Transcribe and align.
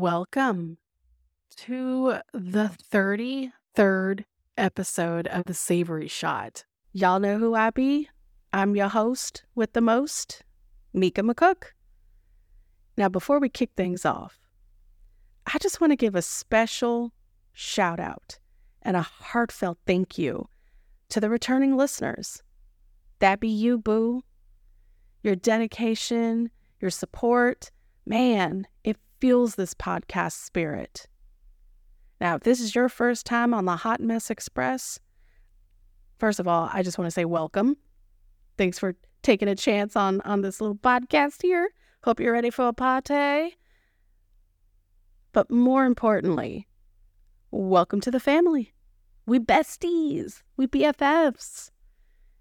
Welcome 0.00 0.78
to 1.56 2.20
the 2.32 2.70
33rd 2.90 4.24
episode 4.56 5.26
of 5.26 5.44
The 5.44 5.52
Savory 5.52 6.08
Shot. 6.08 6.64
Y'all 6.94 7.20
know 7.20 7.36
who 7.36 7.54
I 7.54 7.68
be? 7.68 8.08
I'm 8.50 8.74
your 8.74 8.88
host 8.88 9.44
with 9.54 9.74
the 9.74 9.82
most, 9.82 10.42
Mika 10.94 11.20
McCook. 11.20 11.64
Now, 12.96 13.10
before 13.10 13.40
we 13.40 13.50
kick 13.50 13.72
things 13.76 14.06
off, 14.06 14.38
I 15.46 15.58
just 15.58 15.82
want 15.82 15.90
to 15.90 15.96
give 15.96 16.14
a 16.14 16.22
special 16.22 17.12
shout 17.52 18.00
out 18.00 18.38
and 18.80 18.96
a 18.96 19.02
heartfelt 19.02 19.76
thank 19.86 20.16
you 20.16 20.48
to 21.10 21.20
the 21.20 21.28
returning 21.28 21.76
listeners. 21.76 22.42
That 23.18 23.38
be 23.38 23.48
you, 23.48 23.76
Boo. 23.76 24.22
Your 25.22 25.36
dedication, 25.36 26.50
your 26.80 26.90
support, 26.90 27.70
man, 28.06 28.66
it 28.82 28.96
fuels 29.20 29.54
this 29.54 29.74
podcast 29.74 30.32
spirit. 30.32 31.06
Now, 32.20 32.36
if 32.36 32.42
this 32.42 32.60
is 32.60 32.74
your 32.74 32.88
first 32.88 33.26
time 33.26 33.52
on 33.54 33.66
the 33.66 33.76
Hot 33.76 34.00
Mess 34.00 34.30
Express, 34.30 34.98
first 36.18 36.40
of 36.40 36.48
all, 36.48 36.70
I 36.72 36.82
just 36.82 36.98
want 36.98 37.06
to 37.06 37.10
say 37.10 37.24
welcome. 37.24 37.76
Thanks 38.56 38.78
for 38.78 38.96
taking 39.22 39.48
a 39.48 39.54
chance 39.54 39.96
on 39.96 40.20
on 40.22 40.40
this 40.40 40.60
little 40.60 40.76
podcast 40.76 41.42
here. 41.42 41.70
Hope 42.04 42.20
you're 42.20 42.32
ready 42.32 42.50
for 42.50 42.68
a 42.68 42.72
party. 42.72 43.56
But 45.32 45.50
more 45.50 45.84
importantly, 45.84 46.66
welcome 47.50 48.00
to 48.00 48.10
the 48.10 48.20
family. 48.20 48.74
We 49.26 49.38
besties, 49.38 50.42
we 50.56 50.66
BFFs. 50.66 51.70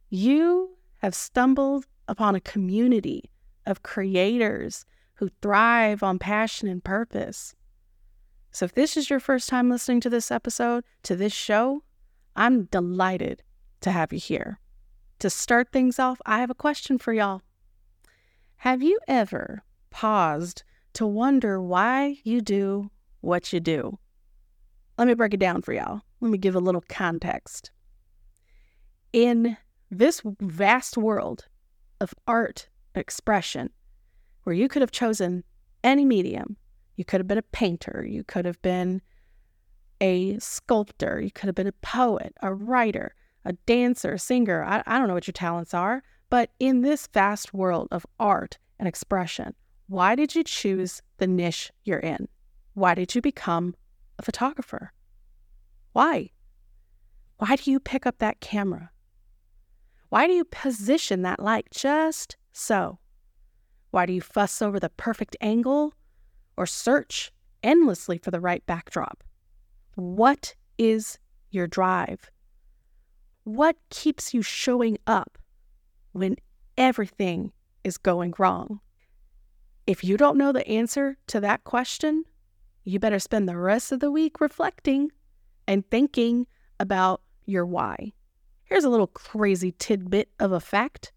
You 0.10 0.78
have 0.98 1.14
stumbled 1.14 1.86
upon 2.08 2.36
a 2.36 2.42
community 2.42 3.30
of 3.66 3.84
creators 3.84 4.86
who 5.20 5.30
thrive 5.42 6.02
on 6.02 6.18
passion 6.18 6.70
and 6.70 6.84
purpose. 6.84 7.54
So, 8.52 8.66
if 8.66 8.74
this 8.74 8.96
is 8.96 9.10
your 9.10 9.20
first 9.20 9.50
time 9.50 9.70
listening 9.70 10.00
to 10.02 10.10
this 10.10 10.32
episode, 10.32 10.86
to 11.04 11.16
this 11.16 11.34
show, 11.34 11.84
I'm 12.38 12.66
delighted 12.66 13.44
to 13.82 13.92
have 13.92 14.14
you 14.14 14.20
here. 14.20 14.60
To 15.20 15.30
start 15.30 15.72
things 15.72 16.00
off, 16.00 16.22
I 16.26 16.40
have 16.40 16.50
a 16.50 16.56
question 16.56 16.98
for 16.98 17.12
y'all. 17.12 17.42
Have 18.58 18.82
you 18.82 18.98
ever 19.10 19.64
paused 19.90 20.64
to 20.94 21.06
wonder 21.06 21.62
why 21.62 22.18
you 22.24 22.40
do 22.40 22.90
what 23.20 23.52
you 23.52 23.60
do? 23.60 24.00
Let 24.98 25.10
me 25.10 25.14
break 25.16 25.34
it 25.34 25.40
down 25.40 25.62
for 25.62 25.74
y'all. 25.74 26.02
Let 26.22 26.32
me 26.32 26.38
give 26.38 26.56
a 26.56 26.60
little 26.60 26.84
context. 26.88 27.72
In 29.12 29.58
this 29.92 30.22
vast 30.40 30.98
world 30.98 31.48
of 32.00 32.14
art 32.26 32.70
expression, 32.96 33.72
where 34.44 34.56
you 34.56 34.68
could 34.68 34.82
have 34.82 34.92
chosen 34.92 35.44
any 35.84 36.06
medium. 36.06 36.58
You 36.96 37.06
could 37.06 37.20
have 37.20 37.28
been 37.28 37.38
a 37.38 37.44
painter, 37.44 38.06
you 38.08 38.24
could 38.24 38.46
have 38.46 38.62
been 38.62 39.02
a 40.02 40.38
sculptor, 40.40 41.22
you 41.22 41.32
could 41.32 41.48
have 41.48 41.56
been 41.56 41.68
a 41.68 41.74
poet, 41.82 42.34
a 42.42 42.54
writer, 42.54 43.16
a 43.46 43.54
dancer, 43.54 44.14
a 44.14 44.20
singer. 44.20 44.64
I, 44.64 44.84
I 44.86 44.98
don't 44.98 45.08
know 45.08 45.14
what 45.14 45.28
your 45.28 45.34
talents 45.34 45.74
are, 45.74 46.04
but 46.30 46.52
in 46.60 46.82
this 46.82 47.08
vast 47.08 47.54
world 47.54 47.88
of 47.92 48.06
art 48.20 48.58
and 48.78 48.88
expression, 48.88 49.56
why 49.88 50.16
did 50.16 50.36
you 50.36 50.44
choose 50.44 51.02
the 51.18 51.28
niche 51.28 51.72
you're 51.84 52.00
in? 52.00 52.28
Why 52.74 52.96
did 52.96 53.16
you 53.16 53.22
become 53.22 53.76
a 54.20 54.22
photographer? 54.22 54.94
Why? 55.94 56.30
Why 57.38 57.56
do 57.56 57.72
you 57.72 57.80
pick 57.80 58.06
up 58.06 58.20
that 58.20 58.42
camera? 58.42 58.92
Why 60.10 60.28
do 60.28 60.34
you 60.34 60.44
position 60.44 61.22
that 61.24 61.42
light 61.42 61.68
just 61.72 62.38
so? 62.52 62.99
Why 63.92 64.06
do 64.06 64.14
you 64.14 64.22
fuss 64.22 64.62
over 64.62 64.80
the 64.80 64.90
perfect 64.90 65.36
angle 65.42 65.94
or 66.56 66.66
search 66.66 67.32
endlessly 67.64 68.18
for 68.18 68.32
the 68.32 68.40
right 68.40 68.66
backdrop? 68.66 69.24
What 69.96 70.56
is 70.78 71.18
your 71.50 71.68
drive? 71.68 72.30
What 73.44 73.78
keeps 73.90 74.34
you 74.34 74.42
showing 74.42 74.98
up 75.08 75.38
when 76.12 76.36
everything 76.78 77.52
is 77.84 77.98
going 77.98 78.34
wrong? 78.38 78.80
If 79.88 80.04
you 80.04 80.18
don't 80.18 80.38
know 80.38 80.52
the 80.52 80.68
answer 80.68 81.18
to 81.28 81.40
that 81.40 81.64
question, 81.64 82.26
you 82.84 83.00
better 83.00 83.18
spend 83.18 83.50
the 83.50 83.58
rest 83.58 83.92
of 83.92 84.00
the 84.00 84.12
week 84.12 84.40
reflecting 84.40 85.12
and 85.68 85.90
thinking 85.90 86.46
about 86.80 87.22
your 87.46 87.66
why. 87.66 88.14
Here's 88.66 88.84
a 88.84 88.90
little 88.90 89.08
crazy 89.08 89.74
tidbit 89.80 90.30
of 90.40 90.52
a 90.52 90.60
fact 90.60 91.12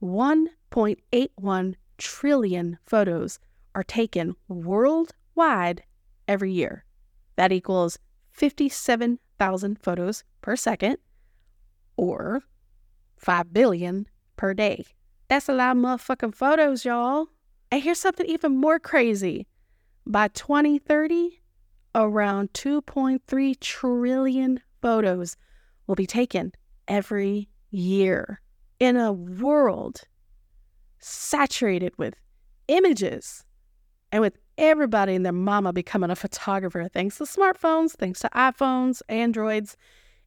1.81 0.00 1.74
trillion 1.98 2.78
photos 2.84 3.38
are 3.74 3.84
taken 3.84 4.34
worldwide 4.48 5.82
every 6.26 6.52
year. 6.52 6.84
That 7.36 7.52
equals 7.52 7.98
57,000 8.30 9.78
photos 9.78 10.24
per 10.40 10.56
second 10.56 10.98
or 11.96 12.42
5 13.16 13.52
billion 13.52 14.06
per 14.36 14.54
day. 14.54 14.84
That's 15.28 15.48
a 15.48 15.52
lot 15.52 15.76
of 15.76 15.82
motherfucking 15.82 16.34
photos, 16.34 16.84
y'all. 16.84 17.26
And 17.70 17.82
here's 17.82 17.98
something 17.98 18.26
even 18.26 18.56
more 18.56 18.78
crazy. 18.78 19.46
By 20.06 20.28
2030, 20.28 21.42
around 21.94 22.52
2.3 22.54 23.60
trillion 23.60 24.60
photos 24.80 25.36
will 25.86 25.96
be 25.96 26.06
taken 26.06 26.52
every 26.86 27.48
year. 27.70 28.40
In 28.80 28.96
a 28.96 29.12
world 29.12 30.02
saturated 30.98 31.92
with 31.96 32.14
images 32.68 33.44
and 34.12 34.20
with 34.20 34.36
everybody 34.56 35.14
and 35.14 35.24
their 35.24 35.32
mama 35.32 35.72
becoming 35.72 36.10
a 36.10 36.16
photographer 36.16 36.88
thanks 36.92 37.18
to 37.18 37.24
smartphones, 37.24 37.92
thanks 37.92 38.20
to 38.20 38.30
iPhones, 38.34 39.02
Androids. 39.08 39.76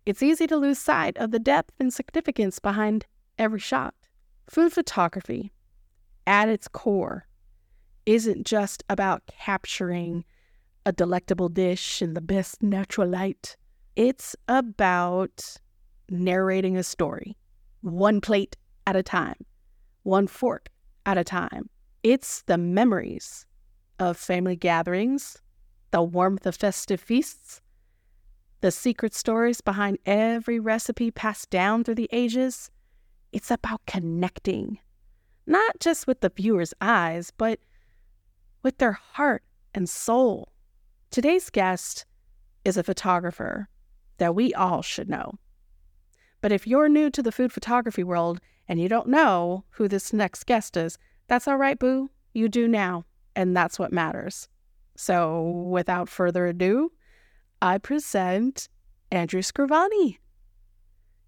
It's 0.05 0.23
easy 0.23 0.47
to 0.47 0.57
lose 0.57 0.79
sight 0.79 1.17
of 1.17 1.31
the 1.31 1.39
depth 1.39 1.73
and 1.79 1.93
significance 1.93 2.59
behind 2.59 3.05
every 3.37 3.59
shot. 3.59 3.93
Food 4.49 4.73
photography, 4.73 5.51
at 6.25 6.49
its 6.49 6.67
core, 6.67 7.27
isn't 8.05 8.45
just 8.45 8.83
about 8.89 9.23
capturing 9.27 10.25
a 10.85 10.91
delectable 10.91 11.49
dish 11.49 12.01
in 12.01 12.13
the 12.13 12.21
best 12.21 12.63
natural 12.63 13.07
light. 13.07 13.55
It's 13.95 14.35
about 14.47 15.57
narrating 16.09 16.77
a 16.77 16.83
story, 16.83 17.37
one 17.81 18.21
plate 18.21 18.57
at 18.87 18.95
a 18.95 19.03
time 19.03 19.45
one 20.03 20.27
fork 20.27 20.69
at 21.05 21.17
a 21.17 21.23
time. 21.23 21.69
It's 22.03 22.41
the 22.43 22.57
memories 22.57 23.45
of 23.99 24.17
family 24.17 24.55
gatherings, 24.55 25.41
the 25.91 26.01
warmth 26.01 26.45
of 26.45 26.55
festive 26.55 26.99
feasts, 26.99 27.61
the 28.61 28.71
secret 28.71 29.13
stories 29.13 29.61
behind 29.61 29.97
every 30.05 30.59
recipe 30.59 31.11
passed 31.11 31.49
down 31.49 31.83
through 31.83 31.95
the 31.95 32.09
ages. 32.11 32.71
It's 33.31 33.51
about 33.51 33.85
connecting, 33.85 34.79
not 35.45 35.79
just 35.79 36.07
with 36.07 36.21
the 36.21 36.29
viewer's 36.29 36.73
eyes, 36.81 37.31
but 37.37 37.59
with 38.63 38.77
their 38.77 38.93
heart 38.93 39.43
and 39.73 39.89
soul. 39.89 40.51
Today's 41.09 41.49
guest 41.49 42.05
is 42.63 42.77
a 42.77 42.83
photographer 42.83 43.67
that 44.17 44.35
we 44.35 44.53
all 44.53 44.81
should 44.81 45.09
know. 45.09 45.33
But 46.41 46.51
if 46.51 46.67
you're 46.67 46.89
new 46.89 47.09
to 47.09 47.23
the 47.23 47.31
food 47.31 47.51
photography 47.51 48.03
world 48.03 48.39
and 48.67 48.79
you 48.79 48.87
don't 48.87 49.07
know 49.07 49.63
who 49.71 49.87
this 49.87 50.13
next 50.13 50.45
guest 50.45 50.77
is, 50.77 50.97
that's 51.27 51.47
all 51.47 51.57
right, 51.57 51.77
boo. 51.77 52.09
You 52.33 52.49
do 52.49 52.67
now, 52.67 53.05
and 53.35 53.55
that's 53.55 53.79
what 53.79 53.91
matters. 53.91 54.47
So, 54.95 55.49
without 55.67 56.09
further 56.09 56.47
ado, 56.47 56.91
I 57.61 57.77
present 57.77 58.67
Andrew 59.11 59.41
Scrivani. 59.41 60.17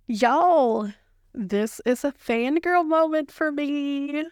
Y'all, 0.07 0.91
this 1.33 1.81
is 1.85 2.03
a 2.03 2.11
fangirl 2.11 2.85
moment 2.85 3.31
for 3.31 3.51
me. 3.51 4.25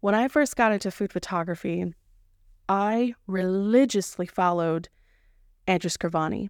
When 0.00 0.14
I 0.14 0.28
first 0.28 0.56
got 0.56 0.72
into 0.72 0.90
food 0.90 1.12
photography, 1.12 1.94
I 2.68 3.14
religiously 3.26 4.26
followed 4.26 4.88
Andrew 5.66 5.90
Scrivani, 5.90 6.48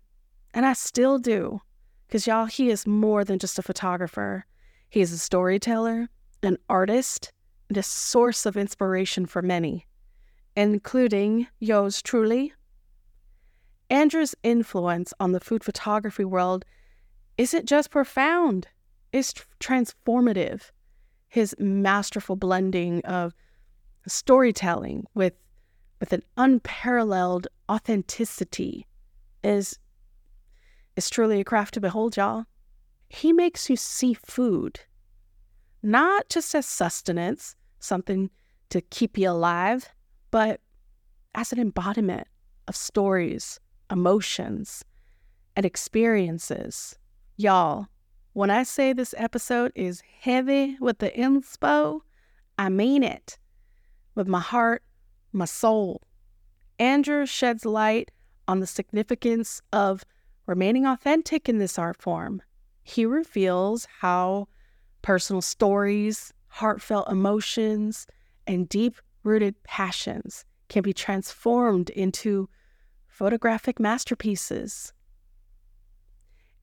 and 0.52 0.66
I 0.66 0.72
still 0.72 1.18
do. 1.18 1.60
Because, 2.06 2.26
y'all, 2.26 2.46
he 2.46 2.70
is 2.70 2.86
more 2.86 3.24
than 3.24 3.38
just 3.38 3.58
a 3.58 3.62
photographer. 3.62 4.46
He 4.88 5.00
is 5.00 5.12
a 5.12 5.18
storyteller, 5.18 6.08
an 6.42 6.58
artist, 6.68 7.32
and 7.68 7.76
a 7.76 7.82
source 7.82 8.46
of 8.46 8.56
inspiration 8.56 9.26
for 9.26 9.42
many, 9.42 9.86
including 10.56 11.48
yours 11.58 12.02
truly. 12.02 12.52
Andrew's 13.90 14.34
influence 14.42 15.12
on 15.20 15.32
the 15.32 15.40
food 15.40 15.62
photography 15.62 16.24
world 16.24 16.64
isn't 17.38 17.66
just 17.66 17.90
profound, 17.90 18.68
it's 19.12 19.34
transformative. 19.60 20.70
His 21.28 21.54
masterful 21.58 22.36
blending 22.36 23.04
of 23.04 23.34
storytelling 24.06 25.06
with, 25.14 25.34
with 26.00 26.12
an 26.12 26.22
unparalleled 26.36 27.48
authenticity 27.68 28.86
is 29.42 29.78
is 30.96 31.10
truly 31.10 31.40
a 31.40 31.44
craft 31.44 31.74
to 31.74 31.80
behold, 31.80 32.16
y'all. 32.16 32.46
He 33.08 33.32
makes 33.32 33.70
you 33.70 33.76
see 33.76 34.14
food 34.14 34.80
not 35.86 36.28
just 36.28 36.52
as 36.54 36.66
sustenance, 36.66 37.54
something 37.78 38.28
to 38.70 38.80
keep 38.80 39.16
you 39.16 39.30
alive, 39.30 39.88
but 40.32 40.60
as 41.36 41.52
an 41.52 41.60
embodiment 41.60 42.26
of 42.66 42.74
stories, 42.74 43.60
emotions, 43.88 44.84
and 45.54 45.64
experiences. 45.64 46.98
Y'all, 47.36 47.86
when 48.32 48.50
I 48.50 48.64
say 48.64 48.92
this 48.92 49.14
episode 49.16 49.70
is 49.76 50.02
heavy 50.20 50.76
with 50.80 50.98
the 50.98 51.10
inspo, 51.10 52.00
I 52.58 52.68
mean 52.68 53.04
it. 53.04 53.38
With 54.16 54.26
my 54.26 54.40
heart, 54.40 54.82
my 55.32 55.44
soul. 55.44 56.02
Andrew 56.80 57.26
sheds 57.26 57.64
light 57.64 58.10
on 58.48 58.58
the 58.58 58.66
significance 58.66 59.62
of 59.72 60.04
remaining 60.46 60.84
authentic 60.84 61.48
in 61.48 61.58
this 61.58 61.78
art 61.78 62.02
form. 62.02 62.42
He 62.88 63.04
reveals 63.04 63.88
how 63.98 64.46
personal 65.02 65.42
stories, 65.42 66.32
heartfelt 66.46 67.10
emotions, 67.10 68.06
and 68.46 68.68
deep 68.68 68.94
rooted 69.24 69.60
passions 69.64 70.44
can 70.68 70.84
be 70.84 70.92
transformed 70.92 71.90
into 71.90 72.48
photographic 73.08 73.80
masterpieces. 73.80 74.92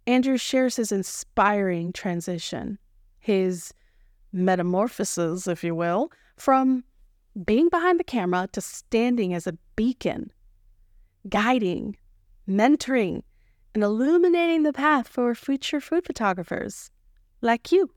Andrew 0.07 0.37
shares 0.37 0.77
his 0.77 0.93
inspiring 0.93 1.91
transition, 1.91 2.79
his 3.19 3.73
metamorphosis, 4.31 5.45
if 5.45 5.61
you 5.61 5.75
will, 5.75 6.09
from 6.37 6.85
being 7.43 7.67
behind 7.67 7.99
the 7.99 8.05
camera 8.05 8.47
to 8.53 8.61
standing 8.61 9.33
as 9.33 9.45
a 9.45 9.57
beacon, 9.75 10.31
guiding, 11.27 11.97
mentoring, 12.47 13.23
and 13.73 13.83
illuminating 13.83 14.63
the 14.63 14.73
path 14.73 15.07
for 15.07 15.33
future 15.33 15.81
food 15.81 16.05
photographers 16.05 16.91
like 17.41 17.71
you. 17.71 17.91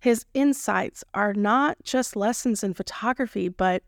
His 0.00 0.24
insights 0.32 1.04
are 1.12 1.34
not 1.34 1.76
just 1.82 2.16
lessons 2.16 2.64
in 2.64 2.74
photography, 2.74 3.48
but 3.48 3.82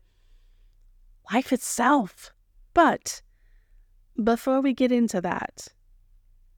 life 1.31 1.51
itself. 1.51 2.31
But 2.73 3.21
before 4.21 4.61
we 4.61 4.73
get 4.73 4.91
into 4.91 5.21
that, 5.21 5.69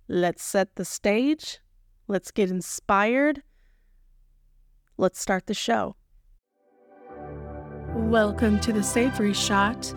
let's 0.07 0.43
set 0.43 0.75
the 0.75 0.85
stage. 0.85 1.59
Let's 2.07 2.31
get 2.31 2.49
inspired. 2.49 3.43
Let's 4.97 5.19
start 5.19 5.45
the 5.45 5.53
show. 5.53 5.95
Welcome 7.95 8.59
to 8.59 8.73
the 8.73 8.83
Savory 8.83 9.33
Shot, 9.33 9.93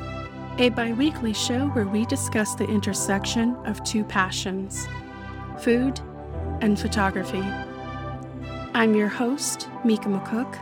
a 0.59 0.71
bi 0.71 0.93
weekly 0.93 1.33
show 1.33 1.69
where 1.69 1.87
we 1.87 2.05
discuss 2.07 2.57
the 2.57 2.67
intersection 2.67 3.55
of 3.65 3.83
two 3.85 4.03
passions 4.03 4.89
food 5.61 6.01
and 6.61 6.79
photography. 6.79 7.43
I'm 8.75 8.95
your 8.95 9.09
host, 9.09 9.69
Mika 9.85 10.09
McCook. 10.09 10.59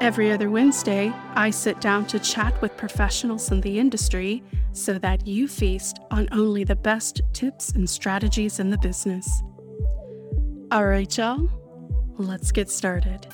Every 0.00 0.32
other 0.32 0.50
Wednesday, 0.50 1.12
I 1.34 1.50
sit 1.50 1.80
down 1.80 2.06
to 2.06 2.18
chat 2.18 2.60
with 2.62 2.76
professionals 2.76 3.50
in 3.50 3.60
the 3.60 3.78
industry 3.78 4.42
so 4.72 4.98
that 4.98 5.26
you 5.26 5.48
feast 5.48 5.98
on 6.10 6.28
only 6.32 6.64
the 6.64 6.76
best 6.76 7.20
tips 7.32 7.70
and 7.70 7.88
strategies 7.88 8.58
in 8.58 8.70
the 8.70 8.78
business. 8.78 9.42
All 10.70 10.86
right, 10.86 11.16
y'all, 11.16 11.48
let's 12.18 12.52
get 12.52 12.70
started. 12.70 13.26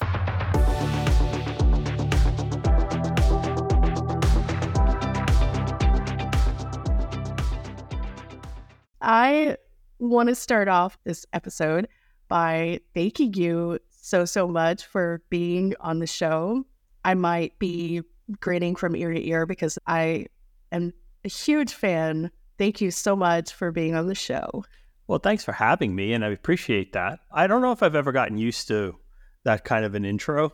I 9.00 9.56
want 9.98 10.28
to 10.28 10.34
start 10.34 10.68
off 10.68 10.98
this 11.04 11.26
episode 11.32 11.88
by 12.28 12.80
thanking 12.94 13.34
you 13.34 13.78
so, 13.90 14.24
so 14.24 14.48
much 14.48 14.84
for 14.84 15.22
being 15.30 15.74
on 15.80 15.98
the 15.98 16.06
show. 16.06 16.64
I 17.04 17.14
might 17.14 17.58
be 17.58 18.02
grinning 18.40 18.76
from 18.76 18.94
ear 18.94 19.12
to 19.12 19.26
ear 19.26 19.46
because 19.46 19.78
I 19.86 20.26
am 20.72 20.92
a 21.24 21.28
huge 21.28 21.74
fan. 21.74 22.30
Thank 22.58 22.80
you 22.80 22.90
so 22.90 23.16
much 23.16 23.52
for 23.52 23.72
being 23.72 23.94
on 23.94 24.06
the 24.06 24.14
show. 24.14 24.64
Well, 25.06 25.18
thanks 25.18 25.44
for 25.44 25.52
having 25.52 25.94
me, 25.94 26.12
and 26.12 26.24
I 26.24 26.28
appreciate 26.28 26.92
that. 26.92 27.18
I 27.32 27.46
don't 27.46 27.62
know 27.62 27.72
if 27.72 27.82
I've 27.82 27.96
ever 27.96 28.12
gotten 28.12 28.38
used 28.38 28.68
to 28.68 28.96
that 29.44 29.64
kind 29.64 29.84
of 29.84 29.94
an 29.94 30.04
intro, 30.04 30.52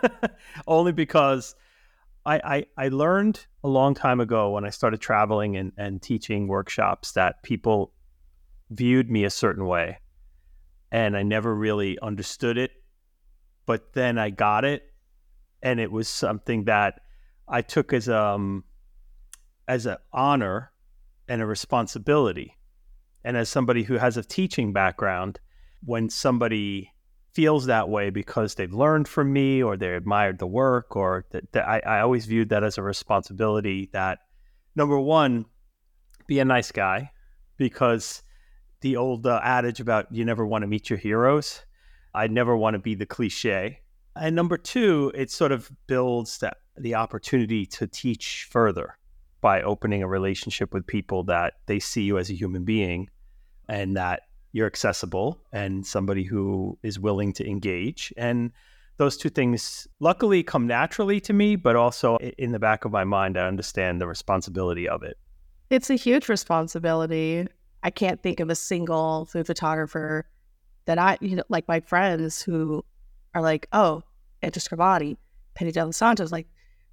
only 0.66 0.92
because 0.92 1.54
I, 2.26 2.38
I, 2.38 2.66
I, 2.76 2.88
learned 2.88 3.46
a 3.64 3.68
long 3.68 3.94
time 3.94 4.20
ago 4.20 4.50
when 4.50 4.64
I 4.64 4.70
started 4.70 5.00
traveling 5.00 5.56
and, 5.56 5.72
and 5.76 6.00
teaching 6.00 6.46
workshops 6.46 7.12
that 7.12 7.42
people 7.42 7.92
viewed 8.70 9.10
me 9.10 9.24
a 9.24 9.30
certain 9.30 9.66
way 9.66 9.98
and 10.94 11.16
I 11.16 11.24
never 11.24 11.52
really 11.52 11.98
understood 11.98 12.56
it. 12.56 12.70
But 13.66 13.94
then 13.94 14.16
I 14.16 14.30
got 14.30 14.64
it, 14.64 14.84
and 15.60 15.80
it 15.80 15.90
was 15.90 16.06
something 16.06 16.64
that 16.66 17.00
I 17.48 17.62
took 17.62 17.92
as 17.92 18.08
um 18.08 18.62
as 19.66 19.86
an 19.86 19.96
honor 20.12 20.70
and 21.26 21.42
a 21.42 21.46
responsibility. 21.46 22.56
And 23.24 23.36
as 23.36 23.48
somebody 23.48 23.82
who 23.82 23.94
has 23.94 24.16
a 24.16 24.22
teaching 24.22 24.72
background, 24.72 25.40
when 25.84 26.10
somebody 26.10 26.92
feels 27.34 27.66
that 27.66 27.88
way 27.88 28.10
because 28.10 28.54
they've 28.54 28.72
learned 28.72 29.08
from 29.08 29.32
me 29.32 29.62
or 29.62 29.76
they 29.76 29.94
admired 29.94 30.38
the 30.38 30.46
work 30.46 30.94
or 30.94 31.26
that, 31.30 31.50
that 31.52 31.68
I, 31.68 31.80
I 31.80 32.00
always 32.00 32.26
viewed 32.26 32.48
that 32.50 32.62
as 32.62 32.78
a 32.78 32.82
responsibility 32.82 33.90
that 33.92 34.20
number 34.76 34.98
one, 34.98 35.46
be 36.26 36.38
a 36.38 36.44
nice 36.44 36.70
guy 36.70 37.10
because 37.56 38.22
the 38.80 38.96
old 38.96 39.26
uh, 39.26 39.40
adage 39.42 39.80
about 39.80 40.06
you 40.12 40.24
never 40.24 40.46
want 40.46 40.62
to 40.62 40.68
meet 40.68 40.88
your 40.88 40.98
heroes. 40.98 41.62
I 42.14 42.28
never 42.28 42.56
want 42.56 42.74
to 42.74 42.78
be 42.78 42.94
the 42.94 43.06
cliche. 43.06 43.80
And 44.16 44.36
number 44.36 44.56
two, 44.56 45.10
it 45.14 45.30
sort 45.30 45.50
of 45.50 45.70
builds 45.86 46.38
that 46.38 46.58
the 46.76 46.94
opportunity 46.94 47.66
to 47.66 47.86
teach 47.86 48.46
further 48.50 48.96
by 49.40 49.62
opening 49.62 50.02
a 50.02 50.08
relationship 50.08 50.72
with 50.72 50.86
people 50.86 51.24
that 51.24 51.54
they 51.66 51.80
see 51.80 52.02
you 52.02 52.16
as 52.16 52.30
a 52.30 52.34
human 52.34 52.64
being 52.64 53.10
and 53.68 53.96
that 53.96 54.22
you're 54.54 54.68
accessible 54.68 55.36
and 55.52 55.84
somebody 55.84 56.22
who 56.22 56.78
is 56.84 57.00
willing 57.00 57.32
to 57.32 57.44
engage. 57.44 58.14
And 58.16 58.52
those 58.98 59.16
two 59.16 59.28
things 59.28 59.88
luckily 59.98 60.44
come 60.44 60.68
naturally 60.68 61.20
to 61.22 61.32
me, 61.32 61.56
but 61.56 61.74
also 61.74 62.18
in 62.38 62.52
the 62.52 62.60
back 62.60 62.84
of 62.84 62.92
my 62.92 63.02
mind, 63.02 63.36
I 63.36 63.48
understand 63.48 64.00
the 64.00 64.06
responsibility 64.06 64.88
of 64.88 65.02
it. 65.02 65.18
It's 65.70 65.90
a 65.90 65.96
huge 65.96 66.28
responsibility. 66.28 67.48
I 67.82 67.90
can't 67.90 68.22
think 68.22 68.38
of 68.38 68.48
a 68.48 68.54
single 68.54 69.24
food 69.24 69.44
photographer 69.44 70.24
that 70.84 70.98
I, 70.98 71.18
you 71.20 71.34
know, 71.34 71.42
like 71.48 71.66
my 71.66 71.80
friends 71.80 72.40
who 72.40 72.84
are 73.34 73.42
like, 73.42 73.66
oh, 73.72 74.04
Andrew 74.40 74.60
Scrivani, 74.60 75.16
Penny 75.54 75.72
De 75.72 75.84
Los 75.84 75.96
Santos, 75.96 76.30
like 76.30 76.46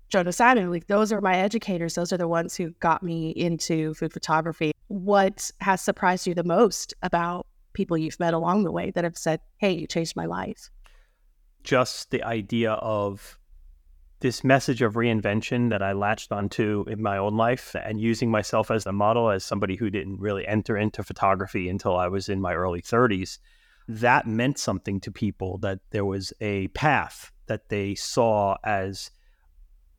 Joanie 0.10 0.31
Simon, 0.31 0.72
like 0.72 0.88
those 0.88 1.13
are 1.13 1.22
my 1.22 1.38
educators. 1.38 1.94
Those 1.94 2.12
are 2.12 2.18
the 2.18 2.28
ones 2.28 2.56
who 2.56 2.72
got 2.80 3.04
me 3.04 3.30
into 3.30 3.94
food 3.94 4.13
photography. 4.13 4.72
What 4.88 5.52
has 5.60 5.80
surprised 5.80 6.25
you 6.25 6.34
the 6.34 6.44
most 6.44 6.96
about 7.03 7.46
people 7.74 7.98
you've 7.98 8.20
met 8.20 8.34
along 8.34 8.63
the 8.63 8.72
way 8.72 8.92
that 8.92 9.04
have 9.04 9.18
said, 9.18 9.40
hey, 9.58 9.72
you 9.72 9.88
changed 9.88 10.16
my 10.16 10.25
life? 10.25 10.70
Just 11.63 12.12
the 12.12 12.24
idea 12.24 12.74
of 12.74 13.38
this 14.20 14.44
message 14.44 14.82
of 14.82 14.94
reinvention 14.94 15.70
that 15.72 15.82
I 15.82 15.94
latched 15.94 16.32
onto 16.32 16.86
in 16.88 17.01
my 17.01 17.18
own 17.18 17.38
life 17.38 17.75
and 17.84 18.00
using 18.00 18.30
myself 18.30 18.70
as 18.70 18.86
a 18.86 18.92
model 18.92 19.32
as 19.32 19.44
somebody 19.44 19.75
who 19.75 19.90
didn't 19.90 20.20
really 20.20 20.46
enter 20.48 20.78
into 20.78 21.04
photography 21.04 21.68
until 21.70 21.98
I 21.98 22.08
was 22.08 22.30
in 22.30 22.40
my 22.40 22.54
early 22.54 22.82
30s, 22.82 23.40
that 23.88 24.28
meant 24.28 24.60
something 24.60 25.00
to 25.01 25.12
people 25.12 25.58
that 25.60 25.80
there 25.90 26.06
was 26.06 26.34
a 26.40 26.68
path 26.70 27.32
that 27.48 27.70
they 27.70 27.96
saw 27.96 28.58
as 28.63 29.10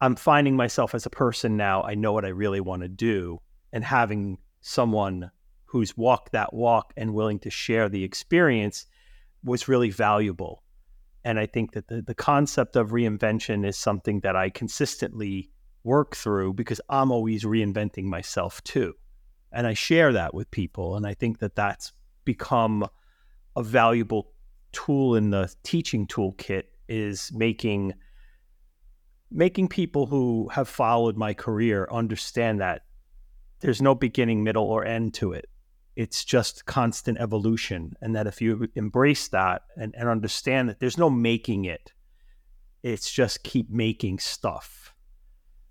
I'm 0.00 0.17
finding 0.17 0.57
myself 0.57 0.95
as 0.95 1.05
a 1.05 1.11
person 1.11 1.57
now. 1.57 1.83
I 1.83 1.95
know 1.95 2.12
what 2.12 2.25
I 2.25 2.29
really 2.29 2.61
want 2.61 2.83
to 2.83 2.88
do. 2.88 3.41
And 3.73 3.85
having 3.85 4.38
someone 4.61 5.31
who's 5.73 5.97
walked 5.97 6.33
that 6.33 6.55
walk 6.55 6.93
and 6.97 7.14
willing 7.14 7.41
to 7.41 7.50
share 7.50 7.88
the 7.88 8.05
experience 8.05 8.87
was 9.43 9.69
really 9.69 9.91
valuable 9.91 10.62
and 11.25 11.38
I 11.38 11.47
think 11.47 11.73
that 11.73 11.88
the, 11.88 12.02
the 12.02 12.14
concept 12.14 12.76
of 12.76 12.91
reinvention 12.91 13.67
is 13.67 13.79
something 13.79 14.21
that 14.21 14.37
I 14.37 14.50
consistently 14.50 15.50
work 15.85 16.17
through 16.17 16.55
because 16.55 16.81
I'm 16.88 17.11
always 17.11 17.45
reinventing 17.45 18.05
myself 18.05 18.62
too. 18.64 18.95
And 19.52 19.67
I 19.67 19.75
share 19.75 20.12
that 20.12 20.35
with 20.35 20.50
people. 20.50 20.97
And 20.97 21.07
I 21.07 21.14
think 21.14 21.38
that 21.38 21.55
that's 21.55 21.93
become 22.25 22.87
a 23.55 23.62
valuable 23.62 24.33
tool 24.73 25.14
in 25.14 25.31
the 25.31 25.52
teaching 25.62 26.07
toolkit 26.07 26.64
is 26.88 27.31
making 27.35 27.95
making 29.31 29.67
people 29.67 30.07
who 30.07 30.49
have 30.52 30.69
followed 30.69 31.17
my 31.17 31.33
career 31.33 31.88
understand 31.91 32.61
that 32.61 32.83
there's 33.61 33.81
no 33.81 33.95
beginning, 33.95 34.45
middle, 34.45 34.64
or 34.64 34.85
end 34.85 35.14
to 35.14 35.33
it 35.33 35.49
it's 35.96 36.25
just 36.25 36.64
constant 36.64 37.18
evolution. 37.18 37.96
And 38.00 38.14
that 38.16 38.26
if 38.26 38.40
you 38.40 38.68
embrace 38.75 39.28
that 39.28 39.62
and, 39.76 39.94
and 39.96 40.08
understand 40.08 40.68
that 40.68 40.80
there's 40.80 40.99
no 40.99 41.11
making 41.11 41.64
it, 41.64 41.92
it's 42.82 43.11
just 43.11 43.42
keep 43.42 43.70
making 43.70 44.18
stuff. 44.18 44.94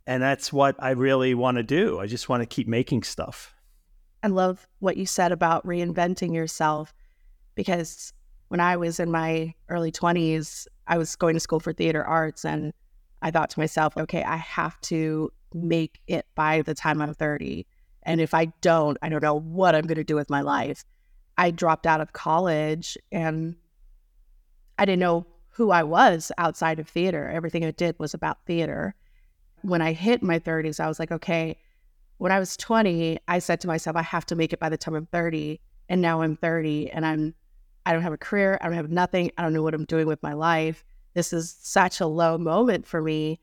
And 0.07 0.21
that's 0.21 0.51
what 0.51 0.75
I 0.79 0.91
really 0.91 1.33
want 1.33 1.57
to 1.57 1.63
do. 1.63 1.99
I 1.99 2.07
just 2.07 2.29
want 2.29 2.41
to 2.41 2.47
keep 2.47 2.67
making 2.67 3.03
stuff. 3.03 3.53
I 4.23 4.27
love 4.27 4.67
what 4.79 4.97
you 4.97 5.05
said 5.05 5.31
about 5.31 5.65
reinventing 5.65 6.33
yourself 6.33 6.93
because 7.55 8.13
when 8.49 8.59
I 8.59 8.77
was 8.77 8.99
in 8.99 9.11
my 9.11 9.53
early 9.69 9.91
20s, 9.91 10.67
I 10.87 10.97
was 10.97 11.15
going 11.15 11.33
to 11.35 11.39
school 11.39 11.59
for 11.59 11.73
theater 11.73 12.03
arts 12.03 12.45
and 12.45 12.73
I 13.21 13.31
thought 13.31 13.49
to 13.51 13.59
myself, 13.59 13.95
okay, 13.97 14.23
I 14.23 14.37
have 14.37 14.79
to 14.81 15.31
make 15.53 16.01
it 16.07 16.25
by 16.35 16.61
the 16.61 16.73
time 16.73 17.01
I'm 17.01 17.13
30 17.13 17.65
And 18.03 18.19
if 18.19 18.33
I 18.33 18.45
don't, 18.61 18.97
I 19.01 19.09
don't 19.09 19.23
know 19.23 19.39
what 19.39 19.75
I'm 19.75 19.85
going 19.85 19.97
to 19.97 20.03
do 20.03 20.15
with 20.15 20.29
my 20.29 20.41
life. 20.41 20.83
I 21.37 21.51
dropped 21.51 21.85
out 21.85 22.01
of 22.01 22.13
college 22.13 22.97
and 23.11 23.55
I 24.77 24.85
didn't 24.85 24.99
know 24.99 25.25
who 25.49 25.71
I 25.71 25.83
was 25.83 26.31
outside 26.37 26.79
of 26.79 26.87
theater. 26.87 27.29
Everything 27.29 27.63
I 27.65 27.71
did 27.71 27.95
was 27.99 28.13
about 28.13 28.45
theater. 28.45 28.95
When 29.61 29.81
I 29.81 29.93
hit 29.93 30.23
my 30.23 30.39
30s, 30.39 30.79
I 30.79 30.87
was 30.87 30.99
like, 30.99 31.11
okay, 31.11 31.57
when 32.17 32.31
I 32.31 32.39
was 32.39 32.57
20, 32.57 33.19
I 33.27 33.39
said 33.39 33.61
to 33.61 33.67
myself, 33.67 33.95
I 33.95 34.01
have 34.01 34.25
to 34.27 34.35
make 34.35 34.53
it 34.53 34.59
by 34.59 34.69
the 34.69 34.77
time 34.77 34.95
I'm 34.95 35.05
30. 35.07 35.59
And 35.89 36.01
now 36.01 36.21
I'm 36.21 36.35
30 36.35 36.89
and 36.91 37.05
I'm 37.05 37.35
I 37.85 37.93
don't 37.93 38.03
have 38.03 38.13
a 38.13 38.17
career, 38.17 38.59
I 38.61 38.65
don't 38.65 38.75
have 38.75 38.91
nothing, 38.91 39.31
I 39.37 39.41
don't 39.41 39.53
know 39.53 39.63
what 39.63 39.73
I'm 39.73 39.85
doing 39.85 40.05
with 40.05 40.21
my 40.21 40.33
life. 40.33 40.85
This 41.15 41.33
is 41.33 41.55
such 41.59 41.99
a 41.99 42.05
low 42.05 42.37
moment 42.37 42.85
for 42.85 43.01
me 43.01 43.39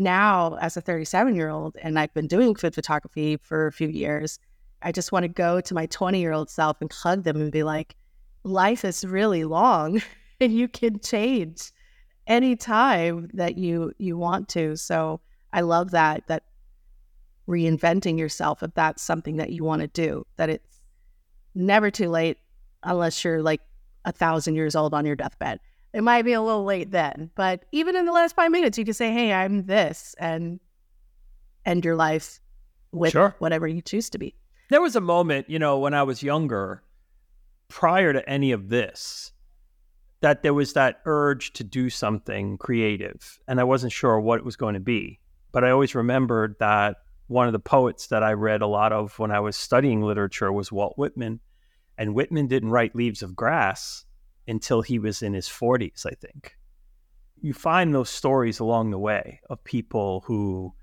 now 0.00 0.56
as 0.56 0.76
a 0.76 0.80
37 0.80 1.36
year 1.36 1.50
old 1.50 1.76
and 1.80 1.98
I've 1.98 2.12
been 2.14 2.26
doing 2.26 2.54
food 2.54 2.74
photography 2.74 3.36
for 3.36 3.66
a 3.66 3.72
few 3.72 3.88
years. 3.88 4.38
I 4.82 4.92
just 4.92 5.12
want 5.12 5.24
to 5.24 5.28
go 5.28 5.60
to 5.60 5.74
my 5.74 5.86
20 5.86 6.18
year 6.18 6.32
old 6.32 6.50
self 6.50 6.80
and 6.80 6.90
hug 6.92 7.24
them 7.24 7.36
and 7.36 7.52
be 7.52 7.62
like, 7.62 7.94
life 8.42 8.84
is 8.84 9.04
really 9.04 9.44
long 9.44 10.02
and 10.40 10.52
you 10.52 10.66
can 10.68 10.98
change 11.00 11.70
anytime 12.26 13.28
that 13.34 13.58
you 13.58 13.92
you 13.98 14.16
want 14.16 14.48
to. 14.50 14.76
So 14.76 15.20
I 15.52 15.60
love 15.60 15.90
that 15.90 16.26
that 16.28 16.44
reinventing 17.46 18.18
yourself 18.18 18.62
if 18.62 18.72
that's 18.74 19.02
something 19.02 19.36
that 19.36 19.50
you 19.50 19.64
want 19.64 19.82
to 19.82 19.88
do, 19.88 20.26
that 20.36 20.48
it's 20.48 20.80
never 21.54 21.90
too 21.90 22.08
late 22.08 22.38
unless 22.82 23.24
you're 23.24 23.42
like 23.42 23.60
a 24.04 24.12
thousand 24.12 24.54
years 24.54 24.74
old 24.74 24.94
on 24.94 25.04
your 25.04 25.16
deathbed. 25.16 25.60
It 25.92 26.02
might 26.02 26.22
be 26.22 26.32
a 26.32 26.42
little 26.42 26.64
late 26.64 26.90
then, 26.90 27.30
but 27.34 27.64
even 27.72 27.96
in 27.96 28.04
the 28.04 28.12
last 28.12 28.36
five 28.36 28.50
minutes, 28.52 28.78
you 28.78 28.84
can 28.84 28.94
say, 28.94 29.12
"Hey, 29.12 29.32
I'm 29.32 29.66
this," 29.66 30.14
and 30.18 30.60
end 31.66 31.84
your 31.84 31.96
life 31.96 32.40
with 32.92 33.12
sure. 33.12 33.34
whatever 33.38 33.66
you 33.66 33.82
choose 33.82 34.08
to 34.10 34.18
be. 34.18 34.34
There 34.68 34.80
was 34.80 34.94
a 34.94 35.00
moment, 35.00 35.50
you 35.50 35.58
know, 35.58 35.78
when 35.78 35.94
I 35.94 36.04
was 36.04 36.22
younger, 36.22 36.82
prior 37.68 38.12
to 38.12 38.28
any 38.28 38.52
of 38.52 38.68
this, 38.68 39.32
that 40.20 40.42
there 40.42 40.54
was 40.54 40.74
that 40.74 41.00
urge 41.06 41.52
to 41.54 41.64
do 41.64 41.90
something 41.90 42.56
creative, 42.58 43.40
and 43.48 43.58
I 43.58 43.64
wasn't 43.64 43.92
sure 43.92 44.20
what 44.20 44.38
it 44.38 44.44
was 44.44 44.56
going 44.56 44.74
to 44.74 44.80
be. 44.80 45.18
But 45.50 45.64
I 45.64 45.70
always 45.70 45.94
remembered 45.96 46.56
that 46.60 46.98
one 47.26 47.46
of 47.46 47.52
the 47.52 47.58
poets 47.58 48.06
that 48.08 48.22
I 48.22 48.32
read 48.32 48.62
a 48.62 48.66
lot 48.66 48.92
of 48.92 49.18
when 49.18 49.30
I 49.32 49.40
was 49.40 49.56
studying 49.56 50.02
literature 50.02 50.52
was 50.52 50.70
Walt 50.70 50.94
Whitman, 50.96 51.40
and 51.98 52.14
Whitman 52.14 52.46
didn't 52.46 52.70
write 52.70 52.94
Leaves 52.94 53.22
of 53.22 53.34
Grass 53.34 54.04
until 54.50 54.82
he 54.82 54.98
was 54.98 55.22
in 55.22 55.32
his 55.32 55.48
40s, 55.48 56.04
I 56.04 56.10
think. 56.10 56.56
You 57.40 57.54
find 57.54 57.94
those 57.94 58.10
stories 58.10 58.58
along 58.58 58.90
the 58.90 58.98
way 58.98 59.40
of 59.48 59.64
people 59.64 60.24
who 60.26 60.74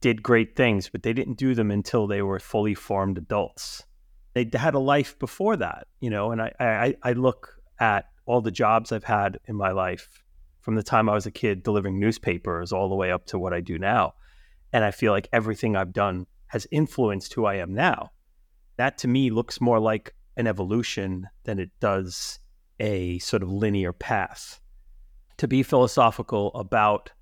did 0.00 0.22
great 0.22 0.56
things, 0.56 0.90
but 0.90 1.02
they 1.02 1.12
didn't 1.12 1.38
do 1.38 1.54
them 1.54 1.70
until 1.70 2.06
they 2.06 2.20
were 2.20 2.40
fully 2.40 2.74
formed 2.74 3.16
adults. 3.16 3.84
They 4.34 4.50
had 4.52 4.74
a 4.74 4.80
life 4.80 5.18
before 5.18 5.56
that, 5.56 5.86
you 6.00 6.10
know, 6.10 6.32
and 6.32 6.42
I, 6.42 6.52
I, 6.58 6.94
I 7.02 7.12
look 7.12 7.56
at 7.78 8.06
all 8.26 8.40
the 8.40 8.50
jobs 8.50 8.92
I've 8.92 9.04
had 9.04 9.38
in 9.46 9.56
my 9.56 9.70
life 9.70 10.22
from 10.60 10.74
the 10.74 10.82
time 10.82 11.08
I 11.08 11.14
was 11.14 11.26
a 11.26 11.30
kid 11.30 11.62
delivering 11.62 11.98
newspapers 11.98 12.72
all 12.72 12.88
the 12.88 12.94
way 12.94 13.10
up 13.10 13.26
to 13.26 13.38
what 13.38 13.52
I 13.52 13.60
do 13.60 13.78
now. 13.78 14.14
And 14.72 14.84
I 14.84 14.90
feel 14.90 15.12
like 15.12 15.28
everything 15.32 15.76
I've 15.76 15.92
done 15.92 16.26
has 16.46 16.66
influenced 16.70 17.34
who 17.34 17.44
I 17.44 17.56
am 17.56 17.74
now. 17.74 18.10
That 18.76 18.98
to 18.98 19.08
me 19.08 19.30
looks 19.30 19.60
more 19.60 19.80
like 19.80 20.14
an 20.36 20.46
evolution 20.46 21.28
than 21.44 21.58
it 21.58 21.70
does 21.80 22.38
a 22.82 23.18
sort 23.20 23.42
of 23.42 23.50
linear 23.50 23.92
path. 23.92 24.60
To 25.38 25.48
be 25.48 25.62
philosophical 25.62 26.52
about 26.54 27.12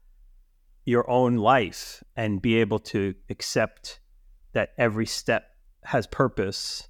your 0.85 1.09
own 1.09 1.37
life 1.37 2.03
and 2.17 2.43
be 2.43 2.57
able 2.57 2.79
to 2.81 3.15
accept 3.29 4.01
that 4.53 4.71
every 4.79 5.07
step 5.07 5.45
has 5.85 6.07
purpose 6.07 6.89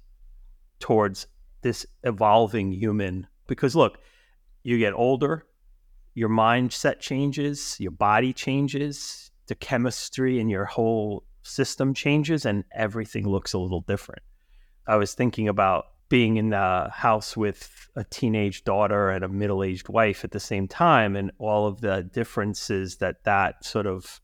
towards 0.79 1.27
this 1.61 1.85
evolving 2.03 2.71
human. 2.71 3.27
Because 3.47 3.75
look, 3.75 3.99
you 4.63 4.79
get 4.79 4.93
older, 4.93 5.45
your 6.13 6.29
mindset 6.29 6.99
changes, 6.99 7.77
your 7.79 7.91
body 7.91 8.33
changes, 8.33 9.31
the 9.47 9.55
chemistry 9.55 10.39
in 10.39 10.49
your 10.49 10.65
whole 10.65 11.25
system 11.43 11.93
changes, 11.93 12.45
and 12.45 12.63
everything 12.73 13.27
looks 13.27 13.53
a 13.53 13.59
little 13.59 13.81
different. 13.81 14.21
I 14.87 14.95
was 14.95 15.13
thinking 15.13 15.47
about 15.47 15.85
being 16.11 16.35
in 16.35 16.49
the 16.49 16.89
house 16.93 17.37
with 17.37 17.89
a 17.95 18.03
teenage 18.03 18.65
daughter 18.65 19.09
and 19.11 19.23
a 19.23 19.29
middle-aged 19.29 19.87
wife 19.87 20.25
at 20.25 20.31
the 20.31 20.41
same 20.41 20.67
time 20.67 21.15
and 21.15 21.31
all 21.37 21.65
of 21.65 21.79
the 21.79 22.03
differences 22.03 22.97
that 22.97 23.23
that 23.23 23.63
sort 23.63 23.87
of 23.87 24.19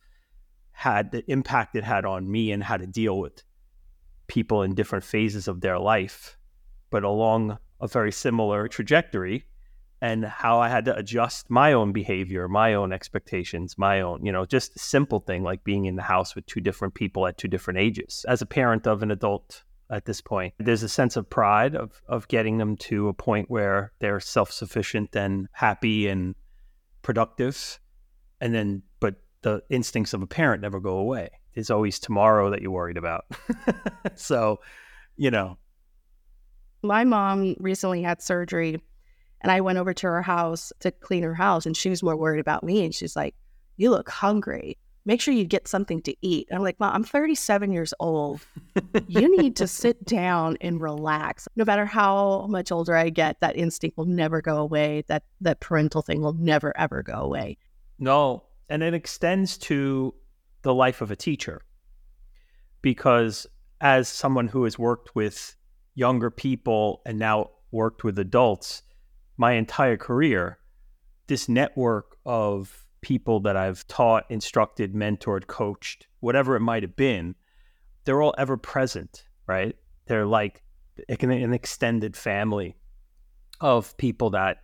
had 0.73 1.11
the 1.11 1.23
impact 1.31 1.77
it 1.77 1.85
had 1.85 2.03
on 2.03 2.29
me 2.29 2.51
and 2.51 2.61
how 2.61 2.75
to 2.75 2.85
deal 2.85 3.17
with 3.17 3.41
people 4.27 4.63
in 4.63 4.75
different 4.75 5.05
phases 5.05 5.47
of 5.47 5.61
their 5.61 5.79
life 5.79 6.37
but 6.89 7.05
along 7.05 7.57
a 7.79 7.87
very 7.87 8.11
similar 8.11 8.67
trajectory 8.67 9.45
and 10.01 10.25
how 10.25 10.59
I 10.59 10.67
had 10.67 10.83
to 10.85 10.95
adjust 10.95 11.49
my 11.49 11.71
own 11.71 11.93
behavior, 11.93 12.49
my 12.49 12.73
own 12.73 12.91
expectations, 12.91 13.77
my 13.77 14.01
own, 14.01 14.25
you 14.25 14.33
know, 14.33 14.45
just 14.45 14.77
simple 14.77 15.21
thing 15.21 15.41
like 15.41 15.63
being 15.63 15.85
in 15.85 15.95
the 15.95 16.03
house 16.03 16.35
with 16.35 16.45
two 16.47 16.59
different 16.59 16.95
people 16.95 17.25
at 17.25 17.37
two 17.37 17.47
different 17.47 17.79
ages. 17.79 18.25
As 18.27 18.41
a 18.41 18.45
parent 18.45 18.85
of 18.85 19.01
an 19.03 19.09
adult 19.09 19.63
at 19.89 20.05
this 20.05 20.21
point. 20.21 20.53
There's 20.59 20.83
a 20.83 20.89
sense 20.89 21.15
of 21.15 21.29
pride 21.29 21.75
of 21.75 22.01
of 22.07 22.27
getting 22.27 22.57
them 22.57 22.75
to 22.77 23.07
a 23.07 23.13
point 23.13 23.49
where 23.49 23.93
they're 23.99 24.19
self-sufficient 24.19 25.15
and 25.15 25.47
happy 25.51 26.07
and 26.07 26.35
productive. 27.01 27.79
And 28.41 28.53
then 28.53 28.83
but 28.99 29.15
the 29.41 29.63
instincts 29.69 30.13
of 30.13 30.21
a 30.21 30.27
parent 30.27 30.61
never 30.61 30.79
go 30.79 30.97
away. 30.97 31.29
There's 31.55 31.71
always 31.71 31.99
tomorrow 31.99 32.51
that 32.51 32.61
you're 32.61 32.71
worried 32.71 32.97
about. 32.97 33.25
so, 34.15 34.59
you 35.15 35.31
know. 35.31 35.57
My 36.83 37.03
mom 37.03 37.55
recently 37.59 38.03
had 38.03 38.21
surgery 38.21 38.79
and 39.41 39.51
I 39.51 39.61
went 39.61 39.79
over 39.79 39.93
to 39.93 40.07
her 40.07 40.21
house 40.21 40.71
to 40.81 40.91
clean 40.91 41.23
her 41.23 41.33
house 41.33 41.65
and 41.65 41.75
she 41.75 41.89
was 41.89 42.03
more 42.03 42.15
worried 42.15 42.39
about 42.39 42.63
me 42.63 42.85
and 42.85 42.93
she's 42.93 43.15
like, 43.15 43.35
"You 43.77 43.89
look 43.89 44.09
hungry." 44.09 44.77
Make 45.07 45.21
sure 45.21 45.33
you 45.33 45.45
get 45.45 45.69
something 45.69 46.01
to 46.01 46.13
eat. 46.21 46.47
And 46.49 46.57
I'm 46.57 46.63
like, 46.63 46.79
Mom, 46.81 46.93
I'm 46.93 47.03
37 47.03 47.71
years 47.71 47.93
old. 47.99 48.41
you 49.07 49.35
need 49.37 49.55
to 49.55 49.65
sit 49.67 50.05
down 50.05 50.57
and 50.59 50.81
relax. 50.81 51.47
No 51.55 51.63
matter 51.63 51.85
how 51.85 52.45
much 52.47 52.71
older 52.73 52.95
I 52.95 53.09
get, 53.09 53.39
that 53.39 53.55
instinct 53.55 53.97
will 53.97 54.05
never 54.05 54.41
go 54.41 54.57
away. 54.57 55.05
That 55.07 55.23
that 55.41 55.61
parental 55.61 56.01
thing 56.01 56.21
will 56.21 56.33
never 56.33 56.77
ever 56.77 57.01
go 57.01 57.13
away. 57.13 57.57
No. 57.97 58.43
And 58.69 58.83
it 58.83 58.93
extends 58.93 59.57
to 59.59 60.13
the 60.61 60.73
life 60.73 60.99
of 61.01 61.09
a 61.09 61.15
teacher. 61.15 61.61
Because 62.81 63.47
as 63.79 64.09
someone 64.09 64.49
who 64.49 64.65
has 64.65 64.77
worked 64.77 65.15
with 65.15 65.55
younger 65.95 66.29
people 66.29 67.01
and 67.05 67.17
now 67.17 67.51
worked 67.71 68.03
with 68.03 68.19
adults 68.19 68.83
my 69.37 69.53
entire 69.53 69.97
career, 69.97 70.59
this 71.27 71.47
network 71.47 72.17
of 72.25 72.86
people 73.01 73.39
that 73.41 73.55
I've 73.55 73.87
taught, 73.87 74.25
instructed, 74.29 74.93
mentored, 74.93 75.47
coached, 75.47 76.07
whatever 76.19 76.55
it 76.55 76.61
might 76.61 76.83
have 76.83 76.95
been, 76.95 77.35
they're 78.05 78.21
all 78.21 78.35
ever 78.37 78.57
present, 78.57 79.25
right? 79.47 79.75
They're 80.07 80.25
like 80.25 80.63
an 81.09 81.53
extended 81.53 82.15
family 82.15 82.75
of 83.61 83.95
people 83.97 84.31
that 84.31 84.57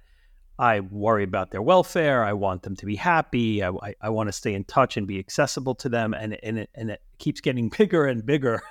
I 0.60 0.82
worry 0.82 1.24
about 1.24 1.50
their 1.50 1.63
welfare. 1.63 2.24
I 2.24 2.34
want 2.34 2.62
them 2.62 2.75
to 2.75 2.86
be 2.86 2.96
happy. 2.96 3.63
I, 3.63 3.70
I, 3.70 3.96
I 4.02 4.10
want 4.10 4.28
to 4.28 4.32
stay 4.32 4.54
in 4.54 4.63
touch 4.66 4.98
and 4.98 5.08
be 5.08 5.18
accessible 5.18 5.74
to 5.75 5.90
them. 5.90 6.13
And, 6.13 6.38
and, 6.44 6.60
it, 6.60 6.70
and 6.75 6.92
it 6.92 7.02
keeps 7.18 7.42
getting 7.42 7.70
bigger 7.78 8.06
and 8.06 8.25
bigger. 8.25 8.62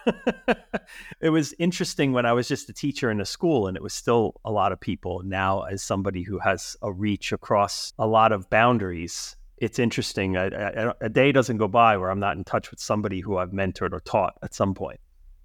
it 1.21 1.31
was 1.31 1.55
interesting 1.59 2.13
when 2.13 2.25
I 2.25 2.33
was 2.33 2.47
just 2.47 2.69
a 2.69 2.73
teacher 2.73 3.11
in 3.11 3.21
a 3.21 3.27
school 3.27 3.67
and 3.67 3.77
it 3.77 3.83
was 3.83 3.95
still 3.95 4.41
a 4.45 4.51
lot 4.53 4.71
of 4.71 4.81
people. 4.81 5.23
Now, 5.25 5.63
as 5.63 5.83
somebody 5.83 6.23
who 6.23 6.39
has 6.39 6.77
a 6.83 6.93
reach 6.93 7.33
across 7.33 7.93
a 7.99 8.07
lot 8.07 8.31
of 8.31 8.49
boundaries, 8.49 9.37
it's 9.63 9.79
interesting. 9.79 10.37
I, 10.37 10.47
I, 10.49 10.93
a 11.01 11.09
day 11.09 11.31
doesn't 11.31 11.57
go 11.57 11.69
by 11.69 11.97
where 11.97 12.11
I'm 12.11 12.19
not 12.19 12.37
in 12.37 12.43
touch 12.43 12.73
with 12.73 12.81
somebody 12.81 13.21
who 13.21 13.37
I've 13.37 13.53
mentored 13.53 13.93
or 13.93 14.01
taught 14.01 14.35
at 14.43 14.55
some 14.55 14.75
point. 14.75 14.99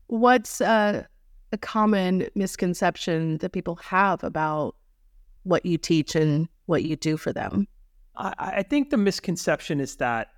What's 0.08 0.60
uh, 0.60 1.04
a 1.52 1.58
common 1.60 2.28
misconception 2.34 3.38
that 3.38 3.52
people 3.52 3.76
have 3.76 4.24
about 4.24 4.76
what 5.44 5.68
you 5.68 5.78
teach 5.78 6.16
and 6.16 6.50
what 6.66 6.84
you 6.84 6.96
do 6.96 7.16
for 7.16 7.32
them? 7.32 7.68
I, 8.16 8.34
I 8.38 8.64
think 8.64 8.90
the 8.90 8.98
misconception 8.98 9.80
is 9.80 9.98
that 9.98 10.30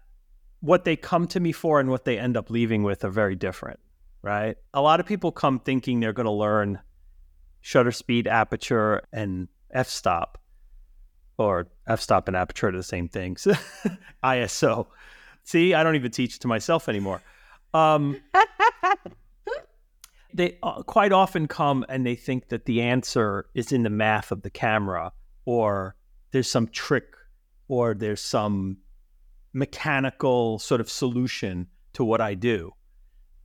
what 0.60 0.84
they 0.84 0.98
come 0.98 1.26
to 1.28 1.40
me 1.40 1.54
for 1.54 1.80
and 1.80 1.90
what 1.90 2.04
they 2.04 2.20
end 2.20 2.36
up 2.36 2.50
leaving 2.50 2.84
with 2.84 3.06
are 3.06 3.10
very 3.10 3.38
different, 3.38 3.80
right? 4.22 4.58
A 4.74 4.82
lot 4.82 5.00
of 5.00 5.06
people 5.06 5.32
come 5.32 5.58
thinking 5.58 6.02
they're 6.02 6.12
going 6.12 6.26
to 6.26 6.32
learn 6.32 6.80
shutter 7.62 7.94
speed, 7.94 8.28
aperture, 8.28 9.04
and 9.14 9.48
f 9.72 9.88
stop 9.88 10.39
or 11.40 11.68
f-stop 11.88 12.28
and 12.28 12.36
aperture 12.36 12.68
are 12.68 12.72
the 12.72 12.84
same 12.84 13.08
things. 13.08 13.48
ISO. 14.24 14.88
See, 15.44 15.74
I 15.74 15.84
don't 15.84 15.96
even 15.96 16.12
teach 16.12 16.36
it 16.36 16.42
to 16.42 16.48
myself 16.48 16.90
anymore. 16.90 17.22
Um, 17.74 18.22
they 20.34 20.58
uh, 20.62 20.84
quite 20.84 21.12
often 21.12 21.48
come 21.48 21.86
and 21.90 22.06
they 22.06 22.16
think 22.16 22.50
that 22.50 22.66
the 22.66 22.82
answer 22.82 23.48
is 23.56 23.72
in 23.72 23.84
the 23.84 23.90
math 23.90 24.32
of 24.32 24.42
the 24.42 24.50
camera, 24.50 25.12
or 25.46 25.96
there's 26.32 26.50
some 26.50 26.68
trick, 26.68 27.16
or 27.68 27.94
there's 27.94 28.22
some 28.22 28.78
mechanical 29.54 30.60
sort 30.60 30.82
of 30.82 30.90
solution 30.90 31.68
to 31.94 32.04
what 32.04 32.22
I 32.22 32.36
do. 32.36 32.74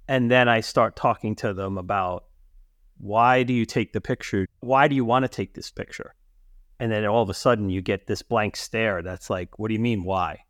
And 0.09 0.31
then 0.31 0.49
I 0.49 0.61
start 0.61 0.97
talking 0.97 1.35
to 1.37 1.55
them 1.55 1.79
about 1.79 2.25
why 2.99 3.43
do 3.43 3.53
you 3.53 3.65
take 3.65 3.93
the 3.93 4.01
picture? 4.01 4.47
Why 4.61 4.89
do 4.89 4.95
you 4.95 5.05
want 5.05 5.25
to 5.25 5.29
take 5.29 5.55
this 5.55 5.71
picture? 5.71 6.15
And 6.81 6.91
then 6.91 7.05
all 7.07 7.23
of 7.23 7.31
a 7.31 7.35
sudden 7.35 7.71
you 7.71 7.81
get 7.81 8.07
this 8.07 8.23
blank 8.23 8.57
stare 8.57 9.03
that's 9.03 9.31
like, 9.31 9.59
what 9.59 9.69
do 9.69 9.75
you 9.75 9.81
mean, 9.81 10.05
why? 10.05 10.45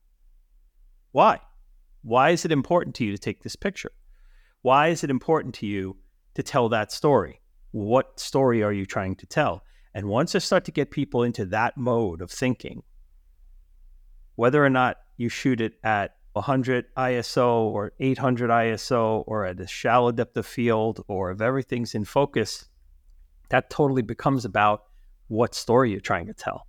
Why? 1.13 1.41
Why 2.03 2.31
is 2.31 2.45
it 2.45 2.53
important 2.53 2.95
to 2.97 3.05
you 3.05 3.13
to 3.13 3.19
take 3.19 3.43
this 3.43 3.57
picture? 3.57 3.93
Why 4.63 4.89
is 4.89 5.05
it 5.05 5.11
important 5.11 5.55
to 5.57 5.67
you 5.67 5.97
to 6.35 6.43
tell 6.43 6.69
that 6.71 6.93
story? 6.93 7.41
What 7.73 8.19
story 8.19 8.63
are 8.63 8.73
you 8.73 8.87
trying 8.87 9.17
to 9.17 9.27
tell? 9.27 9.65
And 9.95 10.09
once 10.09 10.35
I 10.35 10.39
start 10.39 10.65
to 10.65 10.73
get 10.73 10.91
people 10.91 11.23
into 11.23 11.45
that 11.47 11.77
mode 11.77 12.21
of 12.21 12.31
thinking, 12.31 12.83
whether 14.35 14.65
or 14.65 14.71
not 14.71 14.97
you 15.17 15.29
shoot 15.29 15.61
it 15.61 15.75
at 15.85 16.17
100 16.33 16.87
ISO 16.97 17.67
or 17.67 17.93
800 18.01 18.51
ISO 18.51 19.23
or 19.27 19.45
at 19.45 19.61
a 19.61 19.67
shallow 19.67 20.11
depth 20.11 20.37
of 20.37 20.47
field 20.47 21.05
or 21.07 21.31
if 21.31 21.41
everything's 21.41 21.95
in 21.95 22.05
focus, 22.05 22.67
that 23.51 23.71
totally 23.71 24.03
becomes 24.03 24.45
about 24.45 24.85
what 25.29 25.55
story 25.55 25.91
you're 25.91 26.01
trying 26.01 26.27
to 26.27 26.35
tell. 26.35 26.67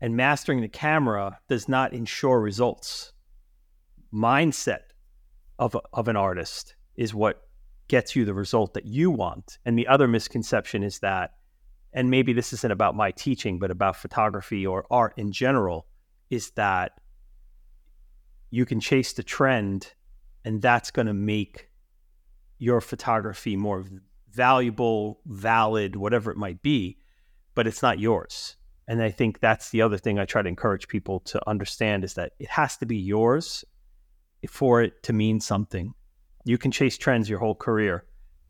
And 0.00 0.16
mastering 0.16 0.60
the 0.60 0.68
camera 0.68 1.38
does 1.48 1.68
not 1.68 1.92
ensure 1.92 2.40
results. 2.40 3.12
Mindset 4.12 4.80
of, 5.58 5.74
a, 5.74 5.80
of 5.92 6.08
an 6.08 6.16
artist 6.16 6.74
is 6.96 7.14
what 7.14 7.42
gets 7.88 8.16
you 8.16 8.24
the 8.24 8.34
result 8.34 8.74
that 8.74 8.86
you 8.86 9.10
want. 9.10 9.58
And 9.64 9.78
the 9.78 9.86
other 9.86 10.08
misconception 10.08 10.82
is 10.82 10.98
that, 11.00 11.32
and 11.92 12.10
maybe 12.10 12.32
this 12.32 12.52
isn't 12.52 12.72
about 12.72 12.96
my 12.96 13.10
teaching, 13.10 13.58
but 13.58 13.70
about 13.70 13.96
photography 13.96 14.66
or 14.66 14.86
art 14.90 15.14
in 15.16 15.30
general, 15.30 15.86
is 16.30 16.50
that 16.52 16.92
you 18.50 18.66
can 18.66 18.80
chase 18.80 19.12
the 19.12 19.22
trend 19.22 19.92
and 20.44 20.60
that's 20.60 20.90
going 20.90 21.06
to 21.06 21.14
make 21.14 21.68
your 22.58 22.80
photography 22.80 23.56
more 23.56 23.84
valuable, 24.30 25.20
valid, 25.26 25.96
whatever 25.96 26.30
it 26.30 26.36
might 26.36 26.62
be, 26.62 26.98
but 27.54 27.66
it's 27.66 27.82
not 27.82 27.98
yours. 27.98 28.56
And 28.88 29.02
I 29.02 29.10
think 29.10 29.40
that's 29.40 29.70
the 29.70 29.82
other 29.82 29.98
thing 29.98 30.18
I 30.18 30.24
try 30.24 30.42
to 30.42 30.48
encourage 30.48 30.88
people 30.88 31.20
to 31.20 31.48
understand 31.48 32.04
is 32.04 32.14
that 32.14 32.32
it 32.38 32.48
has 32.48 32.76
to 32.78 32.86
be 32.86 32.96
yours 32.96 33.64
for 34.48 34.82
it 34.82 35.02
to 35.04 35.12
mean 35.12 35.40
something. 35.40 35.94
You 36.44 36.58
can 36.58 36.72
chase 36.72 36.98
trends 36.98 37.28
your 37.28 37.38
whole 37.38 37.54
career 37.54 38.04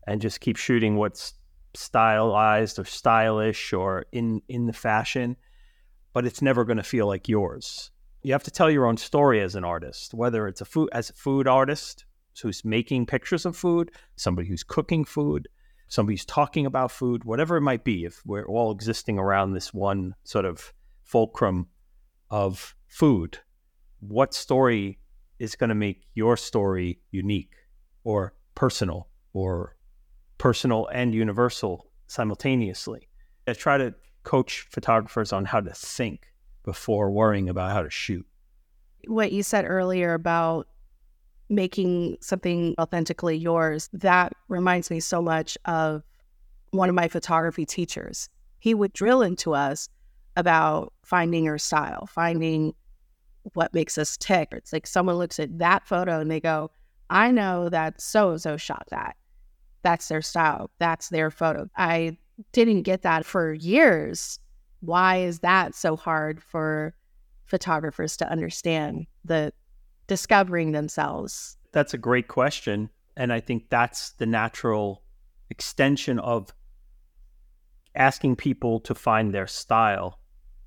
and 0.07 0.21
just 0.21 0.41
keep 0.41 0.57
shooting 0.57 0.95
what's 0.95 1.33
stylized 1.75 2.79
or 2.79 2.85
stylish 2.85 3.73
or 3.73 4.05
in 4.11 4.41
in 4.47 4.65
the 4.65 4.73
fashion, 4.73 5.37
but 6.13 6.25
it's 6.25 6.41
never 6.41 6.65
going 6.65 6.77
to 6.77 6.83
feel 6.83 7.07
like 7.07 7.29
yours 7.29 7.91
you 8.23 8.31
have 8.31 8.43
to 8.43 8.51
tell 8.51 8.71
your 8.71 8.85
own 8.85 8.97
story 8.97 9.41
as 9.41 9.55
an 9.55 9.65
artist, 9.65 10.13
whether 10.13 10.47
it's 10.47 10.61
a 10.61 10.65
food 10.65 10.89
as 10.93 11.09
a 11.09 11.13
food 11.13 11.47
artist 11.47 12.05
who's 12.41 12.65
making 12.65 13.05
pictures 13.05 13.45
of 13.45 13.55
food, 13.55 13.91
somebody 14.15 14.47
who's 14.47 14.63
cooking 14.63 15.05
food, 15.05 15.47
somebody 15.93 16.15
who's 16.15 16.25
talking 16.25 16.65
about 16.65 16.89
food, 16.91 17.23
whatever 17.23 17.55
it 17.55 17.61
might 17.61 17.83
be. 17.83 18.03
If 18.03 18.25
we're 18.25 18.47
all 18.47 18.71
existing 18.71 19.19
around 19.19 19.53
this 19.53 19.71
one 19.71 20.15
sort 20.23 20.43
of 20.43 20.73
fulcrum 21.03 21.67
of 22.31 22.75
food, 22.87 23.37
what 23.99 24.33
story 24.33 24.97
is 25.37 25.55
going 25.55 25.69
to 25.69 25.75
make 25.75 26.07
your 26.15 26.35
story 26.35 26.99
unique 27.11 27.53
or 28.03 28.33
personal 28.55 29.07
or 29.33 29.75
personal 30.39 30.87
and 30.87 31.13
universal 31.13 31.91
simultaneously? 32.07 33.07
I 33.47 33.53
try 33.53 33.77
to 33.77 33.93
coach 34.23 34.65
photographers 34.71 35.31
on 35.31 35.45
how 35.45 35.59
to 35.59 35.73
think 35.75 36.33
before 36.63 37.11
worrying 37.11 37.49
about 37.49 37.71
how 37.71 37.83
to 37.83 37.91
shoot. 37.91 38.25
What 39.05 39.31
you 39.31 39.43
said 39.43 39.65
earlier 39.67 40.15
about 40.15 40.67
making 41.55 42.17
something 42.21 42.75
authentically 42.79 43.37
yours, 43.37 43.89
that 43.93 44.33
reminds 44.47 44.89
me 44.89 44.99
so 44.99 45.21
much 45.21 45.57
of 45.65 46.03
one 46.71 46.89
of 46.89 46.95
my 46.95 47.07
photography 47.07 47.65
teachers. 47.65 48.29
He 48.59 48.73
would 48.73 48.93
drill 48.93 49.21
into 49.21 49.53
us 49.53 49.89
about 50.35 50.93
finding 51.03 51.43
your 51.45 51.57
style, 51.57 52.07
finding 52.07 52.73
what 53.53 53.73
makes 53.73 53.97
us 53.97 54.17
tick. 54.17 54.49
It's 54.51 54.73
like 54.73 54.87
someone 54.87 55.15
looks 55.15 55.39
at 55.39 55.59
that 55.59 55.85
photo 55.85 56.19
and 56.19 56.31
they 56.31 56.39
go, 56.39 56.71
I 57.09 57.31
know 57.31 57.69
that 57.69 58.01
so 58.01 58.31
and 58.31 58.41
so 58.41 58.57
shot 58.57 58.87
that. 58.89 59.15
That's 59.83 60.07
their 60.07 60.21
style. 60.21 60.71
That's 60.79 61.09
their 61.09 61.29
photo. 61.29 61.69
I 61.75 62.17
didn't 62.51 62.83
get 62.83 63.01
that 63.01 63.25
for 63.25 63.53
years 63.53 64.39
why 64.83 65.17
is 65.17 65.39
that 65.39 65.73
so 65.73 65.95
hard 65.95 66.43
for 66.43 66.93
photographers 67.45 68.17
to 68.17 68.29
understand 68.29 69.07
the 69.23 69.53
discovering 70.07 70.71
themselves? 70.71 71.57
That's 71.71 71.93
a 71.93 71.97
great 71.97 72.27
question. 72.27 72.89
And 73.15 73.31
I 73.31 73.39
think 73.39 73.69
that's 73.69 74.11
the 74.11 74.25
natural 74.25 75.03
extension 75.49 76.19
of 76.19 76.53
asking 77.95 78.35
people 78.35 78.79
to 78.81 78.95
find 78.95 79.33
their 79.33 79.47
style. 79.47 80.19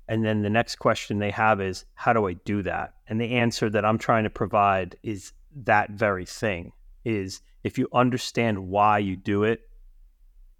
And 0.07 0.23
then 0.23 0.41
the 0.41 0.49
next 0.49 0.77
question 0.77 1.19
they 1.19 1.31
have 1.31 1.59
is, 1.59 1.85
how 1.95 2.13
do 2.13 2.27
I 2.27 2.33
do 2.33 2.61
that? 2.63 2.93
And 3.07 3.19
the 3.19 3.33
answer 3.33 3.69
that 3.69 3.83
I'm 3.83 3.97
trying 3.97 4.23
to 4.23 4.29
provide 4.29 4.95
is 5.03 5.33
that 5.63 5.91
very 5.91 6.25
thing 6.25 6.71
is 7.03 7.41
if 7.63 7.77
you 7.77 7.87
understand 7.93 8.67
why 8.67 8.99
you 8.99 9.15
do 9.15 9.43
it 9.43 9.61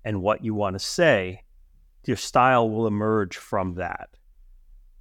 and 0.03 0.21
what 0.21 0.43
you 0.43 0.53
want 0.53 0.73
to 0.75 0.79
say, 0.79 1.43
your 2.05 2.17
style 2.17 2.69
will 2.69 2.87
emerge 2.87 3.37
from 3.37 3.75
that, 3.75 4.09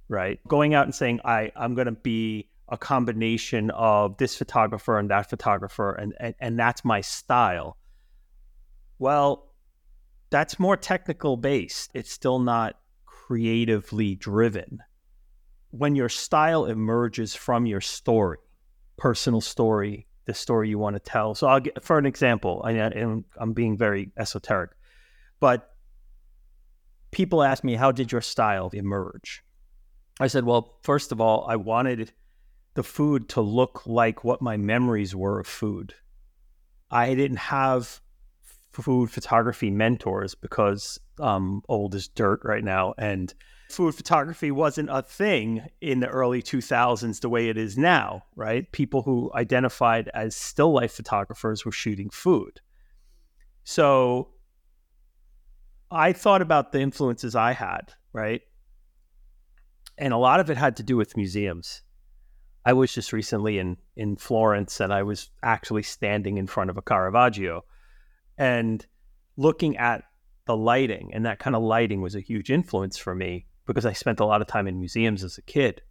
right? 0.09 0.39
Going 0.47 0.73
out 0.73 0.85
and 0.85 0.95
saying, 0.95 1.21
I, 1.23 1.51
I'm 1.55 1.73
going 1.73 1.85
to 1.85 1.91
be 1.91 2.49
a 2.69 2.77
combination 2.77 3.69
of 3.71 4.17
this 4.17 4.35
photographer 4.35 4.99
and 4.99 5.09
that 5.09 5.29
photographer, 5.29 5.93
and, 5.93 6.13
and, 6.19 6.35
and 6.39 6.59
that's 6.59 6.83
my 6.83 7.01
style. 7.01 7.77
Well, 8.99 9.53
that's 10.29 10.59
more 10.59 10.75
technical 10.75 11.37
based. 11.37 11.91
It's 11.93 12.11
still 12.11 12.39
not 12.39 12.77
creatively 13.05 14.15
driven. 14.15 14.79
When 15.71 15.95
your 15.95 16.09
style 16.09 16.65
emerges 16.65 17.35
from 17.35 17.65
your 17.65 17.81
story, 17.81 18.39
personal 18.97 19.41
story, 19.41 20.07
the 20.25 20.33
story 20.33 20.69
you 20.69 20.77
want 20.77 20.95
to 20.95 20.99
tell. 20.99 21.35
So 21.35 21.47
I'll 21.47 21.61
get, 21.61 21.81
for 21.83 21.97
an 21.97 22.05
example, 22.05 22.61
I, 22.65 22.71
I'm 22.71 23.53
being 23.53 23.77
very 23.77 24.11
esoteric, 24.17 24.71
but 25.39 25.73
people 27.11 27.43
ask 27.43 27.63
me, 27.63 27.75
how 27.75 27.93
did 27.93 28.11
your 28.11 28.21
style 28.21 28.69
emerge? 28.73 29.43
I 30.19 30.27
said, 30.27 30.43
well, 30.43 30.79
first 30.81 31.11
of 31.11 31.21
all, 31.21 31.45
I 31.47 31.55
wanted 31.55 32.11
the 32.77 32.83
food 32.83 33.27
to 33.27 33.41
look 33.41 33.87
like 33.87 34.23
what 34.23 34.39
my 34.39 34.55
memories 34.55 35.15
were 35.15 35.39
of 35.39 35.47
food. 35.47 35.95
I 36.91 37.15
didn't 37.15 37.37
have 37.37 38.01
food 38.71 39.09
photography 39.09 39.71
mentors 39.71 40.35
because 40.35 40.99
I'm 41.17 41.63
old 41.67 41.95
as 41.95 42.07
dirt 42.07 42.41
right 42.43 42.63
now. 42.63 42.93
And 42.99 43.33
food 43.71 43.95
photography 43.95 44.51
wasn't 44.51 44.91
a 44.91 45.01
thing 45.01 45.67
in 45.81 46.01
the 46.01 46.07
early 46.07 46.43
2000s 46.43 47.19
the 47.19 47.29
way 47.29 47.49
it 47.49 47.57
is 47.57 47.79
now, 47.79 48.25
right? 48.35 48.71
People 48.71 49.01
who 49.01 49.31
identified 49.33 50.11
as 50.13 50.35
still 50.35 50.71
life 50.71 50.91
photographers 50.93 51.65
were 51.65 51.71
shooting 51.71 52.11
food. 52.11 52.61
So 53.63 54.29
I 55.89 56.13
thought 56.13 56.43
about 56.43 56.73
the 56.73 56.81
influences 56.81 57.35
I 57.35 57.53
had, 57.53 57.93
right? 58.13 58.41
And 59.97 60.13
a 60.13 60.17
lot 60.17 60.39
of 60.39 60.51
it 60.51 60.57
had 60.57 60.77
to 60.77 60.83
do 60.83 60.95
with 60.95 61.17
museums. 61.17 61.81
I 62.67 62.73
was 62.73 62.93
just 62.93 63.13
recently 63.13 63.59
in 63.59 63.77
in 63.95 64.17
Florence 64.17 64.81
and 64.81 64.91
I 64.91 65.03
was 65.03 65.29
actually 65.41 65.83
standing 65.83 66.37
in 66.37 66.47
front 66.47 66.69
of 66.69 66.75
a 66.75 66.81
Caravaggio 66.81 67.63
and 68.37 68.85
looking 69.37 69.77
at 69.77 70.03
the 70.47 70.57
lighting 70.57 71.11
and 71.13 71.25
that 71.25 71.39
kind 71.39 71.55
of 71.55 71.63
lighting 71.63 72.01
was 72.01 72.13
a 72.13 72.19
huge 72.19 72.51
influence 72.51 72.97
for 72.97 73.15
me 73.15 73.45
because 73.65 73.85
I 73.85 73.93
spent 73.93 74.19
a 74.19 74.25
lot 74.25 74.41
of 74.41 74.47
time 74.47 74.67
in 74.67 74.81
museums 74.81 75.23
as 75.23 75.37
a 75.37 75.41
kid. 75.43 75.81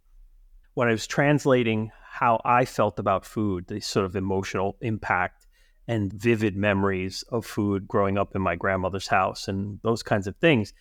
When 0.75 0.87
I 0.87 0.91
was 0.91 1.07
translating 1.07 1.89
how 2.11 2.39
I 2.45 2.63
felt 2.65 2.99
about 2.99 3.25
food, 3.25 3.65
the 3.65 3.79
sort 3.79 4.05
of 4.05 4.15
emotional 4.15 4.77
impact 4.79 5.47
and 5.87 6.13
vivid 6.13 6.55
memories 6.55 7.23
of 7.29 7.43
food 7.43 7.87
growing 7.87 8.19
up 8.19 8.35
in 8.35 8.41
my 8.43 8.55
grandmother's 8.55 9.07
house 9.07 9.47
and 9.47 9.79
those 9.81 10.03
kinds 10.03 10.27
of 10.27 10.35
things. 10.35 10.73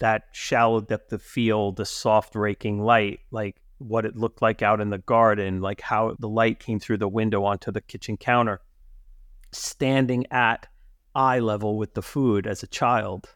That 0.00 0.24
shallow 0.32 0.80
depth 0.80 1.12
of 1.12 1.22
field, 1.22 1.76
the 1.76 1.84
soft 1.84 2.34
raking 2.34 2.80
light, 2.80 3.20
like 3.30 3.62
what 3.78 4.04
it 4.04 4.16
looked 4.16 4.42
like 4.42 4.62
out 4.62 4.80
in 4.80 4.90
the 4.90 4.98
garden, 4.98 5.60
like 5.60 5.80
how 5.80 6.16
the 6.18 6.28
light 6.28 6.58
came 6.58 6.80
through 6.80 6.98
the 6.98 7.08
window 7.08 7.44
onto 7.44 7.70
the 7.70 7.80
kitchen 7.80 8.16
counter, 8.16 8.60
standing 9.52 10.26
at 10.30 10.66
eye 11.14 11.38
level 11.38 11.76
with 11.76 11.94
the 11.94 12.02
food 12.02 12.46
as 12.46 12.62
a 12.62 12.66
child. 12.66 13.34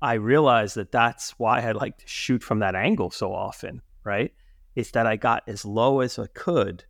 I 0.00 0.14
realized 0.14 0.76
that 0.76 0.92
that's 0.92 1.30
why 1.38 1.60
I 1.60 1.72
like 1.72 1.98
to 1.98 2.06
shoot 2.06 2.42
from 2.42 2.60
that 2.60 2.74
angle 2.74 3.10
so 3.10 3.32
often, 3.32 3.82
right? 4.04 4.32
Is 4.74 4.90
that 4.92 5.06
I 5.06 5.16
got 5.16 5.42
as 5.48 5.64
low 5.64 6.00
as 6.00 6.18
I 6.18 6.26
could 6.26 6.84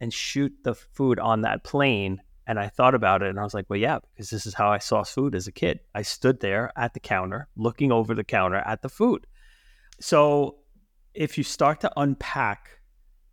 and 0.00 0.12
shoot 0.12 0.52
the 0.62 0.74
food 0.74 1.18
on 1.18 1.42
that 1.42 1.64
plane 1.64 2.20
and 2.46 2.58
I 2.58 2.68
thought 2.68 2.94
about 2.94 3.22
it 3.22 3.30
and 3.30 3.40
I 3.40 3.42
was 3.42 3.54
like, 3.54 3.66
well, 3.68 3.78
yeah, 3.78 3.98
because 4.12 4.30
this 4.30 4.46
is 4.46 4.54
how 4.54 4.70
I 4.70 4.78
saw 4.78 5.02
food 5.02 5.34
as 5.34 5.46
a 5.46 5.52
kid. 5.52 5.80
I 5.94 6.02
stood 6.02 6.40
there 6.40 6.70
at 6.76 6.94
the 6.94 7.00
counter, 7.00 7.48
looking 7.56 7.90
over 7.90 8.14
the 8.14 8.24
counter 8.24 8.58
at 8.58 8.82
the 8.82 8.88
food. 8.88 9.26
So 10.00 10.58
if 11.14 11.38
you 11.38 11.44
start 11.44 11.80
to 11.80 11.92
unpack 11.96 12.80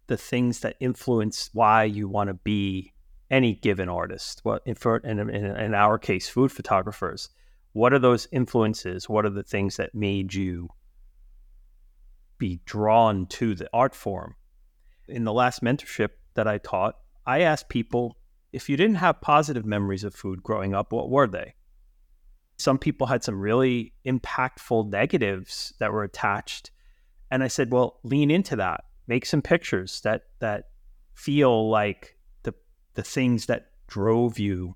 the 0.08 0.18
things 0.18 0.60
that 0.60 0.76
influence 0.80 1.50
why 1.54 1.84
you 1.84 2.08
want 2.08 2.28
to 2.28 2.34
be 2.34 2.94
any 3.30 3.56
given 3.56 3.88
artist. 3.88 4.42
Well, 4.44 4.60
in, 4.66 4.76
for, 4.76 4.98
in, 4.98 5.20
in, 5.20 5.46
in 5.46 5.74
our 5.74 5.98
case, 5.98 6.28
food 6.28 6.52
photographers, 6.52 7.30
what 7.72 7.94
are 7.94 8.00
those 8.00 8.28
influences? 8.32 9.08
What 9.08 9.26
are 9.26 9.30
the 9.30 9.44
things 9.44 9.78
that 9.78 9.96
made 9.96 10.34
you 10.34 10.70
be 12.38 12.60
drawn 12.66 13.26
to 13.28 13.56
the 13.56 13.70
art 13.74 13.96
form? 13.96 14.36
In 15.08 15.24
the 15.24 15.34
last 15.34 15.64
mentorship 15.64 16.10
that 16.34 16.48
I 16.48 16.58
taught, 16.58 16.98
I 17.26 17.42
asked 17.42 17.70
people 17.70 18.18
if 18.52 18.70
you 18.70 18.76
didn't 18.76 18.96
have 18.96 19.22
positive 19.22 19.66
memories 19.66 20.04
of 20.04 20.14
food 20.14 20.44
growing 20.44 20.76
up, 20.76 20.92
what 20.92 21.10
were 21.10 21.28
they? 21.28 21.56
Some 22.58 22.78
people 22.78 23.08
had 23.08 23.24
some 23.24 23.40
really 23.40 23.94
impactful 24.06 24.90
negatives 24.90 25.74
that 25.80 25.94
were 25.94 26.04
attached. 26.04 26.72
And 27.32 27.44
I 27.44 27.48
said, 27.48 27.72
well, 27.72 28.00
lean 28.04 28.30
into 28.30 28.58
that. 28.58 28.84
Make 29.08 29.26
some 29.26 29.42
pictures 29.42 30.02
that 30.02 30.26
that 30.40 30.70
feel 31.14 31.70
like 31.70 32.18
the 32.44 32.54
the 32.94 33.04
things 33.04 33.48
that 33.48 33.72
drove 33.88 34.38
you 34.38 34.76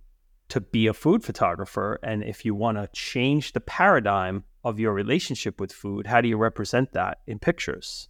to 0.49 0.61
be 0.61 0.87
a 0.87 0.93
food 0.93 1.23
photographer. 1.23 1.99
And 2.01 2.23
if 2.23 2.45
you 2.45 2.55
want 2.55 2.77
to 2.77 2.89
change 2.93 3.53
the 3.53 3.59
paradigm 3.61 4.43
of 4.63 4.79
your 4.79 4.93
relationship 4.93 5.59
with 5.59 5.71
food, 5.71 6.07
how 6.07 6.21
do 6.21 6.27
you 6.27 6.37
represent 6.37 6.93
that 6.93 7.19
in 7.27 7.39
pictures? 7.39 8.09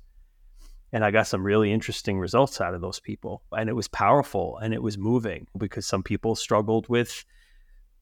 And 0.91 1.03
I 1.03 1.12
got 1.12 1.27
some 1.27 1.43
really 1.43 1.71
interesting 1.71 2.19
results 2.19 2.62
out 2.62 2.73
of 2.73 2.81
those 2.81 2.99
people. 2.99 3.43
And 3.51 3.69
it 3.69 3.73
was 3.73 3.88
powerful 3.88 4.58
and 4.62 4.73
it 4.73 4.81
was 4.81 4.97
moving 4.97 5.47
because 5.58 5.86
some 5.86 6.03
people 6.03 6.36
struggled 6.36 6.88
with 6.88 7.25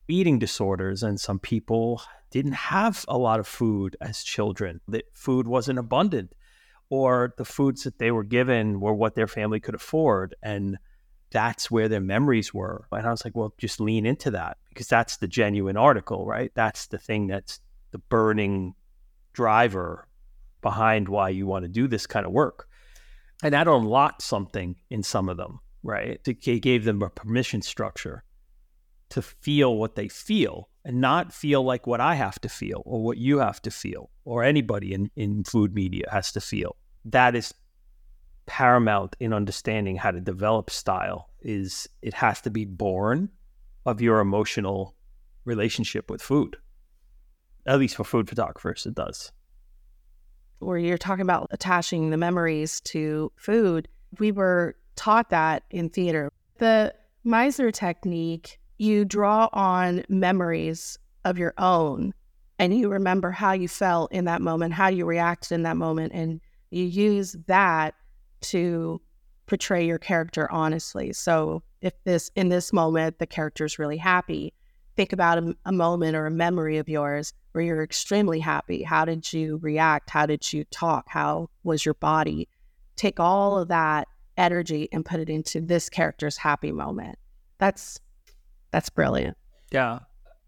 eating 0.08 0.38
disorders 0.38 1.02
and 1.02 1.20
some 1.20 1.38
people 1.38 2.02
didn't 2.30 2.52
have 2.52 3.04
a 3.08 3.18
lot 3.18 3.40
of 3.40 3.46
food 3.46 3.96
as 4.00 4.22
children. 4.22 4.80
That 4.88 5.04
food 5.14 5.46
wasn't 5.46 5.78
abundant 5.78 6.34
or 6.90 7.34
the 7.38 7.44
foods 7.44 7.84
that 7.84 7.98
they 7.98 8.10
were 8.10 8.24
given 8.24 8.80
were 8.80 8.94
what 8.94 9.14
their 9.14 9.26
family 9.26 9.60
could 9.60 9.74
afford. 9.74 10.34
And 10.42 10.78
that's 11.30 11.70
where 11.70 11.88
their 11.88 12.00
memories 12.00 12.52
were. 12.52 12.86
And 12.92 13.06
I 13.06 13.10
was 13.10 13.24
like, 13.24 13.34
well, 13.34 13.54
just 13.58 13.80
lean 13.80 14.06
into 14.06 14.30
that 14.32 14.58
because 14.68 14.88
that's 14.88 15.16
the 15.16 15.28
genuine 15.28 15.76
article, 15.76 16.26
right? 16.26 16.52
That's 16.54 16.86
the 16.86 16.98
thing 16.98 17.26
that's 17.26 17.60
the 17.92 17.98
burning 17.98 18.74
driver 19.32 20.06
behind 20.60 21.08
why 21.08 21.30
you 21.30 21.46
want 21.46 21.64
to 21.64 21.68
do 21.68 21.88
this 21.88 22.06
kind 22.06 22.26
of 22.26 22.32
work 22.32 22.68
and 23.42 23.52
that 23.52 23.68
unlocked 23.68 24.22
something 24.22 24.76
in 24.90 25.02
some 25.02 25.28
of 25.28 25.36
them, 25.36 25.60
right? 25.82 26.20
It 26.26 26.62
gave 26.62 26.84
them 26.84 27.02
a 27.02 27.10
permission 27.10 27.62
structure 27.62 28.24
to 29.10 29.22
feel 29.22 29.76
what 29.76 29.94
they 29.94 30.08
feel 30.08 30.68
and 30.84 31.00
not 31.00 31.32
feel 31.32 31.62
like 31.62 31.86
what 31.86 32.00
I 32.00 32.14
have 32.14 32.40
to 32.40 32.48
feel 32.48 32.82
or 32.84 33.02
what 33.02 33.18
you 33.18 33.38
have 33.38 33.62
to 33.62 33.70
feel 33.70 34.10
or 34.24 34.42
anybody 34.42 34.92
in, 34.92 35.10
in 35.16 35.44
food 35.44 35.74
media 35.74 36.08
has 36.10 36.32
to 36.32 36.40
feel. 36.40 36.76
That 37.04 37.34
is 37.34 37.54
paramount 38.46 39.16
in 39.20 39.32
understanding 39.32 39.96
how 39.96 40.10
to 40.10 40.20
develop 40.20 40.70
style 40.70 41.30
is 41.40 41.88
it 42.02 42.14
has 42.14 42.40
to 42.42 42.50
be 42.50 42.64
born 42.64 43.30
of 43.86 44.00
your 44.00 44.20
emotional 44.20 44.94
relationship 45.44 46.10
with 46.10 46.20
food. 46.20 46.56
At 47.66 47.78
least 47.78 47.96
for 47.96 48.04
food 48.04 48.28
photographers, 48.28 48.84
it 48.84 48.94
does 48.94 49.32
where 50.64 50.78
you're 50.78 50.98
talking 50.98 51.22
about 51.22 51.48
attaching 51.50 52.10
the 52.10 52.16
memories 52.16 52.80
to 52.80 53.30
food, 53.36 53.88
we 54.18 54.32
were 54.32 54.76
taught 54.96 55.30
that 55.30 55.64
in 55.70 55.88
theater. 55.88 56.30
The 56.58 56.94
Meisner 57.26 57.72
technique, 57.72 58.58
you 58.78 59.04
draw 59.04 59.48
on 59.52 60.04
memories 60.08 60.98
of 61.24 61.38
your 61.38 61.54
own 61.58 62.12
and 62.58 62.76
you 62.76 62.88
remember 62.88 63.30
how 63.30 63.52
you 63.52 63.68
felt 63.68 64.12
in 64.12 64.26
that 64.26 64.40
moment, 64.40 64.74
how 64.74 64.88
you 64.88 65.04
reacted 65.04 65.52
in 65.52 65.62
that 65.64 65.76
moment, 65.76 66.12
and 66.12 66.40
you 66.70 66.84
use 66.84 67.36
that 67.46 67.94
to 68.42 69.00
portray 69.46 69.86
your 69.86 69.98
character 69.98 70.50
honestly. 70.50 71.12
So 71.12 71.62
if 71.80 71.92
this 72.04 72.30
in 72.34 72.48
this 72.48 72.72
moment 72.72 73.18
the 73.18 73.26
character 73.26 73.64
is 73.64 73.78
really 73.78 73.96
happy, 73.96 74.54
think 74.96 75.12
about 75.12 75.38
a, 75.38 75.56
a, 75.66 75.72
moment 75.72 76.16
or 76.16 76.26
a 76.26 76.30
memory 76.30 76.78
of 76.78 76.88
yours 76.88 77.32
where 77.52 77.64
you're 77.64 77.82
extremely 77.82 78.40
happy. 78.40 78.82
How 78.82 79.04
did 79.04 79.32
you 79.32 79.58
react? 79.62 80.10
How 80.10 80.26
did 80.26 80.52
you 80.52 80.64
talk? 80.64 81.06
How 81.08 81.50
was 81.62 81.84
your 81.84 81.94
body? 81.94 82.48
Take 82.96 83.20
all 83.20 83.58
of 83.58 83.68
that 83.68 84.08
energy 84.36 84.88
and 84.92 85.04
put 85.04 85.20
it 85.20 85.28
into 85.28 85.60
this 85.60 85.88
character's 85.88 86.36
happy 86.36 86.72
moment. 86.72 87.18
That's 87.58 88.00
that's 88.74 88.90
brilliant. 88.90 89.36
Yeah. 89.70 90.00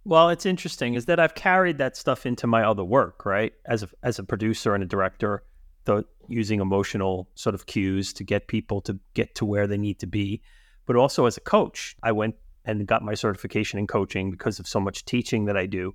Well, 0.04 0.30
it's 0.30 0.46
interesting 0.46 0.94
is 0.94 1.04
that 1.04 1.20
I've 1.20 1.36
carried 1.36 1.78
that 1.78 1.96
stuff 1.96 2.26
into 2.26 2.48
my 2.48 2.64
other 2.64 2.82
work, 2.82 3.24
right? 3.24 3.52
As 3.66 3.84
a 3.84 3.88
as 4.02 4.18
a 4.18 4.24
producer 4.24 4.74
and 4.74 4.82
a 4.82 4.86
director, 4.86 5.44
the 5.84 6.04
using 6.26 6.60
emotional 6.60 7.28
sort 7.36 7.54
of 7.54 7.66
cues 7.66 8.12
to 8.14 8.24
get 8.24 8.48
people 8.48 8.80
to 8.80 8.98
get 9.14 9.36
to 9.36 9.44
where 9.44 9.68
they 9.68 9.78
need 9.78 10.00
to 10.00 10.08
be, 10.08 10.42
but 10.86 10.96
also 10.96 11.26
as 11.26 11.36
a 11.36 11.40
coach. 11.40 11.94
I 12.02 12.10
went 12.10 12.34
and 12.64 12.84
got 12.84 13.02
my 13.02 13.14
certification 13.14 13.78
in 13.78 13.86
coaching 13.86 14.32
because 14.32 14.58
of 14.58 14.66
so 14.66 14.80
much 14.80 15.04
teaching 15.04 15.44
that 15.44 15.56
I 15.56 15.66
do. 15.66 15.94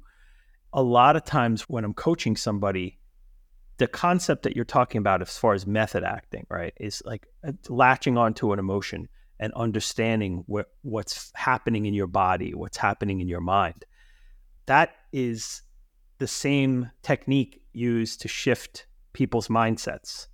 A 0.71 0.81
lot 0.81 1.17
of 1.17 1.25
times 1.25 1.63
when 1.63 1.83
I'm 1.83 1.93
coaching 1.93 2.37
somebody, 2.37 2.97
the 3.75 3.87
concept 3.87 4.43
that 4.43 4.55
you're 4.55 4.63
talking 4.63 4.99
about 4.99 5.21
as 5.21 5.37
far 5.37 5.53
as 5.53 5.67
method 5.67 6.05
acting, 6.05 6.45
right, 6.49 6.73
is 6.79 7.03
like 7.03 7.27
uh, 7.45 7.51
latching 7.67 8.17
onto 8.17 8.53
an 8.53 8.59
emotion 8.59 9.09
and 9.41 9.51
understanding 9.53 10.43
what, 10.45 10.67
what's 10.83 11.31
happening 11.35 11.87
in 11.87 11.93
your 11.95 12.07
body, 12.07 12.53
what's 12.53 12.77
happening 12.77 13.19
in 13.19 13.27
your 13.27 13.41
mind. 13.41 13.83
That 14.67 14.91
is 15.11 15.63
the 16.19 16.27
same 16.27 16.91
technique 17.01 17.63
used 17.73 18.21
to 18.21 18.27
shift 18.27 18.85
people's 19.13 19.47
mindsets, 19.47 20.27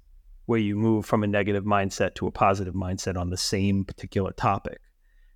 where 0.46 0.60
you 0.60 0.76
move 0.76 1.06
from 1.06 1.24
a 1.24 1.28
negative 1.28 1.64
mindset 1.64 2.16
to 2.16 2.28
a 2.28 2.32
positive 2.32 2.74
mindset 2.74 3.18
on 3.18 3.30
the 3.30 3.38
same 3.38 3.86
particular 3.86 4.34
topic. 4.34 4.82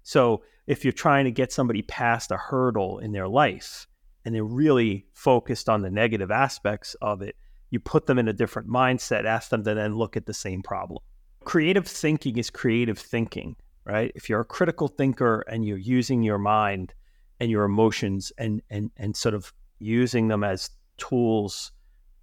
So 0.04 0.44
if 0.68 0.84
you're 0.84 0.92
trying 0.92 1.26
to 1.26 1.32
get 1.32 1.54
somebody 1.54 1.82
past 1.82 2.32
a 2.32 2.38
hurdle 2.38 3.00
in 3.00 3.14
their 3.14 3.28
life 3.28 3.88
and 4.26 4.36
they're 4.36 4.44
really 4.44 5.06
focused 5.14 5.70
on 5.70 5.82
the 5.82 5.90
negative 5.90 6.30
aspects 6.30 6.96
of 7.02 7.22
it, 7.22 7.36
you 7.70 7.80
put 7.80 8.06
them 8.06 8.20
in 8.20 8.28
a 8.28 8.34
different 8.34 8.68
mindset, 8.68 9.26
ask 9.26 9.50
them 9.50 9.64
to 9.64 9.74
then 9.74 9.96
look 9.96 10.18
at 10.18 10.26
the 10.26 10.34
same 10.34 10.62
problem. 10.62 11.02
Creative 11.44 11.88
thinking 11.88 12.38
is 12.38 12.50
creative 12.50 13.00
thinking, 13.00 13.56
right? 13.86 14.12
If 14.16 14.30
you're 14.30 14.42
a 14.42 14.46
critical 14.46 14.88
thinker 14.88 15.42
and 15.48 15.66
you're 15.66 15.78
using 15.78 16.24
your 16.24 16.38
mind 16.38 16.94
and 17.40 17.50
your 17.50 17.64
emotions 17.64 18.32
and 18.38 18.62
and 18.70 18.92
and 18.98 19.16
sort 19.16 19.34
of 19.34 19.52
using 19.80 20.28
them 20.28 20.44
as 20.44 20.70
tools 20.98 21.72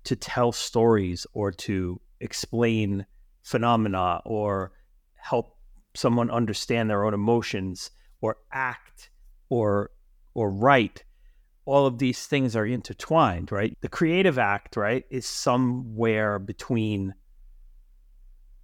to 0.05 0.15
tell 0.15 0.53
stories 0.53 1.27
or 1.33 1.51
to 1.51 2.01
explain 2.21 3.05
phenomena 3.43 4.21
or 4.25 4.73
help 5.17 5.57
someone 5.95 6.31
understand 6.31 6.89
their 6.89 7.05
own 7.05 7.15
emotions 7.15 7.91
or 8.21 8.37
act 8.53 9.11
or 9.49 9.91
or 10.35 10.51
write 10.51 11.05
all 11.65 11.87
of 11.87 11.99
these 11.99 12.27
things 12.27 12.55
are 12.55 12.67
intertwined 12.67 13.51
right 13.51 13.77
the 13.81 13.89
creative 13.89 14.39
act 14.39 14.77
right 14.77 15.05
is 15.11 15.27
somewhere 15.27 16.39
between 16.39 17.13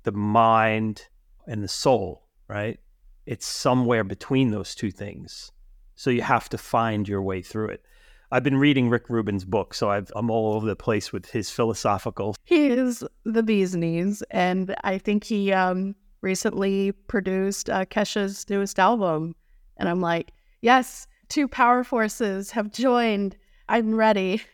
the 0.05 0.13
mind 0.13 1.09
and 1.47 1.63
the 1.63 1.69
soul 1.69 2.29
right 2.49 2.79
it's 3.27 3.47
somewhere 3.47 4.05
between 4.05 4.51
those 4.51 4.75
two 4.75 4.91
things 4.91 5.51
so 5.95 6.11
you 6.11 6.23
have 6.23 6.49
to 6.49 6.59
find 6.59 7.09
your 7.09 7.23
way 7.23 7.43
through 7.43 7.69
it 7.69 7.83
I've 8.31 8.43
been 8.43 8.59
reading 8.59 8.89
Rick 8.89 9.11
Rubin's 9.11 9.45
book, 9.45 9.75
so 9.75 9.91
i 9.91 9.99
am 10.17 10.29
all 10.29 10.55
over 10.55 10.67
the 10.67 10.75
place 10.75 11.13
with 11.13 11.31
his 11.31 11.51
philosophical. 11.51 12.35
He 12.45 12.67
is 12.67 13.05
the 13.25 13.45
bee's 13.45 13.77
knees, 13.77 14.25
and 14.31 14.75
I 14.83 14.99
think 14.99 15.23
he 15.23 15.53
um, 15.53 15.95
recently 16.21 16.91
produced 16.91 17.71
uh, 17.71 17.85
Kesha's 17.85 18.49
newest 18.51 18.81
album. 18.81 19.37
And 19.77 19.89
I'm 19.89 20.01
like, 20.01 20.33
yes, 20.63 21.07
two 21.29 21.47
power 21.47 21.85
forces 21.85 22.51
have 22.51 22.73
joined. 22.73 23.37
I'm 23.69 23.95
ready 23.95 24.43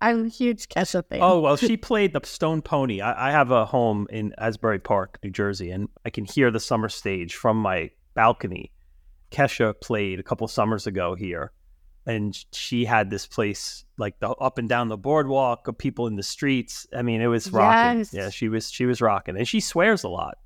I'm 0.00 0.26
a 0.26 0.28
huge 0.28 0.68
Kesha 0.68 1.04
fan. 1.06 1.20
Oh, 1.22 1.40
well, 1.40 1.56
she 1.56 1.76
played 1.76 2.12
the 2.12 2.20
Stone 2.24 2.62
Pony. 2.62 3.00
I, 3.00 3.28
I 3.28 3.30
have 3.30 3.50
a 3.50 3.64
home 3.64 4.06
in 4.10 4.32
Asbury 4.38 4.78
Park, 4.78 5.18
New 5.22 5.30
Jersey, 5.30 5.70
and 5.70 5.88
I 6.04 6.10
can 6.10 6.24
hear 6.24 6.50
the 6.50 6.60
summer 6.60 6.88
stage 6.88 7.34
from 7.34 7.56
my 7.56 7.90
balcony. 8.14 8.72
Kesha 9.30 9.74
played 9.80 10.20
a 10.20 10.22
couple 10.22 10.46
summers 10.48 10.86
ago 10.86 11.14
here 11.14 11.52
and 12.06 12.44
she 12.52 12.84
had 12.84 13.10
this 13.10 13.26
place 13.26 13.84
like 13.98 14.18
the 14.20 14.28
up 14.28 14.58
and 14.58 14.68
down 14.68 14.88
the 14.88 14.96
boardwalk 14.96 15.66
of 15.66 15.76
people 15.76 16.06
in 16.06 16.16
the 16.16 16.22
streets. 16.22 16.86
I 16.96 17.02
mean, 17.02 17.20
it 17.20 17.26
was 17.26 17.50
rocking. 17.52 17.98
Yes. 17.98 18.14
Yeah, 18.14 18.30
she 18.30 18.48
was 18.48 18.70
she 18.70 18.86
was 18.86 19.00
rocking, 19.00 19.36
and 19.36 19.46
she 19.46 19.60
swears 19.60 20.04
a 20.04 20.08
lot. 20.08 20.38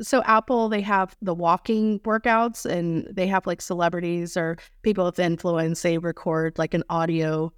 So 0.00 0.22
Apple, 0.24 0.68
they 0.68 0.80
have 0.80 1.16
the 1.22 1.34
walking 1.34 2.00
workouts 2.00 2.64
and 2.64 3.08
they 3.10 3.26
have 3.26 3.46
like 3.46 3.60
celebrities 3.60 4.36
or 4.36 4.56
people 4.82 5.04
with 5.04 5.18
influence. 5.18 5.82
They 5.82 5.98
record 5.98 6.58
like 6.58 6.74
an 6.74 6.84
audio 6.90 7.52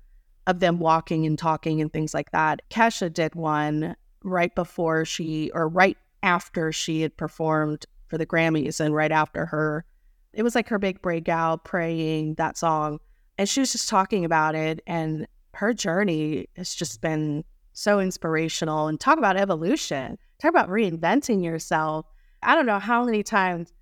of 0.47 0.61
them 0.61 0.79
walking 0.79 1.27
and 1.27 1.39
talking 1.39 1.81
and 1.81 1.93
things 1.93 2.15
like 2.15 2.31
that. 2.33 2.63
Kesha 2.71 3.13
did 3.13 3.35
one 3.35 3.97
right 4.23 4.55
before 4.55 5.05
she 5.05 5.51
or 5.55 5.69
right 5.69 5.97
after 6.23 6.73
she 6.73 7.03
had 7.03 7.17
performed 7.17 7.87
for 8.09 8.19
the 8.19 8.27
Grammys 8.27 8.81
and 8.81 8.95
right 8.95 9.13
after 9.13 9.47
her. 9.47 9.85
It 10.33 10.43
was 10.43 10.55
like 10.55 10.69
her 10.69 10.79
big 10.79 11.01
breakout, 11.03 11.65
praying 11.65 12.35
that 12.35 12.59
song. 12.59 12.99
And 13.39 13.49
she 13.49 13.61
was 13.61 13.73
just 13.73 13.89
talking 13.89 14.25
about 14.25 14.55
it. 14.55 14.81
And 14.87 15.27
her 15.55 15.73
journey 15.73 16.49
has 16.57 16.75
just 16.75 17.01
been 17.01 17.45
so 17.73 18.01
inspirational 18.01 18.89
and 18.89 18.99
talk 18.99 19.19
about 19.19 19.37
evolution 19.37 20.19
talk 20.41 20.51
about 20.51 20.69
reinventing 20.69 21.45
yourself 21.45 22.07
I 22.43 22.55
don't 22.55 22.67
know 22.67 22.79
how 22.79 23.05
many 23.05 23.23
times, 23.23 23.73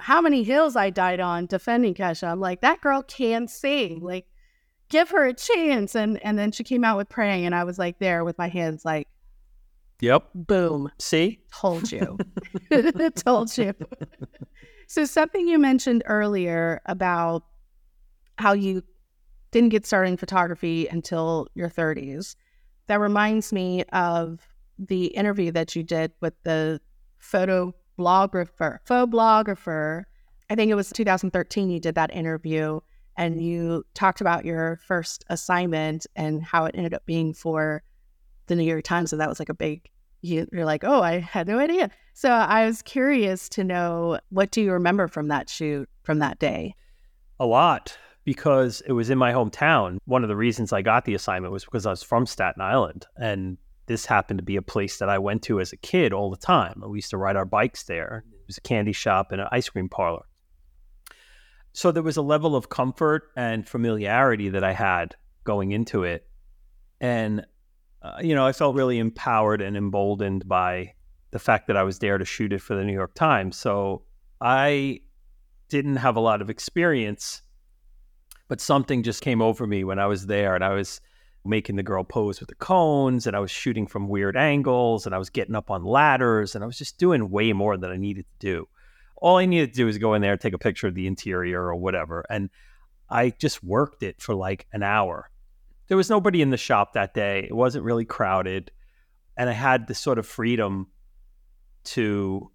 how 0.00 0.20
many 0.20 0.42
hills 0.42 0.76
I 0.76 0.90
died 0.90 1.20
on 1.20 1.46
defending 1.46 1.94
Kesha. 1.94 2.28
I'm 2.28 2.40
like, 2.40 2.60
that 2.62 2.80
girl 2.80 3.02
can 3.02 3.46
sing. 3.48 4.00
Like, 4.00 4.26
give 4.88 5.10
her 5.10 5.24
a 5.26 5.34
chance. 5.34 5.94
And 5.94 6.22
and 6.24 6.38
then 6.38 6.52
she 6.52 6.64
came 6.64 6.84
out 6.84 6.96
with 6.96 7.08
praying, 7.08 7.46
and 7.46 7.54
I 7.54 7.64
was 7.64 7.78
like 7.78 7.98
there 7.98 8.24
with 8.24 8.38
my 8.38 8.48
hands 8.48 8.84
like, 8.84 9.08
Yep. 10.00 10.28
boom, 10.34 10.90
See? 10.98 11.40
told 11.52 11.90
you, 11.90 12.18
told 13.16 13.56
you. 13.56 13.74
So 14.86 15.04
something 15.04 15.46
you 15.46 15.58
mentioned 15.58 16.02
earlier 16.06 16.80
about 16.86 17.44
how 18.38 18.52
you 18.52 18.82
didn't 19.50 19.70
get 19.70 19.86
started 19.86 20.10
in 20.10 20.16
photography 20.16 20.86
until 20.86 21.48
your 21.54 21.68
30s. 21.68 22.36
That 22.86 23.00
reminds 23.00 23.52
me 23.52 23.84
of 23.92 24.40
the 24.78 25.06
interview 25.06 25.50
that 25.52 25.74
you 25.74 25.82
did 25.82 26.12
with 26.20 26.34
the 26.44 26.80
photo 27.18 27.74
blogger, 27.98 28.48
blogger. 28.88 30.04
I 30.50 30.54
think 30.54 30.70
it 30.70 30.74
was 30.74 30.90
2013 30.90 31.70
you 31.70 31.80
did 31.80 31.94
that 31.96 32.14
interview 32.14 32.80
and 33.16 33.42
you 33.42 33.84
talked 33.94 34.20
about 34.20 34.44
your 34.44 34.76
first 34.86 35.24
assignment 35.28 36.06
and 36.14 36.42
how 36.42 36.64
it 36.64 36.74
ended 36.76 36.94
up 36.94 37.04
being 37.04 37.34
for 37.34 37.82
the 38.46 38.54
New 38.54 38.62
York 38.62 38.84
Times. 38.84 39.12
And 39.12 39.20
that 39.20 39.28
was 39.28 39.40
like 39.40 39.48
a 39.48 39.54
big, 39.54 39.90
you, 40.22 40.46
you're 40.52 40.64
like, 40.64 40.84
oh, 40.84 41.02
I 41.02 41.18
had 41.18 41.48
no 41.48 41.58
idea. 41.58 41.90
So 42.14 42.30
I 42.30 42.64
was 42.64 42.80
curious 42.82 43.48
to 43.50 43.64
know 43.64 44.20
what 44.30 44.50
do 44.50 44.62
you 44.62 44.72
remember 44.72 45.08
from 45.08 45.28
that 45.28 45.50
shoot 45.50 45.88
from 46.04 46.20
that 46.20 46.38
day? 46.38 46.74
A 47.40 47.46
lot 47.46 47.98
because 48.24 48.82
it 48.86 48.92
was 48.92 49.10
in 49.10 49.18
my 49.18 49.32
hometown. 49.32 49.98
One 50.04 50.22
of 50.22 50.28
the 50.28 50.36
reasons 50.36 50.72
I 50.72 50.82
got 50.82 51.04
the 51.04 51.14
assignment 51.14 51.52
was 51.52 51.64
because 51.64 51.86
I 51.86 51.90
was 51.90 52.02
from 52.02 52.26
Staten 52.26 52.62
Island 52.62 53.06
and 53.16 53.58
this 53.88 54.06
happened 54.06 54.38
to 54.38 54.44
be 54.44 54.56
a 54.56 54.62
place 54.62 54.98
that 54.98 55.08
I 55.08 55.18
went 55.18 55.42
to 55.44 55.60
as 55.60 55.72
a 55.72 55.76
kid 55.76 56.12
all 56.12 56.30
the 56.30 56.36
time. 56.36 56.82
We 56.86 56.98
used 56.98 57.10
to 57.10 57.16
ride 57.16 57.36
our 57.36 57.44
bikes 57.44 57.82
there. 57.84 58.24
It 58.30 58.46
was 58.46 58.58
a 58.58 58.60
candy 58.60 58.92
shop 58.92 59.32
and 59.32 59.40
an 59.40 59.48
ice 59.50 59.68
cream 59.68 59.88
parlor. 59.88 60.24
So 61.72 61.90
there 61.90 62.02
was 62.02 62.16
a 62.16 62.22
level 62.22 62.54
of 62.54 62.68
comfort 62.68 63.30
and 63.36 63.68
familiarity 63.68 64.50
that 64.50 64.62
I 64.62 64.72
had 64.72 65.16
going 65.44 65.72
into 65.72 66.04
it. 66.04 66.28
And, 67.00 67.46
uh, 68.02 68.18
you 68.20 68.34
know, 68.34 68.46
I 68.46 68.52
felt 68.52 68.76
really 68.76 68.98
empowered 68.98 69.60
and 69.60 69.76
emboldened 69.76 70.46
by 70.46 70.94
the 71.30 71.38
fact 71.38 71.66
that 71.66 71.76
I 71.76 71.82
was 71.82 71.98
there 71.98 72.18
to 72.18 72.24
shoot 72.24 72.52
it 72.52 72.60
for 72.60 72.74
the 72.74 72.84
New 72.84 72.92
York 72.92 73.14
Times. 73.14 73.56
So 73.56 74.02
I 74.40 75.00
didn't 75.68 75.96
have 75.96 76.16
a 76.16 76.20
lot 76.20 76.42
of 76.42 76.50
experience, 76.50 77.42
but 78.48 78.60
something 78.60 79.02
just 79.02 79.22
came 79.22 79.42
over 79.42 79.66
me 79.66 79.84
when 79.84 79.98
I 79.98 80.06
was 80.06 80.26
there 80.26 80.54
and 80.54 80.64
I 80.64 80.74
was 80.74 81.00
making 81.44 81.76
the 81.76 81.82
girl 81.82 82.04
pose 82.04 82.40
with 82.40 82.48
the 82.48 82.54
cones 82.56 83.26
and 83.26 83.36
I 83.36 83.40
was 83.40 83.50
shooting 83.50 83.86
from 83.86 84.08
weird 84.08 84.36
angles 84.36 85.06
and 85.06 85.14
I 85.14 85.18
was 85.18 85.30
getting 85.30 85.54
up 85.54 85.70
on 85.70 85.84
ladders 85.84 86.54
and 86.54 86.62
I 86.62 86.66
was 86.66 86.78
just 86.78 86.98
doing 86.98 87.30
way 87.30 87.52
more 87.52 87.76
than 87.76 87.90
I 87.90 87.96
needed 87.96 88.26
to 88.26 88.46
do. 88.46 88.68
All 89.16 89.36
I 89.36 89.46
needed 89.46 89.72
to 89.72 89.76
do 89.76 89.86
was 89.86 89.98
go 89.98 90.14
in 90.14 90.22
there, 90.22 90.36
take 90.36 90.54
a 90.54 90.58
picture 90.58 90.86
of 90.86 90.94
the 90.94 91.06
interior 91.06 91.62
or 91.62 91.76
whatever. 91.76 92.24
And 92.28 92.50
I 93.08 93.30
just 93.30 93.64
worked 93.64 94.02
it 94.02 94.20
for 94.20 94.34
like 94.34 94.66
an 94.72 94.82
hour. 94.82 95.30
There 95.88 95.96
was 95.96 96.10
nobody 96.10 96.42
in 96.42 96.50
the 96.50 96.56
shop 96.56 96.92
that 96.92 97.14
day. 97.14 97.46
It 97.48 97.54
wasn't 97.54 97.84
really 97.84 98.04
crowded. 98.04 98.70
And 99.36 99.48
I 99.48 99.54
had 99.54 99.86
this 99.86 99.98
sort 99.98 100.18
of 100.18 100.26
freedom 100.26 100.88
to 101.84 102.50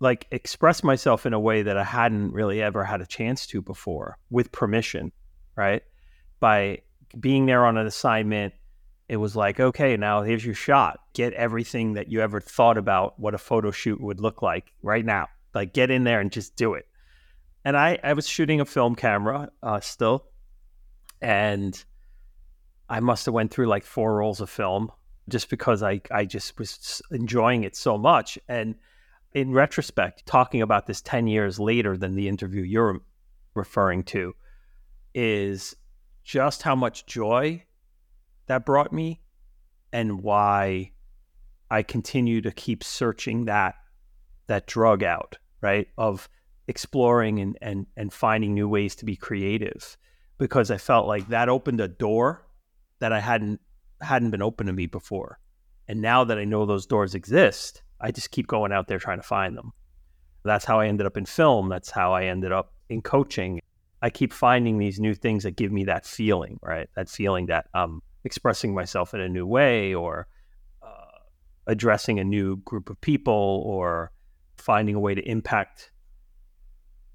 like 0.00 0.26
express 0.30 0.82
myself 0.82 1.26
in 1.26 1.32
a 1.32 1.40
way 1.40 1.62
that 1.62 1.76
I 1.76 1.84
hadn't 1.84 2.32
really 2.32 2.62
ever 2.62 2.84
had 2.84 3.00
a 3.00 3.06
chance 3.06 3.46
to 3.48 3.60
before 3.60 4.16
with 4.30 4.52
permission, 4.52 5.12
right? 5.56 5.82
By 6.40 6.82
being 7.18 7.46
there 7.46 7.66
on 7.66 7.76
an 7.76 7.86
assignment, 7.86 8.54
it 9.08 9.16
was 9.16 9.34
like, 9.34 9.58
okay, 9.58 9.96
now 9.96 10.22
here's 10.22 10.44
your 10.44 10.54
shot. 10.54 11.00
Get 11.14 11.32
everything 11.32 11.94
that 11.94 12.08
you 12.08 12.20
ever 12.20 12.40
thought 12.40 12.76
about 12.76 13.18
what 13.18 13.34
a 13.34 13.38
photo 13.38 13.70
shoot 13.70 14.00
would 14.00 14.20
look 14.20 14.42
like 14.42 14.72
right 14.82 15.04
now. 15.04 15.28
Like, 15.54 15.72
get 15.72 15.90
in 15.90 16.04
there 16.04 16.20
and 16.20 16.30
just 16.30 16.56
do 16.56 16.74
it. 16.74 16.86
And 17.64 17.76
I, 17.76 17.98
I 18.04 18.12
was 18.12 18.28
shooting 18.28 18.60
a 18.60 18.64
film 18.64 18.94
camera 18.94 19.50
uh, 19.62 19.80
still, 19.80 20.26
and 21.20 21.82
I 22.88 23.00
must 23.00 23.26
have 23.26 23.34
went 23.34 23.50
through 23.50 23.66
like 23.66 23.84
four 23.84 24.16
rolls 24.16 24.40
of 24.40 24.50
film 24.50 24.92
just 25.28 25.50
because 25.50 25.82
I, 25.82 26.00
I 26.10 26.24
just 26.24 26.58
was 26.58 27.02
enjoying 27.10 27.64
it 27.64 27.76
so 27.76 27.98
much. 27.98 28.38
And 28.48 28.74
in 29.32 29.52
retrospect, 29.52 30.24
talking 30.26 30.62
about 30.62 30.86
this 30.86 31.00
10 31.02 31.26
years 31.26 31.58
later 31.58 31.96
than 31.96 32.14
the 32.14 32.28
interview 32.28 32.62
you're 32.62 33.00
referring 33.54 34.04
to 34.04 34.34
is 35.14 35.74
just 36.28 36.62
how 36.62 36.76
much 36.76 37.06
joy 37.06 37.64
that 38.48 38.66
brought 38.66 38.92
me 38.92 39.18
and 39.94 40.22
why 40.22 40.92
I 41.70 41.82
continue 41.82 42.42
to 42.42 42.50
keep 42.52 42.84
searching 42.84 43.46
that 43.46 43.76
that 44.46 44.66
drug 44.66 45.02
out, 45.02 45.38
right? 45.62 45.88
Of 45.96 46.28
exploring 46.66 47.38
and 47.40 47.56
and 47.62 47.86
and 47.96 48.12
finding 48.12 48.52
new 48.52 48.68
ways 48.68 48.94
to 48.96 49.06
be 49.06 49.16
creative 49.16 49.96
because 50.36 50.70
I 50.70 50.76
felt 50.76 51.06
like 51.06 51.28
that 51.28 51.48
opened 51.48 51.80
a 51.80 51.88
door 51.88 52.46
that 52.98 53.10
I 53.10 53.20
hadn't 53.20 53.62
hadn't 54.02 54.30
been 54.30 54.42
open 54.42 54.66
to 54.66 54.72
me 54.74 54.84
before. 54.84 55.38
And 55.88 56.02
now 56.02 56.24
that 56.24 56.36
I 56.38 56.44
know 56.44 56.66
those 56.66 56.84
doors 56.84 57.14
exist, 57.14 57.82
I 58.02 58.10
just 58.10 58.32
keep 58.32 58.46
going 58.46 58.70
out 58.70 58.86
there 58.86 58.98
trying 58.98 59.18
to 59.18 59.26
find 59.26 59.56
them. 59.56 59.72
That's 60.44 60.66
how 60.66 60.78
I 60.78 60.88
ended 60.88 61.06
up 61.06 61.16
in 61.16 61.24
film. 61.24 61.70
That's 61.70 61.90
how 61.90 62.12
I 62.12 62.24
ended 62.26 62.52
up 62.52 62.74
in 62.90 63.00
coaching. 63.00 63.60
I 64.00 64.10
keep 64.10 64.32
finding 64.32 64.78
these 64.78 65.00
new 65.00 65.14
things 65.14 65.42
that 65.42 65.56
give 65.56 65.72
me 65.72 65.84
that 65.84 66.06
feeling, 66.06 66.58
right? 66.62 66.88
That 66.94 67.08
feeling 67.08 67.46
that 67.46 67.66
I'm 67.74 68.00
expressing 68.24 68.74
myself 68.74 69.14
in 69.14 69.20
a 69.20 69.28
new 69.28 69.46
way 69.46 69.94
or 69.94 70.28
uh, 70.82 71.18
addressing 71.66 72.18
a 72.18 72.24
new 72.24 72.56
group 72.58 72.90
of 72.90 73.00
people 73.00 73.62
or 73.66 74.12
finding 74.56 74.94
a 74.94 75.00
way 75.00 75.14
to 75.14 75.22
impact 75.22 75.92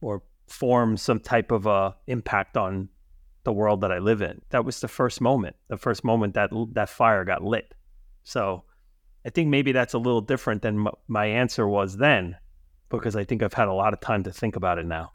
or 0.01 0.23
form 0.47 0.97
some 0.97 1.19
type 1.19 1.51
of 1.51 1.65
a 1.65 1.95
impact 2.07 2.57
on 2.57 2.89
the 3.43 3.53
world 3.53 3.81
that 3.81 3.91
I 3.91 3.99
live 3.99 4.21
in. 4.21 4.41
That 4.49 4.65
was 4.65 4.79
the 4.79 4.87
first 4.87 5.21
moment, 5.21 5.55
the 5.67 5.77
first 5.77 6.03
moment 6.03 6.33
that 6.33 6.49
that 6.73 6.89
fire 6.89 7.25
got 7.25 7.43
lit. 7.43 7.73
So 8.23 8.63
I 9.25 9.29
think 9.29 9.49
maybe 9.49 9.71
that's 9.71 9.93
a 9.93 9.97
little 9.97 10.21
different 10.21 10.61
than 10.61 10.87
my 11.07 11.25
answer 11.25 11.67
was 11.67 11.97
then 11.97 12.37
because 12.89 13.15
I 13.15 13.23
think 13.23 13.41
I've 13.41 13.53
had 13.53 13.67
a 13.67 13.73
lot 13.73 13.93
of 13.93 13.99
time 13.99 14.23
to 14.23 14.31
think 14.31 14.55
about 14.55 14.79
it 14.79 14.85
now. 14.85 15.11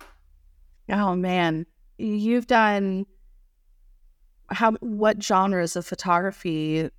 Oh 0.91 1.15
man, 1.15 1.67
you've 1.99 2.47
done 2.47 3.07
how 4.51 4.73
what 4.81 5.23
genres 5.23 5.77
of 5.77 5.87
photography 5.87 6.91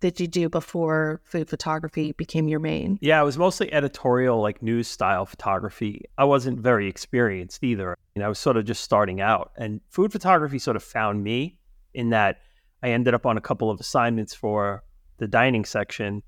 did 0.00 0.20
you 0.20 0.26
do 0.26 0.48
before 0.48 1.20
food 1.24 1.48
photography 1.48 2.12
became 2.12 2.48
your 2.48 2.60
main? 2.60 2.98
Yeah, 3.00 3.20
it 3.20 3.24
was 3.24 3.38
mostly 3.38 3.72
editorial, 3.72 4.40
like 4.40 4.62
news 4.62 4.88
style 4.88 5.24
photography. 5.24 6.02
I 6.18 6.24
wasn't 6.24 6.60
very 6.60 6.88
experienced 6.88 7.64
either. 7.64 7.96
You 8.14 8.20
know, 8.20 8.26
I 8.26 8.28
was 8.28 8.38
sort 8.38 8.56
of 8.56 8.64
just 8.64 8.82
starting 8.82 9.20
out. 9.20 9.52
And 9.56 9.80
food 9.88 10.12
photography 10.12 10.58
sort 10.58 10.76
of 10.76 10.82
found 10.82 11.24
me 11.24 11.58
in 11.94 12.10
that 12.10 12.40
I 12.82 12.90
ended 12.90 13.14
up 13.14 13.24
on 13.24 13.38
a 13.38 13.40
couple 13.40 13.70
of 13.70 13.80
assignments 13.80 14.34
for 14.34 14.84
the 15.18 15.26
dining 15.26 15.64
section 15.64 16.22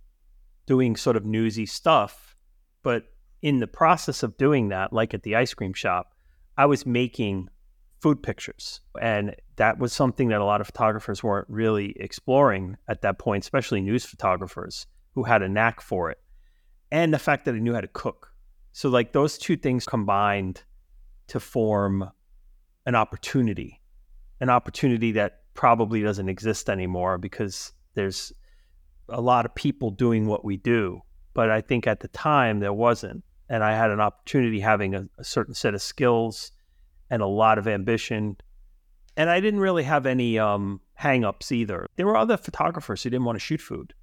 doing 0.66 0.96
sort 0.96 1.16
of 1.16 1.24
newsy 1.26 1.66
stuff. 1.66 2.36
But 2.82 3.04
in 3.42 3.60
the 3.60 3.66
process 3.66 4.22
of 4.22 4.38
doing 4.38 4.68
that, 4.68 4.92
like 4.92 5.12
at 5.12 5.22
the 5.24 5.36
ice 5.36 5.52
cream 5.52 5.74
shop, 5.74 6.14
I 6.58 6.66
was 6.66 6.84
making 6.84 7.48
food 8.00 8.22
pictures. 8.22 8.80
And 9.00 9.34
that 9.56 9.78
was 9.78 9.92
something 9.92 10.28
that 10.28 10.40
a 10.40 10.44
lot 10.44 10.60
of 10.60 10.66
photographers 10.66 11.22
weren't 11.22 11.48
really 11.48 11.94
exploring 11.98 12.76
at 12.88 13.02
that 13.02 13.18
point, 13.18 13.44
especially 13.44 13.80
news 13.80 14.04
photographers 14.04 14.86
who 15.14 15.24
had 15.24 15.42
a 15.42 15.48
knack 15.48 15.80
for 15.80 16.10
it. 16.10 16.18
And 16.90 17.12
the 17.12 17.18
fact 17.18 17.44
that 17.44 17.54
I 17.54 17.58
knew 17.58 17.74
how 17.74 17.80
to 17.80 17.88
cook. 17.88 18.32
So, 18.72 18.88
like, 18.88 19.12
those 19.12 19.38
two 19.38 19.56
things 19.56 19.86
combined 19.86 20.62
to 21.28 21.40
form 21.40 22.10
an 22.86 22.94
opportunity, 22.94 23.80
an 24.40 24.50
opportunity 24.50 25.12
that 25.12 25.40
probably 25.54 26.02
doesn't 26.02 26.28
exist 26.28 26.70
anymore 26.70 27.18
because 27.18 27.72
there's 27.94 28.32
a 29.08 29.20
lot 29.20 29.44
of 29.44 29.54
people 29.54 29.90
doing 29.90 30.26
what 30.26 30.44
we 30.44 30.56
do. 30.56 31.02
But 31.34 31.50
I 31.50 31.60
think 31.60 31.86
at 31.86 32.00
the 32.00 32.08
time 32.08 32.60
there 32.60 32.72
wasn't. 32.72 33.24
And 33.48 33.64
I 33.64 33.74
had 33.74 33.90
an 33.90 34.00
opportunity 34.00 34.60
having 34.60 34.94
a, 34.94 35.08
a 35.18 35.24
certain 35.24 35.54
set 35.54 35.74
of 35.74 35.82
skills 35.82 36.52
and 37.10 37.22
a 37.22 37.26
lot 37.26 37.58
of 37.58 37.66
ambition. 37.66 38.36
And 39.16 39.30
I 39.30 39.40
didn't 39.40 39.60
really 39.60 39.84
have 39.84 40.06
any 40.06 40.38
um, 40.38 40.80
hangups 41.00 41.50
either. 41.50 41.86
There 41.96 42.06
were 42.06 42.16
other 42.16 42.36
photographers 42.36 43.02
who 43.02 43.10
didn't 43.10 43.24
want 43.24 43.36
to 43.36 43.44
shoot 43.44 43.60
food. 43.60 43.94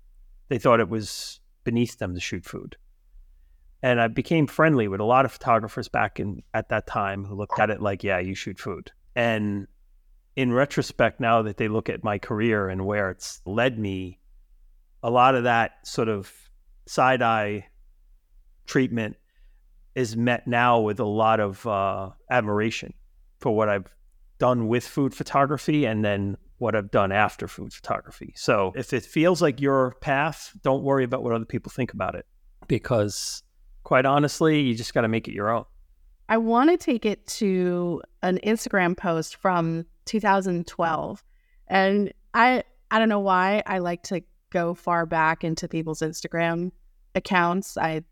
They 0.50 0.58
thought 0.58 0.80
it 0.80 0.90
was 0.90 1.40
beneath 1.64 1.98
them 1.98 2.14
to 2.14 2.20
shoot 2.20 2.46
food. 2.46 2.78
And 3.84 4.02
I 4.02 4.08
became 4.08 4.48
friendly 4.48 4.88
with 4.88 5.00
a 5.00 5.06
lot 5.06 5.26
of 5.26 5.32
photographers 5.32 5.88
back 5.88 6.20
in 6.20 6.42
at 6.54 6.70
that 6.70 6.88
time 6.88 7.24
who 7.24 7.36
looked 7.36 7.60
at 7.60 7.70
it 7.70 7.82
like, 7.82 8.04
yeah, 8.04 8.20
you 8.20 8.34
shoot 8.34 8.58
food. 8.58 8.92
And 9.16 9.68
in 10.36 10.52
retrospect, 10.52 11.20
now 11.20 11.44
that 11.44 11.58
they 11.58 11.68
look 11.68 11.90
at 11.90 12.04
my 12.04 12.18
career 12.18 12.68
and 12.68 12.86
where 12.86 13.12
it's 13.12 13.42
led 13.46 13.78
me, 13.78 14.20
a 15.04 15.10
lot 15.10 15.36
of 15.36 15.44
that 15.44 15.74
sort 15.84 16.10
of 16.10 16.34
side 16.88 17.22
eye 17.22 17.68
treatment 18.66 19.18
is 19.96 20.16
met 20.18 20.46
now 20.48 20.80
with 20.80 21.00
a 21.00 21.06
lot 21.06 21.40
of 21.40 21.66
uh, 21.66 22.10
admiration 22.30 22.94
for 23.40 23.56
what 23.56 23.70
I've 23.70 23.88
done 24.38 24.68
with 24.68 24.86
food 24.86 25.14
photography 25.14 25.86
and 25.86 26.04
then 26.04 26.38
what 26.58 26.76
I've 26.76 26.92
done 26.92 27.12
after 27.12 27.48
food 27.48 27.74
photography. 27.74 28.34
So 28.36 28.74
if 28.76 28.94
it 28.94 29.04
feels 29.04 29.42
like 29.42 29.60
your 29.60 29.96
path, 30.02 30.52
don't 30.64 30.84
worry 30.84 31.04
about 31.04 31.24
what 31.24 31.34
other 31.34 31.46
people 31.46 31.72
think 31.72 31.94
about 31.94 32.16
it 32.16 32.26
because 32.68 33.44
quite 33.84 34.06
honestly, 34.06 34.62
you 34.62 34.76
just 34.76 34.94
got 34.94 35.02
to 35.02 35.08
make 35.08 35.28
it 35.28 35.34
your 35.34 35.50
own. 35.50 35.66
I 36.28 36.38
want 36.38 36.72
to 36.72 36.78
take 36.78 37.06
it 37.06 37.26
to 37.28 38.02
an 38.24 38.40
Instagram 38.44 38.98
post 38.98 39.36
from 39.38 39.86
2012. 40.06 41.24
And 41.68 42.14
I 42.34 42.64
I 42.92 43.00
don't 43.00 43.10
know 43.10 43.20
why 43.20 43.64
I 43.66 43.80
like 43.80 44.04
to 44.04 44.22
go 44.50 44.74
far 44.74 45.06
back 45.06 45.44
into 45.44 45.68
people's 45.68 46.02
Instagram 46.02 46.72
accounts. 47.14 47.78
I 47.78 48.04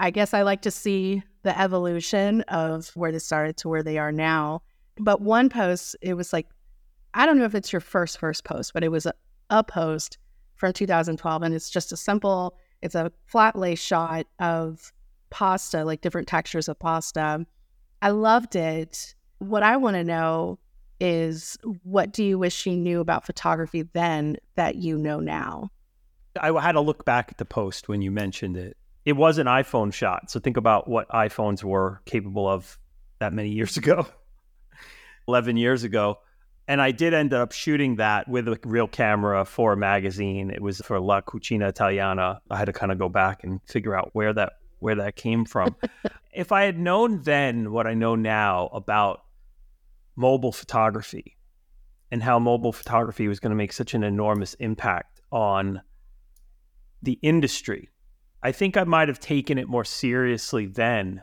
I 0.00 0.10
guess 0.10 0.32
I 0.32 0.42
like 0.42 0.62
to 0.62 0.70
see 0.70 1.22
the 1.42 1.58
evolution 1.60 2.40
of 2.48 2.88
where 2.96 3.12
they 3.12 3.18
started 3.18 3.58
to 3.58 3.68
where 3.68 3.82
they 3.82 3.98
are 3.98 4.10
now. 4.10 4.62
But 4.98 5.20
one 5.20 5.50
post, 5.50 5.94
it 6.00 6.14
was 6.14 6.32
like 6.32 6.46
I 7.12 7.26
don't 7.26 7.38
know 7.38 7.44
if 7.44 7.54
it's 7.54 7.72
your 7.72 7.80
first 7.80 8.18
first 8.18 8.44
post, 8.44 8.72
but 8.72 8.82
it 8.82 8.90
was 8.90 9.04
a, 9.04 9.12
a 9.50 9.62
post 9.62 10.16
from 10.56 10.72
2012 10.72 11.42
and 11.42 11.54
it's 11.54 11.68
just 11.68 11.92
a 11.92 11.96
simple 11.96 12.56
it's 12.80 12.94
a 12.94 13.12
flat 13.26 13.56
lay 13.56 13.74
shot 13.74 14.26
of 14.38 14.90
pasta, 15.28 15.84
like 15.84 16.00
different 16.00 16.28
textures 16.28 16.68
of 16.68 16.78
pasta. 16.78 17.44
I 18.00 18.08
loved 18.10 18.56
it. 18.56 19.14
What 19.38 19.62
I 19.62 19.76
want 19.76 19.96
to 19.96 20.04
know 20.04 20.58
is 20.98 21.58
what 21.82 22.12
do 22.12 22.24
you 22.24 22.38
wish 22.38 22.64
you 22.64 22.74
knew 22.74 23.00
about 23.00 23.26
photography 23.26 23.82
then 23.82 24.38
that 24.54 24.76
you 24.76 24.96
know 24.96 25.20
now? 25.20 25.70
I 26.40 26.58
had 26.58 26.72
to 26.72 26.80
look 26.80 27.04
back 27.04 27.28
at 27.30 27.36
the 27.36 27.44
post 27.44 27.88
when 27.88 28.00
you 28.00 28.10
mentioned 28.10 28.56
it. 28.56 28.78
It 29.04 29.14
was 29.14 29.38
an 29.38 29.46
iPhone 29.46 29.92
shot. 29.92 30.30
So 30.30 30.40
think 30.40 30.56
about 30.56 30.88
what 30.88 31.08
iPhones 31.08 31.64
were 31.64 32.00
capable 32.04 32.48
of 32.48 32.78
that 33.18 33.32
many 33.32 33.50
years 33.50 33.76
ago, 33.78 34.06
11 35.28 35.56
years 35.56 35.84
ago. 35.84 36.18
And 36.68 36.80
I 36.80 36.92
did 36.92 37.14
end 37.14 37.34
up 37.34 37.50
shooting 37.50 37.96
that 37.96 38.28
with 38.28 38.46
a 38.46 38.58
real 38.64 38.86
camera 38.86 39.44
for 39.44 39.72
a 39.72 39.76
magazine. 39.76 40.50
It 40.50 40.62
was 40.62 40.80
for 40.84 41.00
La 41.00 41.20
Cucina 41.20 41.68
Italiana. 41.68 42.40
I 42.48 42.56
had 42.56 42.66
to 42.66 42.72
kind 42.72 42.92
of 42.92 42.98
go 42.98 43.08
back 43.08 43.42
and 43.42 43.60
figure 43.66 43.96
out 43.96 44.10
where 44.12 44.32
that 44.34 44.52
where 44.78 44.94
that 44.94 45.16
came 45.16 45.44
from. 45.44 45.74
if 46.32 46.52
I 46.52 46.62
had 46.62 46.78
known 46.78 47.22
then 47.22 47.72
what 47.72 47.86
I 47.86 47.94
know 47.94 48.14
now 48.14 48.68
about 48.68 49.24
mobile 50.16 50.52
photography 50.52 51.36
and 52.10 52.22
how 52.22 52.38
mobile 52.38 52.72
photography 52.72 53.28
was 53.28 53.40
going 53.40 53.50
to 53.50 53.56
make 53.56 53.72
such 53.72 53.94
an 53.94 54.02
enormous 54.02 54.54
impact 54.54 55.20
on 55.32 55.80
the 57.02 57.18
industry. 57.22 57.88
I 58.42 58.52
think 58.52 58.76
I 58.76 58.84
might 58.84 59.08
have 59.08 59.20
taken 59.20 59.58
it 59.58 59.68
more 59.68 59.84
seriously 59.84 60.66
then. 60.66 61.22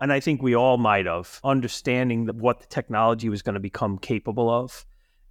And 0.00 0.12
I 0.12 0.20
think 0.20 0.42
we 0.42 0.54
all 0.54 0.78
might 0.78 1.06
have, 1.06 1.40
understanding 1.44 2.26
what 2.38 2.60
the 2.60 2.66
technology 2.66 3.28
was 3.28 3.42
going 3.42 3.54
to 3.54 3.60
become 3.60 3.98
capable 3.98 4.50
of 4.50 4.84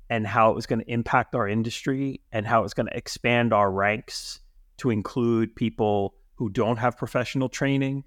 and 0.09 0.25
how 0.25 0.51
it 0.51 0.55
was 0.55 0.65
going 0.65 0.79
to 0.79 0.91
impact 0.91 1.35
our 1.35 1.47
industry 1.47 2.21
and 2.31 2.45
how 2.45 2.59
it 2.59 2.63
was 2.63 2.73
going 2.73 2.87
to 2.87 2.97
expand 2.97 3.53
our 3.53 3.71
ranks 3.71 4.39
to 4.77 4.89
include 4.89 5.55
people 5.55 6.15
who 6.35 6.49
don't 6.49 6.77
have 6.77 6.97
professional 6.97 7.49
training 7.49 8.03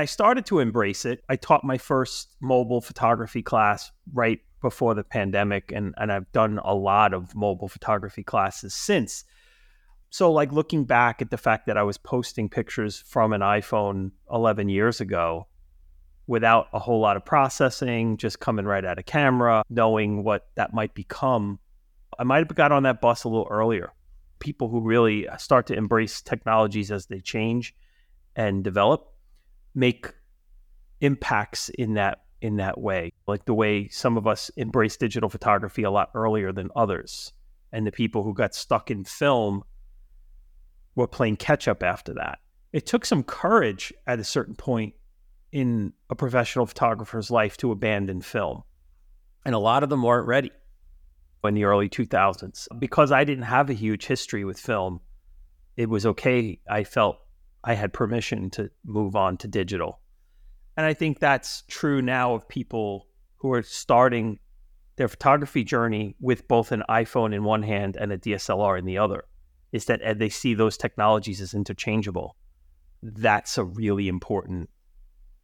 I 0.00 0.06
started 0.06 0.46
to 0.46 0.60
embrace 0.60 1.04
it. 1.04 1.22
I 1.28 1.36
taught 1.36 1.62
my 1.62 1.76
first 1.76 2.34
mobile 2.40 2.80
photography 2.80 3.42
class 3.42 3.92
right 4.14 4.40
before 4.62 4.94
the 4.94 5.04
pandemic, 5.04 5.72
and, 5.72 5.94
and 5.98 6.10
I've 6.10 6.32
done 6.32 6.58
a 6.64 6.74
lot 6.74 7.12
of 7.12 7.34
mobile 7.34 7.68
photography 7.68 8.22
classes 8.22 8.72
since. 8.72 9.24
So, 10.10 10.32
like 10.32 10.52
looking 10.52 10.84
back 10.84 11.22
at 11.22 11.30
the 11.30 11.38
fact 11.38 11.66
that 11.66 11.76
I 11.76 11.84
was 11.84 11.96
posting 11.96 12.48
pictures 12.48 13.02
from 13.06 13.32
an 13.32 13.40
iPhone 13.42 14.10
11 14.30 14.68
years 14.68 15.00
ago 15.00 15.46
without 16.26 16.66
a 16.72 16.80
whole 16.80 17.00
lot 17.00 17.16
of 17.16 17.24
processing, 17.24 18.16
just 18.16 18.40
coming 18.40 18.64
right 18.64 18.84
out 18.84 18.98
of 18.98 19.06
camera, 19.06 19.62
knowing 19.70 20.24
what 20.24 20.48
that 20.56 20.74
might 20.74 20.94
become, 20.94 21.60
I 22.18 22.24
might 22.24 22.38
have 22.38 22.54
got 22.54 22.72
on 22.72 22.82
that 22.82 23.00
bus 23.00 23.24
a 23.24 23.28
little 23.28 23.48
earlier. 23.48 23.92
People 24.40 24.68
who 24.68 24.80
really 24.80 25.28
start 25.38 25.66
to 25.68 25.74
embrace 25.74 26.20
technologies 26.20 26.90
as 26.90 27.06
they 27.06 27.20
change 27.20 27.74
and 28.34 28.64
develop 28.64 29.12
make 29.74 30.12
impacts 31.00 31.68
in 31.70 31.94
that 31.94 32.22
in 32.42 32.56
that 32.56 32.80
way 32.80 33.12
like 33.26 33.44
the 33.44 33.54
way 33.54 33.86
some 33.88 34.16
of 34.16 34.26
us 34.26 34.50
embrace 34.56 34.96
digital 34.96 35.28
photography 35.28 35.82
a 35.82 35.90
lot 35.90 36.10
earlier 36.14 36.52
than 36.52 36.70
others 36.74 37.32
and 37.72 37.86
the 37.86 37.92
people 37.92 38.22
who 38.22 38.32
got 38.32 38.54
stuck 38.54 38.90
in 38.90 39.04
film 39.04 39.62
were 40.94 41.06
playing 41.06 41.36
catch 41.36 41.68
up 41.68 41.82
after 41.82 42.14
that. 42.14 42.38
It 42.72 42.86
took 42.86 43.04
some 43.04 43.22
courage 43.22 43.92
at 44.06 44.18
a 44.18 44.24
certain 44.24 44.54
point 44.54 44.94
in 45.52 45.92
a 46.08 46.14
professional 46.14 46.66
photographer's 46.66 47.30
life 47.30 47.56
to 47.58 47.72
abandon 47.72 48.20
film. 48.20 48.62
And 49.44 49.54
a 49.54 49.58
lot 49.58 49.82
of 49.82 49.88
them 49.88 50.02
weren't 50.02 50.28
ready 50.28 50.52
in 51.42 51.54
the 51.54 51.64
early 51.64 51.88
2000s 51.88 52.68
because 52.78 53.10
i 53.10 53.24
didn't 53.24 53.44
have 53.44 53.70
a 53.70 53.72
huge 53.72 54.04
history 54.04 54.44
with 54.44 54.60
film 54.60 55.00
it 55.80 55.88
was 55.88 56.04
okay. 56.04 56.60
I 56.68 56.84
felt 56.84 57.16
I 57.64 57.72
had 57.72 57.94
permission 57.94 58.50
to 58.50 58.70
move 58.84 59.16
on 59.16 59.38
to 59.38 59.48
digital. 59.48 60.00
And 60.76 60.84
I 60.84 60.92
think 60.92 61.18
that's 61.18 61.62
true 61.68 62.02
now 62.02 62.34
of 62.34 62.46
people 62.46 63.06
who 63.36 63.50
are 63.54 63.62
starting 63.62 64.40
their 64.96 65.08
photography 65.08 65.64
journey 65.64 66.16
with 66.20 66.46
both 66.48 66.72
an 66.72 66.82
iPhone 66.90 67.34
in 67.34 67.44
one 67.44 67.62
hand 67.62 67.96
and 67.98 68.12
a 68.12 68.18
DSLR 68.18 68.78
in 68.78 68.84
the 68.84 68.98
other, 68.98 69.24
is 69.72 69.84
that 69.86 70.18
they 70.18 70.28
see 70.28 70.54
those 70.54 70.76
technologies 70.76 71.40
as 71.40 71.54
interchangeable. 71.54 72.36
That's 73.02 73.56
a 73.58 73.64
really 73.64 74.08
important 74.08 74.68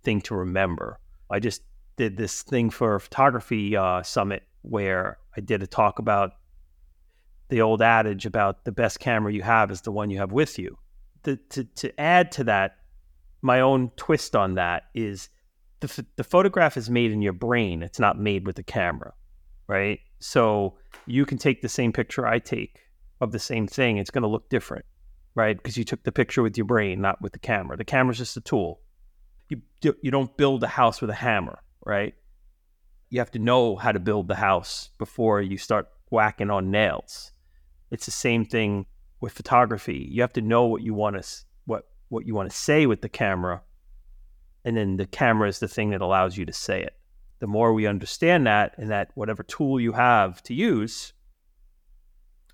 thing 0.03 0.21
to 0.23 0.35
remember. 0.35 0.99
I 1.31 1.41
just 1.41 1.62
did 1.97 2.17
this 2.17 2.43
thing 2.43 2.71
for 2.71 2.95
a 2.95 3.01
photography 3.01 3.77
uh, 3.77 4.03
summit 4.03 4.43
where 4.62 5.19
I 5.37 5.41
did 5.41 5.62
a 5.62 5.67
talk 5.67 5.99
about 5.99 6.33
the 7.49 7.62
old 7.62 7.81
adage 7.81 8.27
about 8.27 8.65
the 8.65 8.73
best 8.73 8.99
camera 8.99 9.33
you 9.33 9.43
have 9.43 9.71
is 9.71 9.83
the 9.83 9.93
one 9.93 10.11
you 10.11 10.19
have 10.19 10.33
with 10.33 10.59
you 10.59 10.77
the, 11.27 11.37
to 11.51 11.65
to 11.65 12.01
add 12.01 12.33
to 12.33 12.45
that, 12.45 12.79
my 13.43 13.61
own 13.61 13.91
twist 13.97 14.35
on 14.35 14.55
that 14.55 14.85
is 14.95 15.29
the 15.81 16.07
the 16.17 16.25
photograph 16.25 16.79
is 16.79 16.89
made 16.89 17.12
in 17.12 17.21
your 17.21 17.35
brain. 17.35 17.83
It's 17.83 18.01
not 18.01 18.19
made 18.19 18.47
with 18.47 18.57
the 18.57 18.62
camera, 18.62 19.12
right? 19.67 20.01
So 20.21 20.79
you 21.05 21.27
can 21.27 21.37
take 21.37 21.61
the 21.61 21.69
same 21.69 21.93
picture 21.93 22.27
I 22.27 22.39
take 22.39 22.81
of 23.21 23.33
the 23.33 23.39
same 23.39 23.67
thing. 23.67 23.97
It's 23.97 24.11
going 24.11 24.23
to 24.23 24.29
look 24.29 24.49
different, 24.49 24.85
right? 25.35 25.57
Because 25.57 25.77
you 25.77 25.85
took 25.85 26.03
the 26.03 26.13
picture 26.13 26.43
with 26.43 26.57
your 26.57 26.67
brain, 26.67 27.01
not 27.01 27.21
with 27.21 27.33
the 27.33 27.39
camera. 27.39 27.77
The 27.77 27.85
camera's 27.85 28.19
just 28.19 28.37
a 28.37 28.41
tool. 28.41 28.81
You 29.49 29.63
you 30.03 30.11
don't 30.11 30.37
build 30.37 30.65
a 30.65 30.69
house 30.69 31.01
with 31.01 31.11
a 31.11 31.15
hammer, 31.15 31.61
right? 31.85 32.15
You 33.11 33.21
have 33.21 33.31
to 33.33 33.39
know 33.39 33.77
how 33.77 33.93
to 33.93 34.01
build 34.01 34.27
the 34.27 34.35
house 34.35 34.91
before 34.99 35.41
you 35.41 35.57
start 35.57 35.89
whacking 36.11 36.51
on 36.51 36.71
nails. 36.71 37.33
It's 37.91 38.07
the 38.07 38.11
same 38.13 38.45
thing 38.45 38.87
with 39.21 39.33
photography. 39.33 40.09
You 40.11 40.23
have 40.23 40.33
to 40.35 40.41
know 40.41 40.67
what 40.67 40.83
you 40.83 40.95
want 40.95 41.23
to 41.23 41.45
what 41.65 41.89
what 42.09 42.27
you 42.27 42.35
want 42.35 42.51
to 42.51 42.57
say 42.57 42.87
with 42.87 43.03
the 43.03 43.09
camera, 43.09 43.63
and 44.65 44.77
then 44.77 44.97
the 44.97 45.07
camera 45.07 45.49
is 45.49 45.61
the 45.61 45.69
thing 45.69 45.91
that 45.91 46.01
allows 46.01 46.37
you 46.37 46.45
to 46.47 46.53
say 46.53 46.83
it. 46.83 46.97
The 47.39 47.47
more 47.47 47.73
we 47.73 47.87
understand 47.87 48.47
that, 48.47 48.75
and 48.79 48.91
that 48.91 49.11
whatever 49.15 49.43
tool 49.43 49.79
you 49.79 49.93
have 49.93 50.43
to 50.45 50.55
use, 50.55 51.13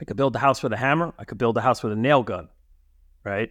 I 0.03 0.05
could 0.05 0.17
build 0.17 0.33
the 0.33 0.41
house 0.41 0.65
with 0.65 0.73
a 0.73 0.77
hammer. 0.77 1.15
I 1.17 1.25
could 1.25 1.39
build 1.39 1.55
the 1.55 1.61
house 1.61 1.85
with 1.85 1.93
a 1.93 1.97
nail 1.97 2.25
gun, 2.25 2.49
right? 3.23 3.51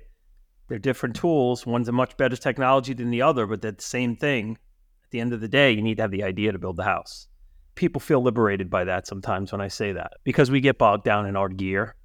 They're 0.67 0.79
different 0.79 1.15
tools. 1.15 1.65
One's 1.65 1.87
a 1.87 1.93
much 1.93 2.17
better 2.17 2.35
technology 2.35 2.93
than 2.93 3.09
the 3.09 3.21
other, 3.21 3.47
but 3.47 3.61
they're 3.61 3.71
the 3.71 3.81
same 3.81 4.17
thing. 4.17 4.57
At 5.05 5.11
the 5.11 5.21
end 5.21 5.31
of 5.31 5.39
the 5.39 5.47
day, 5.47 5.71
you 5.71 5.81
need 5.81 5.95
to 5.95 6.03
have 6.03 6.11
the 6.11 6.23
idea 6.23 6.51
to 6.51 6.59
build 6.59 6.75
the 6.75 6.83
house. 6.83 7.29
People 7.75 8.01
feel 8.01 8.21
liberated 8.21 8.69
by 8.69 8.83
that 8.83 9.07
sometimes 9.07 9.53
when 9.53 9.61
I 9.61 9.69
say 9.69 9.93
that 9.93 10.15
because 10.25 10.51
we 10.51 10.59
get 10.59 10.77
bogged 10.77 11.05
down 11.05 11.25
in 11.25 11.37
our 11.37 11.47
gear 11.47 11.95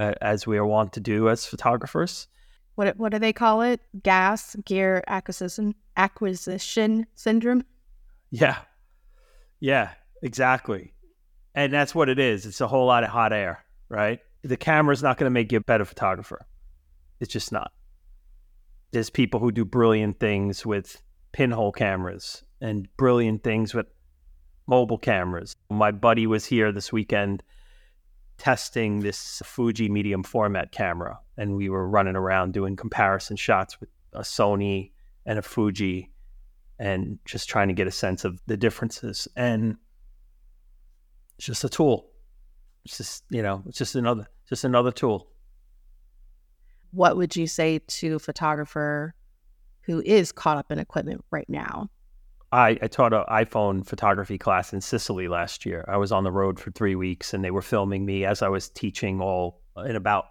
uh, 0.00 0.14
as 0.20 0.48
we 0.48 0.58
are 0.58 0.66
wont 0.66 0.92
to 0.94 1.00
do 1.00 1.28
as 1.28 1.46
photographers. 1.46 2.26
What 2.74 2.96
what 2.96 3.12
do 3.12 3.20
they 3.20 3.32
call 3.32 3.62
it? 3.62 3.80
Gas 4.02 4.56
gear 4.64 5.04
acquisition 5.06 5.76
acquisition 5.96 7.06
syndrome. 7.14 7.64
Yeah, 8.30 8.58
yeah, 9.60 9.90
exactly, 10.22 10.92
and 11.54 11.72
that's 11.72 11.94
what 11.94 12.08
it 12.08 12.18
is. 12.18 12.46
It's 12.46 12.60
a 12.60 12.66
whole 12.66 12.86
lot 12.86 13.04
of 13.04 13.10
hot 13.10 13.32
air, 13.32 13.64
right? 13.92 14.20
The 14.42 14.56
camera's 14.56 15.02
not 15.02 15.18
going 15.18 15.26
to 15.26 15.30
make 15.30 15.52
you 15.52 15.58
a 15.58 15.62
better 15.62 15.84
photographer. 15.84 16.46
It's 17.20 17.32
just 17.32 17.52
not. 17.52 17.70
There's 18.90 19.10
people 19.10 19.38
who 19.38 19.52
do 19.52 19.64
brilliant 19.64 20.18
things 20.18 20.66
with 20.66 21.00
pinhole 21.30 21.72
cameras 21.72 22.42
and 22.60 22.88
brilliant 22.96 23.44
things 23.44 23.74
with 23.74 23.86
mobile 24.66 24.98
cameras. 24.98 25.54
My 25.70 25.92
buddy 25.92 26.26
was 26.26 26.46
here 26.46 26.72
this 26.72 26.92
weekend 26.92 27.42
testing 28.38 29.00
this 29.00 29.42
Fuji 29.44 29.88
medium 29.88 30.22
format 30.22 30.72
camera, 30.72 31.20
and 31.36 31.54
we 31.54 31.68
were 31.68 31.86
running 31.86 32.16
around 32.16 32.52
doing 32.52 32.76
comparison 32.76 33.36
shots 33.36 33.78
with 33.78 33.90
a 34.14 34.20
Sony 34.20 34.92
and 35.26 35.38
a 35.38 35.42
Fuji, 35.42 36.10
and 36.78 37.18
just 37.24 37.48
trying 37.48 37.68
to 37.68 37.74
get 37.74 37.86
a 37.86 37.92
sense 37.92 38.24
of 38.24 38.40
the 38.46 38.56
differences. 38.56 39.28
And 39.36 39.76
it's 41.36 41.46
just 41.46 41.62
a 41.62 41.68
tool. 41.68 42.11
It's 42.84 42.96
just 42.96 43.24
you 43.30 43.42
know, 43.42 43.62
it's 43.66 43.78
just 43.78 43.94
another 43.94 44.26
just 44.48 44.64
another 44.64 44.92
tool. 44.92 45.28
What 46.90 47.16
would 47.16 47.36
you 47.36 47.46
say 47.46 47.78
to 47.78 48.16
a 48.16 48.18
photographer 48.18 49.14
who 49.82 50.02
is 50.04 50.30
caught 50.32 50.58
up 50.58 50.70
in 50.70 50.78
equipment 50.78 51.24
right 51.30 51.48
now? 51.48 51.88
I, 52.52 52.78
I 52.82 52.86
taught 52.86 53.14
an 53.14 53.24
iPhone 53.30 53.86
photography 53.86 54.36
class 54.36 54.74
in 54.74 54.82
Sicily 54.82 55.26
last 55.26 55.64
year. 55.64 55.86
I 55.88 55.96
was 55.96 56.12
on 56.12 56.22
the 56.22 56.30
road 56.30 56.60
for 56.60 56.70
three 56.70 56.94
weeks 56.94 57.32
and 57.32 57.42
they 57.42 57.50
were 57.50 57.62
filming 57.62 58.04
me 58.04 58.26
as 58.26 58.42
I 58.42 58.48
was 58.48 58.68
teaching 58.68 59.22
all 59.22 59.62
in 59.86 59.96
about 59.96 60.26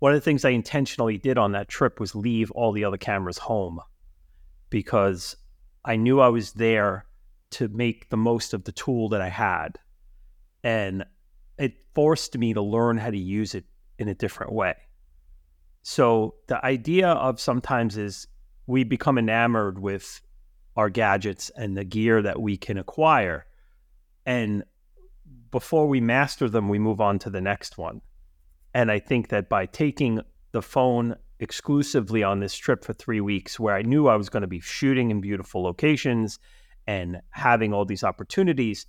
one 0.00 0.12
of 0.12 0.16
the 0.16 0.24
things 0.24 0.44
I 0.44 0.50
intentionally 0.50 1.16
did 1.16 1.38
on 1.38 1.52
that 1.52 1.68
trip 1.68 1.98
was 1.98 2.14
leave 2.14 2.50
all 2.50 2.72
the 2.72 2.84
other 2.84 2.98
cameras 2.98 3.38
home 3.38 3.80
because 4.68 5.34
I 5.84 5.96
knew 5.96 6.20
I 6.20 6.28
was 6.28 6.52
there 6.52 7.06
to 7.52 7.68
make 7.68 8.10
the 8.10 8.16
most 8.16 8.52
of 8.52 8.64
the 8.64 8.72
tool 8.72 9.08
that 9.10 9.22
I 9.22 9.28
had. 9.28 9.78
And 10.62 11.04
it 11.60 11.74
forced 11.94 12.36
me 12.38 12.54
to 12.54 12.62
learn 12.62 12.96
how 12.96 13.10
to 13.10 13.18
use 13.18 13.54
it 13.54 13.64
in 13.98 14.08
a 14.08 14.14
different 14.14 14.52
way. 14.52 14.74
So 15.82 16.34
the 16.46 16.64
idea 16.64 17.08
of 17.08 17.38
sometimes 17.38 17.96
is 17.96 18.26
we 18.66 18.82
become 18.84 19.18
enamored 19.18 19.78
with 19.78 20.20
our 20.76 20.88
gadgets 20.88 21.50
and 21.50 21.76
the 21.76 21.84
gear 21.84 22.22
that 22.22 22.40
we 22.40 22.56
can 22.56 22.78
acquire. 22.78 23.46
And 24.24 24.64
before 25.50 25.86
we 25.86 26.00
master 26.00 26.48
them, 26.48 26.68
we 26.68 26.78
move 26.78 27.00
on 27.00 27.18
to 27.20 27.30
the 27.30 27.40
next 27.40 27.76
one. 27.76 28.00
And 28.72 28.90
I 28.90 28.98
think 28.98 29.28
that 29.28 29.48
by 29.48 29.66
taking 29.66 30.20
the 30.52 30.62
phone 30.62 31.16
exclusively 31.40 32.22
on 32.22 32.40
this 32.40 32.54
trip 32.54 32.84
for 32.84 32.92
three 32.92 33.20
weeks, 33.20 33.58
where 33.58 33.74
I 33.74 33.82
knew 33.82 34.08
I 34.08 34.16
was 34.16 34.28
going 34.28 34.42
to 34.42 34.46
be 34.46 34.60
shooting 34.60 35.10
in 35.10 35.20
beautiful 35.20 35.62
locations 35.62 36.38
and 36.86 37.20
having 37.30 37.72
all 37.72 37.84
these 37.84 38.04
opportunities, 38.04 38.86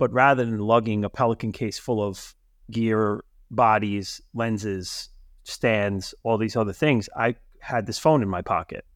but 0.00 0.10
rather 0.14 0.46
than 0.46 0.58
lugging 0.58 1.04
a 1.04 1.10
Pelican 1.10 1.52
case 1.52 1.78
full 1.78 2.02
of 2.02 2.34
gear, 2.70 3.22
bodies, 3.50 4.22
lenses, 4.32 5.10
stands, 5.44 6.14
all 6.22 6.38
these 6.38 6.56
other 6.56 6.72
things, 6.72 7.10
I 7.14 7.36
had 7.60 7.86
this 7.86 7.98
phone 7.98 8.22
in 8.22 8.28
my 8.28 8.40
pocket. 8.40 8.86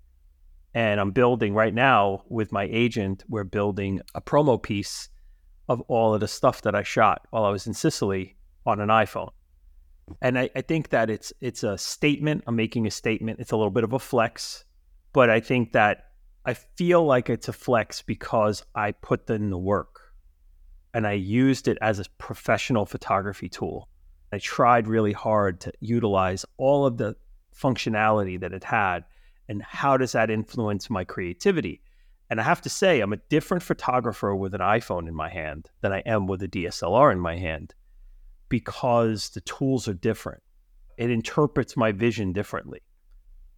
And 0.72 0.98
I'm 0.98 1.10
building 1.10 1.52
right 1.52 1.74
now 1.74 2.24
with 2.30 2.52
my 2.52 2.66
agent, 2.70 3.22
we're 3.28 3.44
building 3.44 4.00
a 4.14 4.22
promo 4.22 4.60
piece 4.60 5.10
of 5.68 5.82
all 5.82 6.14
of 6.14 6.20
the 6.20 6.26
stuff 6.26 6.62
that 6.62 6.74
I 6.74 6.82
shot 6.82 7.26
while 7.28 7.44
I 7.44 7.50
was 7.50 7.66
in 7.66 7.74
Sicily 7.74 8.36
on 8.64 8.80
an 8.80 8.88
iPhone. 8.88 9.30
And 10.22 10.38
I, 10.38 10.48
I 10.56 10.62
think 10.62 10.88
that 10.88 11.10
it's 11.10 11.34
it's 11.42 11.64
a 11.64 11.76
statement. 11.76 12.44
I'm 12.46 12.56
making 12.56 12.86
a 12.86 12.90
statement. 12.90 13.40
It's 13.40 13.52
a 13.52 13.56
little 13.56 13.70
bit 13.70 13.84
of 13.84 13.92
a 13.92 13.98
flex, 13.98 14.64
but 15.12 15.28
I 15.28 15.40
think 15.40 15.72
that 15.72 16.06
I 16.46 16.54
feel 16.54 17.04
like 17.04 17.28
it's 17.28 17.48
a 17.48 17.52
flex 17.52 18.00
because 18.00 18.64
I 18.74 18.92
put 18.92 19.28
in 19.28 19.50
the 19.50 19.58
work 19.58 19.93
and 20.94 21.08
I 21.08 21.12
used 21.12 21.66
it 21.66 21.76
as 21.82 21.98
a 21.98 22.04
professional 22.18 22.86
photography 22.86 23.48
tool. 23.48 23.88
I 24.32 24.38
tried 24.38 24.86
really 24.86 25.12
hard 25.12 25.60
to 25.62 25.72
utilize 25.80 26.46
all 26.56 26.86
of 26.86 26.96
the 26.96 27.16
functionality 27.54 28.38
that 28.40 28.52
it 28.52 28.64
had 28.64 29.04
and 29.48 29.60
how 29.62 29.96
does 29.96 30.12
that 30.12 30.30
influence 30.30 30.88
my 30.88 31.04
creativity. 31.04 31.82
And 32.30 32.40
I 32.40 32.44
have 32.44 32.62
to 32.62 32.68
say, 32.68 33.00
I'm 33.00 33.12
a 33.12 33.18
different 33.28 33.62
photographer 33.62 34.34
with 34.34 34.54
an 34.54 34.60
iPhone 34.60 35.08
in 35.08 35.14
my 35.14 35.28
hand 35.28 35.68
than 35.82 35.92
I 35.92 35.98
am 36.06 36.26
with 36.26 36.42
a 36.42 36.48
DSLR 36.48 37.12
in 37.12 37.20
my 37.20 37.36
hand 37.36 37.74
because 38.48 39.30
the 39.30 39.40
tools 39.42 39.88
are 39.88 39.94
different. 39.94 40.42
It 40.96 41.10
interprets 41.10 41.76
my 41.76 41.90
vision 41.90 42.32
differently. 42.32 42.82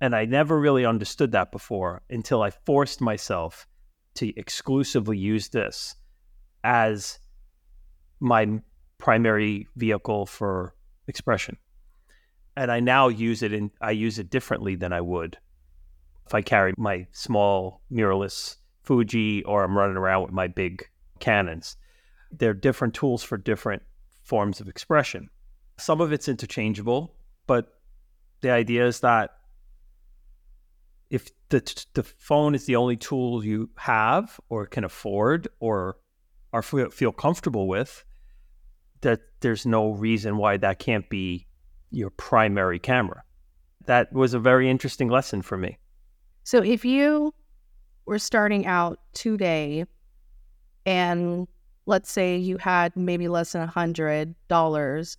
And 0.00 0.16
I 0.16 0.24
never 0.24 0.58
really 0.58 0.86
understood 0.86 1.32
that 1.32 1.52
before 1.52 2.02
until 2.08 2.42
I 2.42 2.50
forced 2.50 3.00
myself 3.00 3.66
to 4.14 4.32
exclusively 4.38 5.18
use 5.18 5.48
this 5.48 5.94
as 6.64 7.18
my 8.20 8.60
primary 8.98 9.68
vehicle 9.76 10.26
for 10.26 10.74
expression. 11.06 11.56
And 12.56 12.72
I 12.72 12.80
now 12.80 13.08
use 13.08 13.42
it 13.42 13.52
in 13.52 13.70
I 13.80 13.90
use 13.90 14.18
it 14.18 14.30
differently 14.30 14.76
than 14.76 14.92
I 14.92 15.00
would 15.00 15.38
if 16.26 16.34
I 16.34 16.42
carry 16.42 16.74
my 16.76 17.06
small 17.12 17.82
mirrorless 17.92 18.56
Fuji 18.82 19.42
or 19.44 19.64
I'm 19.64 19.76
running 19.76 19.96
around 19.96 20.22
with 20.22 20.32
my 20.32 20.46
big 20.46 20.88
Canons. 21.18 21.76
They're 22.30 22.54
different 22.54 22.94
tools 22.94 23.22
for 23.22 23.36
different 23.36 23.82
forms 24.22 24.60
of 24.60 24.68
expression. 24.68 25.28
Some 25.78 26.00
of 26.00 26.12
it's 26.12 26.28
interchangeable, 26.28 27.14
but 27.46 27.80
the 28.40 28.50
idea 28.50 28.86
is 28.86 29.00
that 29.00 29.30
if 31.10 31.30
the 31.48 31.84
the 31.94 32.02
phone 32.02 32.54
is 32.54 32.66
the 32.66 32.76
only 32.76 32.96
tool 32.96 33.44
you 33.44 33.70
have 33.76 34.40
or 34.48 34.66
can 34.66 34.84
afford 34.84 35.48
or 35.60 35.98
are 36.52 36.62
feel 36.62 37.12
comfortable 37.12 37.68
with, 37.68 38.04
that 39.02 39.20
there's 39.40 39.66
no 39.66 39.90
reason 39.90 40.36
why 40.36 40.56
that 40.56 40.78
can't 40.78 41.08
be 41.08 41.46
your 41.90 42.10
primary 42.10 42.78
camera. 42.78 43.22
That 43.86 44.12
was 44.12 44.34
a 44.34 44.38
very 44.38 44.68
interesting 44.68 45.08
lesson 45.08 45.42
for 45.42 45.56
me. 45.56 45.78
So 46.44 46.62
if 46.62 46.84
you 46.84 47.34
were 48.04 48.18
starting 48.18 48.66
out 48.66 49.00
today 49.12 49.84
and 50.84 51.48
let's 51.86 52.10
say 52.10 52.36
you 52.36 52.56
had 52.58 52.96
maybe 52.96 53.28
less 53.28 53.52
than 53.52 53.62
a 53.62 53.66
hundred 53.66 54.34
dollars, 54.48 55.16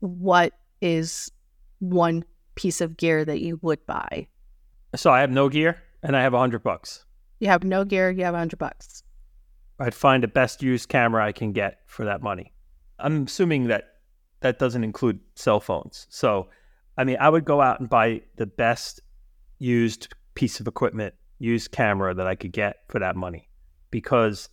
what 0.00 0.52
is 0.80 1.30
one 1.78 2.24
piece 2.54 2.80
of 2.80 2.96
gear 2.96 3.24
that 3.24 3.40
you 3.40 3.58
would 3.62 3.84
buy? 3.86 4.26
So 4.94 5.10
I 5.10 5.20
have 5.20 5.30
no 5.30 5.48
gear 5.48 5.82
and 6.02 6.16
I 6.16 6.22
have 6.22 6.34
a 6.34 6.38
hundred 6.38 6.62
bucks. 6.62 7.04
You 7.40 7.48
have 7.48 7.64
no 7.64 7.84
gear, 7.84 8.10
you 8.10 8.24
have 8.24 8.34
a 8.34 8.38
hundred 8.38 8.58
bucks. 8.58 9.02
I'd 9.78 9.94
find 9.94 10.22
the 10.22 10.28
best 10.28 10.62
used 10.62 10.88
camera 10.88 11.24
I 11.24 11.32
can 11.32 11.52
get 11.52 11.80
for 11.86 12.04
that 12.04 12.22
money. 12.22 12.52
I'm 13.02 13.24
assuming 13.24 13.68
that 13.68 13.96
that 14.40 14.58
doesn't 14.58 14.84
include 14.84 15.20
cell 15.34 15.60
phones. 15.60 16.06
So, 16.10 16.48
I 16.96 17.04
mean, 17.04 17.16
I 17.20 17.28
would 17.28 17.44
go 17.44 17.60
out 17.60 17.80
and 17.80 17.88
buy 17.88 18.22
the 18.36 18.46
best 18.46 19.00
used 19.58 20.12
piece 20.34 20.60
of 20.60 20.66
equipment, 20.66 21.14
used 21.38 21.72
camera 21.72 22.14
that 22.14 22.26
I 22.26 22.34
could 22.34 22.52
get 22.52 22.76
for 22.88 22.98
that 22.98 23.16
money 23.16 23.48
because 23.90 24.48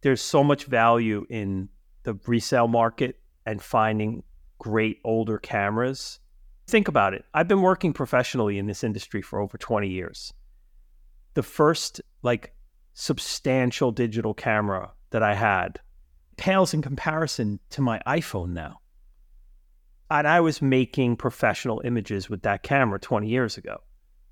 there's 0.00 0.20
so 0.20 0.44
much 0.44 0.64
value 0.64 1.26
in 1.28 1.68
the 2.04 2.18
resale 2.26 2.68
market 2.68 3.18
and 3.46 3.62
finding 3.62 4.22
great 4.58 4.98
older 5.04 5.38
cameras. 5.38 6.20
Think 6.66 6.88
about 6.88 7.14
it. 7.14 7.24
I've 7.34 7.48
been 7.48 7.62
working 7.62 7.92
professionally 7.92 8.58
in 8.58 8.66
this 8.66 8.84
industry 8.84 9.22
for 9.22 9.40
over 9.40 9.58
20 9.58 9.88
years. 9.88 10.32
The 11.34 11.42
first 11.42 12.00
like 12.22 12.54
substantial 12.94 13.90
digital 13.92 14.34
camera 14.34 14.92
that 15.10 15.22
I 15.22 15.34
had 15.34 15.80
pales 16.36 16.74
in 16.74 16.82
comparison 16.82 17.60
to 17.70 17.80
my 17.80 18.00
iPhone 18.06 18.50
now. 18.50 18.80
And 20.10 20.28
I 20.28 20.40
was 20.40 20.62
making 20.62 21.16
professional 21.16 21.80
images 21.84 22.28
with 22.28 22.42
that 22.42 22.62
camera 22.62 23.00
20 23.00 23.28
years 23.28 23.56
ago. 23.56 23.78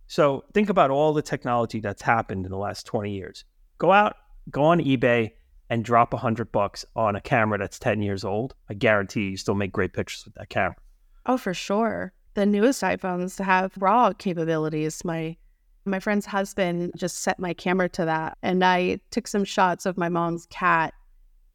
So 0.06 0.44
think 0.52 0.68
about 0.68 0.90
all 0.90 1.12
the 1.12 1.22
technology 1.22 1.80
that's 1.80 2.02
happened 2.02 2.44
in 2.44 2.52
the 2.52 2.58
last 2.58 2.86
20 2.86 3.12
years. 3.12 3.44
Go 3.78 3.92
out, 3.92 4.16
go 4.50 4.64
on 4.64 4.80
eBay 4.80 5.32
and 5.70 5.84
drop 5.84 6.12
a 6.12 6.18
hundred 6.18 6.52
bucks 6.52 6.84
on 6.94 7.16
a 7.16 7.20
camera 7.20 7.58
that's 7.58 7.78
10 7.78 8.02
years 8.02 8.24
old. 8.24 8.54
I 8.68 8.74
guarantee 8.74 9.30
you 9.30 9.36
still 9.38 9.54
make 9.54 9.72
great 9.72 9.94
pictures 9.94 10.24
with 10.26 10.34
that 10.34 10.50
camera. 10.50 10.76
Oh, 11.24 11.38
for 11.38 11.54
sure. 11.54 12.12
The 12.34 12.44
newest 12.44 12.82
iPhones 12.82 13.42
have 13.42 13.72
RAW 13.78 14.12
capabilities. 14.12 15.04
My 15.04 15.36
my 15.84 15.98
friend's 15.98 16.26
husband 16.26 16.92
just 16.94 17.20
set 17.20 17.40
my 17.40 17.54
camera 17.54 17.88
to 17.88 18.04
that 18.04 18.38
and 18.42 18.62
I 18.62 19.00
took 19.10 19.26
some 19.26 19.44
shots 19.44 19.84
of 19.84 19.98
my 19.98 20.08
mom's 20.08 20.46
cat 20.46 20.94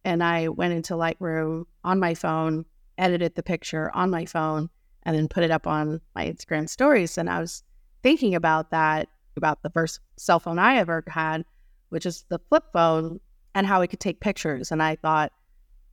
and 0.08 0.24
I 0.24 0.47
went 0.47 0.74
into 0.74 0.93
Lightroom 0.93 1.66
on 1.84 1.99
my 1.99 2.14
phone, 2.14 2.64
edited 2.97 3.36
the 3.36 3.43
picture 3.43 3.91
on 3.93 4.10
my 4.10 4.24
phone, 4.24 4.70
and 5.03 5.14
then 5.14 5.28
put 5.28 5.43
it 5.43 5.51
up 5.51 5.68
on 5.68 5.99
my 6.16 6.26
Instagram 6.26 6.70
stories. 6.70 7.18
And 7.18 7.30
I 7.30 7.41
was 7.41 7.62
thinking 8.03 8.34
about 8.34 8.72
that, 8.72 9.10
about 9.36 9.64
the 9.64 9.70
first 9.70 9.99
cell 10.16 10.39
phone 10.39 10.60
I 10.60 10.78
ever 10.78 11.03
had, 11.08 11.43
which 11.89 12.05
is 12.05 12.24
the 12.30 12.39
flip 12.47 12.64
phone, 12.72 13.20
and 13.53 13.68
how 13.68 13.82
it 13.82 13.89
could 13.89 13.99
take 13.99 14.22
pictures. 14.22 14.72
And 14.72 14.82
I 14.82 14.95
thought 14.95 15.34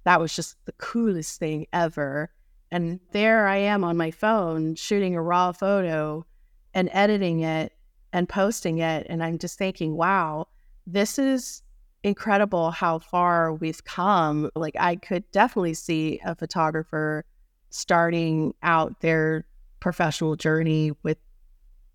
that 0.05 0.21
was 0.21 0.37
just 0.37 0.65
the 0.65 0.73
coolest 0.79 1.41
thing 1.41 1.67
ever. 1.73 2.31
And 2.71 3.01
there 3.11 3.49
I 3.49 3.57
am 3.57 3.83
on 3.83 3.97
my 3.97 4.13
phone 4.13 4.77
shooting 4.77 5.17
a 5.17 5.23
raw 5.23 5.51
photo 5.51 6.25
and 6.73 6.89
editing 6.93 7.41
it 7.41 7.73
and 8.13 8.29
posting 8.29 8.79
it. 8.79 9.09
And 9.11 9.25
I'm 9.25 9.39
just 9.39 9.59
thinking, 9.59 9.97
wow, 9.97 10.47
this 10.87 11.19
is 11.19 11.64
incredible 12.05 12.71
how 12.71 13.01
far 13.01 13.53
we've 13.53 13.83
come. 13.85 14.51
Like, 14.55 14.77
I 14.79 14.97
could 14.97 15.29
definitely 15.33 15.75
see 15.75 16.21
a 16.25 16.37
photographer 16.37 17.25
starting 17.71 18.55
out 18.63 19.01
their 19.01 19.45
professional 19.81 20.37
journey 20.37 20.93
with 21.03 21.19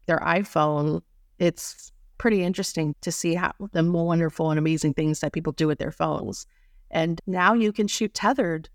their 0.10 0.20
iPhone, 0.20 1.01
it's 1.38 1.91
pretty 2.18 2.43
interesting 2.43 2.95
to 3.01 3.12
see 3.12 3.36
how 3.36 3.53
the 3.72 3.84
wonderful 3.84 4.49
and 4.49 4.57
amazing 4.57 4.93
things 4.93 5.20
that 5.20 5.34
people 5.34 5.53
do 5.53 5.68
with 5.68 5.80
their 5.80 5.91
phones. 5.91 6.45
And 6.91 7.22
now 7.28 7.53
you 7.53 7.72
can 7.72 7.88
shoot 7.88 8.14
tethered 8.14 8.70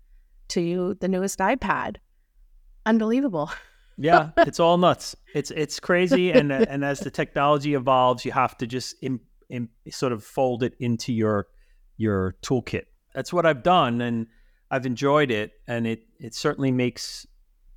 to 0.49 0.97
the 1.01 1.07
newest 1.07 1.39
iPad. 1.39 1.97
Unbelievable. 2.85 3.51
yeah, 3.97 4.29
it's 4.37 4.59
all 4.59 4.77
nuts. 4.77 5.15
It's 5.33 5.51
it's 5.51 5.79
crazy, 5.79 6.31
and 6.31 6.51
uh, 6.51 6.65
and 6.69 6.85
as 6.85 7.01
the 7.01 7.11
technology 7.11 7.73
evolves, 7.73 8.23
you 8.23 8.31
have 8.31 8.57
to 8.57 8.67
just 8.67 8.95
Im, 9.49 9.69
sort 9.89 10.11
of 10.11 10.23
fold 10.23 10.63
it 10.63 10.73
into 10.79 11.13
your 11.13 11.47
your 11.97 12.35
toolkit. 12.41 12.85
That's 13.13 13.31
what 13.31 13.45
I've 13.45 13.63
done, 13.63 14.01
and 14.01 14.27
I've 14.71 14.85
enjoyed 14.85 15.31
it, 15.31 15.53
and 15.67 15.87
it 15.87 16.03
it 16.19 16.35
certainly 16.35 16.71
makes 16.71 17.25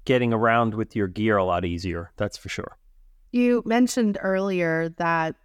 getting 0.04 0.32
around 0.32 0.74
with 0.74 0.96
your 0.96 1.06
gear 1.06 1.36
a 1.36 1.44
lot 1.44 1.64
easier. 1.64 2.12
That's 2.16 2.36
for 2.36 2.48
sure. 2.48 2.78
You 3.30 3.62
mentioned 3.66 4.18
earlier 4.22 4.88
that 4.96 5.36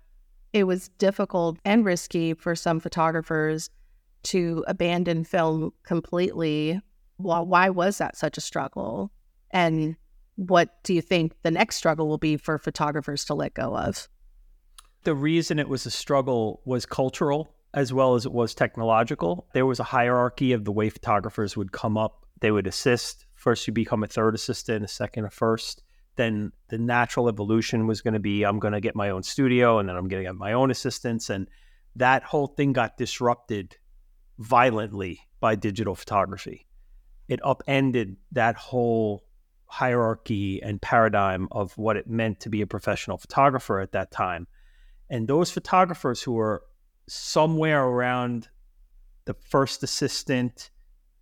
it 0.54 0.66
was 0.66 0.90
difficult 0.90 1.58
and 1.66 1.84
risky 1.84 2.34
for 2.34 2.56
some 2.56 2.80
photographers 2.80 3.70
to 4.24 4.64
abandon 4.68 5.26
film 5.26 5.74
completely. 5.84 6.80
Well, 7.18 7.46
why 7.46 7.70
was 7.70 7.98
that 7.98 8.16
such 8.16 8.38
a 8.38 8.42
struggle? 8.42 9.12
And 9.52 9.98
what 10.36 10.82
do 10.84 10.94
you 10.94 11.02
think 11.02 11.34
the 11.44 11.52
next 11.52 11.76
struggle 11.76 12.08
will 12.08 12.18
be 12.18 12.38
for 12.38 12.58
photographers 12.58 13.26
to 13.26 13.34
let 13.34 13.54
go 13.54 13.76
of? 13.76 14.08
The 15.04 15.16
reason 15.16 15.60
it 15.60 15.68
was 15.68 15.86
a 15.86 15.92
struggle 15.92 16.62
was 16.66 16.86
cultural 16.86 17.54
as 17.74 17.92
well 17.92 18.16
as 18.16 18.26
it 18.26 18.32
was 18.32 18.54
technological. 18.54 19.48
There 19.54 19.66
was 19.66 19.80
a 19.80 19.84
hierarchy 19.84 20.54
of 20.54 20.64
the 20.64 20.72
way 20.72 20.90
photographers 20.90 21.58
would 21.58 21.72
come 21.72 21.98
up. 21.98 22.26
They 22.40 22.52
would 22.52 22.68
assist. 22.68 23.26
First, 23.36 23.68
you 23.68 23.74
become 23.74 24.04
a 24.04 24.08
third 24.08 24.36
assistant, 24.36 24.86
a 24.86 24.88
second, 24.88 25.26
a 25.26 25.30
first. 25.30 25.84
Then 26.16 26.52
the 26.70 26.78
natural 26.78 27.28
evolution 27.28 27.88
was 27.88 28.02
going 28.02 28.14
to 28.14 28.20
be 28.20 28.44
I'm 28.44 28.60
going 28.60 28.74
to 28.74 28.80
get 28.80 28.96
my 28.96 29.10
own 29.10 29.24
studio 29.24 29.80
and 29.80 29.90
then 29.90 29.96
I'm 29.96 30.08
going 30.08 30.24
to 30.24 30.30
get 30.30 30.36
my 30.36 30.54
own 30.54 30.72
assistants. 30.72 31.30
And 31.30 31.50
that 31.96 32.24
whole 32.24 32.48
thing 32.48 32.74
got 32.74 32.98
disrupted 32.98 33.76
violently 34.38 35.20
by 35.40 35.56
digital 35.56 35.96
photography. 35.96 36.68
It 37.28 37.40
upended 37.44 38.18
that 38.32 38.56
whole 38.56 39.24
hierarchy 39.66 40.62
and 40.62 40.82
paradigm 40.82 41.48
of 41.52 41.76
what 41.78 41.98
it 41.98 42.08
meant 42.08 42.40
to 42.42 42.50
be 42.50 42.62
a 42.62 42.68
professional 42.68 43.18
photographer 43.18 43.80
at 43.80 43.94
that 43.94 44.12
time. 44.12 44.48
And 45.10 45.28
those 45.28 45.52
photographers 45.52 46.22
who 46.22 46.34
were 46.34 46.64
somewhere 47.08 47.84
around 47.84 48.50
the 49.26 49.34
first 49.34 49.84
assistant 49.84 50.70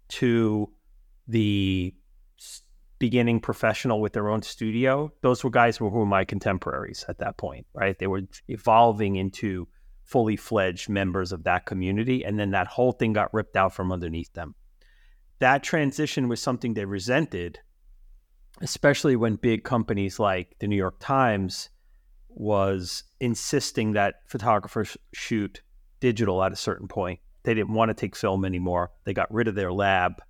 to 0.10 0.72
the 1.28 1.94
beginning 3.00 3.40
professional 3.40 4.00
with 4.00 4.14
their 4.14 4.30
own 4.30 4.42
studio, 4.42 5.12
those 5.22 5.44
were 5.44 5.50
guys 5.50 5.78
who 5.78 5.88
were 5.88 6.06
my 6.06 6.24
contemporaries 6.24 7.06
at 7.08 7.20
that 7.20 7.38
point, 7.38 7.66
right? 7.74 7.98
They 7.98 8.08
were 8.08 8.22
evolving 8.48 9.16
into 9.16 9.68
fully 10.04 10.36
fledged 10.36 10.90
members 10.90 11.32
of 11.32 11.44
that 11.44 11.66
community. 11.66 12.24
And 12.24 12.38
then 12.40 12.52
that 12.52 12.68
whole 12.68 12.92
thing 12.92 13.14
got 13.14 13.34
ripped 13.34 13.56
out 13.56 13.74
from 13.74 13.92
underneath 13.92 14.34
them. 14.34 14.56
That 15.40 15.64
transition 15.64 16.28
was 16.28 16.42
something 16.42 16.74
they 16.74 16.86
resented 16.86 17.60
especially 18.62 19.16
when 19.16 19.36
big 19.36 19.64
companies 19.64 20.20
like 20.20 20.56
the 20.60 20.68
New 20.68 20.76
York 20.76 20.96
Times 21.00 21.70
was 22.36 23.04
insisting 23.20 23.94
that 23.94 24.16
photographers 24.28 24.98
shoot 25.14 25.62
digital 26.00 26.44
at 26.44 26.52
a 26.52 26.58
certain 26.58 26.88
point. 26.88 27.20
They 27.44 27.54
didn't 27.54 27.74
want 27.74 27.90
to 27.90 27.96
take 27.96 28.16
film 28.16 28.46
anymore. 28.46 28.92
They 29.04 29.14
got 29.14 29.34
rid 29.34 29.48
of 29.48 29.56
their 29.56 29.72
lab. 29.72 30.22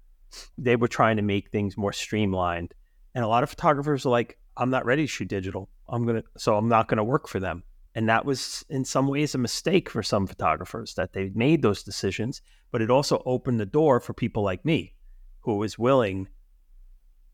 They 0.58 0.76
were 0.76 0.88
trying 0.88 1.18
to 1.18 1.22
make 1.22 1.50
things 1.50 1.78
more 1.78 1.94
streamlined. 1.94 2.74
And 3.14 3.24
a 3.24 3.28
lot 3.28 3.44
of 3.44 3.50
photographers 3.50 4.06
are 4.06 4.10
like, 4.10 4.38
I'm 4.56 4.70
not 4.70 4.86
ready 4.86 5.04
to 5.04 5.08
shoot 5.08 5.28
digital. 5.28 5.70
I'm 5.90 6.06
going 6.06 6.22
to, 6.22 6.28
so 6.38 6.56
I'm 6.56 6.70
not 6.70 6.88
going 6.88 6.98
to 6.98 7.04
work 7.04 7.28
for 7.28 7.40
them. 7.40 7.64
And 7.94 8.08
that 8.08 8.26
was 8.26 8.64
in 8.70 8.86
some 8.86 9.08
ways 9.08 9.36
a 9.36 9.38
mistake 9.38 9.90
for 9.90 10.02
some 10.02 10.26
photographers 10.26 10.94
that 10.96 11.12
they 11.12 11.32
made 11.36 11.62
those 11.62 11.84
decisions, 11.84 12.42
but 12.72 12.82
it 12.82 12.90
also 12.90 13.22
opened 13.26 13.60
the 13.60 13.66
door 13.66 14.00
for 14.00 14.14
people 14.14 14.44
like 14.44 14.64
me 14.64 14.94
who 15.42 15.58
was 15.58 15.78
willing 15.78 16.30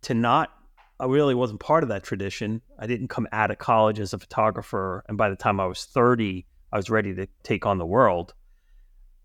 to 0.01 0.13
not 0.15 0.51
I 0.99 1.05
really 1.05 1.35
wasn't 1.35 1.59
part 1.59 1.83
of 1.83 1.89
that 1.89 2.03
tradition. 2.03 2.61
I 2.79 2.87
didn't 2.87 3.09
come 3.09 3.27
out 3.31 3.51
of 3.51 3.59
college 3.59 3.99
as 3.99 4.13
a 4.13 4.19
photographer. 4.19 5.03
And 5.07 5.17
by 5.17 5.29
the 5.29 5.35
time 5.35 5.59
I 5.59 5.65
was 5.65 5.85
30, 5.85 6.45
I 6.71 6.77
was 6.77 6.89
ready 6.89 7.13
to 7.15 7.27
take 7.43 7.65
on 7.65 7.77
the 7.77 7.85
world. 7.85 8.33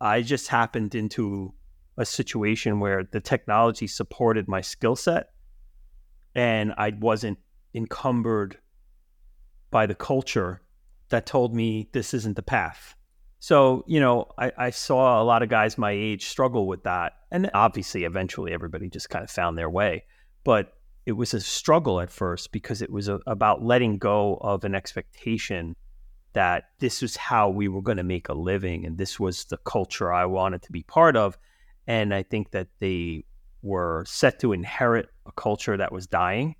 I 0.00 0.22
just 0.22 0.48
happened 0.48 0.94
into 0.94 1.54
a 1.96 2.04
situation 2.04 2.80
where 2.80 3.04
the 3.04 3.20
technology 3.20 3.86
supported 3.86 4.48
my 4.48 4.60
skill 4.60 4.96
set 4.96 5.30
and 6.34 6.72
I 6.76 6.90
wasn't 6.98 7.38
encumbered 7.74 8.58
by 9.70 9.86
the 9.86 9.94
culture 9.94 10.62
that 11.08 11.26
told 11.26 11.54
me 11.54 11.88
this 11.92 12.14
isn't 12.14 12.36
the 12.36 12.42
path. 12.42 12.94
So, 13.38 13.84
you 13.86 14.00
know, 14.00 14.28
I, 14.38 14.52
I, 14.56 14.70
saw 14.70 15.20
a 15.20 15.24
lot 15.24 15.42
of 15.42 15.48
guys 15.48 15.76
my 15.76 15.90
age 15.90 16.26
struggle 16.26 16.66
with 16.66 16.84
that. 16.84 17.14
And 17.30 17.50
obviously, 17.54 18.04
eventually, 18.04 18.52
everybody 18.52 18.88
just 18.88 19.10
kind 19.10 19.24
of 19.24 19.30
found 19.30 19.58
their 19.58 19.68
way. 19.68 20.04
But 20.44 20.72
it 21.04 21.12
was 21.12 21.34
a 21.34 21.40
struggle 21.40 22.00
at 22.00 22.10
first 22.10 22.52
because 22.52 22.82
it 22.82 22.90
was 22.90 23.08
a, 23.08 23.20
about 23.26 23.62
letting 23.62 23.98
go 23.98 24.38
of 24.40 24.64
an 24.64 24.74
expectation 24.74 25.74
that 26.32 26.64
this 26.78 27.02
was 27.02 27.16
how 27.16 27.50
we 27.50 27.68
were 27.68 27.82
going 27.82 27.96
to 27.96 28.02
make 28.02 28.28
a 28.28 28.34
living 28.34 28.86
and 28.86 28.96
this 28.96 29.20
was 29.20 29.44
the 29.46 29.58
culture 29.58 30.12
I 30.12 30.24
wanted 30.26 30.62
to 30.62 30.72
be 30.72 30.82
part 30.82 31.16
of. 31.16 31.36
And 31.86 32.14
I 32.14 32.22
think 32.22 32.52
that 32.52 32.68
they 32.78 33.24
were 33.62 34.04
set 34.06 34.38
to 34.40 34.52
inherit 34.52 35.08
a 35.26 35.32
culture 35.32 35.76
that 35.76 35.92
was 35.92 36.06
dying. 36.06 36.54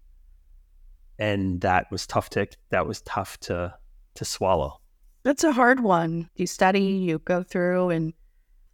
And 1.19 1.61
that 1.61 1.91
was 1.91 2.07
tough 2.07 2.31
to 2.31 2.49
that 2.71 2.87
was 2.87 3.01
tough 3.03 3.39
to 3.41 3.75
to 4.15 4.25
swallow. 4.25 4.81
That's 5.23 5.45
a 5.45 5.53
hard 5.53 5.81
one. 5.81 6.29
You 6.35 6.47
study, 6.47 6.81
you 6.81 7.21
go 7.21 7.43
through 7.43 7.91
and 7.91 8.13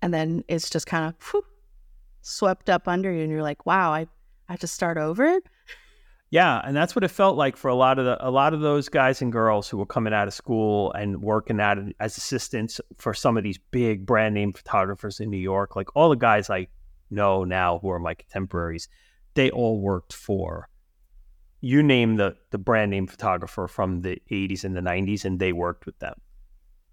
and 0.01 0.15
then 0.15 0.45
it's 0.49 0.71
just 0.71 0.87
kind 0.87 1.05
of 1.05 1.43
swept 2.23 2.71
up 2.71 2.89
under 2.89 3.13
you 3.13 3.23
and 3.23 3.31
you're 3.31 3.43
like, 3.43 3.67
wow, 3.67 3.93
I, 3.93 4.07
I 4.49 4.53
have 4.53 4.61
to 4.61 4.67
start 4.67 4.97
over. 4.97 5.41
Yeah, 6.31 6.61
and 6.63 6.77
that's 6.77 6.95
what 6.95 7.05
it 7.05 7.09
felt 7.09 7.39
like 7.39 7.57
for 7.57 7.69
a 7.69 7.75
lot 7.75 7.99
of 7.99 8.05
the 8.05 8.19
a 8.27 8.31
lot 8.31 8.53
of 8.53 8.61
those 8.61 8.91
guys 8.91 9.23
and 9.23 9.33
girls 9.33 9.69
who 9.69 9.79
were 9.79 9.87
coming 9.87 10.13
out 10.13 10.29
of 10.29 10.35
school 10.35 10.93
and 10.93 11.23
working 11.23 11.59
out 11.59 11.79
as 12.01 12.19
assistants 12.19 12.81
for 12.99 13.15
some 13.15 13.39
of 13.39 13.45
these 13.45 13.59
big 13.71 14.05
brand 14.05 14.35
name 14.35 14.53
photographers 14.53 15.21
in 15.21 15.31
New 15.31 15.39
York. 15.39 15.75
Like 15.75 15.97
all 15.97 16.11
the 16.11 16.17
guys 16.17 16.51
I 16.51 16.67
know 17.11 17.45
now 17.45 17.79
who 17.79 17.89
are 17.89 17.99
my 17.99 18.13
contemporaries, 18.13 18.89
they 19.35 19.51
all 19.51 19.81
worked 19.81 20.13
for 20.13 20.69
you 21.61 21.83
name 21.83 22.17
the 22.17 22.37
the 22.51 22.59
brand 22.59 22.91
name 22.91 23.07
photographer 23.07 23.67
from 23.67 24.03
the 24.03 24.21
80s 24.31 24.65
and 24.65 24.77
the 24.77 24.81
90s 24.81 25.25
and 25.25 25.39
they 25.39 25.53
worked 25.53 25.87
with 25.87 25.99
them. 25.99 26.15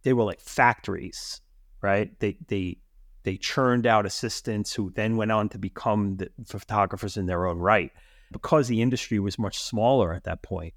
They 0.03 0.13
were 0.13 0.23
like 0.23 0.39
factories, 0.39 1.41
right? 1.81 2.17
They 2.19 2.37
they 2.47 2.77
they 3.23 3.37
churned 3.37 3.85
out 3.87 4.05
assistants 4.05 4.73
who 4.73 4.91
then 4.95 5.17
went 5.17 5.31
on 5.31 5.49
to 5.49 5.57
become 5.57 6.17
the 6.17 6.29
photographers 6.45 7.17
in 7.17 7.25
their 7.25 7.47
own 7.47 7.57
right 7.57 7.91
because 8.35 8.67
the 8.67 8.81
industry 8.81 9.17
was 9.17 9.39
much 9.39 9.57
smaller 9.57 10.13
at 10.13 10.25
that 10.25 10.43
point, 10.43 10.73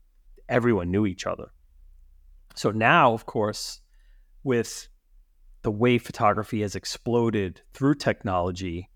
everyone 0.49 0.93
knew 0.93 1.07
each 1.07 1.27
other. 1.27 1.49
So 2.55 2.71
now, 2.71 3.13
of 3.15 3.27
course, 3.27 3.81
with 4.45 4.89
the 5.63 5.73
way 5.73 5.99
photography 5.99 6.61
has 6.61 6.77
exploded 6.77 7.61
through 7.75 7.97
technology, 7.97 8.89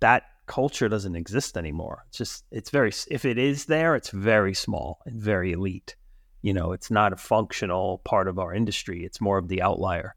that 0.00 0.22
culture 0.46 0.88
doesn't 0.88 1.16
exist 1.16 1.58
anymore. 1.58 2.06
It's 2.08 2.16
just, 2.16 2.46
it's 2.50 2.70
very, 2.70 2.92
if 3.10 3.26
it 3.26 3.36
is 3.36 3.66
there, 3.66 3.94
it's 3.94 4.08
very 4.08 4.54
small 4.54 5.00
and 5.04 5.20
very 5.20 5.52
elite. 5.52 5.94
You 6.40 6.54
know, 6.54 6.72
it's 6.72 6.90
not 6.90 7.12
a 7.12 7.16
functional 7.16 7.98
part 8.06 8.26
of 8.26 8.38
our 8.38 8.54
industry, 8.54 9.04
it's 9.04 9.20
more 9.20 9.36
of 9.36 9.48
the 9.48 9.60
outlier. 9.60 10.16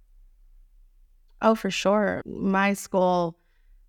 Oh, 1.42 1.56
for 1.56 1.70
sure. 1.70 2.22
My 2.26 2.72
school 2.72 3.38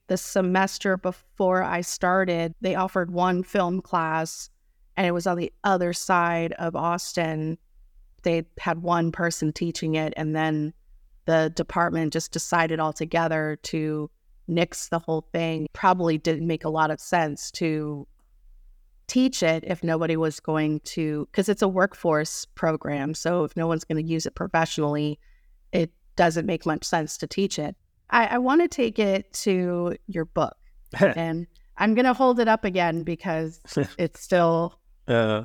the 0.08 0.16
semester 0.16 0.96
before 0.96 1.62
I 1.62 1.80
started, 1.80 2.54
they 2.60 2.74
offered 2.74 3.10
one 3.10 3.42
film 3.42 3.80
class 3.80 4.50
and 4.96 5.06
it 5.06 5.12
was 5.12 5.26
on 5.26 5.36
the 5.36 5.52
other 5.64 5.92
side 5.92 6.52
of 6.54 6.76
Austin. 6.76 7.58
They 8.22 8.44
had 8.58 8.82
one 8.82 9.12
person 9.12 9.52
teaching 9.52 9.94
it 9.94 10.12
and 10.16 10.34
then 10.34 10.72
the 11.26 11.52
department 11.54 12.12
just 12.12 12.32
decided 12.32 12.78
altogether 12.78 13.58
to 13.64 14.10
nix 14.48 14.88
the 14.88 15.00
whole 15.00 15.28
thing. 15.32 15.66
Probably 15.72 16.18
didn't 16.18 16.46
make 16.46 16.64
a 16.64 16.70
lot 16.70 16.90
of 16.90 17.00
sense 17.00 17.50
to 17.52 18.06
teach 19.08 19.42
it 19.42 19.64
if 19.66 19.84
nobody 19.84 20.16
was 20.16 20.40
going 20.40 20.80
to 20.80 21.28
because 21.30 21.48
it's 21.48 21.62
a 21.62 21.68
workforce 21.68 22.44
program. 22.54 23.14
So 23.14 23.44
if 23.44 23.56
no 23.56 23.66
one's 23.66 23.84
going 23.84 24.04
to 24.04 24.10
use 24.10 24.26
it 24.26 24.34
professionally, 24.34 25.18
it 25.72 25.90
doesn't 26.16 26.46
make 26.46 26.64
much 26.64 26.84
sense 26.84 27.16
to 27.18 27.26
teach 27.26 27.58
it. 27.58 27.76
I, 28.10 28.26
I 28.26 28.38
want 28.38 28.62
to 28.62 28.68
take 28.68 28.98
it 28.98 29.32
to 29.44 29.96
your 30.06 30.24
book, 30.24 30.56
and 30.98 31.46
I'm 31.76 31.94
going 31.94 32.04
to 32.04 32.14
hold 32.14 32.40
it 32.40 32.48
up 32.48 32.64
again 32.64 33.02
because 33.02 33.60
it's 33.98 34.20
still 34.20 34.78
uh. 35.08 35.44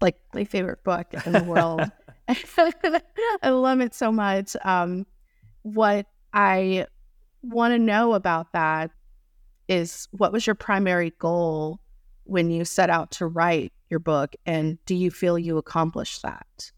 like 0.00 0.16
my 0.32 0.44
favorite 0.44 0.82
book 0.84 1.06
in 1.26 1.32
the 1.32 1.44
world. 1.44 1.90
I 3.42 3.50
love 3.50 3.80
it 3.80 3.94
so 3.94 4.10
much. 4.10 4.56
Um, 4.64 5.06
what 5.62 6.06
I 6.32 6.86
want 7.42 7.72
to 7.72 7.78
know 7.78 8.14
about 8.14 8.52
that 8.52 8.90
is 9.68 10.08
what 10.12 10.32
was 10.32 10.46
your 10.46 10.54
primary 10.54 11.12
goal 11.18 11.80
when 12.24 12.50
you 12.50 12.64
set 12.64 12.88
out 12.88 13.10
to 13.12 13.26
write 13.26 13.72
your 13.90 14.00
book, 14.00 14.34
and 14.46 14.78
do 14.86 14.94
you 14.94 15.10
feel 15.10 15.38
you 15.38 15.58
accomplished 15.58 16.22
that? 16.22 16.72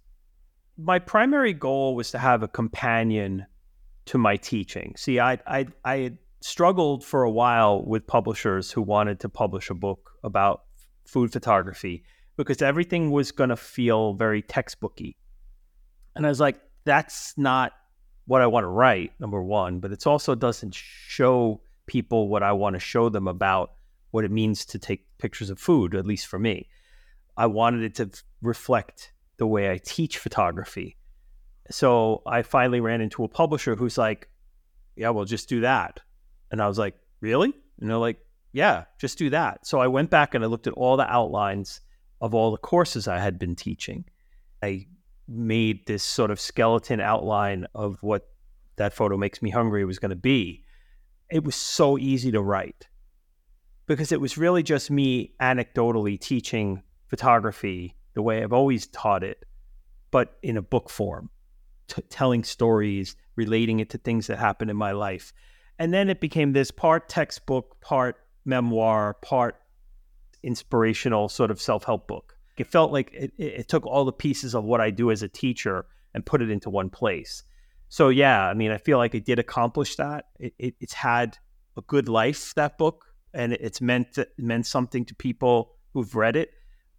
My 0.77 0.99
primary 0.99 1.53
goal 1.53 1.95
was 1.95 2.11
to 2.11 2.19
have 2.19 2.43
a 2.43 2.49
companion 2.49 3.47
to 4.07 4.19
my 4.19 4.37
teaching. 4.37 4.95
See, 4.97 5.21
I 5.21 5.39
I 5.47 5.67
I 5.85 6.19
struggled 6.41 7.05
for 7.05 7.23
a 7.23 7.31
while 7.31 7.85
with 7.85 8.07
publishers 8.07 8.71
who 8.71 8.83
wanted 8.83 9.21
to 9.21 9.29
publish 9.29 9.71
a 9.71 9.75
book 9.75 10.13
about 10.23 10.63
food 11.07 11.33
photography 11.33 12.05
because 12.37 12.63
everything 12.63 13.11
was 13.11 13.33
going 13.33 13.51
to 13.51 13.57
feel 13.57 14.15
very 14.15 14.43
textbooky. 14.43 15.17
And 16.15 16.27
I 16.27 16.29
was 16.29 16.41
like, 16.41 16.61
that's 16.85 17.37
not 17.37 17.73
what 18.27 18.43
I 18.43 18.47
want 18.47 18.65
to 18.65 18.69
write, 18.69 19.13
number 19.19 19.43
one, 19.43 19.81
but 19.81 19.93
it 19.93 20.07
also 20.07 20.35
doesn't 20.35 20.75
show 20.75 21.61
people 21.87 22.29
what 22.29 22.43
I 22.43 22.53
want 22.53 22.75
to 22.75 22.81
show 22.81 23.09
them 23.09 23.29
about 23.29 23.73
what 24.11 24.25
it 24.25 24.31
means 24.31 24.65
to 24.67 24.79
take 24.79 25.07
pictures 25.19 25.51
of 25.51 25.59
food, 25.59 25.95
at 25.95 26.07
least 26.07 26.27
for 26.27 26.39
me. 26.39 26.69
I 27.37 27.47
wanted 27.47 27.83
it 27.83 27.95
to 27.97 28.11
reflect 28.43 29.13
the 29.39 29.47
way 29.47 29.71
I 29.71 29.79
teach 29.79 30.19
photography 30.19 30.97
so 31.71 32.23
I 32.27 32.43
finally 32.43 32.81
ran 32.81 33.01
into 33.01 33.25
a 33.25 33.29
publisher 33.29 33.77
who's 33.77 33.99
like, 33.99 34.29
yeah, 34.97 35.11
well, 35.11 35.25
just 35.25 35.49
do 35.49 35.61
that. 35.61 36.01
And 36.51 36.63
I 36.63 36.69
was 36.69 36.79
like, 36.79 36.95
really? 37.21 37.53
And 37.81 37.91
they're 37.91 37.97
like, 37.97 38.19
yeah, 38.53 38.85
just 38.99 39.19
do 39.19 39.31
that. 39.31 39.67
So 39.67 39.81
I 39.81 39.87
went 39.87 40.11
back 40.11 40.35
and 40.35 40.43
I 40.43 40.47
looked 40.47 40.67
at 40.67 40.73
all 40.75 40.97
the 40.97 41.11
outlines 41.11 41.81
of 42.21 42.35
all 42.35 42.51
the 42.51 42.57
courses 42.57 43.07
I 43.07 43.19
had 43.19 43.39
been 43.39 43.55
teaching. 43.55 44.05
I 44.63 44.87
made 45.29 45.87
this 45.87 46.03
sort 46.03 46.31
of 46.31 46.41
skeleton 46.41 47.01
outline 47.01 47.67
of 47.75 47.99
what 48.01 48.29
that 48.77 48.95
photo 48.95 49.17
makes 49.17 49.43
me 49.43 49.51
hungry 49.51 49.85
was 49.85 49.99
going 49.99 50.11
to 50.11 50.17
be. 50.17 50.65
It 51.31 51.45
was 51.45 51.55
so 51.55 51.99
easy 51.99 52.31
to 52.33 52.41
write 52.41 52.87
because 53.87 54.13
it 54.13 54.21
was 54.21 54.39
really 54.39 54.63
just 54.63 54.91
me 54.91 55.35
anecdotally 55.41 56.19
teaching 56.21 56.83
photography 57.09 57.97
the 58.15 58.23
way 58.23 58.43
I've 58.43 58.53
always 58.53 58.87
taught 58.87 59.23
it, 59.23 59.45
but 60.11 60.39
in 60.43 60.57
a 60.57 60.63
book 60.63 60.89
form, 60.89 61.29
t- 61.89 62.03
telling 62.09 62.45
stories, 62.45 63.17
relating 63.37 63.81
it 63.81 63.91
to 63.91 63.99
things 63.99 64.27
that 64.27 64.39
happened 64.39 64.71
in 64.71 64.77
my 64.77 64.93
life. 64.93 65.33
And 65.79 65.93
then 65.93 66.09
it 66.09 66.21
became 66.21 66.53
this 66.53 66.71
part 66.71 67.09
textbook, 67.09 67.81
part 67.81 68.17
memoir, 68.45 69.15
part 69.23 69.57
inspirational 70.43 71.29
sort 71.29 71.51
of 71.51 71.61
self 71.61 71.85
help 71.85 72.07
book. 72.07 72.37
It 72.57 72.67
felt 72.67 72.93
like 72.93 73.13
it, 73.13 73.33
it, 73.37 73.69
took 73.69 73.85
all 73.85 74.07
the 74.07 74.13
pieces 74.13 74.55
of 74.55 74.65
what 74.65 74.81
I 74.81 74.91
do 74.91 75.11
as 75.11 75.23
a 75.23 75.29
teacher 75.29 75.85
and 76.15 76.25
put 76.25 76.41
it 76.41 76.51
into 76.51 76.71
one 76.71 76.89
place. 76.89 77.43
So, 77.89 78.09
yeah, 78.09 78.49
I 78.49 78.55
mean, 78.55 78.71
I 78.71 78.79
feel 78.79 78.97
like 78.97 79.15
it 79.15 79.27
did 79.27 79.39
accomplish 79.39 79.97
that. 79.97 80.27
It, 80.41 80.55
it, 80.59 80.75
it's 80.81 80.95
had 80.95 81.37
a 81.77 81.83
good 81.83 82.09
life, 82.09 82.55
that 82.55 82.79
book, 82.79 83.05
and 83.35 83.53
it's 83.53 83.83
meant, 83.83 84.15
to, 84.15 84.27
meant 84.39 84.67
something 84.67 85.05
to 85.05 85.15
people 85.15 85.77
who've 85.93 86.15
read 86.15 86.37
it. 86.37 86.51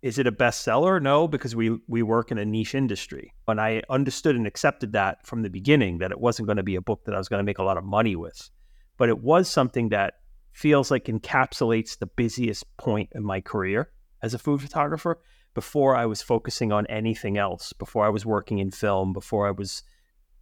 Is 0.01 0.19
it 0.19 0.27
a 0.27 0.31
bestseller? 0.31 1.01
No, 1.01 1.27
because 1.27 1.55
we 1.55 1.77
we 1.87 2.03
work 2.03 2.31
in 2.31 2.37
a 2.37 2.45
niche 2.45 2.75
industry. 2.75 3.33
And 3.47 3.59
I 3.59 3.81
understood 3.89 4.35
and 4.35 4.45
accepted 4.45 4.93
that 4.93 5.25
from 5.25 5.41
the 5.41 5.49
beginning 5.49 5.97
that 5.99 6.11
it 6.11 6.19
wasn't 6.19 6.47
going 6.47 6.57
to 6.57 6.63
be 6.63 6.75
a 6.75 6.81
book 6.81 7.05
that 7.05 7.15
I 7.15 7.17
was 7.17 7.29
going 7.29 7.39
to 7.39 7.45
make 7.45 7.57
a 7.57 7.63
lot 7.63 7.77
of 7.77 7.83
money 7.83 8.15
with. 8.15 8.49
But 8.97 9.09
it 9.09 9.19
was 9.19 9.49
something 9.49 9.89
that 9.89 10.15
feels 10.53 10.89
like 10.89 11.05
encapsulates 11.05 11.97
the 11.97 12.07
busiest 12.07 12.65
point 12.77 13.09
in 13.13 13.23
my 13.23 13.41
career 13.41 13.91
as 14.21 14.33
a 14.33 14.39
food 14.39 14.61
photographer 14.61 15.19
before 15.53 15.95
I 15.95 16.05
was 16.05 16.21
focusing 16.21 16.71
on 16.71 16.85
anything 16.87 17.37
else, 17.37 17.73
before 17.73 18.05
I 18.05 18.09
was 18.09 18.25
working 18.25 18.59
in 18.59 18.71
film, 18.71 19.13
before 19.13 19.47
I 19.47 19.51
was 19.51 19.83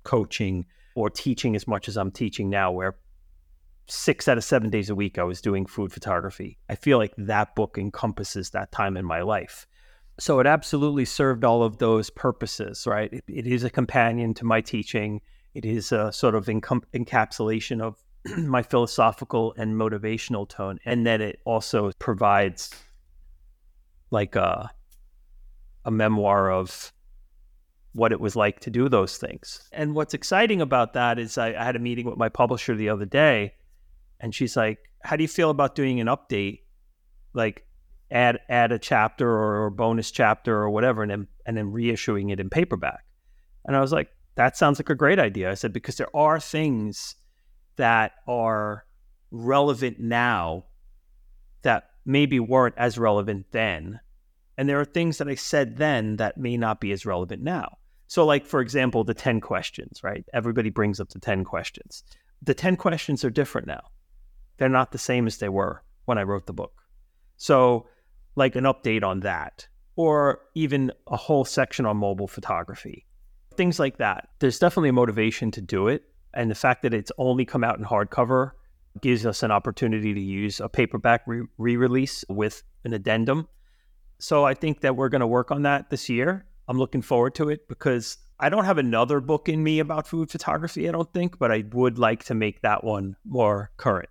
coaching 0.03 0.66
or 0.95 1.10
teaching 1.10 1.56
as 1.56 1.68
much 1.68 1.88
as 1.88 1.97
I'm 1.97 2.12
teaching 2.12 2.49
now, 2.49 2.72
where 2.72 2.97
six 3.88 4.28
out 4.28 4.38
of 4.38 4.44
seven 4.44 4.70
days 4.70 4.90
a 4.90 4.96
week 4.96 5.18
I 5.18 5.24
was 5.24 5.42
doing 5.42 5.66
food 5.66 5.92
photography. 5.92 6.58
I 6.70 6.76
feel 6.76 6.98
like 6.98 7.14
that 7.18 7.56
book 7.56 7.78
encompasses 7.78 8.52
that 8.52 8.72
time 8.72 8.98
in 8.98 9.06
my 9.06 9.22
life. 9.22 9.68
So 10.20 10.40
it 10.40 10.48
absolutely 10.48 11.06
served 11.06 11.44
all 11.44 11.62
of 11.62 11.78
those 11.78 12.10
purposes, 12.10 12.88
right? 12.88 13.12
it, 13.12 13.24
it 13.28 13.48
is 13.48 13.64
a 13.64 13.70
companion 13.70 14.34
to 14.36 14.46
my 14.46 14.62
teaching. 14.62 15.22
It 15.54 15.66
is 15.66 15.92
a 15.92 16.12
sort 16.12 16.36
of 16.36 16.46
encom- 16.46 16.84
encapsulation 16.94 17.82
of 17.82 18.02
my 18.38 18.64
philosophical 18.64 19.54
and 19.58 19.76
motivational 19.76 20.48
tone. 20.48 20.80
And 20.86 21.06
then 21.06 21.22
it 21.22 21.40
also 21.46 21.92
provides 22.00 22.72
like 24.10 24.36
a, 24.36 24.72
a 25.84 25.92
memoir 25.92 26.50
of 26.50 26.94
what 27.94 28.12
it 28.12 28.20
was 28.20 28.36
like 28.36 28.60
to 28.62 28.70
do 28.70 28.90
those 28.90 29.18
things. 29.18 29.70
And 29.72 29.94
what's 29.96 30.14
exciting 30.14 30.62
about 30.62 30.94
that 30.94 31.20
is 31.20 31.38
I, 31.38 31.54
I 31.54 31.64
had 31.64 31.76
a 31.76 31.80
meeting 31.80 32.06
with 32.06 32.18
my 32.18 32.30
publisher 32.30 32.76
the 32.76 32.90
other 32.90 33.06
day 33.06 33.54
and 34.26 34.34
she's 34.34 34.58
like, 34.58 34.80
"How 35.04 35.16
do 35.16 35.24
you 35.24 35.28
feel 35.28 35.52
about 35.52 35.76
doing 35.76 36.00
an 36.00 36.08
update, 36.08 36.62
like 37.36 37.64
add 38.10 38.40
add 38.50 38.72
a 38.72 38.80
chapter 38.80 39.30
or, 39.30 39.68
a 39.68 39.72
bonus 39.72 40.10
chapter 40.10 40.56
or 40.56 40.72
whatever, 40.72 41.04
and 41.04 41.12
then 41.12 41.28
and 41.46 41.56
then 41.56 41.72
reissuing 41.72 42.32
it 42.34 42.40
in 42.40 42.50
paperback?" 42.50 43.06
And 43.66 43.76
I 43.76 43.82
was 43.82 43.92
like, 43.92 44.10
"That 44.34 44.58
sounds 44.58 44.80
like 44.80 44.90
a 44.90 44.96
great 44.96 45.20
idea." 45.20 45.52
I 45.52 45.54
said 45.54 45.74
because 45.74 45.98
there 45.98 46.14
are 46.16 46.40
things 46.40 47.18
that 47.76 48.14
are 48.28 48.88
relevant 49.30 50.00
now 50.00 50.66
that 51.62 51.92
maybe 52.04 52.40
weren't 52.40 52.76
as 52.80 52.98
relevant 52.98 53.46
then, 53.52 54.00
and 54.58 54.68
there 54.68 54.80
are 54.80 54.86
things 54.86 55.20
that 55.20 55.30
I 55.30 55.36
said 55.36 55.78
then 55.78 56.16
that 56.16 56.36
may 56.36 56.58
not 56.58 56.82
be 56.82 56.92
as 56.92 57.06
relevant 57.06 57.44
now. 57.44 57.78
So, 58.08 58.26
like 58.26 58.48
for 58.48 58.60
example, 58.60 59.04
the 59.04 59.14
ten 59.14 59.40
questions, 59.40 60.04
right? 60.04 60.26
Everybody 60.34 60.72
brings 60.72 61.00
up 61.00 61.10
the 61.10 61.20
ten 61.20 61.44
questions. 61.44 62.04
The 62.42 62.56
ten 62.56 62.76
questions 62.76 63.24
are 63.24 63.30
different 63.30 63.68
now 63.68 63.92
they're 64.58 64.70
not 64.70 64.91
the 64.91 64.97
same 64.97 65.28
as 65.28 65.38
they 65.38 65.49
were 65.49 65.84
when 66.06 66.18
I 66.18 66.24
wrote 66.24 66.45
the 66.45 66.53
book. 66.53 66.74
So, 67.38 67.88
like 68.36 68.56
an 68.56 68.64
update 68.66 69.03
on 69.03 69.22
that, 69.22 69.68
or 69.95 70.41
even 70.56 70.91
a 71.08 71.18
whole 71.18 71.45
section 71.45 71.86
on 71.86 71.97
mobile 71.97 72.28
photography, 72.28 73.06
things 73.56 73.80
like 73.80 73.97
that. 73.97 74.30
There's 74.39 74.60
definitely 74.60 74.89
a 74.89 74.93
motivation 74.93 75.51
to 75.51 75.62
do 75.62 75.88
it. 75.88 76.03
And 76.34 76.51
the 76.51 76.56
fact 76.56 76.82
that 76.84 76.93
it's 76.93 77.12
only 77.18 77.45
come 77.45 77.64
out 77.64 77.78
in 77.80 77.86
hardcover 77.86 78.51
gives 79.01 79.26
us 79.26 79.43
an 79.43 79.51
opportunity 79.51 80.14
to 80.14 80.20
use 80.20 80.60
a 80.60 80.70
paperback 80.70 81.26
re 81.26 81.78
release 81.78 82.24
with 82.30 82.64
an 82.84 82.93
addendum. 82.93 83.47
So 84.20 84.45
I 84.45 84.53
think 84.53 84.82
that 84.82 84.95
we're 84.95 85.10
going 85.10 85.22
to 85.22 85.28
work 85.28 85.51
on 85.51 85.64
that 85.64 85.89
this 85.89 86.10
year. 86.10 86.45
I'm 86.68 86.78
looking 86.78 87.01
forward 87.01 87.36
to 87.36 87.49
it 87.49 87.68
because 87.68 88.18
I 88.39 88.49
don't 88.49 88.66
have 88.66 88.78
another 88.78 89.22
book 89.22 89.47
in 89.47 89.64
me 89.64 89.80
about 89.80 90.08
food 90.08 90.30
photography, 90.30 90.89
I 90.89 90.91
don't 90.91 91.12
think, 91.14 91.38
but 91.38 91.51
I 91.51 91.64
would 91.72 91.97
like 91.99 92.24
to 92.26 92.34
make 92.34 92.62
that 92.62 92.84
one 92.84 93.16
more 93.26 93.72
current. 93.78 94.10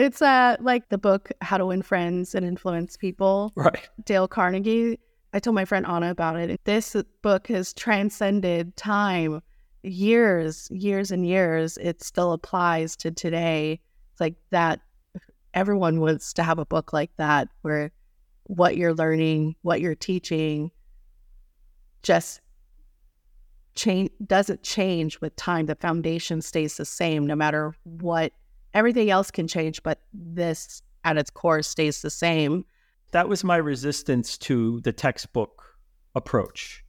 It's 0.00 0.22
uh 0.22 0.56
like 0.60 0.88
the 0.88 0.96
book 0.96 1.30
How 1.42 1.58
to 1.58 1.66
Win 1.66 1.82
Friends 1.82 2.34
and 2.34 2.46
Influence 2.46 2.96
People. 2.96 3.52
Right. 3.54 3.86
Dale 4.06 4.26
Carnegie. 4.26 4.98
I 5.34 5.40
told 5.40 5.54
my 5.54 5.66
friend 5.66 5.86
Anna 5.86 6.10
about 6.10 6.36
it. 6.36 6.58
This 6.64 6.96
book 7.20 7.48
has 7.48 7.74
transcended 7.74 8.74
time, 8.78 9.42
years, 9.82 10.68
years 10.70 11.10
and 11.10 11.26
years. 11.26 11.76
It 11.76 12.02
still 12.02 12.32
applies 12.32 12.96
to 12.96 13.10
today. 13.10 13.78
It's 14.12 14.20
like 14.22 14.36
that 14.48 14.80
everyone 15.52 16.00
wants 16.00 16.32
to 16.32 16.42
have 16.44 16.58
a 16.58 16.64
book 16.64 16.94
like 16.94 17.10
that 17.18 17.48
where 17.60 17.92
what 18.44 18.78
you're 18.78 18.94
learning, 18.94 19.54
what 19.60 19.82
you're 19.82 19.94
teaching 19.94 20.70
just 22.02 22.40
change 23.74 24.10
doesn't 24.26 24.62
change 24.62 25.20
with 25.20 25.36
time. 25.36 25.66
The 25.66 25.74
foundation 25.74 26.40
stays 26.40 26.78
the 26.78 26.86
same 26.86 27.26
no 27.26 27.36
matter 27.36 27.74
what 27.84 28.32
everything 28.74 29.10
else 29.10 29.30
can 29.30 29.48
change, 29.48 29.82
but 29.82 30.00
this 30.12 30.82
at 31.04 31.16
its 31.16 31.30
core 31.30 31.62
stays 31.62 32.02
the 32.02 32.10
same. 32.10 32.64
That 33.12 33.28
was 33.28 33.42
my 33.42 33.56
resistance 33.56 34.38
to 34.38 34.80
the 34.80 34.92
textbook 34.92 35.76
approach 36.14 36.84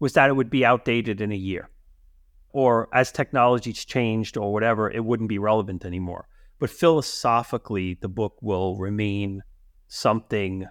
was 0.00 0.12
that 0.12 0.28
it 0.30 0.34
would 0.34 0.50
be 0.50 0.64
outdated 0.64 1.20
in 1.20 1.32
a 1.32 1.36
year 1.36 1.70
or 2.50 2.88
as 2.92 3.12
technology's 3.12 3.84
changed 3.84 4.36
or 4.36 4.52
whatever, 4.52 4.90
it 4.90 5.04
wouldn't 5.04 5.28
be 5.28 5.38
relevant 5.38 5.84
anymore. 5.84 6.28
But 6.58 6.70
philosophically, 6.70 7.94
the 8.00 8.08
book 8.08 8.36
will 8.40 8.76
remain 8.76 9.42
something 9.86 10.66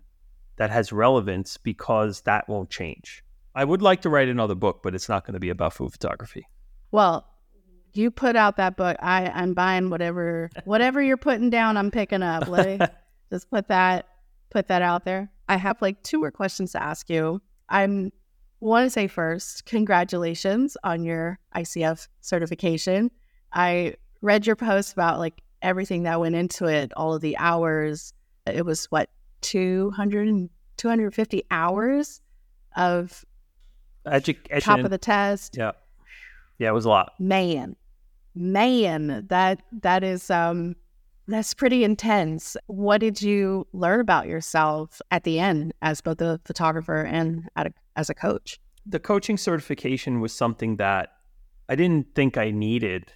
that 0.58 0.70
has 0.70 0.92
relevance 0.92 1.58
because 1.58 2.22
that 2.22 2.50
won't 2.50 2.70
change. 2.70 3.24
I 3.56 3.64
would 3.64 3.82
like 3.82 4.02
to 4.02 4.10
write 4.10 4.28
another 4.28 4.56
book, 4.56 4.82
but 4.84 4.96
it's 4.96 5.08
not 5.08 5.26
going 5.26 5.34
to 5.34 5.40
be 5.40 5.50
about 5.50 5.74
food 5.74 5.92
photography. 5.92 6.46
Well, 6.92 7.26
you 7.94 8.12
put 8.12 8.36
out 8.36 8.58
that 8.58 8.78
book, 8.78 8.98
I 9.02 9.28
I'm 9.28 9.54
buying 9.54 9.90
whatever 9.90 10.50
whatever 10.66 11.02
you're 11.02 11.18
putting 11.18 11.50
down. 11.50 11.78
I'm 11.78 11.92
picking 11.92 12.24
up. 12.24 12.48
Like, 12.48 12.82
just 13.32 13.50
put 13.50 13.68
that 13.70 14.08
put 14.50 14.68
that 14.68 14.82
out 14.82 15.06
there. 15.06 15.32
I 15.50 15.58
have 15.58 15.82
like 15.82 16.02
two 16.04 16.20
more 16.20 16.32
questions 16.32 16.72
to 16.74 16.84
ask 16.84 17.10
you. 17.10 17.42
I'm 17.70 18.12
want 18.60 18.86
to 18.86 18.90
say 18.90 19.08
first, 19.08 19.66
congratulations 19.66 20.78
on 20.84 21.04
your 21.04 21.40
ICF 21.56 22.08
certification. 22.22 23.12
I 23.54 23.96
read 24.22 24.48
your 24.48 24.56
post 24.56 24.94
about 24.94 25.20
like 25.20 25.42
everything 25.62 26.04
that 26.04 26.20
went 26.20 26.36
into 26.36 26.66
it, 26.66 26.92
all 26.96 27.14
of 27.14 27.22
the 27.22 27.38
hours. 27.38 28.14
It 28.46 28.66
was 28.66 28.86
what 28.86 29.10
200 29.42 30.50
250 30.78 31.44
hours 31.50 32.22
of 32.76 33.26
education 34.06 34.62
top 34.62 34.80
of 34.80 34.92
the 34.92 34.98
test. 34.98 35.58
Yeah. 35.58 35.72
Yeah, 36.60 36.70
it 36.70 36.74
was 36.74 36.86
a 36.86 36.90
lot. 36.90 37.14
Man, 37.20 37.76
man, 38.36 39.26
that 39.30 39.62
that 39.82 40.04
is 40.04 40.30
um 40.30 40.76
that's 41.28 41.54
pretty 41.54 41.84
intense. 41.84 42.56
What 42.68 43.00
did 43.00 43.22
you 43.22 43.68
learn 43.74 44.00
about 44.00 44.28
yourself 44.28 45.02
at 45.12 45.24
the 45.24 45.40
end 45.40 45.74
as 45.82 46.00
both 46.00 46.22
a 46.22 46.40
photographer 46.46 47.04
and 47.04 47.50
a, 47.58 47.72
as 47.98 48.10
a 48.10 48.14
coach? 48.14 48.60
The 48.86 49.00
coaching 49.00 49.36
certification 49.36 50.22
was 50.22 50.34
something 50.34 50.78
that 50.78 51.10
I 51.68 51.76
didn't 51.76 52.16
think 52.16 52.38
I 52.38 52.52
needed 52.52 53.12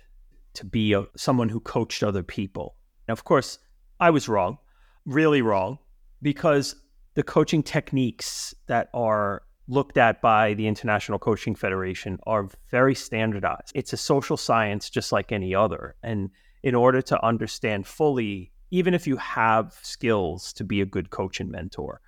to 0.56 0.66
be 0.66 0.92
a, 0.92 1.06
someone 1.16 1.48
who 1.48 1.62
coached 1.62 2.04
other 2.04 2.24
people. 2.24 2.76
Now, 3.08 3.14
of 3.14 3.24
course, 3.24 3.60
I 4.02 4.10
was 4.10 4.28
wrong, 4.28 4.58
really 5.06 5.42
wrong, 5.42 5.80
because 6.22 6.76
the 7.14 7.24
coaching 7.24 7.64
techniques 7.64 8.54
that 8.68 8.89
are 8.94 9.44
looked 9.72 9.97
at 9.97 10.22
by 10.22 10.53
the 10.53 10.67
International 10.67 11.17
Coaching 11.17 11.55
Federation 11.55 12.19
are 12.28 12.49
very 12.69 12.93
standardized. 12.93 13.72
It's 13.74 13.93
a 13.93 13.97
social 13.97 14.38
science 14.38 14.89
just 14.89 15.11
like 15.11 15.32
any 15.32 15.55
other. 15.55 15.95
And 16.03 16.30
in 16.61 16.76
order 16.76 17.01
to 17.03 17.26
understand 17.26 17.88
fully, 17.88 18.51
even 18.69 18.93
if 18.93 19.07
you 19.07 19.15
have 19.17 19.80
skills 19.82 20.53
to 20.53 20.63
be 20.63 20.82
a 20.82 20.86
good 20.86 21.09
coach 21.09 21.39
and 21.39 21.49
mentor, 21.49 22.01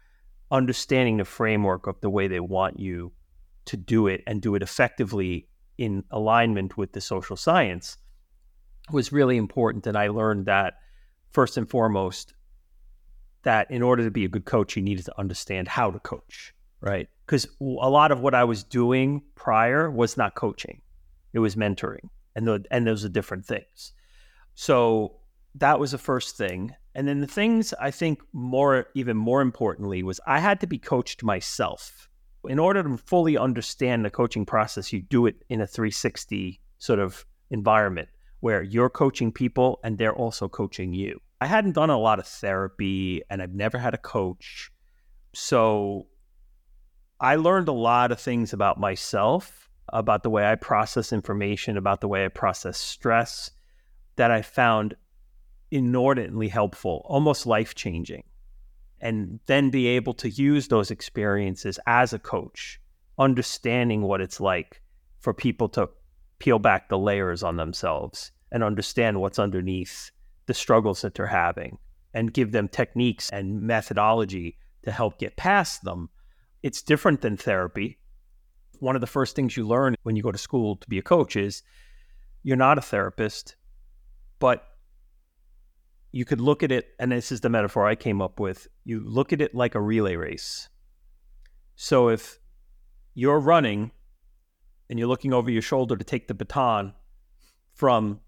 understanding 0.51 1.17
the 1.17 1.25
framework 1.25 1.87
of 1.87 1.99
the 2.01 2.09
way 2.09 2.27
they 2.27 2.39
want 2.39 2.79
you 2.79 3.13
to 3.65 3.77
do 3.77 4.07
it 4.07 4.21
and 4.27 4.41
do 4.41 4.55
it 4.55 4.61
effectively 4.61 5.47
in 5.77 6.03
alignment 6.11 6.77
with 6.77 6.91
the 6.91 7.01
social 7.01 7.37
science 7.37 7.97
was 8.91 9.13
really 9.13 9.37
important. 9.37 9.87
And 9.87 9.97
I 9.97 10.09
learned 10.09 10.45
that 10.45 10.75
first 11.31 11.57
and 11.57 11.69
foremost, 11.69 12.33
that 13.43 13.71
in 13.71 13.81
order 13.81 14.03
to 14.03 14.11
be 14.11 14.25
a 14.25 14.29
good 14.29 14.45
coach, 14.45 14.75
you 14.75 14.81
needed 14.81 15.05
to 15.05 15.19
understand 15.19 15.67
how 15.67 15.91
to 15.91 15.99
coach, 15.99 16.53
right? 16.81 17.09
Because 17.33 17.47
a 17.59 17.89
lot 17.89 18.11
of 18.11 18.19
what 18.19 18.35
I 18.35 18.43
was 18.43 18.63
doing 18.63 19.23
prior 19.33 19.89
was 19.89 20.17
not 20.17 20.35
coaching, 20.35 20.83
it 21.33 21.39
was 21.39 21.55
mentoring, 21.55 22.09
and 22.35 22.47
the, 22.47 22.63
and 22.69 22.85
those 22.85 23.03
are 23.03 23.09
different 23.09 23.43
things. 23.43 23.93
So 24.53 25.15
that 25.55 25.79
was 25.79 25.93
the 25.93 25.97
first 25.97 26.37
thing. 26.37 26.75
And 26.93 27.07
then 27.07 27.21
the 27.21 27.25
things 27.25 27.73
I 27.81 27.89
think 27.89 28.21
more, 28.33 28.85
even 28.93 29.17
more 29.17 29.41
importantly, 29.41 30.03
was 30.03 30.19
I 30.27 30.37
had 30.37 30.59
to 30.59 30.67
be 30.67 30.77
coached 30.77 31.23
myself. 31.23 32.07
In 32.47 32.59
order 32.59 32.83
to 32.83 32.97
fully 32.97 33.35
understand 33.35 34.05
the 34.05 34.11
coaching 34.11 34.45
process, 34.45 34.93
you 34.93 35.01
do 35.01 35.25
it 35.25 35.37
in 35.49 35.59
a 35.59 35.65
360 35.65 36.61
sort 36.77 36.99
of 36.99 37.25
environment 37.49 38.09
where 38.41 38.61
you're 38.61 38.91
coaching 38.91 39.31
people 39.31 39.79
and 39.83 39.97
they're 39.97 40.15
also 40.15 40.47
coaching 40.47 40.93
you. 40.93 41.19
I 41.41 41.47
hadn't 41.47 41.71
done 41.71 41.89
a 41.89 41.97
lot 41.97 42.19
of 42.19 42.27
therapy 42.27 43.23
and 43.27 43.41
I've 43.41 43.55
never 43.55 43.79
had 43.79 43.95
a 43.95 43.97
coach. 43.97 44.69
So 45.33 46.05
I 47.23 47.37
learned 47.37 47.69
a 47.69 47.71
lot 47.71 48.11
of 48.11 48.19
things 48.19 48.51
about 48.51 48.81
myself, 48.81 49.69
about 49.87 50.23
the 50.23 50.29
way 50.29 50.45
I 50.45 50.55
process 50.55 51.13
information, 51.13 51.77
about 51.77 52.01
the 52.01 52.09
way 52.09 52.25
I 52.25 52.27
process 52.27 52.77
stress 52.77 53.49
that 54.17 54.29
I 54.29 54.41
found 54.41 54.97
inordinately 55.71 56.49
helpful, 56.49 57.01
almost 57.05 57.45
life 57.45 57.75
changing. 57.75 58.23
And 58.99 59.39
then 59.45 59.69
be 59.69 59.87
able 59.87 60.13
to 60.15 60.29
use 60.29 60.67
those 60.67 60.91
experiences 60.91 61.79
as 61.87 62.11
a 62.11 62.19
coach, 62.19 62.81
understanding 63.17 64.01
what 64.01 64.19
it's 64.19 64.41
like 64.41 64.81
for 65.21 65.33
people 65.33 65.69
to 65.69 65.89
peel 66.39 66.59
back 66.59 66.89
the 66.89 66.99
layers 66.99 67.41
on 67.41 67.55
themselves 67.55 68.33
and 68.51 68.65
understand 68.65 69.21
what's 69.21 69.39
underneath 69.39 70.11
the 70.45 70.53
struggles 70.53 71.03
that 71.03 71.15
they're 71.15 71.27
having 71.27 71.77
and 72.13 72.33
give 72.33 72.51
them 72.51 72.67
techniques 72.67 73.29
and 73.29 73.61
methodology 73.61 74.57
to 74.83 74.91
help 74.91 75.19
get 75.19 75.37
past 75.37 75.85
them. 75.85 76.09
It's 76.63 76.81
different 76.81 77.19
than 77.19 77.35
therapy. 77.35 77.99
One 78.79 78.95
of 78.95 79.01
the 79.01 79.07
first 79.07 79.35
things 79.35 79.57
you 79.57 79.67
learn 79.67 79.95
when 80.03 80.15
you 80.15 80.23
go 80.23 80.31
to 80.31 80.37
school 80.37 80.77
to 80.77 80.89
be 80.89 80.97
a 80.97 81.01
coach 81.03 81.35
is 81.35 81.61
you're 82.41 82.55
not 82.55 82.77
a 82.77 82.81
therapist, 82.81 83.57
but 84.39 84.63
you 86.13 86.23
could 86.23 86.39
look 86.39 86.63
at 86.63 86.71
it, 86.71 86.87
and 86.99 87.11
this 87.11 87.33
is 87.33 87.41
the 87.41 87.49
metaphor 87.49 87.85
I 87.85 87.95
came 87.95 88.21
up 88.21 88.39
with. 88.39 88.67
You 88.85 89.01
look 89.01 89.33
at 89.33 89.41
it 89.41 89.53
like 89.53 89.75
a 89.75 89.81
relay 89.81 90.15
race. 90.15 90.69
So 91.75 92.07
if 92.07 92.39
you're 93.13 93.39
running 93.39 93.91
and 94.89 94.97
you're 94.97 95.07
looking 95.07 95.33
over 95.33 95.51
your 95.51 95.61
shoulder 95.61 95.97
to 95.97 96.03
take 96.03 96.27
the 96.27 96.33
baton 96.33 96.93
from 97.73 98.21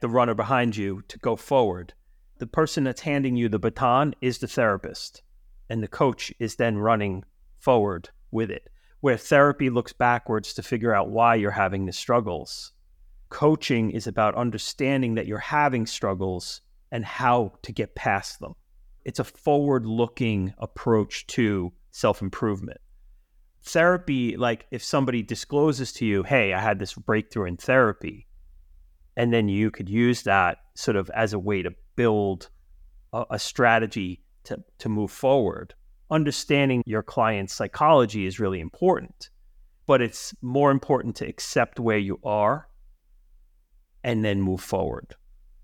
the 0.00 0.08
runner 0.08 0.34
behind 0.34 0.76
you 0.76 1.02
to 1.08 1.18
go 1.18 1.34
forward, 1.34 1.94
the 2.38 2.46
person 2.46 2.84
that's 2.84 3.00
handing 3.02 3.36
you 3.36 3.48
the 3.48 3.58
baton 3.58 4.14
is 4.20 4.38
the 4.38 4.48
therapist, 4.48 5.22
and 5.70 5.82
the 5.82 5.88
coach 5.88 6.32
is 6.38 6.56
then 6.56 6.76
running 6.76 7.24
forward 7.58 8.10
with 8.30 8.50
it. 8.50 8.68
Where 9.00 9.16
therapy 9.16 9.70
looks 9.70 9.92
backwards 9.92 10.54
to 10.54 10.62
figure 10.62 10.94
out 10.94 11.10
why 11.10 11.36
you're 11.36 11.50
having 11.52 11.86
the 11.86 11.92
struggles, 11.92 12.72
coaching 13.28 13.90
is 13.90 14.06
about 14.06 14.34
understanding 14.34 15.14
that 15.14 15.26
you're 15.26 15.38
having 15.38 15.86
struggles 15.86 16.60
and 16.90 17.04
how 17.04 17.52
to 17.62 17.72
get 17.72 17.94
past 17.94 18.40
them. 18.40 18.54
It's 19.04 19.18
a 19.18 19.24
forward 19.24 19.86
looking 19.86 20.54
approach 20.58 21.26
to 21.28 21.72
self 21.90 22.22
improvement. 22.22 22.80
Therapy, 23.62 24.36
like 24.36 24.66
if 24.70 24.82
somebody 24.82 25.22
discloses 25.22 25.92
to 25.94 26.06
you, 26.06 26.22
hey, 26.22 26.52
I 26.52 26.60
had 26.60 26.78
this 26.78 26.94
breakthrough 26.94 27.46
in 27.46 27.56
therapy, 27.56 28.26
and 29.16 29.32
then 29.32 29.48
you 29.48 29.70
could 29.70 29.88
use 29.88 30.22
that 30.22 30.58
sort 30.74 30.96
of 30.96 31.10
as 31.10 31.32
a 31.32 31.38
way 31.38 31.62
to 31.62 31.74
build 31.96 32.50
a, 33.12 33.24
a 33.32 33.38
strategy 33.38 34.22
to, 34.44 34.62
to 34.78 34.88
move 34.88 35.10
forward. 35.10 35.74
Understanding 36.10 36.82
your 36.86 37.02
client's 37.02 37.54
psychology 37.54 38.26
is 38.26 38.40
really 38.40 38.60
important, 38.60 39.30
but 39.86 40.00
it's 40.00 40.34
more 40.40 40.70
important 40.70 41.16
to 41.16 41.26
accept 41.26 41.78
where 41.78 41.98
you 41.98 42.18
are 42.24 42.68
and 44.02 44.24
then 44.24 44.40
move 44.40 44.60
forward 44.60 45.14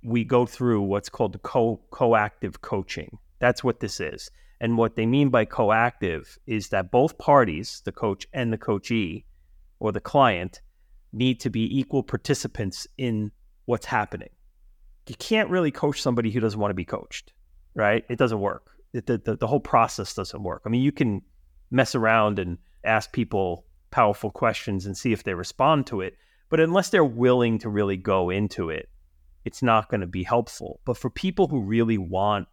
we 0.04 0.22
go 0.22 0.44
through 0.44 0.82
what's 0.82 1.08
called 1.08 1.32
the 1.32 1.38
co 1.38 1.80
coactive 1.90 2.60
coaching. 2.60 3.18
That's 3.40 3.64
what 3.64 3.80
this 3.80 3.98
is. 3.98 4.30
And 4.60 4.78
what 4.78 4.94
they 4.94 5.06
mean 5.06 5.30
by 5.30 5.46
coactive 5.46 6.38
is 6.46 6.68
that 6.68 6.90
both 6.90 7.18
parties, 7.18 7.82
the 7.84 7.92
coach 7.92 8.26
and 8.32 8.52
the 8.52 8.58
coachee 8.58 9.24
or 9.80 9.90
the 9.90 10.00
client, 10.00 10.60
need 11.12 11.40
to 11.40 11.50
be 11.50 11.78
equal 11.78 12.02
participants 12.02 12.86
in 12.96 13.32
what's 13.64 13.86
happening. 13.86 14.30
You 15.08 15.16
can't 15.16 15.50
really 15.50 15.70
coach 15.70 16.00
somebody 16.00 16.30
who 16.30 16.40
doesn't 16.40 16.60
want 16.60 16.70
to 16.70 16.74
be 16.74 16.84
coached, 16.84 17.32
right? 17.74 18.04
It 18.08 18.18
doesn't 18.18 18.40
work. 18.40 18.70
The, 18.94 19.18
the, 19.18 19.36
the 19.36 19.46
whole 19.46 19.60
process 19.60 20.14
doesn't 20.14 20.42
work. 20.42 20.62
I 20.64 20.68
mean, 20.68 20.82
you 20.82 20.92
can 20.92 21.22
mess 21.70 21.94
around 21.94 22.38
and 22.38 22.58
ask 22.84 23.12
people 23.12 23.66
powerful 23.90 24.30
questions 24.30 24.86
and 24.86 24.96
see 24.96 25.12
if 25.12 25.24
they 25.24 25.34
respond 25.34 25.86
to 25.88 26.00
it. 26.00 26.14
But 26.48 26.60
unless 26.60 26.90
they're 26.90 27.04
willing 27.04 27.58
to 27.58 27.68
really 27.68 27.96
go 27.96 28.30
into 28.30 28.70
it, 28.70 28.88
it's 29.44 29.62
not 29.62 29.88
going 29.88 30.00
to 30.00 30.06
be 30.06 30.22
helpful. 30.22 30.80
But 30.84 30.96
for 30.96 31.10
people 31.10 31.48
who 31.48 31.60
really 31.60 31.98
want 31.98 32.46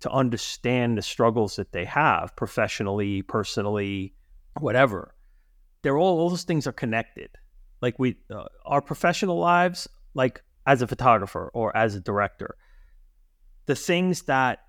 to 0.00 0.10
understand 0.10 0.96
the 0.96 1.02
struggles 1.02 1.56
that 1.56 1.72
they 1.72 1.84
have 1.84 2.36
professionally, 2.36 3.22
personally, 3.22 4.14
whatever, 4.60 5.14
they're 5.82 5.98
all, 5.98 6.20
all 6.20 6.30
those 6.30 6.44
things 6.44 6.66
are 6.66 6.72
connected. 6.72 7.30
Like 7.82 7.98
we, 7.98 8.16
uh, 8.30 8.44
our 8.64 8.80
professional 8.80 9.38
lives, 9.38 9.88
like 10.14 10.42
as 10.66 10.82
a 10.82 10.86
photographer 10.86 11.50
or 11.52 11.76
as 11.76 11.96
a 11.96 12.00
director, 12.00 12.56
the 13.66 13.74
things 13.74 14.22
that 14.22 14.60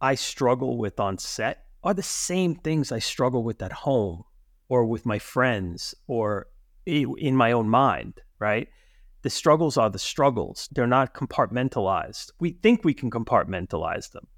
I 0.00 0.14
struggle 0.14 0.78
with 0.78 1.00
on 1.00 1.18
set 1.18 1.64
are 1.82 1.94
the 1.94 2.02
same 2.02 2.56
things 2.56 2.92
I 2.92 2.98
struggle 2.98 3.42
with 3.42 3.62
at 3.62 3.72
home 3.72 4.24
or 4.68 4.84
with 4.84 5.06
my 5.06 5.18
friends 5.18 5.94
or 6.06 6.48
in 6.84 7.36
my 7.36 7.52
own 7.52 7.68
mind, 7.68 8.20
right? 8.38 8.68
the 9.26 9.30
struggles 9.30 9.76
are 9.76 9.90
the 9.90 9.98
struggles. 9.98 10.68
They're 10.70 10.86
not 10.86 11.12
compartmentalized. 11.12 12.30
We 12.38 12.50
think 12.50 12.84
we 12.84 12.94
can 12.94 13.10
compartmentalize 13.10 14.12
them, 14.12 14.28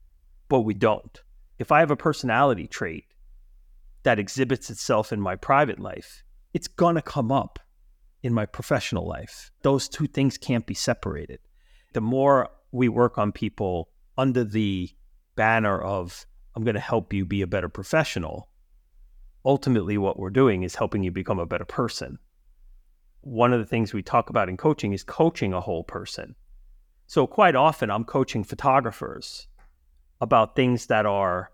but 0.49 0.61
we 0.61 0.73
don't. 0.73 1.23
If 1.59 1.71
I 1.71 1.81
have 1.81 1.91
a 1.91 1.97
personality 1.97 2.67
trait 2.67 3.05
that 4.05 4.19
exhibits 4.19 4.71
itself 4.71 5.13
in 5.13 5.21
my 5.21 5.37
private 5.37 5.79
life, 5.79 6.25
it's 6.55 6.69
going 6.69 6.95
to 6.95 7.03
come 7.03 7.31
up 7.31 7.59
in 8.23 8.33
my 8.33 8.47
professional 8.47 9.07
life. 9.07 9.51
Those 9.61 9.91
two 9.91 10.07
things 10.07 10.39
can't 10.39 10.65
be 10.65 10.73
separated. 10.73 11.41
The 11.93 12.01
more 12.01 12.49
we 12.73 12.89
work 12.89 13.19
on 13.19 13.31
people 13.31 13.91
under 14.17 14.43
the 14.43 14.89
banner 15.39 15.81
of, 15.81 16.27
I'm 16.55 16.65
going 16.65 16.75
to 16.75 16.81
help 16.81 17.15
you 17.15 17.25
be 17.25 17.41
a 17.41 17.47
better 17.47 17.71
professional, 17.71 18.51
ultimately 19.45 19.97
what 19.97 20.19
we're 20.19 20.29
doing 20.43 20.65
is 20.65 20.75
helping 20.75 21.03
you 21.03 21.11
become 21.11 21.39
a 21.39 21.47
better 21.47 21.65
person 21.65 22.19
one 23.21 23.53
of 23.53 23.59
the 23.61 23.67
things 23.67 23.93
we 23.93 24.03
talk 24.03 24.31
about 24.31 24.49
in 24.49 24.57
coaching 24.57 24.93
is 24.93 25.03
coaching 25.03 25.53
a 25.53 25.61
whole 25.61 25.85
person. 25.85 26.35
So 27.07 27.27
quite 27.27 27.57
often 27.57 27.91
I'm 27.91 28.05
coaching 28.05 28.45
photographers 28.45 29.49
about 30.21 30.57
things 30.57 30.87
that 30.87 31.07
are 31.07 31.51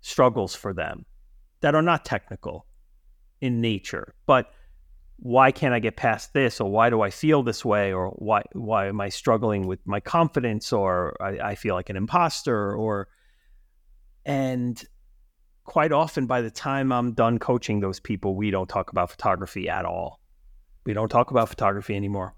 struggles 0.00 0.54
for 0.54 0.72
them 0.72 1.04
that 1.60 1.74
are 1.74 1.82
not 1.82 2.04
technical 2.04 2.66
in 3.40 3.60
nature, 3.60 4.14
but 4.26 4.50
why 5.22 5.52
can't 5.52 5.74
I 5.74 5.80
get 5.80 5.96
past 5.96 6.32
this? 6.32 6.60
Or 6.60 6.70
why 6.70 6.88
do 6.88 7.02
I 7.02 7.10
feel 7.10 7.42
this 7.42 7.62
way? 7.62 7.92
Or 7.92 8.08
why 8.10 8.42
why 8.52 8.86
am 8.86 9.00
I 9.00 9.10
struggling 9.10 9.66
with 9.66 9.86
my 9.86 10.00
confidence? 10.00 10.72
Or 10.72 11.14
I, 11.20 11.50
I 11.50 11.54
feel 11.54 11.74
like 11.74 11.90
an 11.90 11.96
imposter? 11.96 12.74
Or 12.74 13.08
and 14.24 14.82
quite 15.64 15.92
often 15.92 16.26
by 16.26 16.40
the 16.40 16.50
time 16.50 16.90
I'm 16.90 17.12
done 17.12 17.38
coaching 17.38 17.80
those 17.80 18.00
people, 18.00 18.34
we 18.34 18.50
don't 18.50 18.68
talk 18.68 18.90
about 18.90 19.10
photography 19.10 19.68
at 19.68 19.84
all. 19.84 20.20
We 20.84 20.94
don't 20.94 21.10
talk 21.10 21.30
about 21.30 21.50
photography 21.50 21.94
anymore. 21.94 22.34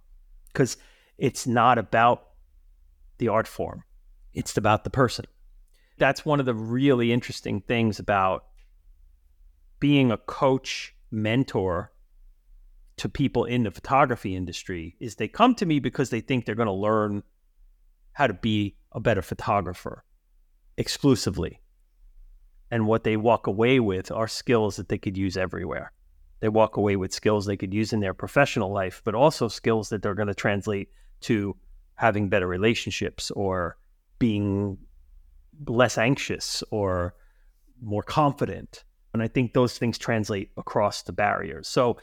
Because 0.49 0.77
it's 1.19 1.47
not 1.47 1.79
about 1.79 2.25
the 3.19 3.29
art 3.29 3.47
form, 3.47 3.85
it's 4.35 4.57
about 4.57 4.83
the 4.83 4.91
person. 4.91 5.25
That's 5.99 6.27
one 6.27 6.41
of 6.41 6.47
the 6.47 6.55
really 6.55 7.13
interesting 7.13 7.61
things 7.61 8.01
about 8.01 8.47
being 9.79 10.11
a 10.11 10.17
coach 10.17 10.97
mentor 11.13 11.93
to 13.03 13.09
people 13.09 13.45
in 13.45 13.63
the 13.63 13.71
photography 13.71 14.35
industry 14.35 14.97
is 14.99 15.15
they 15.15 15.29
come 15.29 15.55
to 15.57 15.67
me 15.67 15.79
because 15.79 16.11
they 16.11 16.21
think 16.21 16.45
they're 16.45 16.55
going 16.55 16.67
to 16.67 16.73
learn 16.73 17.23
how 18.13 18.27
to 18.27 18.35
be 18.35 18.77
a 18.93 19.01
better 19.01 19.23
photographer 19.23 20.05
exclusively. 20.77 21.61
And 22.71 22.87
what 22.87 23.05
they 23.05 23.17
walk 23.17 23.47
away 23.47 23.79
with 23.79 24.11
are 24.11 24.27
skills 24.27 24.77
that 24.77 24.89
they 24.89 24.99
could 24.99 25.17
use 25.17 25.37
everywhere 25.37 25.93
they 26.43 26.49
walk 26.49 26.77
away 26.77 26.97
with 26.97 27.13
skills 27.13 27.47
they 27.47 27.57
could 27.57 27.73
use 27.73 27.93
in 27.93 28.01
their 28.01 28.15
professional 28.15 28.73
life, 28.73 29.01
but 29.05 29.15
also 29.15 29.47
skills 29.47 29.91
that 29.91 30.03
they're 30.03 30.17
going 30.17 30.27
to 30.27 30.35
translate 30.35 30.89
to 31.21 31.57
having 31.95 32.29
better 32.29 32.49
relationships 32.49 33.31
or 33.31 33.79
being 34.19 34.77
less 35.69 35.97
anxious 35.97 36.65
or 36.73 37.15
more 37.81 38.03
confident. 38.03 38.83
And 39.15 39.23
I 39.23 39.29
think 39.29 39.53
those 39.53 39.79
things 39.79 39.99
translate 39.99 40.51
across 40.57 41.03
the 41.03 41.13
barriers. 41.13 41.69
So 41.69 41.99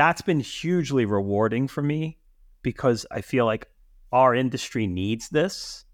that's 0.00 0.22
been 0.22 0.40
hugely 0.40 1.04
rewarding 1.04 1.68
for 1.68 1.82
me 1.82 2.16
because 2.62 3.04
I 3.10 3.20
feel 3.20 3.44
like 3.44 3.68
our 4.10 4.34
industry 4.34 4.86
needs 4.86 5.28
this. 5.28 5.84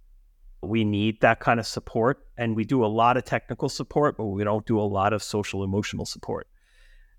We 0.62 0.84
need 0.84 1.20
that 1.22 1.40
kind 1.40 1.58
of 1.58 1.66
support. 1.66 2.24
And 2.38 2.54
we 2.54 2.64
do 2.64 2.84
a 2.84 2.86
lot 2.86 3.16
of 3.16 3.24
technical 3.24 3.68
support, 3.68 4.16
but 4.16 4.26
we 4.26 4.44
don't 4.44 4.64
do 4.64 4.78
a 4.78 4.82
lot 4.82 5.12
of 5.12 5.24
social 5.24 5.64
emotional 5.64 6.06
support. 6.06 6.46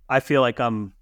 I 0.08 0.22
feel 0.22 0.40
like 0.40 0.62
I'm 0.62 0.94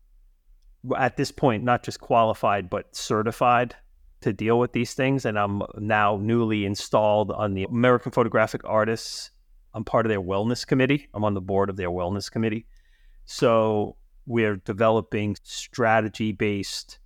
at 0.97 1.17
this 1.17 1.31
point 1.31 1.63
not 1.63 1.83
just 1.83 1.99
qualified, 1.99 2.67
but 2.67 2.95
certified 2.95 3.75
to 4.21 4.33
deal 4.33 4.57
with 4.57 4.73
these 4.73 4.95
things. 4.95 5.23
And 5.23 5.37
I'm 5.37 5.61
now 5.77 6.17
newly 6.19 6.65
installed 6.65 7.29
on 7.29 7.53
the 7.53 7.65
American 7.65 8.11
Photographic 8.11 8.61
Artists. 8.65 9.29
I'm 9.75 9.83
part 9.83 10.07
of 10.07 10.09
their 10.09 10.21
wellness 10.21 10.65
committee. 10.65 11.09
I'm 11.13 11.23
on 11.23 11.35
the 11.35 11.41
board 11.41 11.69
of 11.69 11.75
their 11.75 11.91
wellness 11.91 12.31
committee. 12.31 12.65
So 13.25 13.97
we're 14.25 14.57
developing 14.57 15.35
strategy 15.43 16.31
based 16.31 16.99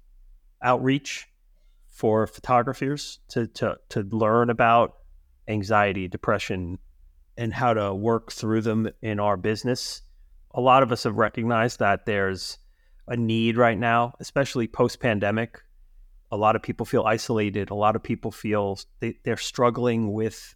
outreach 0.62 1.28
for 1.90 2.28
photographers 2.28 3.20
to, 3.30 3.48
to, 3.48 3.78
to 3.90 4.02
learn 4.12 4.50
about 4.50 4.96
anxiety, 5.48 6.08
depression, 6.08 6.78
and 7.38 7.54
how 7.54 7.74
to 7.74 7.94
work 7.94 8.32
through 8.32 8.62
them 8.62 8.90
in 9.02 9.20
our 9.20 9.38
business. 9.38 10.02
A 10.54 10.62
lot 10.62 10.84
of 10.84 10.92
us 10.92 11.04
have 11.04 11.18
recognized 11.18 11.80
that 11.80 12.06
there's 12.06 12.58
a 13.08 13.18
need 13.18 13.58
right 13.58 13.78
now, 13.78 14.14
especially 14.20 14.68
post 14.68 15.00
pandemic. 15.00 15.62
A 16.32 16.38
lot 16.38 16.56
of 16.56 16.62
people 16.62 16.86
feel 16.86 17.04
isolated. 17.04 17.70
A 17.70 17.76
lot 17.76 17.96
of 17.96 18.04
people 18.04 18.32
feel 18.32 18.80
they, 19.00 19.16
they're 19.24 19.38
struggling 19.38 20.14
with 20.14 20.56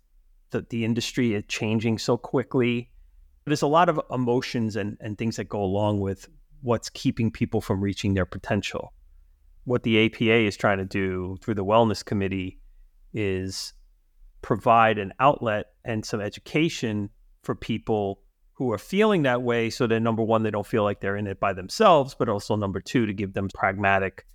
the, 0.51 0.65
the 0.69 0.85
industry 0.85 1.43
changing 1.47 1.97
so 1.97 2.15
quickly. 2.15 2.91
There's 3.45 3.63
a 3.63 3.67
lot 3.67 3.89
of 3.89 3.99
emotions 4.11 4.75
and, 4.75 4.97
and 5.01 5.17
things 5.17 5.35
that 5.37 5.49
go 5.49 5.61
along 5.61 5.99
with 5.99 6.29
what's 6.63 6.89
keeping 6.89 7.29
people 7.29 7.61
from 7.61 7.81
reaching 7.81 8.13
their 8.13 8.25
potential. 8.25 8.93
What 9.65 9.83
the 9.83 10.05
APA 10.05 10.45
is 10.47 10.57
trying 10.57 10.79
to 10.79 10.85
do 10.85 11.37
through 11.41 11.55
the 11.55 11.65
Wellness 11.65 12.03
Committee 12.03 12.59
is 13.13 13.73
provide 14.41 14.97
an 14.97 15.13
outlet 15.19 15.67
and 15.85 16.05
some 16.05 16.21
education 16.21 17.09
for 17.43 17.53
people 17.53 18.21
who 18.53 18.71
are 18.71 18.77
feeling 18.77 19.23
that 19.23 19.41
way 19.41 19.69
so 19.69 19.87
that 19.87 19.99
number 19.99 20.23
one, 20.23 20.43
they 20.43 20.51
don't 20.51 20.65
feel 20.65 20.83
like 20.83 21.01
they're 21.01 21.17
in 21.17 21.27
it 21.27 21.39
by 21.39 21.53
themselves, 21.53 22.15
but 22.17 22.29
also 22.29 22.55
number 22.55 22.79
two, 22.79 23.05
to 23.05 23.13
give 23.13 23.33
them 23.33 23.49
pragmatic, 23.53 24.25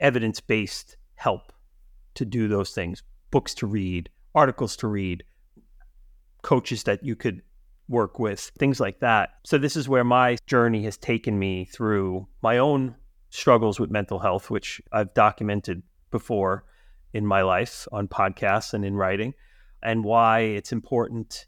evidence 0.00 0.40
based 0.40 0.96
help 1.14 1.52
to 2.14 2.24
do 2.24 2.48
those 2.48 2.70
things 2.70 3.02
books 3.30 3.54
to 3.54 3.66
read, 3.66 4.10
articles 4.34 4.76
to 4.76 4.88
read, 4.88 5.22
coaches 6.42 6.82
that 6.82 7.04
you 7.04 7.14
could 7.14 7.42
work 7.90 8.18
with, 8.18 8.52
things 8.58 8.80
like 8.80 9.00
that. 9.00 9.30
So, 9.44 9.58
this 9.58 9.76
is 9.76 9.88
where 9.88 10.04
my 10.04 10.38
journey 10.46 10.84
has 10.84 10.96
taken 10.96 11.38
me 11.38 11.66
through 11.66 12.28
my 12.42 12.58
own 12.58 12.94
struggles 13.28 13.78
with 13.78 13.90
mental 13.90 14.20
health, 14.20 14.48
which 14.48 14.80
I've 14.92 15.12
documented 15.12 15.82
before 16.10 16.64
in 17.12 17.26
my 17.26 17.42
life 17.42 17.86
on 17.92 18.08
podcasts 18.08 18.72
and 18.72 18.84
in 18.84 18.94
writing, 18.94 19.34
and 19.82 20.04
why 20.04 20.40
it's 20.40 20.72
important 20.72 21.46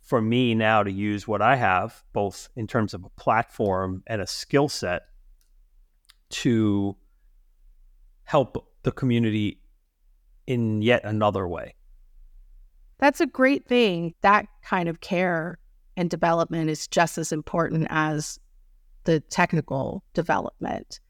for 0.00 0.20
me 0.20 0.54
now 0.54 0.82
to 0.82 0.90
use 0.90 1.28
what 1.28 1.42
I 1.42 1.56
have, 1.56 2.02
both 2.12 2.48
in 2.56 2.66
terms 2.66 2.94
of 2.94 3.04
a 3.04 3.10
platform 3.10 4.02
and 4.06 4.20
a 4.20 4.26
skill 4.26 4.68
set, 4.68 5.02
to 6.30 6.96
help 8.24 8.66
the 8.82 8.92
community 8.92 9.60
in 10.46 10.82
yet 10.82 11.04
another 11.04 11.46
way. 11.46 11.74
That's 12.98 13.20
a 13.20 13.26
great 13.26 13.66
thing. 13.66 14.14
That 14.22 14.46
kind 14.62 14.88
of 14.88 15.00
care 15.00 15.58
and 15.96 16.08
development 16.08 16.70
is 16.70 16.86
just 16.86 17.18
as 17.18 17.32
important 17.32 17.86
as 17.90 18.38
the 19.04 19.20
technical 19.20 20.02
development. 20.14 21.00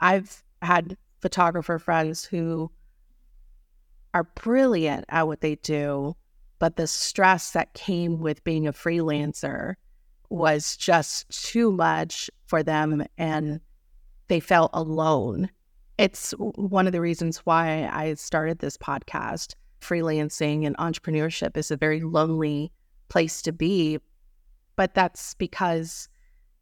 I've 0.00 0.42
had 0.62 0.96
photographer 1.20 1.78
friends 1.78 2.24
who 2.24 2.70
are 4.14 4.24
brilliant 4.34 5.04
at 5.08 5.26
what 5.26 5.40
they 5.40 5.56
do, 5.56 6.16
but 6.58 6.76
the 6.76 6.86
stress 6.86 7.52
that 7.52 7.74
came 7.74 8.20
with 8.20 8.44
being 8.44 8.66
a 8.66 8.72
freelancer 8.72 9.74
was 10.30 10.76
just 10.76 11.28
too 11.30 11.72
much 11.72 12.30
for 12.46 12.62
them 12.62 13.04
and 13.16 13.60
they 14.28 14.40
felt 14.40 14.70
alone. 14.74 15.50
It's 15.96 16.32
one 16.38 16.86
of 16.86 16.92
the 16.92 17.00
reasons 17.00 17.38
why 17.38 17.88
I 17.92 18.14
started 18.14 18.58
this 18.58 18.76
podcast. 18.76 19.54
Freelancing 19.80 20.66
and 20.66 20.76
entrepreneurship 20.76 21.56
is 21.56 21.70
a 21.70 21.76
very 21.76 22.00
lonely 22.00 22.72
place 23.08 23.42
to 23.42 23.52
be, 23.52 23.98
but 24.78 24.94
that's 24.94 25.34
because 25.34 26.08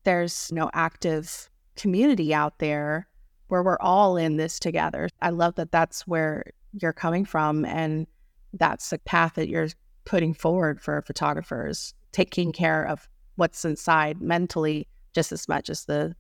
there's 0.05 0.51
no 0.51 0.71
active 0.73 1.51
community 1.77 2.33
out 2.33 2.61
there 2.61 3.07
where 3.49 3.63
we're 3.63 3.79
all 3.79 4.17
in 4.17 4.39
this 4.39 4.59
together. 4.59 5.11
I 5.21 5.29
love 5.29 5.57
that 5.57 5.71
that's 5.71 6.07
where 6.07 6.43
you're 6.73 6.95
coming 6.95 7.27
from 7.27 7.67
and 7.67 8.07
that's 8.55 8.89
the 8.89 8.99
path 9.01 9.35
that 9.35 9.51
you're 9.51 9.69
putting 10.07 10.33
forward 10.33 10.81
for 10.81 11.03
photographers, 11.03 11.93
taking 12.13 12.53
care 12.53 12.89
of 12.89 13.07
what's 13.35 13.67
inside 13.67 14.23
mentally 14.23 14.89
just 15.15 15.31
as 15.31 15.47
much 15.47 15.69
as 15.69 15.85
the 15.85 16.17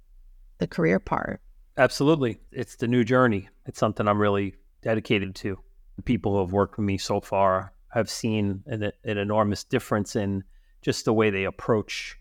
the 0.59 0.66
career 0.66 1.01
part. 1.01 1.40
Absolutely. 1.78 2.38
It's 2.53 2.76
the 2.76 2.88
new 2.88 3.05
journey. 3.05 3.49
It's 3.64 3.78
something 3.78 4.07
I'm 4.07 4.20
really 4.20 4.55
dedicated 4.82 5.34
to. 5.36 5.59
The 5.97 6.03
people 6.03 6.32
who 6.32 6.40
have 6.40 6.53
worked 6.53 6.76
with 6.76 6.84
me 6.84 6.99
so 6.99 7.22
far 7.22 7.72
have 7.88 8.11
seen 8.11 8.62
an, 8.66 8.92
an 9.05 9.16
enormous 9.16 9.64
difference 9.64 10.14
in 10.14 10.44
just 10.87 11.05
the 11.05 11.12
way 11.12 11.30
they 11.30 11.43
approach 11.43 12.16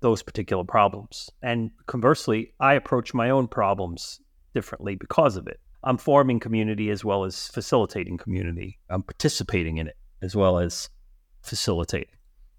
those 0.00 0.24
particular 0.24 0.64
problems. 0.64 1.30
And 1.40 1.70
conversely, 1.86 2.52
I 2.58 2.74
approach 2.74 3.14
my 3.14 3.30
own 3.30 3.46
problems 3.46 4.20
differently 4.54 4.96
because 4.96 5.36
of 5.36 5.46
it. 5.46 5.60
I'm 5.84 5.96
forming 5.98 6.40
community 6.40 6.90
as 6.90 7.04
well 7.04 7.22
as 7.22 7.46
facilitating 7.46 8.18
community. 8.18 8.80
I'm 8.90 9.04
participating 9.04 9.78
in 9.78 9.86
it 9.86 9.96
as 10.20 10.34
well 10.34 10.58
as 10.58 10.90
facilitating. 11.42 12.16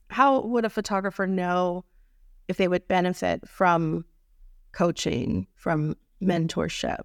How 0.07 0.39
would 0.39 0.63
a 0.63 0.69
photographer 0.69 1.27
know 1.27 1.83
if 2.47 2.55
they 2.55 2.69
would 2.69 2.87
benefit 2.87 3.45
from 3.45 4.05
coaching, 4.71 5.47
from 5.55 5.97
mentorship? 6.21 7.03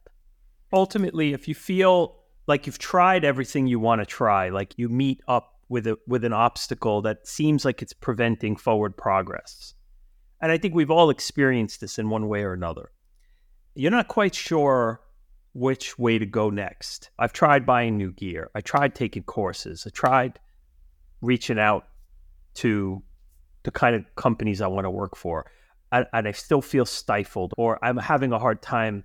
Ultimately, 0.73 1.33
if 1.33 1.49
you 1.49 1.57
feel 1.57 2.21
like 2.47 2.67
you've 2.67 2.79
tried 2.79 3.25
everything 3.25 3.67
you 3.67 3.81
want 3.81 4.01
to 4.01 4.07
try, 4.07 4.51
like 4.51 4.75
you 4.77 4.89
meet 4.89 5.23
up 5.27 5.58
with 5.69 5.87
a 5.87 5.99
with 6.07 6.25
an 6.25 6.33
obstacle 6.33 7.03
that 7.03 7.27
seems 7.27 7.65
like 7.65 7.83
it's 7.83 7.93
preventing 7.93 8.57
forward 8.57 8.97
progress. 8.97 9.75
And 10.41 10.53
I 10.53 10.59
think 10.59 10.75
we've 10.75 10.91
all 10.91 11.11
experienced 11.11 11.81
this 11.81 11.99
in 11.99 12.11
one 12.11 12.29
way 12.29 12.43
or 12.43 12.53
another. 12.53 12.91
You're 13.75 13.91
not 13.91 14.09
quite 14.09 14.35
sure 14.35 15.01
which 15.53 15.99
way 15.99 16.19
to 16.19 16.27
go 16.27 16.51
next. 16.51 17.11
I've 17.19 17.33
tried 17.33 17.67
buying 17.67 17.97
new 17.97 18.13
gear. 18.13 18.51
I 18.55 18.61
tried 18.61 18.95
taking 18.95 19.25
courses. 19.25 19.85
I 19.87 19.91
tried 19.91 20.39
reaching 21.21 21.59
out 21.59 21.89
to 22.55 23.03
the 23.65 23.71
kind 23.71 23.97
of 23.97 24.05
companies 24.15 24.61
I 24.61 24.69
want 24.69 24.85
to 24.85 24.91
work 24.91 25.17
for. 25.17 25.51
And, 25.91 26.07
and 26.13 26.29
I 26.29 26.33
still 26.33 26.63
feel 26.63 26.87
stifled 26.87 27.53
or 27.57 27.83
I'm 27.85 27.97
having 27.97 28.33
a 28.33 28.39
hard 28.39 28.63
time. 28.63 29.05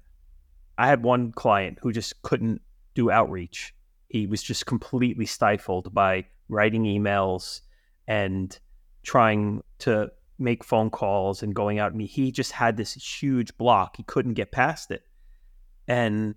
I 0.78 0.88
had 0.88 1.04
one 1.04 1.32
client 1.32 1.80
who 1.82 1.92
just 1.92 2.22
couldn't 2.22 2.62
do 2.94 3.10
outreach. 3.10 3.74
He 4.14 4.28
was 4.28 4.44
just 4.44 4.68
completely 4.68 5.26
stifled 5.26 5.92
by 5.92 6.26
writing 6.48 6.84
emails 6.84 7.62
and 8.08 8.58
trying 9.02 9.64
to 9.80 10.12
make 10.38 10.64
phone 10.64 10.92
calls 10.92 11.42
and 11.42 11.56
going 11.56 11.80
out. 11.80 11.94
I 11.94 11.96
mean, 11.96 12.08
he 12.08 12.32
just 12.32 12.52
had 12.52 12.78
this 12.78 12.94
huge 12.94 13.58
block. 13.58 13.98
He 13.98 14.04
couldn't 14.04 14.36
get 14.36 14.52
past 14.52 14.92
it. 14.92 15.02
And 15.88 16.36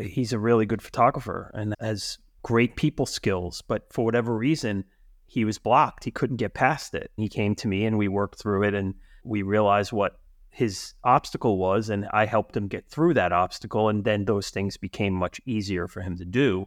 he's 0.00 0.32
a 0.32 0.38
really 0.38 0.64
good 0.64 0.80
photographer 0.80 1.50
and 1.52 1.74
has 1.78 2.16
great 2.42 2.74
people 2.74 3.04
skills, 3.04 3.62
but 3.68 3.92
for 3.92 4.02
whatever 4.02 4.34
reason, 4.34 4.84
he 5.26 5.44
was 5.44 5.58
blocked. 5.58 6.04
He 6.04 6.10
couldn't 6.10 6.38
get 6.38 6.54
past 6.54 6.94
it. 6.94 7.10
He 7.18 7.28
came 7.28 7.54
to 7.56 7.68
me 7.68 7.84
and 7.84 7.98
we 7.98 8.08
worked 8.08 8.38
through 8.40 8.62
it 8.62 8.72
and 8.72 8.94
we 9.24 9.42
realized 9.42 9.92
what 9.92 10.18
his 10.48 10.94
obstacle 11.04 11.58
was 11.58 11.90
and 11.90 12.08
I 12.14 12.24
helped 12.24 12.56
him 12.56 12.66
get 12.66 12.88
through 12.88 13.12
that 13.14 13.30
obstacle 13.30 13.90
and 13.90 14.04
then 14.04 14.24
those 14.24 14.48
things 14.48 14.78
became 14.78 15.12
much 15.12 15.38
easier 15.44 15.86
for 15.86 16.00
him 16.00 16.16
to 16.16 16.24
do, 16.24 16.66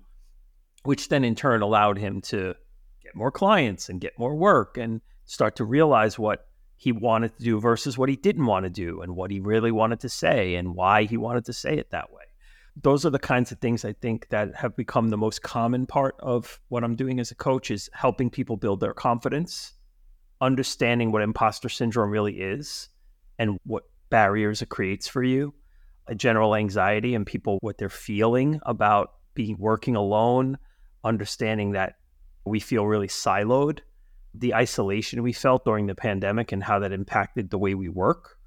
which 0.83 1.09
then 1.09 1.23
in 1.23 1.35
turn 1.35 1.61
allowed 1.61 1.97
him 1.97 2.21
to 2.21 2.53
get 3.01 3.15
more 3.15 3.31
clients 3.31 3.89
and 3.89 4.01
get 4.01 4.17
more 4.19 4.35
work 4.35 4.77
and 4.77 5.01
start 5.25 5.55
to 5.55 5.65
realize 5.65 6.19
what 6.19 6.47
he 6.75 6.91
wanted 6.91 7.35
to 7.37 7.43
do 7.43 7.59
versus 7.59 7.97
what 7.97 8.09
he 8.09 8.15
didn't 8.15 8.45
want 8.45 8.65
to 8.65 8.69
do 8.69 9.01
and 9.01 9.15
what 9.15 9.31
he 9.31 9.39
really 9.39 9.71
wanted 9.71 9.99
to 10.01 10.09
say 10.09 10.55
and 10.55 10.75
why 10.75 11.03
he 11.03 11.15
wanted 11.15 11.45
to 11.45 11.53
say 11.53 11.77
it 11.77 11.89
that 11.91 12.11
way. 12.11 12.23
Those 12.81 13.05
are 13.05 13.11
the 13.11 13.19
kinds 13.19 13.51
of 13.51 13.59
things 13.59 13.85
I 13.85 13.93
think 13.93 14.27
that 14.29 14.55
have 14.55 14.75
become 14.75 15.09
the 15.09 15.17
most 15.17 15.43
common 15.43 15.85
part 15.85 16.15
of 16.19 16.59
what 16.69 16.83
I'm 16.83 16.95
doing 16.95 17.19
as 17.19 17.31
a 17.31 17.35
coach 17.35 17.71
is 17.71 17.89
helping 17.93 18.29
people 18.29 18.57
build 18.57 18.79
their 18.79 18.93
confidence, 18.93 19.73
understanding 20.41 21.11
what 21.11 21.21
imposter 21.21 21.69
syndrome 21.69 22.09
really 22.09 22.41
is 22.41 22.89
and 23.39 23.57
what 23.65 23.83
barriers 24.09 24.61
it 24.61 24.69
creates 24.69 25.07
for 25.07 25.23
you, 25.23 25.53
a 26.07 26.15
general 26.15 26.55
anxiety 26.55 27.15
and 27.15 27.25
people 27.25 27.59
what 27.61 27.77
they're 27.77 27.89
feeling 27.89 28.59
about 28.63 29.13
being 29.35 29.55
working 29.57 29.95
alone, 29.95 30.57
understanding 31.03 31.71
that 31.71 31.97
we 32.45 32.59
feel 32.59 32.85
really 32.85 33.07
siloed, 33.07 33.79
the 34.33 34.53
isolation 34.53 35.23
we 35.23 35.33
felt 35.33 35.63
during 35.65 35.87
the 35.87 35.95
pandemic 35.95 36.51
and 36.51 36.63
how 36.63 36.79
that 36.79 36.91
impacted 36.91 37.49
the 37.49 37.57
way 37.57 37.75
we 37.75 37.89
work. 37.89 38.37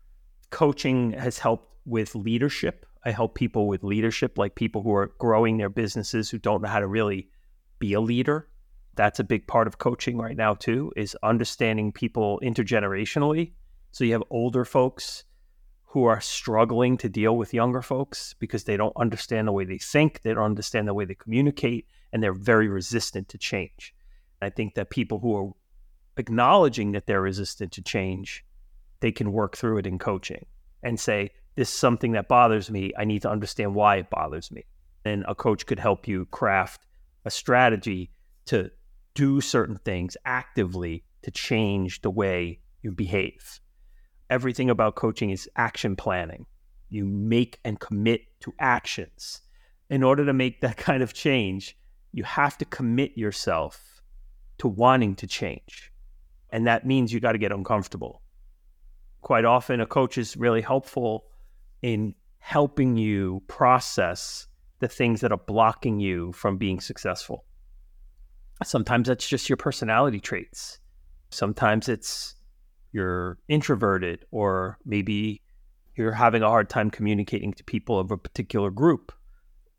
Coaching 0.51 1.13
has 1.13 1.39
helped 1.39 1.73
with 1.85 2.15
leadership 2.15 2.87
I 3.07 3.13
help 3.13 3.37
people 3.37 3.69
with 3.69 3.85
leadership, 3.85 4.37
like 4.37 4.57
people 4.57 4.83
who 4.83 4.93
are 4.93 5.13
growing 5.19 5.59
their 5.59 5.69
businesses 5.69 6.29
who 6.29 6.39
don't 6.39 6.61
know 6.61 6.69
how 6.69 6.81
to 6.81 6.89
really 6.89 7.31
be 7.79 7.93
a 7.93 8.01
leader. 8.01 8.49
That's 8.97 9.21
a 9.21 9.25
big 9.25 9.47
part 9.47 9.69
of 9.69 9.79
coaching 9.79 10.19
right 10.19 10.37
now 10.37 10.55
too 10.55 10.93
is 10.97 11.17
understanding 11.23 11.93
people 11.93 12.41
intergenerationally. 12.43 13.53
So 13.93 14.03
you 14.03 14.13
have 14.15 14.25
older 14.29 14.65
folks 14.65 15.23
who 15.85 16.03
are 16.03 16.21
struggling 16.21 16.97
to 16.97 17.09
deal 17.09 17.37
with 17.37 17.55
younger 17.55 17.81
folks 17.81 18.35
because 18.41 18.65
they 18.65 18.77
don't 18.77 18.97
understand 18.97 19.47
the 19.47 19.53
way 19.53 19.65
they 19.65 19.79
think, 19.79 20.23
they 20.23 20.35
don't 20.35 20.43
understand 20.43 20.89
the 20.89 20.95
way 20.95 21.05
they 21.05 21.15
communicate, 21.15 21.87
and 22.13 22.23
they're 22.23 22.33
very 22.33 22.69
resistant 22.69 23.29
to 23.29 23.39
change. 23.39 23.95
I 24.41 24.51
think 24.51 24.75
that 24.75 24.91
people 24.91 25.19
who 25.19 25.37
are 25.37 25.51
acknowledging 26.17 26.93
that 26.93 27.07
they're 27.07 27.23
resistant 27.23 27.73
to 27.73 27.83
change, 27.83 28.45
they 29.01 29.13
can 29.13 29.33
work 29.33 29.57
through 29.57 29.79
it 29.79 29.87
in 29.87 29.99
coaching 29.99 30.47
and 30.83 30.99
say, 30.99 31.31
This 31.55 31.69
is 31.69 31.79
something 31.79 32.13
that 32.13 32.29
bothers 32.29 32.71
me. 32.71 32.93
I 32.97 33.05
need 33.05 33.23
to 33.23 33.31
understand 33.31 33.75
why 33.75 33.97
it 33.97 34.11
bothers 34.11 34.51
me. 34.51 34.65
And 35.05 35.25
a 35.29 35.35
coach 35.35 35.67
could 35.67 35.79
help 35.79 36.09
you 36.09 36.27
craft 36.27 36.87
a 37.25 37.31
strategy 37.31 38.11
to 38.47 38.71
do 39.15 39.41
certain 39.41 39.79
things 39.85 40.17
actively 40.25 41.05
to 41.23 41.31
change 41.31 42.03
the 42.03 42.11
way 42.11 42.61
you 42.83 42.93
behave. 42.93 43.61
Everything 44.31 44.71
about 44.71 44.95
coaching 44.95 45.31
is 45.31 45.49
action 45.57 45.97
planning. 45.97 46.47
You 46.89 47.05
make 47.05 47.59
and 47.65 47.81
commit 47.81 48.23
to 48.41 48.53
actions. 48.59 49.41
In 49.89 50.03
order 50.03 50.25
to 50.25 50.33
make 50.33 50.61
that 50.61 50.77
kind 50.89 51.03
of 51.03 51.15
change, 51.15 51.77
you 52.17 52.25
have 52.25 52.57
to 52.57 52.65
commit 52.65 53.17
yourself 53.19 54.01
to 54.57 54.67
wanting 54.67 55.15
to 55.15 55.27
change. 55.27 55.93
And 56.51 56.67
that 56.67 56.87
means 56.87 57.13
you 57.13 57.21
got 57.21 57.33
to 57.33 57.39
get 57.39 57.53
uncomfortable. 57.53 58.23
Quite 59.21 59.45
often, 59.45 59.83
a 59.83 59.87
coach 59.87 60.17
is 60.17 60.35
really 60.35 60.63
helpful 60.63 61.27
in 61.83 62.15
helping 62.39 62.97
you 62.97 63.43
process 63.49 64.47
the 64.79 64.89
things 64.89 65.21
that 65.21 65.31
are 65.31 65.43
blocking 65.47 66.01
you 66.01 66.33
from 66.33 66.57
being 66.57 66.81
successful. 66.81 67.45
Sometimes 68.65 69.09
that's 69.09 69.29
just 69.29 69.51
your 69.51 69.59
personality 69.59 70.19
traits. 70.19 70.79
Sometimes 71.29 71.87
it's 71.87 72.35
you're 72.93 73.37
introverted, 73.49 74.25
or 74.31 74.79
maybe 74.87 75.43
you're 75.97 76.13
having 76.13 76.43
a 76.43 76.49
hard 76.49 76.71
time 76.71 76.91
communicating 76.91 77.53
to 77.53 77.65
people 77.65 77.99
of 77.99 78.11
a 78.11 78.17
particular 78.17 78.71
group, 78.71 79.13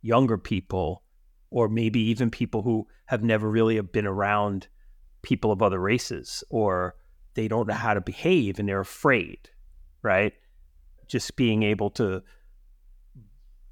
younger 0.03 0.38
people, 0.38 1.01
or 1.49 1.69
maybe 1.69 1.99
even 1.99 2.29
people 2.29 2.61
who 2.61 2.87
have 3.05 3.23
never 3.23 3.49
really 3.49 3.79
been 3.81 4.07
around 4.07 4.67
people 5.21 5.51
of 5.51 5.61
other 5.61 5.79
races, 5.79 6.43
or 6.49 6.95
they 7.33 7.47
don't 7.47 7.67
know 7.67 7.73
how 7.73 7.93
to 7.93 8.01
behave 8.01 8.59
and 8.59 8.67
they're 8.67 8.79
afraid, 8.79 9.49
right? 10.01 10.33
Just 11.07 11.35
being 11.35 11.63
able 11.63 11.89
to 11.91 12.21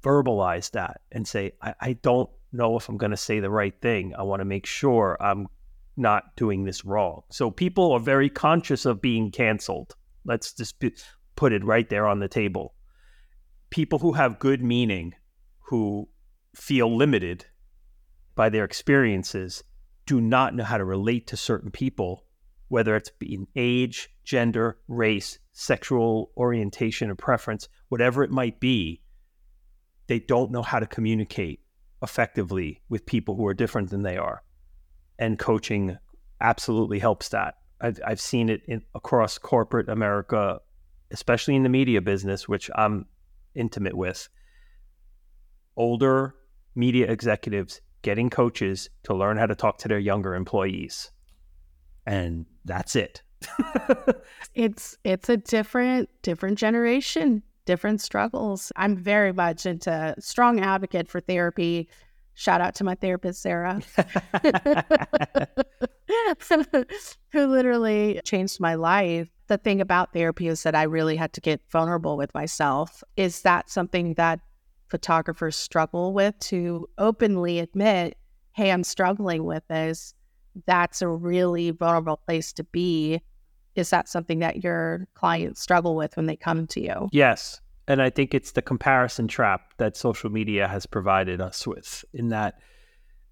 verbalize 0.02 0.70
that 0.70 1.00
and 1.12 1.26
say, 1.26 1.52
I, 1.60 1.74
I 1.80 1.92
don't 1.94 2.30
know 2.52 2.76
if 2.76 2.88
I'm 2.88 2.96
going 2.96 3.10
to 3.10 3.16
say 3.16 3.40
the 3.40 3.50
right 3.50 3.74
thing. 3.82 4.14
I 4.16 4.22
want 4.22 4.40
to 4.40 4.44
make 4.44 4.66
sure 4.66 5.16
I'm 5.20 5.48
not 5.96 6.36
doing 6.36 6.64
this 6.64 6.84
wrong. 6.84 7.22
So 7.30 7.50
people 7.50 7.92
are 7.92 8.00
very 8.00 8.30
conscious 8.30 8.86
of 8.86 9.02
being 9.02 9.30
canceled. 9.30 9.96
Let's 10.24 10.52
just 10.52 10.82
put 11.36 11.52
it 11.52 11.64
right 11.64 11.88
there 11.88 12.06
on 12.06 12.20
the 12.20 12.28
table. 12.28 12.74
People 13.70 13.98
who 13.98 14.12
have 14.12 14.38
good 14.38 14.62
meaning, 14.62 15.14
who 15.58 16.08
feel 16.54 16.96
limited 16.96 17.46
by 18.36 18.50
their 18.50 18.64
experiences, 18.64 19.64
do 20.06 20.20
not 20.20 20.54
know 20.54 20.62
how 20.62 20.78
to 20.78 20.84
relate 20.84 21.26
to 21.26 21.36
certain 21.36 21.72
people, 21.72 22.24
whether 22.68 22.94
it's 22.94 23.10
in 23.20 23.48
age, 23.56 24.08
gender, 24.22 24.78
race, 24.86 25.40
sexual 25.52 26.30
orientation 26.36 27.10
or 27.10 27.16
preference, 27.16 27.68
whatever 27.88 28.22
it 28.22 28.30
might 28.30 28.60
be. 28.60 29.00
They 30.06 30.20
don't 30.20 30.52
know 30.52 30.62
how 30.62 30.78
to 30.78 30.86
communicate 30.86 31.60
effectively 32.02 32.82
with 32.88 33.06
people 33.06 33.34
who 33.34 33.46
are 33.46 33.54
different 33.54 33.90
than 33.90 34.02
they 34.02 34.16
are. 34.16 34.42
And 35.18 35.38
coaching 35.38 35.96
absolutely 36.40 36.98
helps 36.98 37.30
that. 37.30 37.54
I've, 37.80 37.98
I've 38.06 38.20
seen 38.20 38.48
it 38.48 38.62
in, 38.68 38.82
across 38.94 39.38
corporate 39.38 39.88
America, 39.88 40.60
especially 41.10 41.56
in 41.56 41.62
the 41.62 41.68
media 41.68 42.00
business, 42.00 42.48
which 42.48 42.70
I'm 42.76 43.06
intimate 43.54 43.96
with. 43.96 44.28
Older 45.76 46.34
media 46.74 47.10
executives 47.10 47.80
getting 48.06 48.30
coaches 48.30 48.88
to 49.02 49.12
learn 49.12 49.36
how 49.36 49.46
to 49.46 49.56
talk 49.56 49.78
to 49.78 49.88
their 49.88 49.98
younger 49.98 50.36
employees. 50.36 51.10
And 52.06 52.46
that's 52.64 52.94
it. 52.94 53.20
it's 54.54 54.96
it's 55.02 55.28
a 55.28 55.36
different 55.36 56.08
different 56.22 56.56
generation 56.56 57.42
different 57.64 58.00
struggles. 58.00 58.70
I'm 58.76 58.96
very 58.96 59.32
much 59.32 59.66
into 59.66 60.14
strong 60.20 60.60
advocate 60.60 61.08
for 61.08 61.20
therapy. 61.20 61.88
Shout 62.34 62.60
out 62.60 62.76
to 62.76 62.84
my 62.84 62.94
therapist, 62.94 63.42
Sarah, 63.42 63.80
who 67.32 67.46
literally 67.46 68.20
changed 68.24 68.60
my 68.60 68.76
life. 68.76 69.28
The 69.48 69.58
thing 69.58 69.80
about 69.80 70.12
therapy 70.12 70.46
is 70.46 70.62
that 70.62 70.76
I 70.76 70.84
really 70.84 71.16
had 71.16 71.32
to 71.32 71.40
get 71.40 71.60
vulnerable 71.72 72.16
with 72.16 72.32
myself. 72.34 73.02
Is 73.16 73.42
that 73.42 73.68
something 73.68 74.14
that 74.14 74.38
photographers 74.88 75.56
struggle 75.56 76.12
with 76.12 76.38
to 76.40 76.88
openly 76.98 77.58
admit, 77.58 78.16
hey, 78.52 78.70
I'm 78.70 78.84
struggling 78.84 79.44
with 79.44 79.66
this? 79.68 80.14
That's 80.66 81.02
a 81.02 81.08
really 81.08 81.70
vulnerable 81.70 82.16
place 82.16 82.52
to 82.54 82.64
be 82.64 83.20
is 83.76 83.90
that 83.90 84.08
something 84.08 84.38
that 84.40 84.64
your 84.64 85.06
clients 85.14 85.60
struggle 85.60 85.94
with 85.94 86.16
when 86.16 86.26
they 86.26 86.36
come 86.36 86.66
to 86.66 86.80
you? 86.80 87.08
Yes. 87.12 87.60
And 87.86 88.02
I 88.02 88.10
think 88.10 88.34
it's 88.34 88.52
the 88.52 88.62
comparison 88.62 89.28
trap 89.28 89.74
that 89.76 89.96
social 89.96 90.30
media 90.30 90.66
has 90.66 90.86
provided 90.86 91.40
us 91.40 91.66
with, 91.66 92.04
in 92.12 92.30
that 92.30 92.58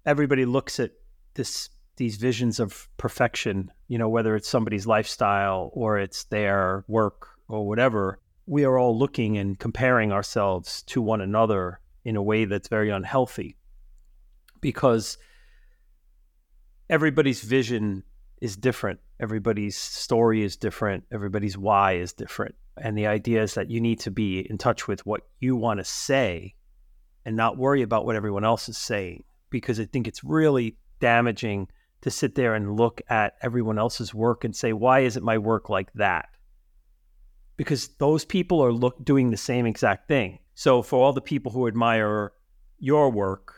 everybody 0.05 0.45
looks 0.45 0.79
at 0.79 0.91
this 1.33 1.69
these 1.97 2.17
visions 2.17 2.59
of 2.59 2.89
perfection, 2.97 3.71
you 3.87 3.97
know, 3.97 4.09
whether 4.09 4.35
it's 4.35 4.49
somebody's 4.49 4.85
lifestyle 4.85 5.71
or 5.73 5.97
it's 5.97 6.25
their 6.25 6.83
work 6.89 7.29
or 7.47 7.65
whatever, 7.65 8.19
we 8.45 8.63
are 8.63 8.77
all 8.77 8.97
looking 8.97 9.37
and 9.37 9.57
comparing 9.59 10.11
ourselves 10.11 10.83
to 10.83 11.01
one 11.01 11.21
another 11.21 11.79
in 12.03 12.15
a 12.15 12.21
way 12.21 12.45
that's 12.45 12.67
very 12.67 12.89
unhealthy 12.89 13.57
because 14.61 15.17
everybody's 16.89 17.41
vision 17.41 18.03
is 18.41 18.55
different. 18.55 18.99
Everybody's 19.19 19.77
story 19.77 20.43
is 20.43 20.55
different. 20.55 21.03
Everybody's 21.11 21.57
why 21.57 21.93
is 21.93 22.13
different. 22.13 22.55
And 22.77 22.97
the 22.97 23.07
idea 23.07 23.41
is 23.41 23.53
that 23.55 23.71
you 23.71 23.79
need 23.79 23.99
to 24.01 24.11
be 24.11 24.39
in 24.39 24.57
touch 24.57 24.87
with 24.87 25.05
what 25.05 25.21
you 25.39 25.55
want 25.55 25.79
to 25.79 25.85
say 25.85 26.55
and 27.25 27.35
not 27.35 27.57
worry 27.57 27.81
about 27.81 28.05
what 28.05 28.15
everyone 28.15 28.43
else 28.43 28.69
is 28.69 28.77
saying. 28.77 29.23
Because 29.49 29.79
I 29.79 29.85
think 29.85 30.07
it's 30.07 30.23
really 30.23 30.77
damaging 30.99 31.69
to 32.01 32.11
sit 32.11 32.35
there 32.35 32.53
and 32.53 32.77
look 32.77 33.01
at 33.09 33.33
everyone 33.41 33.79
else's 33.79 34.13
work 34.13 34.43
and 34.43 34.55
say, 34.55 34.73
why 34.73 34.99
isn't 34.99 35.23
my 35.23 35.37
work 35.37 35.69
like 35.69 35.91
that? 35.93 36.27
Because 37.57 37.87
those 37.99 38.25
people 38.25 38.63
are 38.63 38.71
look, 38.71 39.03
doing 39.03 39.31
the 39.31 39.37
same 39.37 39.65
exact 39.65 40.07
thing. 40.07 40.39
So 40.55 40.81
for 40.81 41.03
all 41.03 41.13
the 41.13 41.21
people 41.21 41.51
who 41.51 41.67
admire 41.67 42.33
your 42.79 43.09
work, 43.09 43.53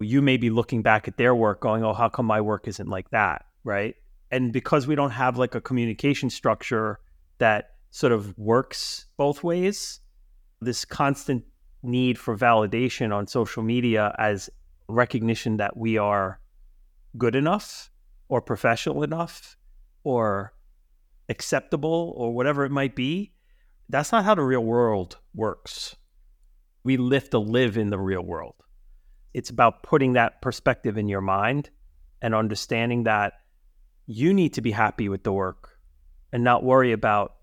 you 0.00 0.22
may 0.22 0.36
be 0.36 0.50
looking 0.50 0.82
back 0.82 1.06
at 1.06 1.16
their 1.16 1.34
work 1.34 1.60
going, 1.60 1.84
oh, 1.84 1.92
how 1.92 2.08
come 2.08 2.26
my 2.26 2.40
work 2.40 2.66
isn't 2.66 2.88
like 2.88 3.10
that? 3.10 3.44
Right 3.64 3.94
and 4.32 4.50
because 4.50 4.86
we 4.86 4.96
don't 4.96 5.10
have 5.10 5.36
like 5.36 5.54
a 5.54 5.60
communication 5.60 6.30
structure 6.30 6.98
that 7.38 7.74
sort 7.90 8.12
of 8.12 8.36
works 8.38 9.06
both 9.16 9.44
ways 9.44 10.00
this 10.60 10.84
constant 10.84 11.44
need 11.82 12.18
for 12.18 12.36
validation 12.36 13.14
on 13.14 13.26
social 13.26 13.62
media 13.62 14.14
as 14.18 14.48
recognition 14.88 15.58
that 15.58 15.76
we 15.76 15.98
are 15.98 16.40
good 17.18 17.36
enough 17.36 17.90
or 18.28 18.40
professional 18.40 19.02
enough 19.02 19.56
or 20.02 20.54
acceptable 21.28 22.14
or 22.16 22.32
whatever 22.34 22.64
it 22.64 22.70
might 22.70 22.96
be 22.96 23.32
that's 23.92 24.10
not 24.10 24.24
how 24.24 24.34
the 24.34 24.42
real 24.42 24.64
world 24.64 25.18
works 25.34 25.94
we 26.82 26.96
live 26.96 27.30
to 27.30 27.38
live 27.38 27.76
in 27.76 27.90
the 27.90 27.98
real 27.98 28.22
world 28.22 28.54
it's 29.34 29.50
about 29.50 29.82
putting 29.82 30.14
that 30.14 30.42
perspective 30.42 30.98
in 30.98 31.08
your 31.08 31.20
mind 31.20 31.70
and 32.20 32.34
understanding 32.34 33.04
that 33.04 33.34
you 34.06 34.34
need 34.34 34.54
to 34.54 34.60
be 34.60 34.70
happy 34.70 35.08
with 35.08 35.22
the 35.24 35.32
work 35.32 35.78
and 36.32 36.44
not 36.44 36.64
worry 36.64 36.92
about 36.92 37.34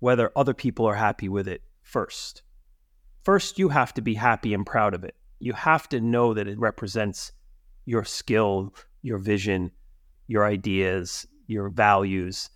whether 0.00 0.30
other 0.36 0.54
people 0.54 0.86
are 0.86 0.94
happy 0.94 1.28
with 1.28 1.48
it 1.48 1.62
first. 1.82 2.42
First, 3.24 3.58
you 3.58 3.68
have 3.68 3.92
to 3.94 4.02
be 4.02 4.14
happy 4.14 4.54
and 4.54 4.64
proud 4.64 4.94
of 4.94 5.04
it. 5.04 5.14
You 5.40 5.52
have 5.52 5.88
to 5.90 6.00
know 6.00 6.34
that 6.34 6.48
it 6.48 6.58
represents 6.58 7.32
your 7.84 8.04
skill, 8.04 8.74
your 9.02 9.18
vision, 9.18 9.72
your 10.26 10.44
ideas, 10.44 11.26
your 11.46 11.68
values. 11.68 12.50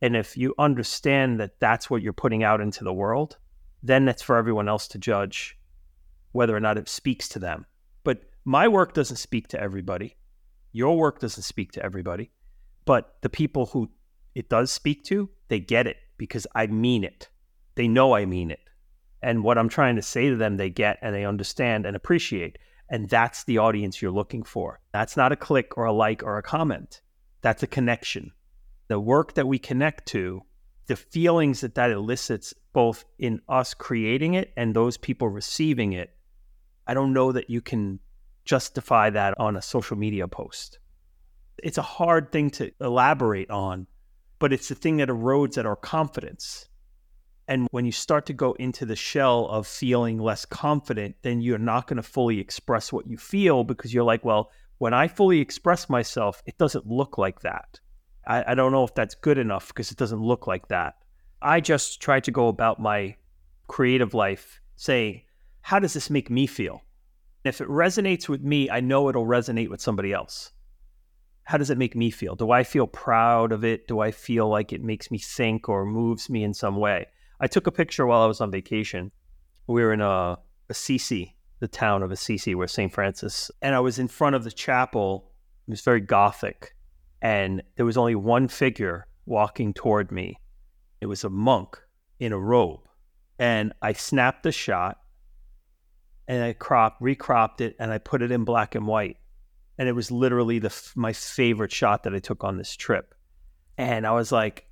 And 0.00 0.16
if 0.16 0.36
you 0.36 0.54
understand 0.58 1.40
that 1.40 1.58
that's 1.60 1.90
what 1.90 2.02
you're 2.02 2.12
putting 2.12 2.44
out 2.44 2.60
into 2.60 2.84
the 2.84 2.92
world, 2.92 3.36
then 3.82 4.08
it's 4.08 4.22
for 4.22 4.36
everyone 4.36 4.68
else 4.68 4.88
to 4.88 4.98
judge 4.98 5.58
whether 6.32 6.54
or 6.56 6.60
not 6.60 6.78
it 6.78 6.88
speaks 6.88 7.28
to 7.30 7.38
them. 7.38 7.66
But 8.04 8.22
my 8.44 8.68
work 8.68 8.94
doesn't 8.94 9.16
speak 9.16 9.48
to 9.48 9.60
everybody. 9.60 10.16
Your 10.72 10.96
work 10.96 11.18
doesn't 11.18 11.42
speak 11.42 11.72
to 11.72 11.82
everybody. 11.82 12.30
But 12.84 13.16
the 13.22 13.28
people 13.28 13.66
who 13.66 13.90
it 14.34 14.48
does 14.48 14.70
speak 14.70 15.04
to, 15.04 15.28
they 15.48 15.60
get 15.60 15.86
it 15.86 15.96
because 16.16 16.46
I 16.54 16.66
mean 16.68 17.04
it. 17.04 17.28
They 17.74 17.88
know 17.88 18.14
I 18.14 18.24
mean 18.24 18.50
it. 18.50 18.60
And 19.22 19.42
what 19.42 19.58
I'm 19.58 19.68
trying 19.68 19.96
to 19.96 20.02
say 20.02 20.28
to 20.28 20.36
them, 20.36 20.56
they 20.56 20.70
get 20.70 20.98
and 21.02 21.14
they 21.14 21.24
understand 21.24 21.86
and 21.86 21.96
appreciate. 21.96 22.58
And 22.88 23.08
that's 23.08 23.44
the 23.44 23.58
audience 23.58 24.00
you're 24.00 24.10
looking 24.10 24.42
for. 24.42 24.80
That's 24.92 25.16
not 25.16 25.32
a 25.32 25.36
click 25.36 25.76
or 25.76 25.84
a 25.84 25.92
like 25.92 26.22
or 26.22 26.38
a 26.38 26.42
comment. 26.42 27.00
That's 27.42 27.62
a 27.62 27.66
connection. 27.66 28.32
The 28.88 29.00
work 29.00 29.34
that 29.34 29.46
we 29.46 29.58
connect 29.58 30.06
to, 30.08 30.42
the 30.86 30.96
feelings 30.96 31.60
that 31.60 31.74
that 31.74 31.90
elicits 31.90 32.54
both 32.72 33.04
in 33.18 33.40
us 33.48 33.74
creating 33.74 34.34
it 34.34 34.52
and 34.56 34.74
those 34.74 34.96
people 34.96 35.28
receiving 35.28 35.92
it, 35.92 36.14
I 36.86 36.94
don't 36.94 37.12
know 37.12 37.32
that 37.32 37.50
you 37.50 37.60
can 37.60 38.00
justify 38.46 39.10
that 39.10 39.34
on 39.38 39.56
a 39.56 39.62
social 39.62 39.96
media 39.96 40.26
post. 40.26 40.78
It's 41.62 41.76
a 41.76 41.82
hard 41.82 42.32
thing 42.32 42.50
to 42.52 42.72
elaborate 42.80 43.50
on, 43.50 43.86
but 44.38 44.52
it's 44.52 44.68
the 44.68 44.74
thing 44.74 44.96
that 44.98 45.10
erodes 45.10 45.58
at 45.58 45.66
our 45.66 45.76
confidence. 45.76 46.68
And 47.46 47.68
when 47.70 47.84
you 47.84 47.92
start 47.92 48.24
to 48.26 48.32
go 48.32 48.52
into 48.54 48.86
the 48.86 48.96
shell 48.96 49.46
of 49.46 49.66
feeling 49.66 50.18
less 50.18 50.46
confident, 50.46 51.16
then 51.22 51.40
you're 51.42 51.58
not 51.58 51.86
going 51.86 51.96
to 51.98 52.02
fully 52.02 52.40
express 52.40 52.92
what 52.92 53.06
you 53.06 53.18
feel 53.18 53.64
because 53.64 53.92
you're 53.92 54.04
like, 54.04 54.24
well, 54.24 54.50
when 54.78 54.94
I 54.94 55.08
fully 55.08 55.40
express 55.40 55.90
myself, 55.90 56.42
it 56.46 56.56
doesn't 56.56 56.86
look 56.86 57.18
like 57.18 57.40
that. 57.40 57.80
I, 58.28 58.52
I 58.52 58.54
don't 58.54 58.72
know 58.72 58.84
if 58.84 58.94
that's 58.94 59.14
good 59.14 59.38
enough 59.38 59.68
because 59.68 59.90
it 59.90 59.96
doesn't 59.96 60.22
look 60.22 60.46
like 60.46 60.68
that. 60.68 60.94
I 61.40 61.60
just 61.60 62.00
try 62.00 62.20
to 62.20 62.30
go 62.30 62.48
about 62.48 62.78
my 62.78 63.16
creative 63.66 64.14
life 64.14 64.60
saying, 64.76 65.22
how 65.62 65.78
does 65.78 65.94
this 65.94 66.10
make 66.10 66.30
me 66.30 66.46
feel? 66.46 66.82
If 67.44 67.60
it 67.60 67.68
resonates 67.68 68.28
with 68.28 68.42
me, 68.42 68.68
I 68.70 68.80
know 68.80 69.08
it'll 69.08 69.26
resonate 69.26 69.70
with 69.70 69.80
somebody 69.80 70.12
else. 70.12 70.52
How 71.44 71.56
does 71.56 71.70
it 71.70 71.78
make 71.78 71.96
me 71.96 72.10
feel? 72.10 72.34
Do 72.34 72.50
I 72.50 72.62
feel 72.62 72.86
proud 72.86 73.52
of 73.52 73.64
it? 73.64 73.88
Do 73.88 74.00
I 74.00 74.10
feel 74.10 74.48
like 74.48 74.72
it 74.72 74.82
makes 74.82 75.10
me 75.10 75.18
think 75.18 75.68
or 75.68 75.86
moves 75.86 76.28
me 76.28 76.44
in 76.44 76.52
some 76.52 76.76
way? 76.76 77.06
I 77.40 77.46
took 77.46 77.66
a 77.66 77.72
picture 77.72 78.06
while 78.06 78.22
I 78.22 78.26
was 78.26 78.40
on 78.40 78.50
vacation. 78.50 79.12
We 79.66 79.82
were 79.82 79.92
in 79.92 80.02
a 80.02 80.38
Assisi, 80.68 81.36
the 81.60 81.68
town 81.68 82.02
of 82.02 82.10
Assisi, 82.10 82.54
where 82.54 82.68
St. 82.68 82.92
Francis, 82.92 83.50
and 83.62 83.74
I 83.74 83.80
was 83.80 83.98
in 83.98 84.08
front 84.08 84.36
of 84.36 84.44
the 84.44 84.50
chapel. 84.50 85.30
It 85.66 85.70
was 85.70 85.80
very 85.80 86.00
gothic, 86.00 86.74
and 87.22 87.62
there 87.76 87.86
was 87.86 87.96
only 87.96 88.14
one 88.14 88.48
figure 88.48 89.06
walking 89.26 89.74
toward 89.74 90.10
me. 90.10 90.40
It 91.00 91.06
was 91.06 91.24
a 91.24 91.30
monk 91.30 91.78
in 92.18 92.32
a 92.32 92.38
robe, 92.38 92.80
and 93.38 93.72
I 93.82 93.92
snapped 93.92 94.42
the 94.42 94.52
shot, 94.52 94.98
and 96.26 96.42
I 96.42 96.52
cropped, 96.52 97.00
recropped 97.00 97.60
it, 97.60 97.76
and 97.78 97.92
I 97.92 97.98
put 97.98 98.22
it 98.22 98.32
in 98.32 98.44
black 98.44 98.74
and 98.74 98.86
white, 98.86 99.16
and 99.78 99.88
it 99.88 99.92
was 99.92 100.10
literally 100.10 100.58
the 100.58 100.74
my 100.96 101.12
favorite 101.12 101.72
shot 101.72 102.02
that 102.02 102.14
I 102.14 102.18
took 102.18 102.44
on 102.44 102.56
this 102.56 102.76
trip. 102.76 103.14
And 103.76 104.06
I 104.06 104.12
was 104.12 104.32
like, 104.32 104.66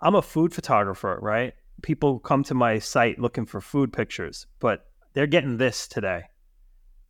I'm 0.00 0.14
a 0.14 0.22
food 0.22 0.54
photographer, 0.54 1.18
right? 1.20 1.52
people 1.82 2.18
come 2.18 2.42
to 2.44 2.54
my 2.54 2.78
site 2.78 3.18
looking 3.18 3.46
for 3.46 3.60
food 3.60 3.92
pictures, 3.92 4.46
but 4.60 4.86
they're 5.12 5.26
getting 5.26 5.56
this 5.56 5.86
today. 5.86 6.24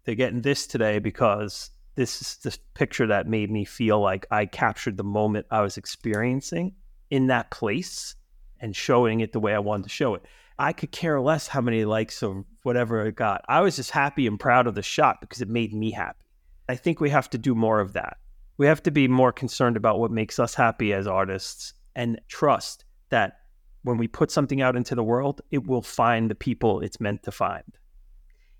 They're 0.04 0.14
getting 0.14 0.42
this 0.42 0.66
today 0.66 0.98
because 0.98 1.70
this 1.96 2.20
is 2.20 2.36
the 2.36 2.56
picture 2.74 3.06
that 3.06 3.26
made 3.26 3.50
me 3.50 3.64
feel 3.64 4.00
like 4.00 4.26
I 4.30 4.46
captured 4.46 4.96
the 4.96 5.04
moment 5.04 5.46
I 5.50 5.62
was 5.62 5.76
experiencing 5.76 6.74
in 7.10 7.26
that 7.28 7.50
place 7.50 8.14
and 8.60 8.76
showing 8.76 9.20
it 9.20 9.32
the 9.32 9.40
way 9.40 9.54
I 9.54 9.58
wanted 9.58 9.84
to 9.84 9.88
show 9.88 10.14
it. 10.14 10.24
I 10.58 10.72
could 10.72 10.90
care 10.90 11.20
less 11.20 11.48
how 11.48 11.60
many 11.60 11.84
likes 11.84 12.22
or 12.22 12.44
whatever 12.62 13.04
it 13.06 13.16
got. 13.16 13.44
I 13.48 13.60
was 13.60 13.76
just 13.76 13.90
happy 13.90 14.26
and 14.26 14.38
proud 14.38 14.66
of 14.66 14.74
the 14.74 14.82
shot 14.82 15.20
because 15.20 15.40
it 15.40 15.48
made 15.48 15.74
me 15.74 15.90
happy. 15.90 16.24
I 16.68 16.76
think 16.76 17.00
we 17.00 17.10
have 17.10 17.28
to 17.30 17.38
do 17.38 17.54
more 17.54 17.80
of 17.80 17.94
that. 17.94 18.18
We 18.58 18.66
have 18.66 18.82
to 18.84 18.90
be 18.90 19.08
more 19.08 19.32
concerned 19.32 19.76
about 19.76 19.98
what 19.98 20.10
makes 20.10 20.38
us 20.38 20.54
happy 20.54 20.92
as 20.92 21.06
artists 21.06 21.74
and 21.94 22.20
trust 22.28 22.84
that 23.10 23.40
when 23.82 23.98
we 23.98 24.08
put 24.08 24.30
something 24.30 24.60
out 24.60 24.76
into 24.76 24.94
the 24.94 25.04
world, 25.04 25.42
it 25.50 25.66
will 25.66 25.82
find 25.82 26.30
the 26.30 26.34
people 26.34 26.80
it's 26.80 27.00
meant 27.00 27.22
to 27.22 27.30
find. 27.30 27.64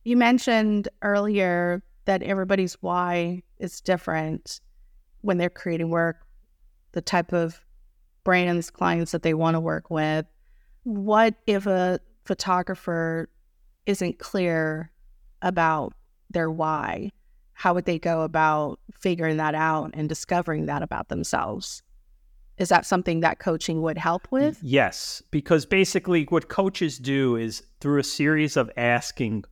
You 0.05 0.17
mentioned 0.17 0.89
earlier 1.03 1.83
that 2.07 2.23
everybody's 2.23 2.75
why 2.81 3.43
is 3.59 3.81
different 3.81 4.61
when 5.21 5.39
they're 5.39 5.51
creating 5.51 5.91
work, 5.91 6.27
the 6.93 7.01
type 7.01 7.33
of 7.33 7.61
brands, 8.25 8.71
clients 8.71 9.13
that 9.13 9.23
they 9.23 9.35
want 9.35 9.55
to 9.55 9.61
work 9.61 9.91
with. 9.91 10.27
What 10.85 11.35
if 11.47 11.67
a 11.67 12.01
photographer 12.25 13.29
isn't 13.87 14.19
clear 14.19 14.91
about 15.43 15.93
their 16.31 16.51
why? 16.51 17.11
How 17.53 17.75
would 17.75 17.85
they 17.85 17.99
go 17.99 18.23
about 18.23 18.81
figuring 18.99 19.37
that 19.39 19.55
out 19.55 19.91
and 19.95 20.09
discovering 20.09 20.67
that 20.67 20.83
about 20.83 21.09
themselves? 21.09 21.83
Is 22.59 22.69
that 22.71 22.87
something 22.87 23.21
that 23.21 23.39
coaching 23.39 23.83
would 23.83 23.99
help 23.99 24.29
with? 24.31 24.59
Yes, 24.63 25.23
because 25.31 25.67
basically 25.67 26.25
what 26.25 26.49
coaches 26.49 26.99
do 26.99 27.37
is 27.37 27.63
through 27.81 28.01
a 28.01 28.05
series 28.05 28.57
of 28.57 28.71
asking 28.77 29.45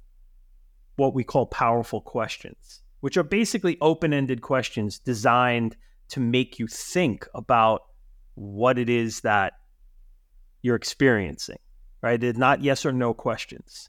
what 0.97 1.15
we 1.15 1.25
call 1.25 1.47
powerful 1.47 2.01
questions, 2.01 2.83
which 3.01 3.17
are 3.17 3.23
basically 3.23 3.77
open 3.81 4.13
ended 4.13 4.43
questions 4.43 4.99
designed 4.99 5.77
to 6.09 6.21
make 6.21 6.59
you 6.59 6.67
think 6.67 7.27
about 7.35 7.83
what 8.35 8.79
it 8.79 8.89
is 8.89 9.21
that 9.21 9.55
you're 10.63 10.77
experiencing, 10.77 11.59
right? 12.03 12.23
It's 12.23 12.39
not 12.39 12.63
yes 12.63 12.85
or 12.85 12.93
no 12.93 13.15
questions. 13.15 13.89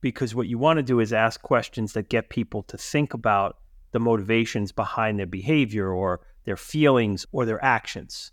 Because 0.00 0.34
what 0.34 0.48
you 0.48 0.58
want 0.58 0.78
to 0.78 0.82
do 0.82 1.00
is 1.00 1.12
ask 1.12 1.42
questions 1.42 1.92
that 1.92 2.08
get 2.08 2.30
people 2.30 2.62
to 2.64 2.78
think 2.78 3.12
about 3.12 3.58
the 3.92 4.00
motivations 4.00 4.72
behind 4.72 5.18
their 5.18 5.26
behavior 5.26 5.92
or 5.92 6.20
their 6.44 6.56
feelings 6.56 7.26
or 7.32 7.44
their 7.44 7.62
actions 7.62 8.32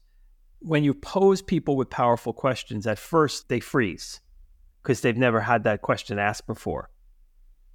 when 0.59 0.83
you 0.83 0.93
pose 0.93 1.41
people 1.41 1.75
with 1.75 1.89
powerful 1.89 2.33
questions, 2.33 2.87
at 2.87 2.99
first 2.99 3.49
they 3.49 3.59
freeze 3.59 4.21
because 4.81 5.01
they've 5.01 5.17
never 5.17 5.41
had 5.41 5.63
that 5.63 5.81
question 5.81 6.17
asked 6.17 6.47
before. 6.47 6.89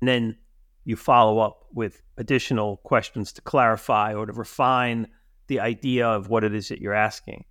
And 0.02 0.08
then 0.08 0.36
you 0.82 0.96
follow 0.96 1.38
up 1.38 1.66
with 1.72 2.02
additional 2.18 2.78
questions 2.78 3.32
to 3.34 3.40
clarify 3.40 4.12
or 4.12 4.26
to 4.26 4.32
refine 4.32 5.06
the 5.46 5.60
idea 5.60 6.08
of 6.08 6.28
what 6.28 6.42
it 6.42 6.52
is 6.52 6.70
that 6.70 6.80
you're 6.80 6.92
asking. 6.92 7.44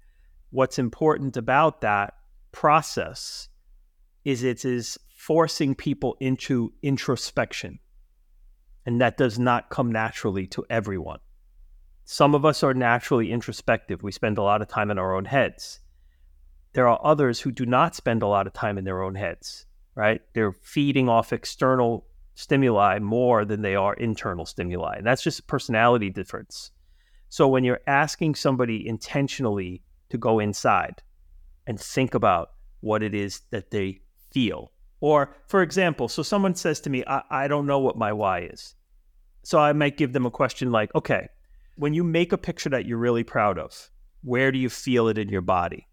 What's 0.49 0.77
important 0.77 1.37
about 1.37 1.79
that 1.79 2.13
process 2.51 3.47
is 4.25 4.43
it 4.43 4.65
is 4.65 4.97
forcing 5.15 5.75
people 5.75 6.17
into 6.19 6.73
introspection. 6.81 7.79
And 8.85 8.99
that 8.99 9.15
does 9.15 9.39
not 9.39 9.69
come 9.69 9.89
naturally 9.89 10.45
to 10.47 10.65
everyone. 10.69 11.19
Some 12.03 12.35
of 12.35 12.43
us 12.43 12.63
are 12.63 12.73
naturally 12.73 13.31
introspective. 13.31 14.03
We 14.03 14.11
spend 14.11 14.37
a 14.37 14.43
lot 14.43 14.61
of 14.61 14.67
time 14.67 14.91
in 14.91 14.99
our 14.99 15.15
own 15.15 15.23
heads. 15.23 15.79
There 16.73 16.89
are 16.89 16.99
others 17.01 17.39
who 17.39 17.51
do 17.53 17.65
not 17.65 17.95
spend 17.95 18.21
a 18.21 18.27
lot 18.27 18.45
of 18.45 18.51
time 18.51 18.77
in 18.77 18.83
their 18.83 19.01
own 19.03 19.15
heads, 19.15 19.67
right? 19.95 20.19
They're 20.33 20.51
feeding 20.51 21.07
off 21.07 21.31
external 21.31 22.07
stimuli 22.41 22.99
more 22.99 23.45
than 23.45 23.61
they 23.61 23.75
are 23.75 23.93
internal 23.93 24.45
stimuli. 24.45 24.95
And 24.97 25.05
that's 25.05 25.23
just 25.23 25.39
a 25.39 25.43
personality 25.43 26.09
difference. 26.09 26.71
So 27.29 27.47
when 27.47 27.63
you're 27.63 27.81
asking 27.87 28.35
somebody 28.35 28.87
intentionally 28.87 29.83
to 30.09 30.17
go 30.17 30.39
inside 30.39 31.01
and 31.67 31.79
think 31.79 32.13
about 32.13 32.49
what 32.81 33.03
it 33.03 33.13
is 33.13 33.41
that 33.51 33.71
they 33.71 34.01
feel, 34.31 34.71
or 34.99 35.35
for 35.47 35.61
example, 35.61 36.07
so 36.07 36.23
someone 36.23 36.55
says 36.55 36.81
to 36.81 36.89
me, 36.89 37.03
I, 37.07 37.21
I 37.29 37.47
don't 37.47 37.67
know 37.67 37.79
what 37.79 37.97
my 37.97 38.11
why 38.11 38.41
is. 38.41 38.75
So 39.43 39.59
I 39.59 39.73
might 39.73 39.97
give 39.97 40.13
them 40.13 40.25
a 40.25 40.31
question 40.31 40.71
like, 40.71 40.93
okay, 40.95 41.27
when 41.75 41.93
you 41.93 42.03
make 42.03 42.33
a 42.33 42.37
picture 42.37 42.69
that 42.69 42.85
you're 42.85 42.97
really 42.97 43.23
proud 43.23 43.57
of, 43.57 43.89
where 44.23 44.51
do 44.51 44.59
you 44.59 44.69
feel 44.69 45.07
it 45.07 45.17
in 45.17 45.29
your 45.29 45.41
body? 45.41 45.87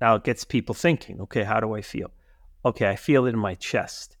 Now 0.00 0.14
it 0.14 0.24
gets 0.24 0.44
people 0.44 0.74
thinking, 0.74 1.20
okay, 1.22 1.44
how 1.44 1.60
do 1.60 1.74
I 1.74 1.82
feel? 1.82 2.10
Okay, 2.64 2.88
I 2.88 2.96
feel 2.96 3.26
it 3.26 3.30
in 3.30 3.38
my 3.38 3.54
chest, 3.54 4.16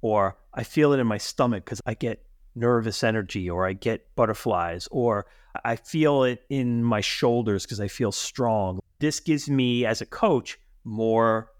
or 0.00 0.36
I 0.54 0.64
feel 0.64 0.92
it 0.92 1.00
in 1.00 1.06
my 1.06 1.18
stomach 1.18 1.64
because 1.64 1.80
I 1.86 1.94
get 1.94 2.24
nervous 2.54 3.02
energy, 3.02 3.48
or 3.48 3.66
I 3.66 3.72
get 3.72 4.14
butterflies, 4.14 4.86
or 4.90 5.26
I 5.64 5.76
feel 5.76 6.24
it 6.24 6.44
in 6.50 6.84
my 6.84 7.00
shoulders 7.00 7.64
because 7.64 7.80
I 7.80 7.88
feel 7.88 8.12
strong. 8.12 8.80
This 8.98 9.20
gives 9.20 9.48
me, 9.48 9.86
as 9.86 10.00
a 10.00 10.06
coach, 10.06 10.58
more 10.84 11.50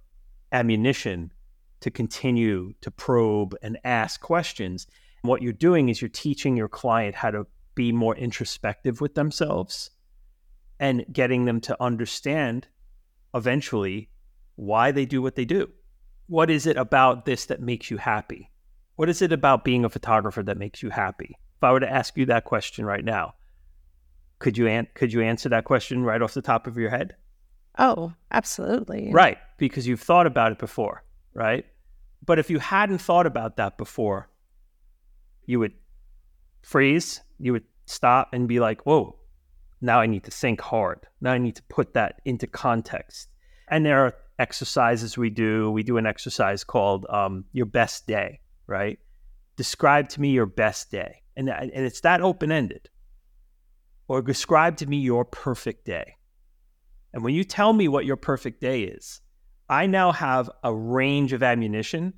ammunition 0.53 1.33
to 1.81 1.91
continue 1.91 2.75
to 2.81 2.91
probe 2.91 3.57
and 3.63 3.79
ask 3.85 4.21
questions. 4.21 4.87
What 5.23 5.43
you're 5.43 5.53
doing 5.53 5.89
is 5.89 6.01
you're 6.01 6.09
teaching 6.09 6.57
your 6.57 6.69
client 6.69 7.15
how 7.15 7.31
to 7.31 7.47
be 7.75 7.93
more 7.93 8.15
introspective 8.15 9.01
with 9.01 9.15
themselves 9.15 9.91
and 10.79 11.05
getting 11.13 11.47
them 11.47 11.61
to 11.63 11.83
understand 11.83 12.69
eventually 13.35 14.11
why 14.57 14.93
they 14.93 15.07
do 15.07 15.23
what 15.23 15.37
they 15.37 15.45
do. 15.45 15.71
What 16.27 16.51
is 16.51 16.67
it 16.67 16.77
about 16.77 17.25
this 17.25 17.47
that 17.47 17.61
makes 17.61 17.91
you 17.91 17.97
happy? 17.97 18.52
What 18.97 19.09
is 19.09 19.23
it 19.23 19.33
about 19.33 19.65
being 19.65 19.85
a 19.85 19.89
photographer 19.89 20.43
that 20.43 20.59
makes 20.59 20.83
you 20.83 20.91
happy? 20.91 21.37
If 21.57 21.65
I 21.65 21.73
were 21.73 21.81
to 21.81 21.91
ask 21.91 22.17
you 22.17 22.27
that 22.27 22.45
question 22.45 22.85
right 22.85 23.05
now, 23.05 23.35
could 24.39 24.59
you 24.59 24.67
an- 24.67 24.89
could 24.95 25.13
you 25.13 25.23
answer 25.23 25.49
that 25.51 25.65
question 25.65 26.03
right 26.03 26.21
off 26.21 26.35
the 26.35 26.43
top 26.43 26.67
of 26.67 26.77
your 26.77 26.91
head? 26.91 27.17
Oh, 27.79 28.13
absolutely. 28.31 29.11
Right, 29.13 29.39
because 29.57 29.87
you've 29.87 30.01
thought 30.01 30.27
about 30.27 30.53
it 30.53 30.59
before, 30.59 31.05
right? 31.33 31.65
But 32.25 32.39
if 32.39 32.51
you 32.51 32.59
hadn't 32.59 32.99
thought 32.99 33.27
about 33.27 33.57
that 33.57 33.79
before, 33.79 34.29
you 35.47 35.59
would 35.59 35.73
freeze, 36.63 37.21
you 37.39 37.53
would 37.53 37.65
stop 37.87 38.33
and 38.33 38.47
be 38.47 38.61
like, 38.61 38.85
whoa, 38.85 39.17
now 39.81 40.01
I 40.01 40.07
need 40.07 40.25
to 40.25 40.31
think 40.31 40.61
hard. 40.61 41.07
Now 41.21 41.33
I 41.33 41.39
need 41.39 41.57
to 41.57 41.63
put 41.65 41.95
that 41.95 42.21
into 42.25 42.47
context. 42.47 43.29
And 43.69 43.85
there 43.85 44.05
are 44.05 44.15
exercises 44.39 45.19
we 45.19 45.31
do. 45.31 45.71
We 45.71 45.83
do 45.83 45.97
an 45.97 46.07
exercise 46.07 46.63
called 46.63 47.07
um, 47.09 47.45
Your 47.53 47.67
Best 47.67 48.07
Day, 48.07 48.41
right? 48.67 48.99
Describe 49.57 50.09
to 50.11 50.21
me 50.21 50.31
your 50.31 50.47
best 50.47 50.91
day. 50.91 51.23
and, 51.37 51.49
uh, 51.49 51.55
and 51.61 51.71
it's 51.73 52.01
that 52.01 52.21
open 52.21 52.53
ended. 52.53 52.89
Or 54.09 54.21
describe 54.21 54.77
to 54.79 54.87
me 54.87 54.99
your 54.99 55.25
perfect 55.25 55.87
day. 55.87 56.17
And 57.13 57.23
when 57.23 57.35
you 57.35 57.45
tell 57.45 57.73
me 57.73 57.89
what 57.89 58.05
your 58.05 58.17
perfect 58.17 58.61
day 58.61 58.83
is, 58.83 59.21
I 59.69 59.87
now 59.87 60.13
have 60.13 60.51
a 60.63 60.75
range 60.75 61.33
of 61.33 61.43
ammunition 61.43 62.15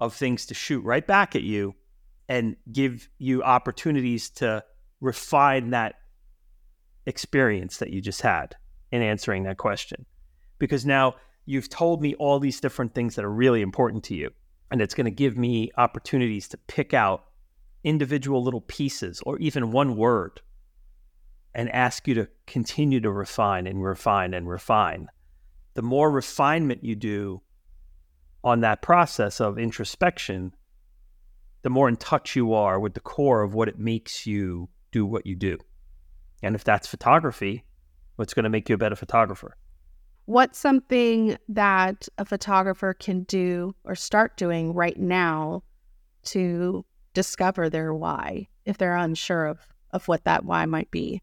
of 0.00 0.14
things 0.14 0.46
to 0.46 0.54
shoot 0.54 0.84
right 0.84 1.06
back 1.06 1.34
at 1.34 1.42
you 1.42 1.74
and 2.28 2.56
give 2.70 3.08
you 3.18 3.42
opportunities 3.42 4.30
to 4.30 4.62
refine 5.00 5.70
that 5.70 5.94
experience 7.06 7.78
that 7.78 7.90
you 7.90 8.00
just 8.00 8.20
had 8.20 8.54
in 8.92 9.02
answering 9.02 9.44
that 9.44 9.56
question. 9.56 10.04
Because 10.58 10.84
now 10.84 11.14
you've 11.46 11.70
told 11.70 12.02
me 12.02 12.14
all 12.16 12.38
these 12.38 12.60
different 12.60 12.94
things 12.94 13.14
that 13.14 13.24
are 13.24 13.32
really 13.32 13.62
important 13.62 14.04
to 14.04 14.14
you. 14.14 14.30
And 14.70 14.82
it's 14.82 14.94
going 14.94 15.06
to 15.06 15.10
give 15.10 15.36
me 15.36 15.70
opportunities 15.76 16.48
to 16.48 16.58
pick 16.58 16.92
out 16.92 17.24
individual 17.84 18.42
little 18.42 18.60
pieces 18.60 19.22
or 19.24 19.38
even 19.38 19.72
one 19.72 19.96
word 19.96 20.40
and 21.54 21.70
ask 21.70 22.06
you 22.06 22.14
to 22.14 22.28
continue 22.46 23.00
to 23.00 23.10
refine 23.10 23.66
and 23.66 23.82
refine 23.82 24.34
and 24.34 24.48
refine. 24.48 25.08
The 25.74 25.82
more 25.82 26.10
refinement 26.10 26.84
you 26.84 26.94
do 26.94 27.42
on 28.44 28.60
that 28.60 28.82
process 28.82 29.40
of 29.40 29.58
introspection, 29.58 30.54
the 31.62 31.70
more 31.70 31.88
in 31.88 31.96
touch 31.96 32.36
you 32.36 32.52
are 32.52 32.78
with 32.78 32.94
the 32.94 33.00
core 33.00 33.42
of 33.42 33.54
what 33.54 33.68
it 33.68 33.78
makes 33.78 34.26
you 34.26 34.68
do 34.92 35.04
what 35.04 35.26
you 35.26 35.34
do. 35.34 35.58
And 36.42 36.54
if 36.54 36.64
that's 36.64 36.86
photography, 36.86 37.64
what's 38.16 38.34
going 38.34 38.44
to 38.44 38.50
make 38.50 38.68
you 38.68 38.74
a 38.74 38.78
better 38.78 38.96
photographer? 38.96 39.56
What's 40.28 40.58
something 40.58 41.38
that 41.48 42.06
a 42.18 42.24
photographer 42.26 42.92
can 42.92 43.22
do 43.22 43.74
or 43.84 43.94
start 43.94 44.36
doing 44.36 44.74
right 44.74 44.98
now 44.98 45.62
to 46.24 46.84
discover 47.14 47.70
their 47.70 47.94
why 47.94 48.48
if 48.66 48.76
they're 48.76 48.94
unsure 48.94 49.46
of, 49.46 49.58
of 49.90 50.06
what 50.06 50.24
that 50.24 50.44
why 50.44 50.66
might 50.66 50.90
be? 50.90 51.22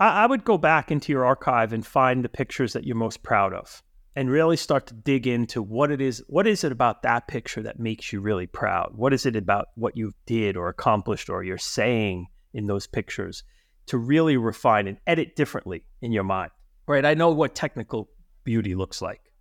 I, 0.00 0.24
I 0.24 0.26
would 0.26 0.42
go 0.44 0.58
back 0.58 0.90
into 0.90 1.12
your 1.12 1.24
archive 1.24 1.72
and 1.72 1.86
find 1.86 2.24
the 2.24 2.28
pictures 2.28 2.72
that 2.72 2.82
you're 2.82 2.96
most 2.96 3.22
proud 3.22 3.54
of 3.54 3.80
and 4.16 4.28
really 4.28 4.56
start 4.56 4.88
to 4.88 4.94
dig 4.94 5.28
into 5.28 5.62
what 5.62 5.92
it 5.92 6.00
is 6.00 6.20
what 6.26 6.48
is 6.48 6.64
it 6.64 6.72
about 6.72 7.02
that 7.02 7.28
picture 7.28 7.62
that 7.62 7.78
makes 7.78 8.12
you 8.12 8.20
really 8.20 8.48
proud 8.48 8.90
what 8.96 9.12
is 9.12 9.24
it 9.24 9.36
about 9.36 9.68
what 9.76 9.96
you 9.96 10.10
did 10.26 10.56
or 10.56 10.68
accomplished 10.68 11.30
or 11.30 11.44
you're 11.44 11.58
saying 11.58 12.26
in 12.52 12.66
those 12.66 12.88
pictures 12.88 13.44
to 13.86 13.96
really 13.96 14.36
refine 14.36 14.88
and 14.88 14.98
edit 15.06 15.36
differently 15.36 15.84
in 16.00 16.10
your 16.10 16.24
mind 16.24 16.50
right 16.88 17.06
i 17.06 17.14
know 17.14 17.30
what 17.30 17.54
technical 17.54 18.08
beauty 18.44 18.74
looks 18.74 19.02
like 19.02 19.32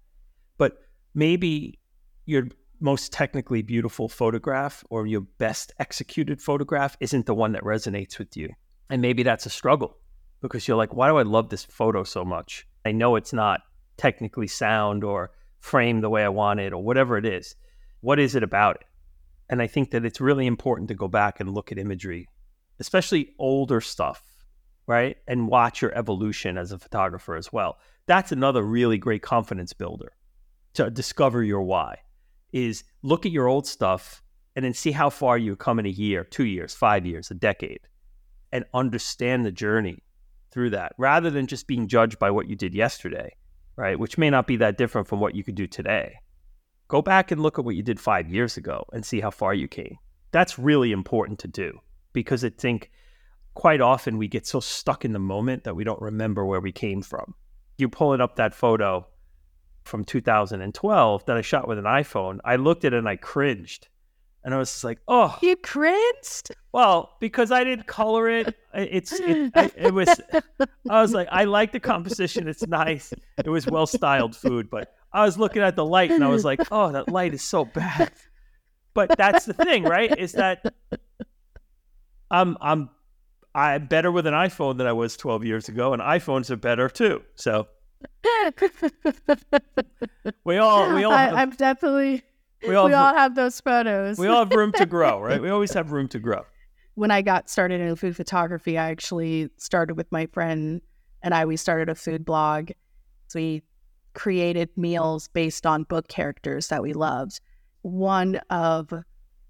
but 0.58 0.78
maybe 1.14 1.80
your 2.26 2.48
most 2.80 3.12
technically 3.12 3.62
beautiful 3.62 4.10
photograph 4.10 4.84
or 4.90 5.06
your 5.06 5.22
best 5.22 5.72
executed 5.80 6.42
photograph 6.42 6.98
isn't 7.00 7.26
the 7.26 7.36
one 7.36 7.52
that 7.52 7.64
resonates 7.64 8.18
with 8.18 8.36
you 8.36 8.50
and 8.90 9.02
maybe 9.02 9.24
that's 9.24 9.46
a 9.46 9.50
struggle 9.50 9.98
because 10.42 10.68
you're 10.68 10.78
like 10.78 10.94
why 10.94 11.08
do 11.08 11.18
i 11.18 11.22
love 11.24 11.50
this 11.50 11.64
photo 11.66 12.04
so 12.04 12.26
much 12.26 12.66
i 12.86 12.92
know 12.92 13.16
it's 13.16 13.34
not 13.34 13.62
technically 13.98 14.48
sound 14.48 15.04
or 15.04 15.32
framed 15.62 16.04
the 16.04 16.10
way 16.10 16.24
I 16.24 16.30
want 16.30 16.60
it 16.60 16.74
or 16.74 16.84
whatever 16.84 17.18
it 17.18 17.26
is. 17.26 17.56
What 18.02 18.20
is 18.20 18.36
it 18.36 18.44
about 18.44 18.78
it? 18.78 18.88
And 19.50 19.62
I 19.62 19.68
think 19.68 19.92
that 19.92 20.06
it's 20.06 20.20
really 20.20 20.48
important 20.48 20.88
to 20.90 20.96
go 20.96 21.08
back 21.08 21.40
and 21.40 21.54
look 21.54 21.72
at 21.72 21.78
imagery, 21.78 22.28
especially 22.80 23.30
older 23.38 23.80
stuff, 23.80 24.24
right? 24.88 25.18
And 25.28 25.48
watch 25.48 25.82
your 25.82 25.96
evolution 25.98 26.58
as 26.58 26.72
a 26.72 26.80
photographer 26.80 27.36
as 27.36 27.52
well. 27.52 27.78
That's 28.08 28.32
another 28.32 28.64
really 28.64 28.98
great 28.98 29.22
confidence 29.22 29.74
builder 29.74 30.14
to 30.74 30.90
discover 30.90 31.44
your 31.44 31.62
why 31.62 31.98
is 32.52 32.84
look 33.02 33.26
at 33.26 33.32
your 33.32 33.48
old 33.48 33.68
stuff 33.68 34.22
and 34.56 34.66
then 34.66 34.74
see 34.74 34.92
how 34.92 35.10
far 35.10 35.38
you 35.38 35.56
come 35.56 35.80
in 35.80 35.86
a 35.86 35.90
year, 35.90 36.24
two 36.24 36.46
years, 36.46 36.74
five 36.74 37.06
years, 37.06 37.32
a 37.32 37.36
decade, 37.36 37.82
and 38.52 38.66
understand 38.74 39.46
the 39.46 39.52
journey 39.52 40.00
through 40.52 40.70
that 40.72 40.94
rather 40.98 41.30
than 41.30 41.48
just 41.48 41.68
being 41.68 41.88
judged 41.88 42.20
by 42.20 42.30
what 42.30 42.50
you 42.50 42.56
did 42.56 42.74
yesterday 42.74 43.34
right? 43.76 43.98
Which 43.98 44.18
may 44.18 44.30
not 44.30 44.48
be 44.48 44.58
that 44.58 44.78
different 44.78 45.08
from 45.08 45.20
what 45.20 45.36
you 45.36 45.44
could 45.44 45.56
do 45.56 45.68
today. 45.68 46.20
Go 46.88 47.02
back 47.02 47.32
and 47.32 47.42
look 47.42 47.58
at 47.58 47.66
what 47.66 47.76
you 47.76 47.84
did 47.84 48.00
five 48.00 48.30
years 48.30 48.58
ago 48.58 48.86
and 48.94 49.06
see 49.06 49.22
how 49.22 49.32
far 49.32 49.54
you 49.54 49.68
came. 49.68 49.98
That's 50.32 50.60
really 50.60 50.92
important 50.92 51.40
to 51.40 51.48
do 51.48 51.80
because 52.14 52.44
I 52.44 52.50
think 52.50 52.92
quite 53.54 53.82
often 53.82 54.18
we 54.18 54.28
get 54.28 54.48
so 54.48 54.60
stuck 54.60 55.06
in 55.06 55.14
the 55.14 55.20
moment 55.20 55.64
that 55.64 55.76
we 55.76 55.84
don't 55.84 56.02
remember 56.02 56.46
where 56.46 56.62
we 56.62 56.72
came 56.72 57.02
from. 57.02 57.34
You 57.78 57.90
pulling 57.90 58.22
up 58.22 58.36
that 58.36 58.54
photo 58.54 59.08
from 59.84 60.04
2012 60.04 61.26
that 61.26 61.38
I 61.38 61.42
shot 61.42 61.68
with 61.68 61.78
an 61.78 61.86
iPhone, 61.86 62.40
I 62.46 62.56
looked 62.56 62.86
at 62.86 62.94
it 62.94 62.98
and 62.98 63.10
I 63.10 63.16
cringed 63.16 63.88
and 64.44 64.54
I 64.54 64.58
was 64.58 64.72
just 64.72 64.84
like, 64.84 65.00
"Oh, 65.08 65.38
you 65.42 65.56
cringed." 65.56 66.52
Well, 66.72 67.16
because 67.20 67.52
I 67.52 67.64
didn't 67.64 67.86
color 67.86 68.30
it. 68.30 68.56
It's 68.74 69.14
it, 69.14 69.52
it, 69.76 69.94
was. 69.94 70.10
I 70.90 71.02
was 71.02 71.14
like, 71.14 71.28
I 71.32 71.44
like 71.44 71.72
the 71.72 71.80
composition. 71.80 72.48
It's 72.48 72.66
nice. 72.66 73.14
It 73.38 73.50
was 73.50 73.68
well 73.68 73.86
styled 73.86 74.36
food, 74.36 74.70
but 74.70 74.94
I 75.14 75.26
was 75.26 75.38
looking 75.38 75.62
at 75.62 75.76
the 75.76 75.86
light 75.86 76.12
and 76.12 76.24
I 76.24 76.28
was 76.28 76.44
like, 76.44 76.62
"Oh, 76.72 76.92
that 76.92 77.10
light 77.10 77.34
is 77.34 77.44
so 77.44 77.66
bad." 77.66 78.12
But 78.94 79.18
that's 79.18 79.46
the 79.46 79.54
thing, 79.54 79.84
right? 79.84 80.18
Is 80.18 80.34
that 80.34 80.74
I'm 82.32 82.58
I'm 82.60 82.90
I'm 83.54 83.88
better 83.88 84.12
with 84.12 84.28
an 84.28 84.34
iPhone 84.34 84.78
than 84.78 84.88
I 84.88 84.94
was 84.94 85.18
12 85.18 85.44
years 85.44 85.70
ago, 85.70 85.94
and 85.94 86.02
iPhones 86.02 86.50
are 86.50 86.56
better 86.56 86.90
too. 86.90 87.24
So 87.36 87.68
we 90.44 90.58
all 90.58 90.94
we 90.94 91.04
all. 91.04 91.12
I, 91.12 91.30
I'm 91.30 91.52
definitely 91.52 92.24
we 92.68 92.76
all, 92.76 92.86
we 92.86 92.92
have, 92.92 93.02
all 93.02 93.14
have 93.14 93.36
those 93.36 93.60
photos. 93.60 94.18
we 94.18 94.28
all 94.28 94.46
have 94.46 94.52
room 94.52 94.72
to 94.74 94.86
grow, 94.86 95.22
right? 95.22 95.42
We 95.42 95.50
always 95.50 95.74
have 95.74 95.92
room 95.92 96.08
to 96.10 96.20
grow. 96.20 96.44
When 96.96 97.12
I 97.12 97.22
got 97.22 97.50
started 97.50 97.82
in 97.82 97.96
food 97.96 98.16
photography, 98.16 98.78
I 98.78 98.90
actually 98.90 99.50
started 99.58 99.96
with 99.96 100.12
my 100.12 100.28
friend 100.28 100.82
and 101.22 101.34
I. 101.34 101.46
We 101.46 101.58
started 101.58 101.90
a 101.90 101.96
food 101.96 102.26
blog. 102.26 102.72
So 103.28 103.40
we 103.40 103.64
created 104.14 104.70
meals 104.76 105.30
based 105.30 105.66
on 105.66 105.84
book 105.84 106.08
characters 106.08 106.68
that 106.68 106.82
we 106.82 106.94
loved. 106.94 107.40
One 107.82 108.42
of 108.50 108.94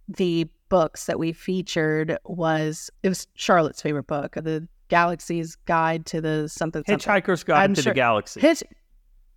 the 0.07 0.49
books 0.71 1.05
that 1.05 1.19
we 1.19 1.33
featured 1.33 2.17
was 2.23 2.89
it 3.03 3.09
was 3.09 3.27
Charlotte's 3.35 3.81
favorite 3.81 4.07
book, 4.07 4.35
the 4.35 4.65
Galaxy's 4.87 5.57
Guide 5.65 6.05
to 6.07 6.21
the 6.21 6.47
something. 6.47 6.81
Hitchhiker's 6.83 7.43
Guide 7.43 7.63
I'm 7.63 7.73
to 7.75 7.81
sure, 7.81 7.91
the 7.91 7.95
Galaxy. 7.95 8.39
Hitch, 8.39 8.63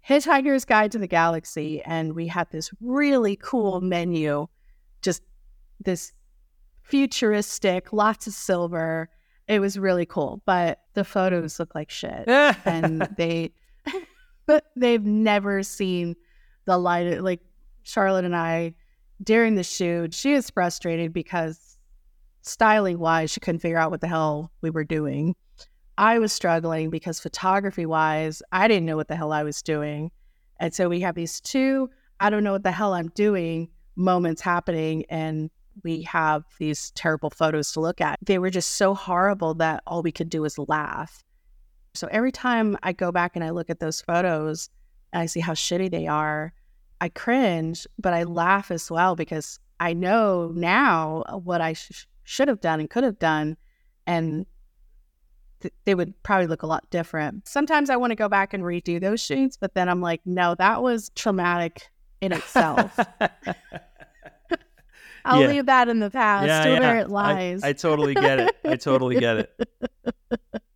Hitchhiker's 0.08 0.64
Guide 0.64 0.92
to 0.92 0.98
the 0.98 1.08
Galaxy, 1.08 1.82
and 1.82 2.14
we 2.14 2.28
had 2.28 2.48
this 2.52 2.70
really 2.80 3.34
cool 3.34 3.80
menu, 3.80 4.46
just 5.02 5.22
this 5.84 6.12
futuristic, 6.82 7.92
lots 7.92 8.28
of 8.28 8.32
silver. 8.32 9.10
It 9.48 9.58
was 9.58 9.76
really 9.76 10.06
cool, 10.06 10.40
but 10.46 10.82
the 10.94 11.02
photos 11.04 11.58
look 11.58 11.74
like 11.74 11.90
shit, 11.90 12.28
and 12.28 13.08
they, 13.16 13.50
but 14.46 14.66
they've 14.76 15.04
never 15.04 15.64
seen 15.64 16.14
the 16.64 16.78
light. 16.78 17.22
Like 17.24 17.40
Charlotte 17.82 18.24
and 18.24 18.36
I, 18.36 18.74
during 19.22 19.54
the 19.54 19.62
shoot, 19.62 20.14
she 20.14 20.34
was 20.34 20.50
frustrated 20.50 21.12
because 21.12 21.76
styling 22.42 22.98
wise, 22.98 23.30
she 23.30 23.40
couldn't 23.40 23.60
figure 23.60 23.78
out 23.78 23.90
what 23.90 24.00
the 24.00 24.08
hell 24.08 24.50
we 24.60 24.70
were 24.70 24.84
doing. 24.84 25.34
I 25.96 26.18
was 26.18 26.32
struggling 26.32 26.90
because 26.90 27.20
photography 27.20 27.86
wise, 27.86 28.42
I 28.52 28.68
didn't 28.68 28.86
know 28.86 28.96
what 28.96 29.08
the 29.08 29.16
hell 29.16 29.32
I 29.32 29.44
was 29.44 29.62
doing. 29.62 30.10
And 30.58 30.74
so 30.74 30.88
we 30.88 31.00
have 31.00 31.14
these 31.14 31.40
two, 31.40 31.90
I 32.20 32.30
don't 32.30 32.44
know 32.44 32.52
what 32.52 32.64
the 32.64 32.72
hell 32.72 32.94
I'm 32.94 33.08
doing 33.08 33.68
moments 33.96 34.42
happening. 34.42 35.04
And 35.08 35.50
we 35.82 36.02
have 36.02 36.44
these 36.58 36.90
terrible 36.92 37.30
photos 37.30 37.72
to 37.72 37.80
look 37.80 38.00
at. 38.00 38.18
They 38.22 38.38
were 38.38 38.50
just 38.50 38.72
so 38.72 38.94
horrible 38.94 39.54
that 39.54 39.82
all 39.86 40.02
we 40.02 40.12
could 40.12 40.28
do 40.28 40.42
was 40.42 40.58
laugh. 40.58 41.24
So 41.94 42.08
every 42.10 42.32
time 42.32 42.76
I 42.82 42.92
go 42.92 43.12
back 43.12 43.32
and 43.36 43.44
I 43.44 43.50
look 43.50 43.70
at 43.70 43.80
those 43.80 44.00
photos 44.00 44.68
and 45.12 45.22
I 45.22 45.26
see 45.26 45.40
how 45.40 45.52
shitty 45.52 45.90
they 45.90 46.06
are, 46.06 46.52
I 47.00 47.08
cringe, 47.08 47.86
but 47.98 48.14
I 48.14 48.22
laugh 48.24 48.70
as 48.70 48.90
well 48.90 49.16
because 49.16 49.58
I 49.80 49.92
know 49.92 50.52
now 50.54 51.24
uh, 51.26 51.36
what 51.36 51.60
I 51.60 51.74
sh- 51.74 52.06
should 52.22 52.48
have 52.48 52.60
done 52.60 52.80
and 52.80 52.88
could 52.88 53.04
have 53.04 53.18
done. 53.18 53.56
And 54.06 54.46
they 55.84 55.94
would 55.94 56.20
probably 56.22 56.46
look 56.46 56.62
a 56.62 56.66
lot 56.66 56.88
different. 56.90 57.48
Sometimes 57.48 57.90
I 57.90 57.96
want 57.96 58.10
to 58.10 58.16
go 58.16 58.28
back 58.28 58.52
and 58.52 58.62
redo 58.62 59.00
those 59.00 59.20
shoots, 59.20 59.56
but 59.56 59.74
then 59.74 59.88
I'm 59.88 60.00
like, 60.00 60.20
no, 60.24 60.54
that 60.56 60.82
was 60.82 61.10
traumatic 61.14 61.90
in 62.20 62.32
itself. 62.32 62.98
I'll 65.26 65.40
yeah. 65.40 65.46
leave 65.48 65.66
that 65.66 65.88
in 65.88 66.00
the 66.00 66.10
past 66.10 66.46
yeah, 66.46 66.66
yeah. 66.66 66.80
where 66.80 66.98
it 66.98 67.08
lies. 67.08 67.62
I, 67.62 67.68
I 67.68 67.72
totally 67.72 68.14
get 68.14 68.40
it. 68.40 68.56
I 68.64 68.76
totally 68.76 69.18
get 69.18 69.38
it. 69.38 69.68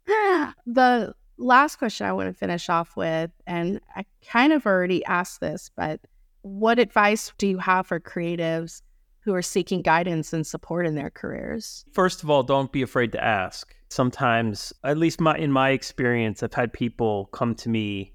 the 0.66 1.14
last 1.38 1.76
question 1.76 2.06
I 2.06 2.12
want 2.12 2.28
to 2.28 2.34
finish 2.34 2.68
off 2.68 2.96
with, 2.96 3.30
and 3.46 3.80
I 3.96 4.04
kind 4.26 4.52
of 4.52 4.66
already 4.66 5.04
asked 5.04 5.40
this, 5.40 5.70
but 5.74 6.00
what 6.42 6.78
advice 6.78 7.32
do 7.38 7.46
you 7.46 7.58
have 7.58 7.86
for 7.86 8.00
creatives 8.00 8.82
who 9.20 9.34
are 9.34 9.42
seeking 9.42 9.82
guidance 9.82 10.32
and 10.32 10.46
support 10.46 10.86
in 10.86 10.94
their 10.94 11.10
careers? 11.10 11.84
First 11.92 12.22
of 12.22 12.30
all, 12.30 12.42
don't 12.42 12.72
be 12.72 12.82
afraid 12.82 13.12
to 13.12 13.22
ask. 13.22 13.74
Sometimes, 13.90 14.72
at 14.84 14.98
least 14.98 15.20
my, 15.20 15.36
in 15.36 15.50
my 15.52 15.70
experience, 15.70 16.42
I've 16.42 16.54
had 16.54 16.72
people 16.72 17.26
come 17.32 17.54
to 17.56 17.68
me 17.68 18.12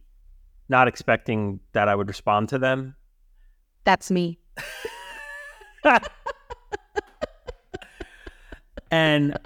not 0.70 0.88
expecting 0.88 1.60
that 1.74 1.90
I 1.90 1.95
would 1.95 2.08
respond 2.08 2.50
to 2.50 2.60
them. 2.60 2.95
That's 3.84 4.10
me. 4.12 4.40
and 8.91 9.38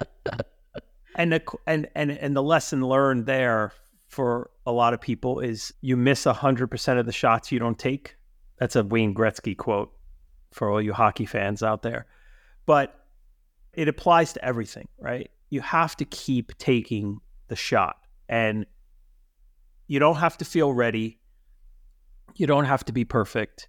and 1.18 1.32
the 1.32 1.42
and 1.66 1.88
and 1.94 2.12
and 2.12 2.34
the 2.34 2.42
lesson 2.42 2.80
learned 2.80 3.26
there 3.26 3.72
for 4.06 4.50
a 4.64 4.72
lot 4.72 4.94
of 4.94 5.00
people 5.00 5.40
is 5.40 5.74
you 5.82 5.96
miss 5.96 6.24
hundred 6.24 6.68
percent 6.68 6.98
of 6.98 7.04
the 7.04 7.12
shots 7.12 7.52
you 7.52 7.58
don't 7.58 7.78
take. 7.78 8.16
That's 8.58 8.76
a 8.76 8.84
Wayne 8.84 9.14
Gretzky 9.14 9.56
quote 9.56 9.92
for 10.52 10.70
all 10.70 10.80
you 10.80 10.94
hockey 10.94 11.26
fans 11.26 11.62
out 11.62 11.82
there, 11.82 12.06
but 12.64 12.94
it 13.74 13.88
applies 13.88 14.32
to 14.32 14.44
everything, 14.44 14.88
right? 14.98 15.30
You 15.50 15.60
have 15.60 15.96
to 15.96 16.04
keep 16.04 16.56
taking 16.56 17.20
the 17.48 17.56
shot, 17.56 17.96
and 18.28 18.64
you 19.88 19.98
don't 19.98 20.16
have 20.16 20.38
to 20.38 20.44
feel 20.44 20.72
ready. 20.72 21.18
You 22.36 22.46
don't 22.46 22.64
have 22.64 22.84
to 22.84 22.92
be 22.92 23.04
perfect. 23.04 23.68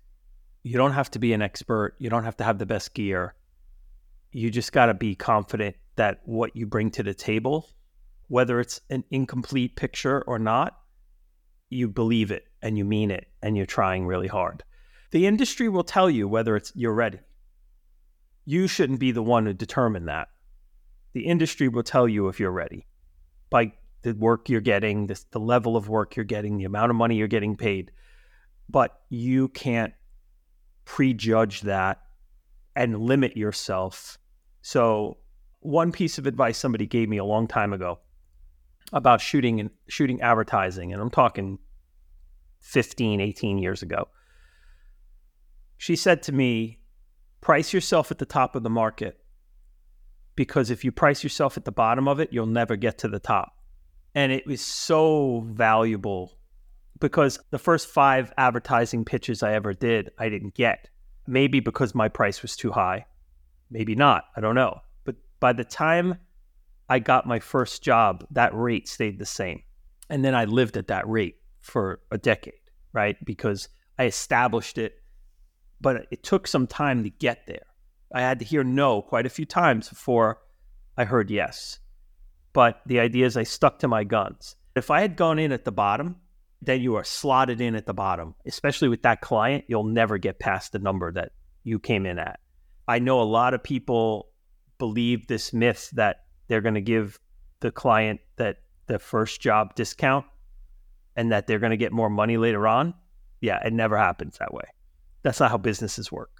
You 0.64 0.78
don't 0.78 0.92
have 0.92 1.10
to 1.12 1.20
be 1.20 1.34
an 1.34 1.42
expert. 1.42 1.96
You 1.98 2.10
don't 2.10 2.24
have 2.24 2.38
to 2.38 2.44
have 2.44 2.60
the 2.60 2.66
best 2.66 2.94
gear. 2.94 3.34
You 4.32 4.50
just 4.50 4.72
got 4.72 4.88
to 4.88 4.94
be 4.94 5.16
confident 5.16 5.76
that 5.96 6.22
what 6.24 6.56
you 6.56 6.66
bring 6.66 6.92
to 6.92 7.04
the 7.04 7.14
table, 7.14 7.70
whether 8.28 8.60
it's 8.60 8.80
an 8.90 9.04
incomplete 9.10 9.76
picture 9.76 10.22
or 10.22 10.40
not, 10.40 10.78
you 11.70 11.88
believe 11.88 12.32
it 12.32 12.46
and 12.62 12.78
you 12.78 12.86
mean 12.86 13.12
it 13.12 13.28
and 13.42 13.58
you're 13.58 13.66
trying 13.66 14.06
really 14.06 14.28
hard. 14.28 14.64
The 15.12 15.26
industry 15.26 15.70
will 15.70 15.84
tell 15.84 16.10
you 16.10 16.28
whether 16.28 16.56
it's 16.56 16.72
you're 16.76 16.94
ready. 16.94 17.20
You 18.46 18.68
shouldn't 18.68 19.00
be 19.00 19.12
the 19.12 19.24
one 19.24 19.46
to 19.46 19.54
determine 19.54 20.06
that. 20.06 20.30
The 21.14 21.26
industry 21.26 21.68
will 21.68 21.84
tell 21.84 22.08
you 22.08 22.28
if 22.28 22.40
you're 22.40 22.52
ready 22.52 22.86
by 23.50 23.74
the 24.04 24.14
work 24.14 24.48
you're 24.48 24.62
getting, 24.62 25.08
the, 25.08 25.20
the 25.32 25.40
level 25.40 25.76
of 25.76 25.90
work 25.90 26.16
you're 26.16 26.24
getting, 26.24 26.58
the 26.58 26.66
amount 26.66 26.92
of 26.92 26.96
money 26.96 27.16
you're 27.16 27.28
getting 27.28 27.58
paid. 27.58 27.92
But 28.70 29.02
you 29.10 29.48
can't 29.50 29.94
prejudge 30.86 31.62
that 31.62 32.02
and 32.76 33.00
limit 33.00 33.36
yourself. 33.36 34.19
So, 34.62 35.18
one 35.62 35.92
piece 35.92 36.18
of 36.18 36.26
advice 36.26 36.58
somebody 36.58 36.86
gave 36.86 37.10
me 37.10 37.18
a 37.18 37.26
long 37.26 37.48
time 37.48 37.74
ago 37.74 38.00
about 38.94 39.22
shooting 39.22 39.60
and 39.60 39.70
shooting 39.88 40.22
advertising, 40.22 40.94
and 40.94 41.02
I'm 41.02 41.10
talking 41.10 41.60
15, 42.60 43.22
18 43.22 43.58
years 43.58 43.82
ago. 43.82 44.08
She 45.78 45.96
said 45.96 46.24
to 46.24 46.32
me, 46.32 46.80
price 47.42 47.74
yourself 47.74 48.12
at 48.12 48.18
the 48.18 48.26
top 48.26 48.56
of 48.56 48.64
the 48.64 48.70
market 48.70 49.20
because 50.36 50.70
if 50.70 50.86
you 50.86 50.92
price 50.92 51.24
yourself 51.24 51.58
at 51.58 51.66
the 51.66 51.72
bottom 51.72 52.08
of 52.08 52.20
it, 52.20 52.30
you'll 52.32 52.46
never 52.46 52.76
get 52.76 52.98
to 53.00 53.08
the 53.08 53.20
top. 53.20 53.58
And 54.16 54.32
it 54.32 54.48
was 54.48 54.62
so 54.62 55.46
valuable 55.48 56.38
because 57.00 57.40
the 57.52 57.60
first 57.60 57.88
five 57.88 58.34
advertising 58.38 59.06
pitches 59.06 59.44
I 59.44 59.54
ever 59.54 59.74
did, 59.74 60.12
I 60.18 60.30
didn't 60.30 60.54
get. 60.54 60.90
Maybe 61.28 61.60
because 61.60 61.94
my 61.94 62.08
price 62.08 62.42
was 62.42 62.56
too 62.56 62.72
high. 62.72 63.06
Maybe 63.72 63.96
not. 63.96 64.26
I 64.36 64.42
don't 64.42 64.56
know. 64.56 64.82
But 65.04 65.16
by 65.40 65.54
the 65.54 65.64
time 65.64 66.20
I 66.90 67.00
got 67.00 67.28
my 67.28 67.40
first 67.40 67.84
job, 67.84 68.26
that 68.32 68.54
rate 68.56 68.88
stayed 68.88 69.20
the 69.20 69.26
same. 69.26 69.64
And 70.10 70.26
then 70.26 70.34
I 70.34 70.46
lived 70.46 70.76
at 70.78 70.88
that 70.88 71.08
rate 71.08 71.36
for 71.60 72.02
a 72.12 72.18
decade, 72.18 72.54
right? 72.94 73.16
Because 73.24 73.70
I 73.98 74.06
established 74.06 74.78
it, 74.78 74.96
but 75.80 76.08
it 76.10 76.24
took 76.24 76.48
some 76.48 76.66
time 76.66 77.04
to 77.04 77.10
get 77.10 77.46
there. 77.46 77.66
I 78.14 78.22
had 78.22 78.40
to 78.40 78.46
hear 78.46 78.64
no 78.64 79.02
quite 79.02 79.28
a 79.28 79.30
few 79.30 79.46
times 79.46 79.88
before 79.88 80.40
I 80.98 81.06
heard 81.06 81.30
yes. 81.30 81.80
But 82.54 82.82
the 82.88 83.00
idea 83.00 83.28
is 83.28 83.38
I 83.38 83.44
stuck 83.44 83.80
to 83.80 83.88
my 83.88 84.04
guns. 84.04 84.56
If 84.76 84.90
I 84.90 85.02
had 85.02 85.16
gone 85.16 85.38
in 85.38 85.52
at 85.52 85.66
the 85.66 85.72
bottom, 85.72 86.16
then 86.62 86.82
you 86.82 86.96
are 86.96 87.04
slotted 87.04 87.62
in 87.62 87.76
at 87.76 87.86
the 87.86 87.94
bottom. 87.94 88.34
Especially 88.46 88.90
with 88.90 89.04
that 89.04 89.22
client, 89.22 89.66
you'll 89.68 89.84
never 89.84 90.18
get 90.18 90.40
past 90.40 90.72
the 90.72 90.80
number 90.80 91.12
that 91.12 91.32
you 91.64 91.80
came 91.80 92.06
in 92.06 92.18
at. 92.18 92.40
I 92.90 92.98
know 92.98 93.22
a 93.22 93.24
lot 93.24 93.54
of 93.54 93.62
people 93.62 94.30
believe 94.80 95.28
this 95.28 95.54
myth 95.54 95.92
that 95.94 96.24
they're 96.48 96.60
going 96.60 96.74
to 96.74 96.82
give 96.82 97.20
the 97.60 97.70
client 97.70 98.20
that 98.38 98.62
the 98.88 98.98
first 98.98 99.40
job 99.40 99.76
discount 99.76 100.26
and 101.16 101.32
that 101.32 101.46
they're 101.46 101.60
going 101.60 101.70
to 101.70 101.78
get 101.78 101.92
more 101.92 102.10
money 102.10 102.38
later 102.38 102.68
on. 102.68 102.96
Yeah, 103.42 103.60
it 103.64 103.74
never 103.74 103.96
happens 103.96 104.40
that 104.40 104.56
way. 104.56 104.64
That's 105.22 105.40
not 105.40 105.52
how 105.52 105.60
businesses 105.60 106.12
work. 106.12 106.32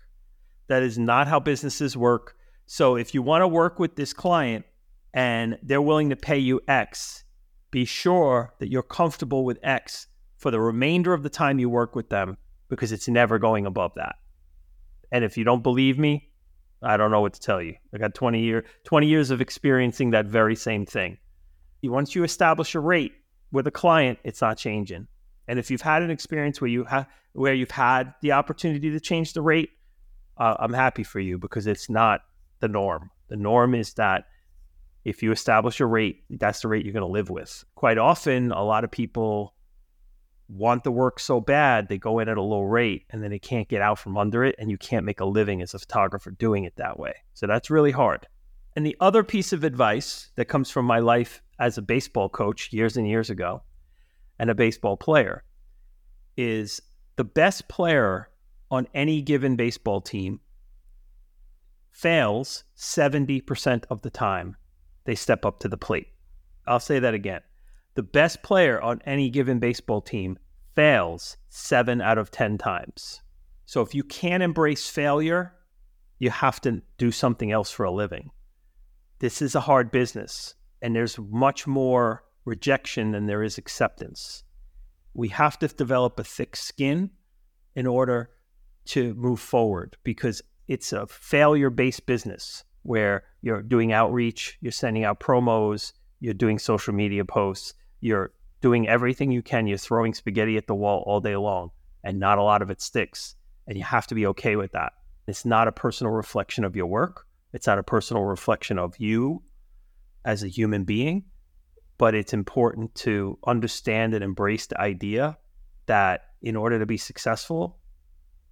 That 0.70 0.82
is 0.82 0.98
not 0.98 1.28
how 1.28 1.40
businesses 1.40 1.96
work. 1.96 2.36
So 2.66 2.96
if 2.96 3.14
you 3.14 3.22
want 3.22 3.44
to 3.44 3.48
work 3.48 3.78
with 3.78 3.96
this 3.96 4.12
client 4.12 4.66
and 5.14 5.60
they're 5.62 5.84
willing 5.84 6.10
to 6.10 6.16
pay 6.16 6.40
you 6.40 6.62
X, 6.68 7.26
be 7.70 7.86
sure 7.86 8.56
that 8.58 8.72
you're 8.72 8.82
comfortable 8.82 9.46
with 9.46 9.60
X 9.62 10.08
for 10.38 10.50
the 10.50 10.60
remainder 10.60 11.14
of 11.14 11.22
the 11.22 11.30
time 11.30 11.60
you 11.60 11.70
work 11.70 11.96
with 11.96 12.10
them 12.10 12.38
because 12.70 12.92
it's 12.92 13.08
never 13.08 13.38
going 13.38 13.68
above 13.68 13.94
that. 13.98 14.16
And 15.12 15.24
if 15.24 15.38
you 15.38 15.44
don't 15.44 15.62
believe 15.62 16.00
me, 16.00 16.29
I 16.82 16.98
don't 16.98 17.12
know 17.12 17.22
what 17.22 17.34
to 17.34 17.40
tell 17.40 17.62
you. 17.62 17.76
I 17.94 17.98
got 17.98 18.14
20 18.14 18.42
year 18.42 18.66
20 18.86 19.08
years 19.08 19.32
of 19.32 19.42
experiencing 19.42 20.12
that 20.12 20.26
very 20.26 20.56
same 20.56 20.86
thing. 20.86 21.18
Once 21.84 22.16
you 22.16 22.24
establish 22.24 22.76
a 22.76 22.80
rate 22.80 23.14
with 23.52 23.68
a 23.68 23.72
client, 23.72 24.20
it's 24.24 24.42
not 24.42 24.58
changing. 24.58 25.08
And 25.48 25.58
if 25.58 25.72
you've 25.72 25.82
had 25.82 26.04
an 26.04 26.12
experience 26.12 26.62
where 26.62 26.70
you 26.70 26.84
have 26.86 27.08
where 27.34 27.54
you've 27.54 27.72
had 27.72 28.14
the 28.22 28.34
opportunity 28.34 28.92
to 28.92 29.00
change 29.00 29.34
the 29.34 29.42
rate, 29.42 29.70
uh, 30.38 30.56
I'm 30.60 30.74
happy 30.74 31.04
for 31.04 31.20
you 31.20 31.38
because 31.38 31.68
it's 31.68 31.90
not 31.90 32.22
the 32.60 32.68
norm. 32.68 33.12
The 33.30 33.36
norm 33.36 33.76
is 33.76 33.94
that 33.96 34.26
if 35.06 35.24
you 35.24 35.32
establish 35.32 35.80
a 35.80 35.86
rate, 35.86 36.24
that's 36.30 36.62
the 36.62 36.68
rate 36.68 36.86
you're 36.86 36.94
going 36.94 37.06
to 37.06 37.12
live 37.12 37.30
with. 37.30 37.64
Quite 37.76 37.98
often, 37.98 38.52
a 38.52 38.64
lot 38.64 38.84
of 38.84 38.92
people 38.92 39.54
want 40.50 40.84
the 40.84 40.92
work 40.92 41.20
so 41.20 41.40
bad, 41.40 41.88
they 41.88 41.98
go 41.98 42.20
in 42.20 42.28
at 42.28 42.38
a 42.38 42.42
low 42.42 42.64
rate 42.64 43.06
and 43.12 43.24
then 43.24 43.30
they 43.30 43.40
can't 43.40 43.68
get 43.70 43.82
out 43.82 44.00
from 44.00 44.18
under 44.18 44.44
it. 44.44 44.56
And 44.58 44.72
you 44.72 44.78
can't 44.78 45.06
make 45.06 45.20
a 45.20 45.26
living 45.26 45.62
as 45.62 45.74
a 45.74 45.80
photographer 45.80 46.32
doing 46.32 46.64
it 46.64 46.76
that 46.78 47.00
way. 47.00 47.14
So 47.34 47.48
that's 47.48 47.70
really 47.70 47.92
hard. 47.92 48.28
And 48.76 48.86
the 48.86 48.98
other 49.00 49.24
piece 49.24 49.54
of 49.54 49.64
advice 49.64 50.32
that 50.36 50.46
comes 50.46 50.70
from 50.70 50.86
my 50.86 51.00
life 51.00 51.42
as 51.60 51.78
a 51.78 51.84
baseball 51.84 52.30
coach 52.30 52.74
years 52.74 52.98
and 52.98 53.08
years 53.08 53.30
ago 53.30 53.64
and 54.40 54.50
a 54.50 54.56
baseball 54.56 54.98
player 54.98 55.44
is 56.38 56.82
the 57.16 57.24
best 57.24 57.68
player 57.68 58.30
on 58.72 58.88
any 58.94 59.22
given 59.22 59.56
baseball 59.56 60.02
team 60.02 60.40
fails 61.92 62.64
70% 62.78 63.84
of 63.90 64.02
the 64.02 64.10
time 64.10 64.56
they 65.04 65.16
step 65.16 65.46
up 65.46 65.60
to 65.60 65.68
the 65.68 65.78
plate. 65.78 66.08
I'll 66.66 66.80
say 66.80 67.00
that 67.00 67.14
again 67.14 67.42
the 67.96 68.04
best 68.04 68.44
player 68.44 68.82
on 68.82 69.02
any 69.06 69.30
given 69.30 69.60
baseball 69.60 70.02
team 70.02 70.38
fails 70.76 71.38
seven 71.50 72.02
out 72.02 72.18
of 72.18 72.32
10 72.32 72.58
times. 72.58 73.22
So 73.66 73.82
if 73.82 73.94
you 73.94 74.04
can't 74.04 74.44
embrace 74.44 74.90
failure, 74.90 75.54
you 76.18 76.30
have 76.30 76.62
to 76.62 76.82
do 76.98 77.12
something 77.12 77.52
else 77.52 77.72
for 77.72 77.84
a 77.84 77.92
living. 77.92 78.32
This 79.20 79.42
is 79.42 79.56
a 79.56 79.62
hard 79.62 79.92
business, 79.92 80.56
and 80.82 80.96
there's 80.96 81.20
much 81.20 81.68
more 81.68 82.24
rejection 82.46 83.12
than 83.12 83.26
there 83.26 83.44
is 83.44 83.58
acceptance. 83.58 84.44
We 85.14 85.30
have 85.30 85.60
to 85.60 85.68
develop 85.68 86.20
a 86.20 86.24
thick 86.24 86.56
skin 86.56 87.12
in 87.76 87.86
order 87.86 88.30
to 88.86 89.14
move 89.16 89.40
forward 89.40 89.98
because 90.04 90.42
it's 90.68 90.94
a 90.94 91.08
failure 91.08 91.70
based 91.70 92.06
business 92.06 92.64
where 92.84 93.24
you're 93.42 93.62
doing 93.62 93.92
outreach, 93.92 94.58
you're 94.62 94.72
sending 94.72 95.04
out 95.04 95.20
promos, 95.20 95.94
you're 96.20 96.34
doing 96.34 96.60
social 96.60 96.94
media 96.94 97.26
posts, 97.26 97.74
you're 98.02 98.32
doing 98.62 98.88
everything 98.88 99.32
you 99.32 99.42
can. 99.42 99.68
You're 99.68 99.78
throwing 99.78 100.14
spaghetti 100.14 100.58
at 100.58 100.68
the 100.68 100.76
wall 100.76 101.04
all 101.06 101.22
day 101.22 101.36
long, 101.36 101.72
and 102.04 102.20
not 102.20 102.38
a 102.38 102.44
lot 102.44 102.62
of 102.62 102.70
it 102.70 102.82
sticks. 102.82 103.36
And 103.68 103.78
you 103.78 103.84
have 103.84 104.08
to 104.08 104.16
be 104.16 104.28
okay 104.28 104.56
with 104.56 104.72
that. 104.74 104.94
It's 105.28 105.46
not 105.46 105.68
a 105.68 105.72
personal 105.72 106.12
reflection 106.12 106.64
of 106.64 106.76
your 106.76 106.88
work, 106.88 107.26
it's 107.54 107.68
not 107.68 107.80
a 107.80 107.84
personal 107.84 108.24
reflection 108.24 108.78
of 108.78 108.98
you 108.98 109.44
as 110.26 110.44
a 110.44 110.48
human 110.48 110.84
being. 110.84 111.26
But 111.98 112.16
it's 112.16 112.34
important 112.34 112.96
to 112.96 113.38
understand 113.46 114.14
and 114.14 114.24
embrace 114.24 114.68
the 114.68 114.80
idea 114.80 115.38
that 115.88 116.22
in 116.42 116.56
order 116.56 116.80
to 116.80 116.86
be 116.86 116.96
successful, 116.96 117.78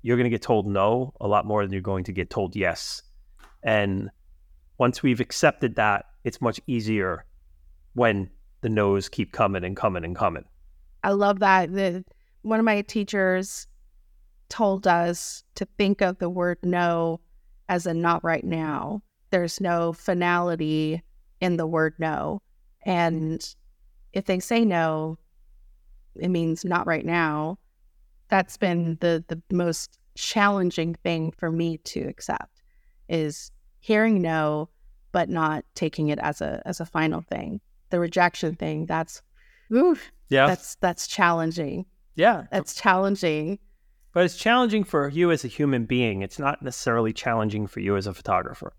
you're 0.02 0.18
going 0.18 0.26
to 0.26 0.30
get 0.30 0.42
told 0.42 0.68
no 0.68 1.14
a 1.22 1.28
lot 1.28 1.46
more 1.46 1.64
than 1.64 1.72
you're 1.72 1.82
going 1.82 2.04
to 2.06 2.12
get 2.12 2.30
told 2.30 2.58
yes. 2.58 3.04
And 3.64 4.10
once 4.78 5.02
we've 5.02 5.22
accepted 5.22 5.76
that, 5.76 6.08
it's 6.26 6.42
much 6.42 6.60
easier 6.68 7.24
when 7.98 8.30
the 8.62 8.70
no's 8.70 9.10
keep 9.10 9.32
coming 9.32 9.64
and 9.64 9.76
coming 9.76 10.06
and 10.06 10.16
coming. 10.16 10.46
I 11.04 11.12
love 11.12 11.40
that. 11.40 11.74
The, 11.74 12.06
one 12.44 12.60
of 12.60 12.66
my 12.66 12.84
teachers 12.84 13.66
told 14.50 14.86
us 14.86 15.44
to 15.56 15.68
think 15.80 16.02
of 16.02 16.20
the 16.20 16.30
word 16.30 16.60
no 16.62 17.20
as 17.70 17.88
a 17.88 17.96
not 17.96 18.24
right 18.24 18.44
now. 18.44 19.02
There's 19.32 19.60
no 19.60 19.94
finality 19.94 21.02
in 21.42 21.58
the 21.58 21.66
word 21.66 21.96
no. 21.98 22.44
And 22.86 23.44
if 24.14 24.26
they 24.26 24.40
say 24.40 24.64
no, 24.64 25.18
it 26.16 26.30
means 26.30 26.64
not 26.64 26.86
right 26.86 27.06
now. 27.06 27.58
That's 28.30 28.58
been 28.58 28.98
the 29.02 29.24
the 29.28 29.42
most 29.52 29.98
challenging 30.14 30.94
thing 30.94 31.32
for 31.32 31.52
me 31.52 31.78
to 31.80 32.02
accept 32.02 32.62
is 33.10 33.52
hearing 33.80 34.22
no 34.22 34.70
but 35.12 35.30
not 35.30 35.64
taking 35.74 36.10
it 36.10 36.20
as 36.20 36.42
a 36.42 36.62
as 36.66 36.80
a 36.80 36.86
final 36.86 37.22
thing 37.22 37.62
the 37.90 38.00
rejection 38.00 38.56
thing 38.56 38.86
that's 38.86 39.22
oof, 39.74 40.12
yeah 40.30 40.48
that's 40.48 40.76
that's 40.76 41.08
challenging 41.08 41.86
yeah 42.16 42.46
that's 42.52 42.74
challenging 42.76 43.60
but 44.14 44.24
it's 44.24 44.38
challenging 44.38 44.84
for 44.84 45.10
you 45.10 45.32
as 45.32 45.44
a 45.44 45.48
human 45.48 45.86
being 45.86 46.22
it's 46.22 46.40
not 46.40 46.62
necessarily 46.62 47.14
challenging 47.14 47.68
for 47.68 47.80
you 47.80 47.96
as 47.96 48.08
a 48.08 48.14
photographer 48.14 48.74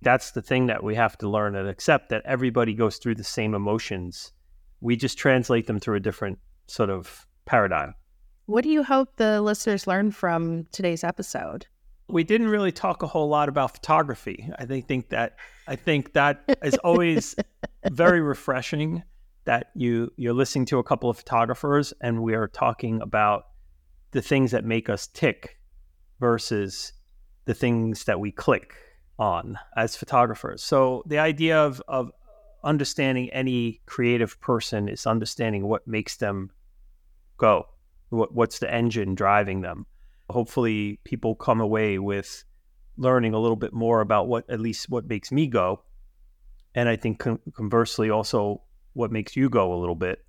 That's 0.00 0.30
the 0.30 0.42
thing 0.42 0.66
that 0.66 0.82
we 0.84 0.94
have 0.94 1.18
to 1.18 1.28
learn 1.28 1.56
and 1.56 1.68
accept 1.68 2.10
that 2.10 2.22
everybody 2.24 2.72
goes 2.74 2.98
through 2.98 3.16
the 3.16 3.24
same 3.24 3.52
emotions. 3.54 4.32
We 4.80 4.94
just 4.96 5.18
translate 5.18 5.66
them 5.66 5.80
through 5.80 5.96
a 5.96 6.00
different 6.00 6.38
sort 6.68 6.88
of 6.90 7.26
paradigm. 7.46 7.94
What 8.46 8.62
do 8.62 8.70
you 8.70 8.84
hope 8.84 9.16
the 9.16 9.42
listeners 9.42 9.86
learn 9.86 10.12
from 10.12 10.66
today's 10.70 11.02
episode? 11.02 11.66
We 12.08 12.24
didn't 12.24 12.48
really 12.48 12.72
talk 12.72 13.02
a 13.02 13.06
whole 13.06 13.28
lot 13.28 13.48
about 13.48 13.74
photography. 13.74 14.50
I 14.58 14.64
think, 14.64 14.88
think 14.88 15.08
that 15.10 15.36
I 15.66 15.76
think 15.76 16.14
that 16.14 16.58
is 16.62 16.76
always 16.76 17.34
very 17.90 18.20
refreshing 18.20 19.02
that 19.44 19.70
you 19.74 20.12
you're 20.16 20.34
listening 20.34 20.66
to 20.66 20.78
a 20.78 20.84
couple 20.84 21.08
of 21.08 21.16
photographers 21.16 21.92
and 22.00 22.22
we 22.22 22.34
are 22.34 22.48
talking 22.48 23.00
about 23.00 23.44
the 24.10 24.22
things 24.22 24.50
that 24.50 24.64
make 24.64 24.88
us 24.88 25.06
tick 25.06 25.58
versus 26.20 26.92
the 27.44 27.54
things 27.54 28.04
that 28.04 28.20
we 28.20 28.30
click 28.30 28.74
on 29.18 29.58
as 29.76 29.96
photographers. 29.96 30.62
So 30.62 31.02
the 31.06 31.18
idea 31.18 31.58
of 31.58 31.82
of 31.88 32.10
understanding 32.64 33.30
any 33.30 33.80
creative 33.86 34.40
person 34.40 34.88
is 34.88 35.06
understanding 35.06 35.66
what 35.66 35.86
makes 35.86 36.16
them 36.16 36.50
go. 37.36 37.66
What 38.10 38.34
what's 38.34 38.58
the 38.58 38.72
engine 38.72 39.14
driving 39.14 39.60
them? 39.62 39.86
Hopefully 40.30 41.00
people 41.04 41.34
come 41.34 41.60
away 41.60 41.98
with 41.98 42.44
learning 42.96 43.32
a 43.32 43.38
little 43.38 43.56
bit 43.56 43.72
more 43.72 44.00
about 44.00 44.28
what 44.28 44.48
at 44.50 44.60
least 44.60 44.90
what 44.90 45.06
makes 45.06 45.32
me 45.32 45.46
go. 45.46 45.82
And 46.74 46.88
I 46.88 46.96
think 46.96 47.18
con- 47.18 47.40
conversely 47.54 48.10
also 48.10 48.62
what 48.92 49.10
makes 49.10 49.36
you 49.36 49.48
go 49.48 49.72
a 49.72 49.78
little 49.78 49.94
bit 49.94 50.24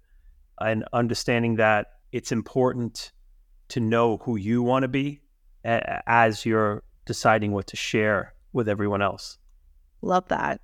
and 0.60 0.86
understanding 0.94 1.56
that 1.56 1.88
it's 2.12 2.32
important 2.32 3.12
to 3.70 3.80
know 3.80 4.18
who 4.18 4.36
you 4.36 4.62
want 4.64 4.84
to 4.84 4.88
be 4.88 5.22
as 5.64 6.46
you're 6.46 6.84
deciding 7.06 7.52
what 7.52 7.68
to 7.68 7.76
share 7.76 8.34
with 8.54 8.70
everyone 8.70 9.02
else. 9.02 9.38
Love 10.02 10.28
that. 10.30 10.62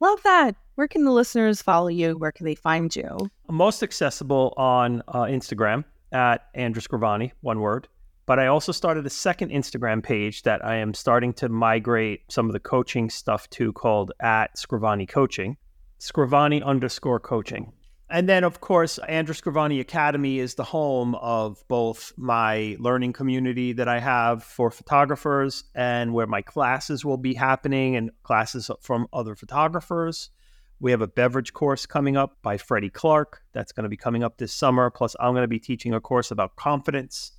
Love 0.00 0.22
that. 0.22 0.54
Where 0.74 0.88
can 0.88 1.04
the 1.04 1.10
listeners 1.10 1.62
follow 1.62 1.88
you? 1.88 2.18
Where 2.18 2.32
can 2.32 2.44
they 2.44 2.54
find 2.54 2.94
you? 2.94 3.30
I'm 3.48 3.54
most 3.54 3.82
accessible 3.82 4.52
on 4.56 5.02
uh, 5.08 5.22
Instagram 5.22 5.84
at 6.12 6.48
Andrew 6.54 6.82
Scrivani, 6.82 7.32
one 7.40 7.60
word. 7.60 7.88
But 8.26 8.40
I 8.40 8.48
also 8.48 8.72
started 8.72 9.06
a 9.06 9.10
second 9.10 9.52
Instagram 9.52 10.02
page 10.02 10.42
that 10.42 10.64
I 10.64 10.76
am 10.76 10.94
starting 10.94 11.32
to 11.34 11.48
migrate 11.48 12.22
some 12.28 12.46
of 12.46 12.52
the 12.52 12.60
coaching 12.60 13.08
stuff 13.08 13.48
to 13.50 13.72
called 13.72 14.10
at 14.20 14.56
Scrivani 14.56 15.08
Coaching. 15.08 15.56
Scrivani 16.00 16.62
underscore 16.62 17.20
coaching. 17.20 17.72
And 18.10 18.28
then, 18.28 18.42
of 18.42 18.60
course, 18.60 18.98
Andrew 18.98 19.34
Scrivani 19.34 19.80
Academy 19.80 20.40
is 20.40 20.54
the 20.54 20.64
home 20.64 21.14
of 21.16 21.62
both 21.68 22.12
my 22.16 22.76
learning 22.80 23.12
community 23.12 23.72
that 23.74 23.88
I 23.88 24.00
have 24.00 24.42
for 24.42 24.70
photographers 24.70 25.64
and 25.74 26.12
where 26.12 26.26
my 26.26 26.42
classes 26.42 27.04
will 27.04 27.16
be 27.16 27.34
happening 27.34 27.96
and 27.96 28.10
classes 28.24 28.70
from 28.80 29.06
other 29.12 29.36
photographers. 29.36 30.30
We 30.78 30.90
have 30.90 31.00
a 31.00 31.08
beverage 31.08 31.52
course 31.52 31.86
coming 31.86 32.16
up 32.16 32.36
by 32.42 32.58
Freddie 32.58 32.90
Clark. 32.90 33.42
That's 33.52 33.72
going 33.72 33.84
to 33.84 33.88
be 33.88 33.96
coming 33.96 34.22
up 34.22 34.38
this 34.38 34.52
summer. 34.52 34.90
Plus, 34.90 35.16
I'm 35.18 35.32
going 35.32 35.42
to 35.42 35.48
be 35.48 35.58
teaching 35.58 35.94
a 35.94 36.00
course 36.00 36.30
about 36.30 36.56
confidence 36.56 37.32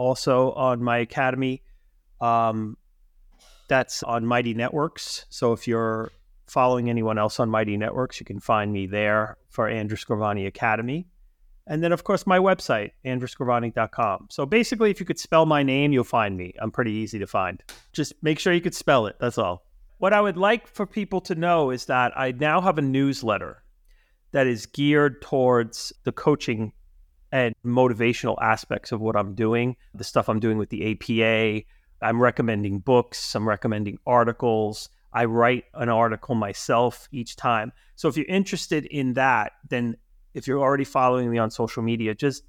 also 0.00 0.52
on 0.52 0.82
my 0.82 0.98
academy. 0.98 1.62
Um, 2.20 2.78
that's 3.68 4.02
on 4.02 4.24
Mighty 4.24 4.54
Networks. 4.54 5.26
So 5.28 5.52
if 5.52 5.68
you're 5.68 6.10
following 6.48 6.88
anyone 6.88 7.18
else 7.18 7.38
on 7.38 7.50
Mighty 7.50 7.76
Networks, 7.76 8.18
you 8.18 8.24
can 8.24 8.40
find 8.40 8.72
me 8.72 8.86
there 8.86 9.36
for 9.50 9.68
Andrew 9.68 9.98
Scrivani 9.98 10.46
Academy. 10.46 11.06
And 11.66 11.84
then, 11.84 11.92
of 11.92 12.02
course, 12.02 12.26
my 12.26 12.38
website, 12.38 12.92
andrewscrivani.com. 13.04 14.28
So 14.30 14.46
basically, 14.46 14.90
if 14.90 14.98
you 14.98 15.06
could 15.06 15.20
spell 15.20 15.46
my 15.46 15.62
name, 15.62 15.92
you'll 15.92 16.02
find 16.02 16.36
me. 16.36 16.54
I'm 16.60 16.72
pretty 16.72 16.92
easy 16.92 17.18
to 17.18 17.26
find. 17.26 17.62
Just 17.92 18.14
make 18.22 18.40
sure 18.40 18.52
you 18.52 18.60
could 18.60 18.74
spell 18.74 19.06
it. 19.06 19.16
That's 19.20 19.38
all. 19.38 19.66
What 19.98 20.14
I 20.14 20.20
would 20.20 20.38
like 20.38 20.66
for 20.66 20.86
people 20.86 21.20
to 21.22 21.34
know 21.34 21.70
is 21.70 21.84
that 21.84 22.18
I 22.18 22.32
now 22.32 22.62
have 22.62 22.78
a 22.78 22.82
newsletter 22.82 23.62
that 24.32 24.46
is 24.46 24.64
geared 24.64 25.20
towards 25.20 25.92
the 26.04 26.12
coaching 26.12 26.72
and 27.32 27.54
motivational 27.64 28.36
aspects 28.40 28.92
of 28.92 29.00
what 29.00 29.16
I'm 29.16 29.34
doing, 29.34 29.76
the 29.94 30.04
stuff 30.04 30.28
I'm 30.28 30.40
doing 30.40 30.58
with 30.58 30.70
the 30.70 30.92
APA. 30.92 31.64
I'm 32.02 32.20
recommending 32.20 32.78
books, 32.80 33.34
I'm 33.34 33.48
recommending 33.48 33.98
articles. 34.06 34.88
I 35.12 35.24
write 35.24 35.64
an 35.74 35.88
article 35.88 36.34
myself 36.34 37.08
each 37.12 37.36
time. 37.36 37.72
So 37.96 38.08
if 38.08 38.16
you're 38.16 38.26
interested 38.26 38.86
in 38.86 39.14
that, 39.14 39.52
then 39.68 39.96
if 40.34 40.46
you're 40.46 40.60
already 40.60 40.84
following 40.84 41.30
me 41.30 41.38
on 41.38 41.50
social 41.50 41.82
media, 41.82 42.14
just 42.14 42.44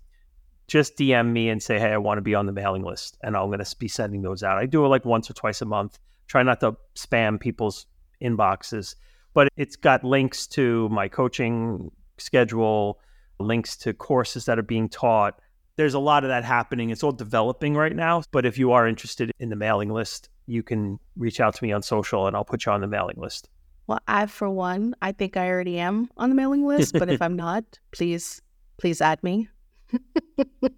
just 0.68 0.96
DM 0.96 1.34
me 1.34 1.50
and 1.50 1.62
say, 1.62 1.80
"Hey, 1.80 1.92
I 1.92 1.98
want 1.98 2.20
to 2.20 2.22
be 2.22 2.36
on 2.36 2.46
the 2.46 2.54
mailing 2.54 2.84
list," 2.84 3.18
and 3.24 3.36
I'm 3.36 3.48
going 3.48 3.64
to 3.64 3.76
be 3.78 3.88
sending 3.88 4.22
those 4.22 4.42
out. 4.44 4.58
I 4.58 4.68
do 4.68 4.86
it 4.86 4.90
like 4.90 5.04
once 5.04 5.30
or 5.30 5.34
twice 5.34 5.62
a 5.62 5.66
month. 5.66 6.00
Try 6.28 6.44
not 6.44 6.62
to 6.62 6.78
spam 6.96 7.40
people's 7.40 7.88
inboxes, 8.22 8.96
but 9.34 9.50
it's 9.58 9.76
got 9.76 10.04
links 10.04 10.48
to 10.48 10.88
my 10.90 11.10
coaching 11.10 11.92
schedule, 12.18 13.00
links 13.42 13.76
to 13.78 13.94
courses 13.94 14.46
that 14.46 14.60
are 14.60 14.64
being 14.64 14.90
taught. 14.90 15.40
There's 15.76 15.94
a 15.94 16.00
lot 16.00 16.24
of 16.24 16.30
that 16.30 16.44
happening. 16.44 16.90
It's 16.90 17.04
all 17.04 17.12
developing 17.12 17.76
right 17.76 17.96
now, 17.96 18.24
but 18.32 18.46
if 18.46 18.58
you 18.58 18.72
are 18.72 18.88
interested 18.88 19.32
in 19.40 19.50
the 19.50 19.56
mailing 19.56 19.90
list, 19.90 20.30
you 20.46 20.64
can 20.64 21.00
reach 21.16 21.40
out 21.40 21.56
to 21.56 21.64
me 21.64 21.72
on 21.72 21.82
social 21.82 22.28
and 22.28 22.36
I'll 22.36 22.46
put 22.46 22.66
you 22.66 22.72
on 22.72 22.82
the 22.82 22.88
mailing 22.88 23.18
list. 23.18 23.50
Well, 23.88 24.00
I, 24.08 24.26
for 24.28 24.50
one, 24.50 24.96
I 25.02 25.12
think 25.12 25.38
I 25.38 25.50
already 25.50 25.80
am 25.80 26.10
on 26.18 26.30
the 26.30 26.36
mailing 26.36 26.66
list, 26.66 26.94
but 26.94 27.10
if 27.10 27.22
I'm 27.22 27.36
not, 27.36 27.64
please, 27.92 28.42
please 28.78 29.02
add 29.02 29.22
me. 29.24 29.50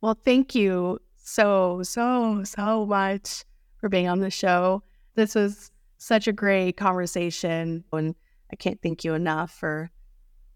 well, 0.00 0.18
thank 0.24 0.54
you 0.54 0.98
so, 1.16 1.82
so, 1.82 2.44
so 2.44 2.86
much 2.86 3.44
for 3.78 3.88
being 3.88 4.08
on 4.08 4.20
the 4.20 4.30
show. 4.30 4.82
This 5.14 5.34
was 5.34 5.70
such 5.98 6.28
a 6.28 6.32
great 6.32 6.76
conversation, 6.76 7.84
and 7.92 8.14
I 8.52 8.56
can't 8.56 8.80
thank 8.82 9.04
you 9.04 9.14
enough 9.14 9.50
for 9.50 9.90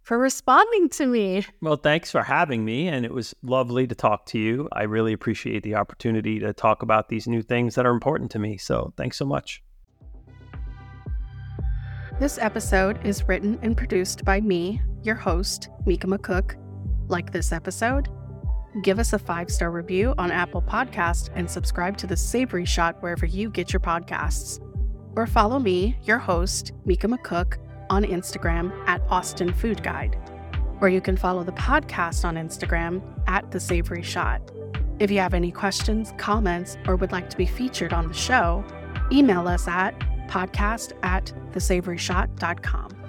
for 0.05 0.18
responding 0.18 0.90
to 0.90 1.06
me. 1.06 1.44
Well, 1.60 1.76
thanks 1.76 2.10
for 2.10 2.22
having 2.22 2.64
me. 2.64 2.89
And 2.89 3.05
it 3.05 3.12
was 3.12 3.35
lovely 3.43 3.86
to 3.86 3.94
talk 3.94 4.26
to 4.26 4.39
you. 4.39 4.68
I 4.72 4.82
really 4.85 5.12
appreciate 5.12 5.62
the 5.62 5.74
opportunity 5.74 6.39
to 6.40 6.52
talk 6.52 6.82
about 6.82 7.09
these 7.09 7.26
new 7.26 7.43
things 7.43 7.74
that 7.74 7.86
are 7.86 7.90
important 7.90 8.31
to 8.32 8.39
me. 8.39 8.59
So 8.59 8.93
thanks 8.97 9.16
so 9.16 9.24
much. 9.24 9.62
This 12.20 12.39
episode 12.39 13.05
is 13.05 13.26
written 13.26 13.59
and 13.62 13.76
produced 13.76 14.24
by 14.24 14.40
me, 14.40 14.81
your 15.02 15.16
host, 15.16 15.68
Mika 15.85 16.06
McCook. 16.06 16.60
Like 17.09 17.32
this 17.32 17.51
episode? 17.51 18.09
Give 18.82 18.98
us 18.98 19.12
a 19.12 19.18
five 19.18 19.51
star 19.51 19.70
review 19.70 20.14
on 20.18 20.31
Apple 20.31 20.62
Podcast 20.62 21.31
and 21.35 21.51
subscribe 21.51 21.97
to 21.98 22.06
the 22.06 22.16
Savory 22.16 22.64
Shot 22.64 23.02
wherever 23.02 23.26
you 23.26 23.51
get 23.51 23.72
your 23.72 23.81
podcasts. 23.81 24.60
Or 25.16 25.26
follow 25.26 25.59
me, 25.59 25.97
your 26.02 26.18
host, 26.18 26.72
Mika 26.85 27.06
McCook, 27.06 27.56
on 27.90 28.05
Instagram 28.05 28.73
at 28.86 29.01
Austin 29.11 29.52
Food 29.52 29.82
Guide, 29.82 30.16
or 30.81 30.89
you 30.89 31.01
can 31.01 31.16
follow 31.16 31.44
the 31.44 31.52
podcast 31.52 32.24
on 32.24 32.36
Instagram 32.36 33.02
at 33.27 33.51
The 33.51 33.61
Savory 33.61 34.02
Shot. 34.02 34.40
If 34.98 35.11
you 35.11 35.19
have 35.19 35.35
any 35.35 35.51
questions, 35.51 36.12
comments, 36.16 36.77
or 36.86 36.97
would 36.97 37.12
like 37.12 37.28
to 37.31 37.36
be 37.36 37.47
featured 37.47 37.93
on 37.93 38.09
the 38.09 38.15
show, 38.15 38.65
email 39.11 39.48
us 39.48 39.66
at 39.66 39.98
podcast 40.28 40.93
at 41.02 41.32
thesavoryshot.com. 41.52 43.03